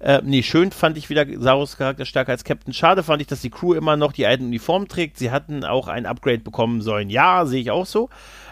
Äh, 0.01 0.21
nee, 0.25 0.43
schön 0.43 0.73
fand 0.73 0.97
ich 0.99 1.11
wieder 1.11 1.27
Sarus 1.39 1.77
Charakter 1.77 2.05
stärker 2.05 2.33
als 2.33 2.43
Captain. 2.43 2.73
Schade 2.73 3.03
fand 3.03 3.23
ich, 3.23 3.29
dass 3.29 3.43
die 3.43 3.51
Crew 3.51 3.75
immer 3.75 3.97
noch 3.97 4.13
die 4.13 4.27
alten 4.27 4.47
Uniformen 4.47 4.89
trägt. 4.89 5.19
Sie 5.19 5.31
hatten 5.31 5.65
auch 5.65 5.89
ein 5.89 6.07
Upgrade 6.07 6.41
bekommen 6.41 6.81
sollen. 6.81 7.11
Ja, 7.11 7.47
sehe 7.47 7.61
ich 7.61 7.71
auch 7.71 7.87
so. 7.87 8.09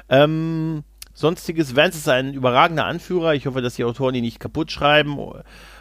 Ähm, 0.08 0.84
sonstiges, 1.12 1.74
Vance 1.74 1.98
ist 1.98 2.08
ein 2.08 2.34
überragender 2.34 2.84
Anführer. 2.84 3.34
Ich 3.34 3.46
hoffe, 3.46 3.62
dass 3.62 3.74
die 3.74 3.84
Autoren 3.84 4.14
ihn 4.14 4.24
nicht 4.24 4.40
kaputt 4.40 4.70
schreiben. 4.70 5.18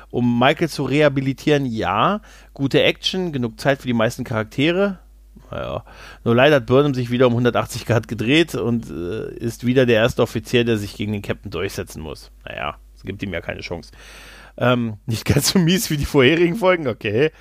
Um 0.10 0.40
Michael 0.40 0.70
zu 0.70 0.84
rehabilitieren, 0.84 1.66
ja. 1.66 2.22
Gute 2.54 2.84
Action, 2.84 3.32
genug 3.32 3.60
Zeit 3.60 3.82
für 3.82 3.88
die 3.88 3.94
meisten 3.94 4.24
Charaktere. 4.24 5.00
Naja. 5.52 5.84
Nur 6.24 6.36
leider 6.36 6.58
hat 6.58 6.66
Burnham 6.66 6.94
sich 6.94 7.10
wieder 7.12 7.28
um 7.28 7.34
180 7.34 7.86
Grad 7.86 8.08
gedreht 8.08 8.56
und 8.56 8.90
äh, 8.90 9.34
ist 9.36 9.66
wieder 9.66 9.86
der 9.86 9.98
erste 9.98 10.22
Offizier, 10.22 10.66
der 10.66 10.78
sich 10.78 10.96
gegen 10.96 11.14
den 11.14 11.22
Captain 11.22 11.52
durchsetzen 11.52 12.02
muss. 12.02 12.32
Naja, 12.46 12.78
es 12.96 13.04
gibt 13.04 13.22
ihm 13.24 13.34
ja 13.34 13.42
keine 13.42 13.62
Chance. 13.62 13.92
Ähm, 14.58 14.98
nicht 15.06 15.26
ganz 15.26 15.52
so 15.52 15.60
mies 15.60 15.90
wie 15.90 15.98
die 15.98 16.06
vorherigen 16.06 16.56
Folgen, 16.56 16.88
okay. 16.88 17.32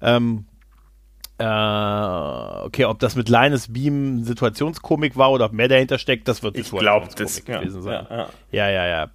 Ähm, 0.00 0.46
Äh, 1.38 1.44
okay, 2.64 2.84
ob 2.84 3.00
das 3.00 3.16
mit 3.16 3.28
Linus 3.28 3.72
Beam 3.72 4.22
Situationskomik 4.22 5.16
war 5.16 5.32
oder 5.32 5.46
ob 5.46 5.52
mehr 5.52 5.66
dahinter 5.66 5.98
steckt, 5.98 6.28
das 6.28 6.44
wird 6.44 6.56
ich 6.56 6.70
glaube 6.70 7.08
das 7.16 7.42
ja, 7.46 7.58
gewesen 7.58 7.82
sein. 7.82 8.06
Ja, 8.10 8.28
ja, 8.52 8.70
ja. 8.70 8.86
ja. 8.86 9.10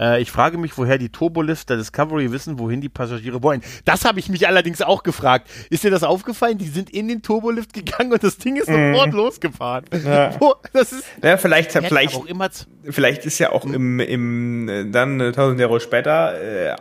Äh, 0.00 0.22
ich 0.22 0.30
frage 0.30 0.58
mich, 0.58 0.76
woher 0.78 0.98
die 0.98 1.10
Turbolift 1.10 1.68
der 1.68 1.76
Discovery 1.76 2.32
wissen, 2.32 2.58
wohin 2.58 2.80
die 2.80 2.88
Passagiere 2.88 3.42
wollen. 3.42 3.62
Das 3.84 4.04
habe 4.04 4.18
ich 4.18 4.28
mich 4.28 4.48
allerdings 4.48 4.80
auch 4.80 5.02
gefragt. 5.02 5.48
Ist 5.68 5.84
dir 5.84 5.90
das 5.90 6.02
aufgefallen? 6.02 6.58
Die 6.58 6.68
sind 6.68 6.90
in 6.90 7.08
den 7.08 7.22
Turbolift 7.22 7.72
gegangen 7.72 8.12
und 8.12 8.24
das 8.24 8.38
Ding 8.38 8.56
ist 8.56 8.68
mhm. 8.68 8.94
sofort 8.94 9.12
losgefahren. 9.12 9.84
Ja. 10.04 10.30
Das 10.72 10.92
ist, 10.92 11.04
ja, 11.22 11.36
vielleicht, 11.36 11.72
vielleicht, 11.72 12.14
auch 12.14 12.26
immer 12.26 12.48
vielleicht 12.84 13.26
ist 13.26 13.38
ja 13.38 13.50
auch 13.50 13.64
im, 13.64 13.98
im 14.00 14.90
dann 14.92 15.20
äh, 15.20 15.32
tausend 15.32 15.60
Jahre 15.60 15.80
später 15.80 16.34
äh, 16.40 16.76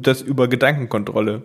das 0.00 0.20
über 0.22 0.48
Gedankenkontrolle 0.48 1.42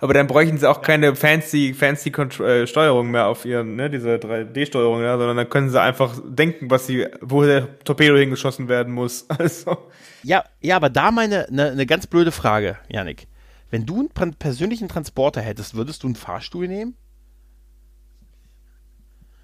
aber 0.00 0.14
dann 0.14 0.26
bräuchten 0.26 0.58
sie 0.58 0.68
auch 0.68 0.82
keine 0.82 1.14
fancy, 1.14 1.74
fancy 1.74 2.10
äh, 2.10 2.66
Steuerung 2.66 3.10
mehr 3.10 3.26
auf 3.26 3.44
ihren, 3.44 3.76
ne, 3.76 3.90
diese 3.90 4.16
3D-Steuerung, 4.16 5.02
ja, 5.02 5.16
sondern 5.18 5.36
dann 5.36 5.48
können 5.48 5.70
sie 5.70 5.80
einfach 5.80 6.18
denken, 6.24 6.70
was 6.70 6.86
sie, 6.86 7.06
wo 7.20 7.42
der 7.42 7.78
Torpedo 7.80 8.16
hingeschossen 8.16 8.68
werden 8.68 8.92
muss. 8.92 9.26
Also. 9.38 9.78
Ja, 10.24 10.44
ja, 10.60 10.74
aber 10.76 10.90
da 10.90 11.12
meine, 11.12 11.46
eine 11.48 11.76
ne 11.76 11.86
ganz 11.86 12.08
blöde 12.08 12.32
Frage, 12.32 12.76
Janik. 12.88 13.28
Wenn 13.70 13.86
du 13.86 14.08
einen 14.18 14.34
persönlichen 14.34 14.88
Transporter 14.88 15.40
hättest, 15.40 15.74
würdest 15.74 16.02
du 16.02 16.08
einen 16.08 16.16
Fahrstuhl 16.16 16.66
nehmen? 16.66 16.96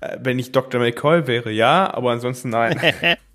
Äh, 0.01 0.19
wenn 0.21 0.39
ich 0.39 0.51
Dr. 0.51 0.81
McCoy 0.81 1.27
wäre, 1.29 1.53
ja, 1.53 1.93
aber 1.95 2.11
ansonsten 2.11 2.49
nein. 2.49 2.81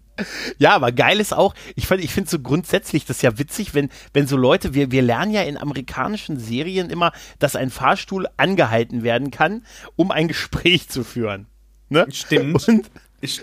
Ja, 0.58 0.72
aber 0.76 0.92
geil 0.92 1.20
ist 1.20 1.34
auch, 1.34 1.54
ich, 1.76 1.90
ich 1.90 2.14
finde 2.14 2.30
so 2.30 2.40
grundsätzlich 2.40 3.06
das 3.06 3.22
ja 3.22 3.38
witzig, 3.38 3.74
wenn, 3.74 3.90
wenn 4.14 4.28
so 4.28 4.38
Leute, 4.38 4.74
wir, 4.74 4.92
wir 4.92 5.02
lernen 5.02 5.32
ja 5.32 5.44
in 5.44 5.58
amerikanischen 5.58 6.40
Serien 6.40 6.90
immer, 6.90 7.12
dass 7.40 7.56
ein 7.56 7.70
Fahrstuhl 7.70 8.28
angehalten 8.38 9.04
werden 9.04 9.32
kann, 9.32 9.66
um 9.96 10.12
ein 10.12 10.28
Gespräch 10.30 10.90
zu 10.90 11.04
führen. 11.04 11.48
Ne? 11.90 12.06
Stimmt. 12.12 12.68
Und 12.68 12.92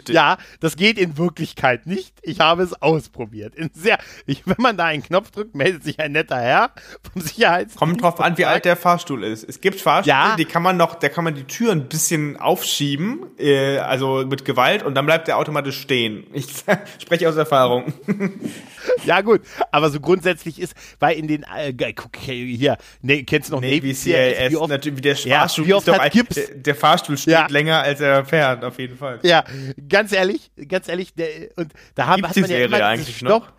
ja, 0.09 0.39
das 0.61 0.77
geht 0.77 0.99
in 0.99 1.17
Wirklichkeit 1.19 1.87
nicht. 1.87 2.15
Ich 2.23 2.41
habe 2.41 2.63
es 2.63 2.81
ausprobiert. 2.81 3.55
Sehr, 3.73 3.99
ich, 4.27 4.47
wenn 4.47 4.57
man 4.59 4.77
da 4.77 4.85
einen 4.87 5.03
Knopf 5.03 5.31
drückt, 5.31 5.55
meldet 5.55 5.85
sich 5.85 6.01
ein 6.01 6.13
netter 6.13 6.39
Herr 6.41 6.71
vom 7.13 7.23
Sicherheits. 7.23 7.75
Kommt 7.75 8.03
drauf 8.03 8.21
an, 8.21 8.39
wie 8.39 8.45
alt 8.45 8.65
der 8.65 8.77
Fahrstuhl 8.77 9.25
ist. 9.25 9.49
Es 9.49 9.61
gibt 9.61 9.81
Fahrstühle, 9.81 10.17
ja. 10.17 10.37
die 10.37 10.45
kann 10.45 10.63
man 10.63 10.77
noch, 10.77 10.95
da 10.95 11.09
kann 11.09 11.25
man 11.25 11.35
die 11.35 11.45
Tür 11.45 11.73
ein 11.73 11.89
bisschen 11.89 12.37
aufschieben, 12.37 13.27
äh, 13.39 13.79
also 13.79 14.25
mit 14.27 14.45
Gewalt, 14.45 14.83
und 14.83 14.95
dann 14.95 15.07
bleibt 15.07 15.29
der 15.29 15.39
automatisch 15.39 15.81
stehen. 15.81 16.27
Ich 16.33 16.47
spreche 16.99 17.29
aus 17.29 17.37
Erfahrung. 17.37 17.93
ja 19.05 19.21
gut, 19.21 19.43
aber 19.71 19.91
so 19.91 20.01
grundsätzlich 20.01 20.61
ist, 20.61 20.75
weil 20.99 21.17
in 21.17 21.29
den, 21.29 21.45
äh, 21.57 21.73
guck 21.93 22.17
hier, 22.17 22.77
ne, 23.03 23.25
kennst 23.25 23.51
du 23.51 23.55
noch 23.55 23.61
Navy, 23.61 23.77
Navy 23.77 23.95
CLS, 23.95 24.51
wie, 24.51 24.57
oft, 24.57 24.71
der 24.71 25.17
Fahrstuhl 25.17 25.65
ja, 25.65 25.69
wie 25.69 25.75
oft 25.75 25.89
ist 25.89 25.97
doch, 25.97 26.11
Gips? 26.11 26.41
der 26.55 26.75
Fahrstuhl 26.75 27.19
steht 27.19 27.33
ja. 27.33 27.47
länger 27.49 27.83
als 27.83 28.01
er 28.01 28.25
fährt, 28.25 28.65
auf 28.65 28.79
jeden 28.79 28.97
Fall. 28.97 29.21
Ja, 29.23 29.45
ganz 29.89 30.13
ehrlich, 30.13 30.51
ganz 30.69 30.89
ehrlich, 30.89 31.15
der, 31.15 31.29
und 31.57 31.73
da 31.95 32.07
haben, 32.07 32.27
hat 32.27 32.37
man 32.37 32.51
ja 32.51 32.59
immer 32.59 32.85
eigentlich 32.85 33.19
Stopp. 33.19 33.29
noch. 33.29 33.53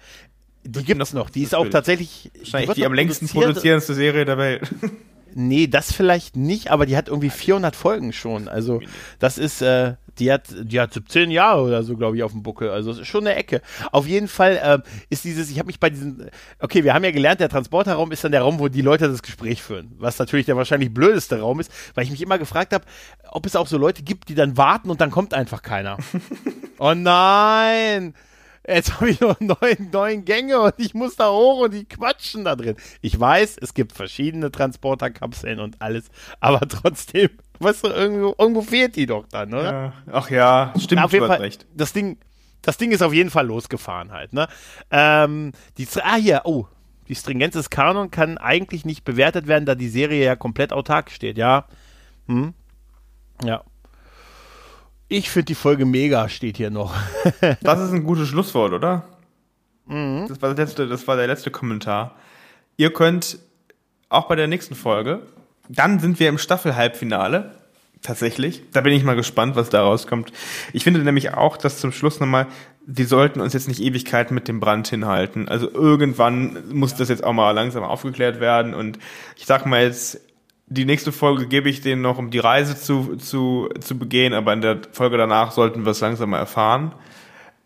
Die 0.64 0.84
gibt 0.84 1.02
es 1.02 1.14
noch. 1.14 1.30
Die 1.30 1.44
ist 1.44 1.56
auch 1.56 1.68
tatsächlich. 1.70 2.30
Wahrscheinlich 2.38 2.72
die, 2.72 2.82
die 2.82 2.86
am 2.86 2.94
längsten 2.94 3.28
produzierendste 3.28 3.94
Serie 3.94 4.26
der 4.26 4.38
Welt. 4.38 4.70
Nee, 5.34 5.68
das 5.68 5.94
vielleicht 5.94 6.36
nicht, 6.36 6.72
aber 6.72 6.86
die 6.86 6.98
hat 6.98 7.10
irgendwie 7.10 7.30
400 7.30 7.76
Folgen 7.76 8.12
schon. 8.12 8.48
Also, 8.48 8.82
das 9.20 9.38
ist, 9.38 9.62
äh, 9.62 9.94
die 10.20 10.32
hat, 10.32 10.44
die 10.62 10.80
hat 10.80 10.94
17 10.94 11.32
Jahre 11.32 11.62
oder 11.62 11.84
so, 11.84 11.96
glaube 11.96 12.18
ich, 12.18 12.24
auf 12.24 12.32
dem 12.32 12.44
Buckel. 12.44 12.70
Also, 12.70 12.92
es 12.92 13.00
ist 13.00 13.08
schon 13.08 13.26
eine 13.26 13.36
Ecke. 13.36 13.62
Auf 13.92 14.08
jeden 14.08 14.28
Fall 14.28 14.58
äh, 14.58 14.80
ist 15.10 15.24
dieses, 15.24 15.50
ich 15.50 15.60
habe 15.60 15.68
mich 15.68 15.80
bei 15.80 15.90
diesen, 15.90 16.30
okay, 16.60 16.84
wir 16.84 16.94
haben 16.94 17.04
ja 17.04 17.12
gelernt, 17.12 17.40
der 17.40 17.50
Transporterraum 17.50 18.12
ist 18.12 18.24
dann 18.24 18.32
der 18.32 18.42
Raum, 18.42 18.60
wo 18.60 18.68
die 18.68 18.82
Leute 18.82 19.08
das 19.08 19.22
Gespräch 19.22 19.62
führen. 19.62 19.94
Was 19.98 20.20
natürlich 20.20 20.46
der 20.46 20.58
wahrscheinlich 20.58 20.94
blödeste 20.94 21.40
Raum 21.40 21.60
ist, 21.60 21.72
weil 21.96 22.04
ich 22.04 22.12
mich 22.12 22.22
immer 22.22 22.38
gefragt 22.38 22.74
habe, 22.74 22.86
ob 23.30 23.46
es 23.46 23.56
auch 23.56 23.68
so 23.68 23.78
Leute 23.78 24.04
gibt, 24.04 24.30
die 24.30 24.36
dann 24.36 24.58
warten 24.58 24.90
und 24.90 25.02
dann 25.02 25.12
kommt 25.12 25.34
einfach 25.34 25.62
keiner. 25.62 25.98
oh 26.80 26.94
nein! 26.94 28.14
jetzt 28.68 28.96
habe 28.96 29.10
ich 29.10 29.20
noch 29.20 29.40
neun, 29.40 29.90
neun 29.92 30.26
Gänge 30.26 30.60
und 30.60 30.74
ich 30.78 30.94
muss 30.94 31.16
da 31.16 31.32
hoch 31.32 31.64
und 31.64 31.74
die 31.74 31.86
quatschen 31.86 32.44
da 32.44 32.56
drin. 32.56 32.76
Ich 33.02 33.18
weiß, 33.20 33.58
es 33.62 33.74
gibt 33.74 33.94
verschiedene 33.94 34.52
Transporterkapseln 34.52 35.60
und 35.60 35.82
alles, 35.82 36.10
aber 36.40 36.68
trotzdem, 36.68 37.30
weißt 37.60 37.86
du, 37.86 37.88
irgendwo, 37.90 38.36
irgendwo 38.38 38.62
fehlt 38.62 38.96
die 38.96 39.06
doch 39.06 39.26
dann, 39.30 39.54
oder? 39.54 39.72
Ja. 39.72 39.94
Ach 40.12 40.30
ja, 40.30 40.74
stimmt, 40.80 41.04
auf 41.04 41.14
jeden 41.14 41.28
Fall, 41.28 41.42
recht. 41.42 41.66
Das 41.74 41.94
Ding, 41.94 42.18
das 42.62 42.78
Ding 42.78 42.92
ist 42.92 43.02
auf 43.02 43.14
jeden 43.14 43.30
Fall 43.30 43.48
losgefahren 43.48 44.12
halt, 44.12 44.34
ne? 44.34 44.48
Ähm, 44.92 45.52
die, 45.78 45.88
ah, 46.02 46.16
hier, 46.16 46.42
oh, 46.46 46.68
die 47.08 47.16
Stringenz 47.16 47.54
des 47.54 47.70
Kanon 47.70 48.12
kann 48.12 48.38
eigentlich 48.38 48.86
nicht 48.86 49.04
bewertet 49.04 49.48
werden, 49.48 49.66
da 49.66 49.76
die 49.76 49.90
Serie 49.90 50.26
ja 50.26 50.36
komplett 50.36 50.74
autark 50.74 51.10
steht, 51.12 51.38
ja. 51.38 51.66
Hm? 52.28 52.54
Ja. 53.44 53.64
Ich 55.08 55.30
finde 55.30 55.46
die 55.46 55.56
Folge 55.56 55.86
mega, 55.86 56.28
steht 56.28 56.58
hier 56.58 56.70
noch. 56.70 56.94
das 57.62 57.80
ist 57.80 57.94
ein 57.94 58.04
gutes 58.04 58.28
Schlusswort, 58.28 58.74
oder? 58.74 59.04
Mhm. 59.86 60.26
Das, 60.28 60.42
war 60.42 60.54
letzte, 60.54 60.88
das 60.88 61.08
war 61.08 61.16
der 61.16 61.28
letzte 61.28 61.50
Kommentar. 61.50 62.16
Ihr 62.76 62.92
könnt 62.92 63.40
auch 64.10 64.28
bei 64.28 64.36
der 64.36 64.48
nächsten 64.48 64.76
Folge, 64.76 65.22
dann 65.70 66.00
sind 66.00 66.20
wir 66.20 66.30
im 66.30 66.38
Staffel-Halbfinale. 66.38 67.52
Tatsächlich. 68.04 68.62
Da 68.74 68.82
bin 68.82 68.94
ich 68.94 69.04
mal 69.04 69.16
gespannt, 69.16 69.56
was 69.56 69.70
da 69.70 69.82
rauskommt. 69.82 70.32
Ich 70.72 70.84
finde 70.84 71.00
nämlich 71.00 71.34
auch, 71.34 71.58
dass 71.58 71.80
zum 71.80 71.92
Schluss 71.92 72.20
nochmal, 72.20 72.46
die 72.86 73.04
sollten 73.04 73.42
uns 73.42 73.54
jetzt 73.54 73.68
nicht 73.68 73.82
Ewigkeiten 73.82 74.36
mit 74.36 74.48
dem 74.48 74.60
Brand 74.60 74.88
hinhalten. 74.88 75.50
Also 75.50 75.70
irgendwann 75.70 76.64
muss 76.72 76.96
das 76.96 77.10
jetzt 77.10 77.24
auch 77.24 77.34
mal 77.34 77.52
langsam 77.52 77.84
aufgeklärt 77.84 78.40
werden. 78.40 78.74
Und 78.74 79.00
ich 79.36 79.46
sag 79.46 79.66
mal 79.66 79.84
jetzt, 79.84 80.22
die 80.68 80.86
nächste 80.86 81.12
Folge 81.12 81.48
gebe 81.48 81.70
ich 81.70 81.82
denen 81.82 82.02
noch, 82.02 82.18
um 82.18 82.30
die 82.30 82.40
Reise 82.40 82.80
zu, 82.80 83.16
zu, 83.16 83.70
zu 83.80 83.98
begehen, 83.98 84.34
aber 84.34 84.54
in 84.54 84.62
der 84.62 84.82
Folge 84.92 85.18
danach 85.18 85.52
sollten 85.52 85.86
wir 85.86 85.92
es 85.92 86.02
langsam 86.02 86.30
mal 86.32 86.40
erfahren. 86.40 86.94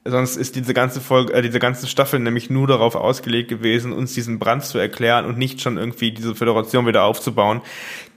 Sonst 0.04 0.36
ist 0.36 0.56
diese 0.56 0.74
ganze 0.74 1.00
Folge, 1.00 1.34
äh, 1.34 1.42
diese 1.44 1.60
ganze 1.60 1.86
Staffel 1.86 2.20
nämlich 2.20 2.50
nur 2.50 2.68
darauf 2.68 2.96
ausgelegt 2.96 3.50
gewesen, 3.50 3.94
uns 3.94 4.14
diesen 4.14 4.40
Brand 4.40 4.66
zu 4.66 4.80
erklären 4.80 5.26
und 5.26 5.38
nicht 5.38 5.62
schon 5.62 5.78
irgendwie 5.78 6.12
diese 6.12 6.34
Föderation 6.34 6.88
wieder 6.88 7.04
aufzubauen. 7.04 7.62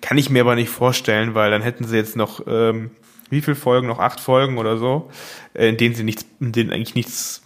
Kann 0.01 0.16
ich 0.16 0.30
mir 0.30 0.41
aber 0.41 0.55
nicht 0.55 0.70
vorstellen, 0.70 1.35
weil 1.35 1.51
dann 1.51 1.61
hätten 1.61 1.85
sie 1.85 1.97
jetzt 1.97 2.16
noch 2.16 2.41
ähm, 2.47 2.91
wie 3.28 3.43
viele 3.43 3.57
Folgen, 3.57 3.87
noch 3.87 3.99
acht 3.99 4.20
Folgen 4.20 4.57
oder 4.57 4.78
so, 4.78 5.11
äh, 5.53 5.68
in 5.68 5.76
denen 5.76 5.95
sie 5.95 6.05
nichts, 6.05 6.24
in 6.41 6.53
denen 6.53 6.72
eigentlich 6.72 6.95
nichts 6.95 7.43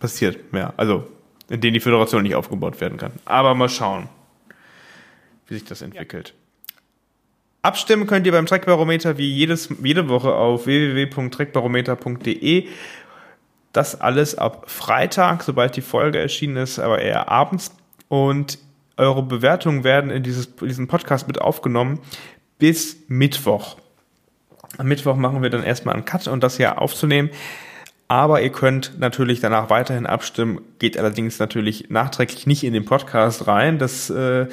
passiert 0.00 0.52
mehr. 0.52 0.74
Also 0.76 1.06
in 1.48 1.60
denen 1.60 1.74
die 1.74 1.80
Föderation 1.80 2.24
nicht 2.24 2.34
aufgebaut 2.34 2.80
werden 2.80 2.98
kann. 2.98 3.12
Aber 3.24 3.54
mal 3.54 3.68
schauen, 3.68 4.08
wie 5.46 5.54
sich 5.54 5.64
das 5.64 5.82
entwickelt. 5.82 6.28
Ja. 6.28 6.34
Abstimmen 7.62 8.06
könnt 8.06 8.26
ihr 8.26 8.32
beim 8.32 8.46
Trackbarometer 8.46 9.18
wie 9.18 9.30
jedes, 9.30 9.68
jede 9.82 10.08
Woche 10.08 10.32
auf 10.32 10.64
www.trackbarometer.de. 10.64 12.68
Das 13.72 14.00
alles 14.00 14.36
ab 14.36 14.64
Freitag, 14.66 15.42
sobald 15.42 15.76
die 15.76 15.82
Folge 15.82 16.18
erschienen 16.18 16.56
ist, 16.56 16.78
aber 16.78 17.00
eher 17.00 17.28
abends. 17.28 17.72
Und 18.08 18.58
eure 18.96 19.22
Bewertungen 19.22 19.84
werden 19.84 20.10
in 20.10 20.22
dieses, 20.22 20.56
diesen 20.56 20.88
Podcast 20.88 21.26
mit 21.26 21.40
aufgenommen 21.40 22.00
bis 22.58 22.96
Mittwoch. 23.08 23.78
Am 24.78 24.86
Mittwoch 24.86 25.16
machen 25.16 25.42
wir 25.42 25.50
dann 25.50 25.64
erstmal 25.64 25.94
einen 25.94 26.04
Cut 26.04 26.28
und 26.28 26.42
das 26.42 26.56
hier 26.56 26.80
aufzunehmen. 26.80 27.30
Aber 28.08 28.42
ihr 28.42 28.50
könnt 28.50 28.98
natürlich 28.98 29.40
danach 29.40 29.70
weiterhin 29.70 30.06
abstimmen, 30.06 30.60
geht 30.80 30.98
allerdings 30.98 31.38
natürlich 31.38 31.90
nachträglich 31.90 32.46
nicht 32.46 32.64
in 32.64 32.72
den 32.72 32.84
Podcast 32.84 33.46
rein. 33.46 33.78
Das 33.78 34.10
äh, 34.10 34.48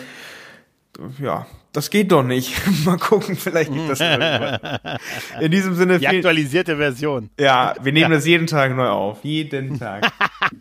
ja, 1.19 1.47
das 1.77 1.91
geht 1.91 2.11
doch 2.11 2.23
nicht. 2.23 2.59
Mal 2.85 2.97
gucken, 2.97 3.35
vielleicht 3.35 3.71
gibt 3.71 3.87
das 3.87 3.99
irgendwann. 3.99 4.79
In 5.39 5.51
diesem 5.51 5.75
Sinne. 5.75 5.99
Die 5.99 6.07
aktualisierte 6.07 6.75
Version. 6.77 7.29
Ja, 7.39 7.75
wir 7.79 7.91
nehmen 7.91 8.11
ja. 8.11 8.17
das 8.17 8.25
jeden 8.25 8.47
Tag 8.47 8.75
neu 8.75 8.87
auf. 8.87 9.19
Jeden 9.21 9.77
Tag. 9.77 10.11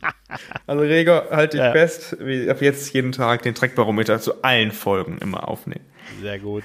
also 0.67 0.83
Gregor, 0.83 1.29
halt 1.31 1.55
dich 1.55 1.61
ja. 1.61 1.73
fest. 1.73 2.19
Ab 2.51 2.61
jetzt 2.61 2.93
jeden 2.93 3.13
Tag 3.13 3.41
den 3.43 3.55
Trackbarometer 3.55 4.21
zu 4.21 4.43
allen 4.43 4.73
Folgen 4.73 5.17
immer 5.23 5.49
aufnehmen. 5.49 5.87
Sehr 6.21 6.39
gut. 6.39 6.65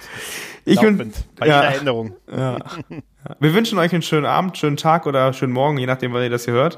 Ich 0.66 0.82
bin 0.82 1.14
bei 1.38 1.48
ja, 1.48 1.64
jeder 1.64 1.80
Änderung. 1.80 2.16
Ja. 2.30 2.58
Wir 3.40 3.54
wünschen 3.54 3.80
euch 3.80 3.94
einen 3.94 4.02
schönen 4.02 4.26
Abend, 4.26 4.58
schönen 4.58 4.76
Tag 4.76 5.06
oder 5.06 5.32
schönen 5.32 5.54
Morgen, 5.54 5.78
je 5.78 5.86
nachdem, 5.86 6.12
wann 6.12 6.24
ihr 6.24 6.30
das 6.30 6.44
hier 6.44 6.56
hört. 6.56 6.78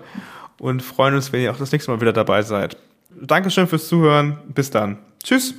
Und 0.59 0.83
freuen 0.83 1.15
uns, 1.15 1.33
wenn 1.33 1.41
ihr 1.41 1.51
auch 1.51 1.57
das 1.57 1.71
nächste 1.71 1.89
Mal 1.89 2.01
wieder 2.01 2.13
dabei 2.13 2.43
seid. 2.43 2.77
Dankeschön 3.19 3.65
fürs 3.65 3.87
Zuhören. 3.87 4.37
Bis 4.53 4.69
dann. 4.69 4.99
Tschüss. 5.23 5.55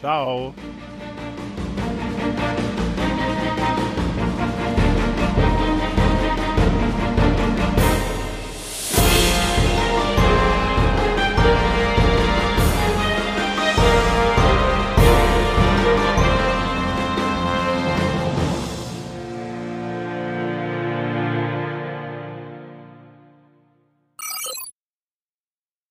Ciao. 0.00 0.54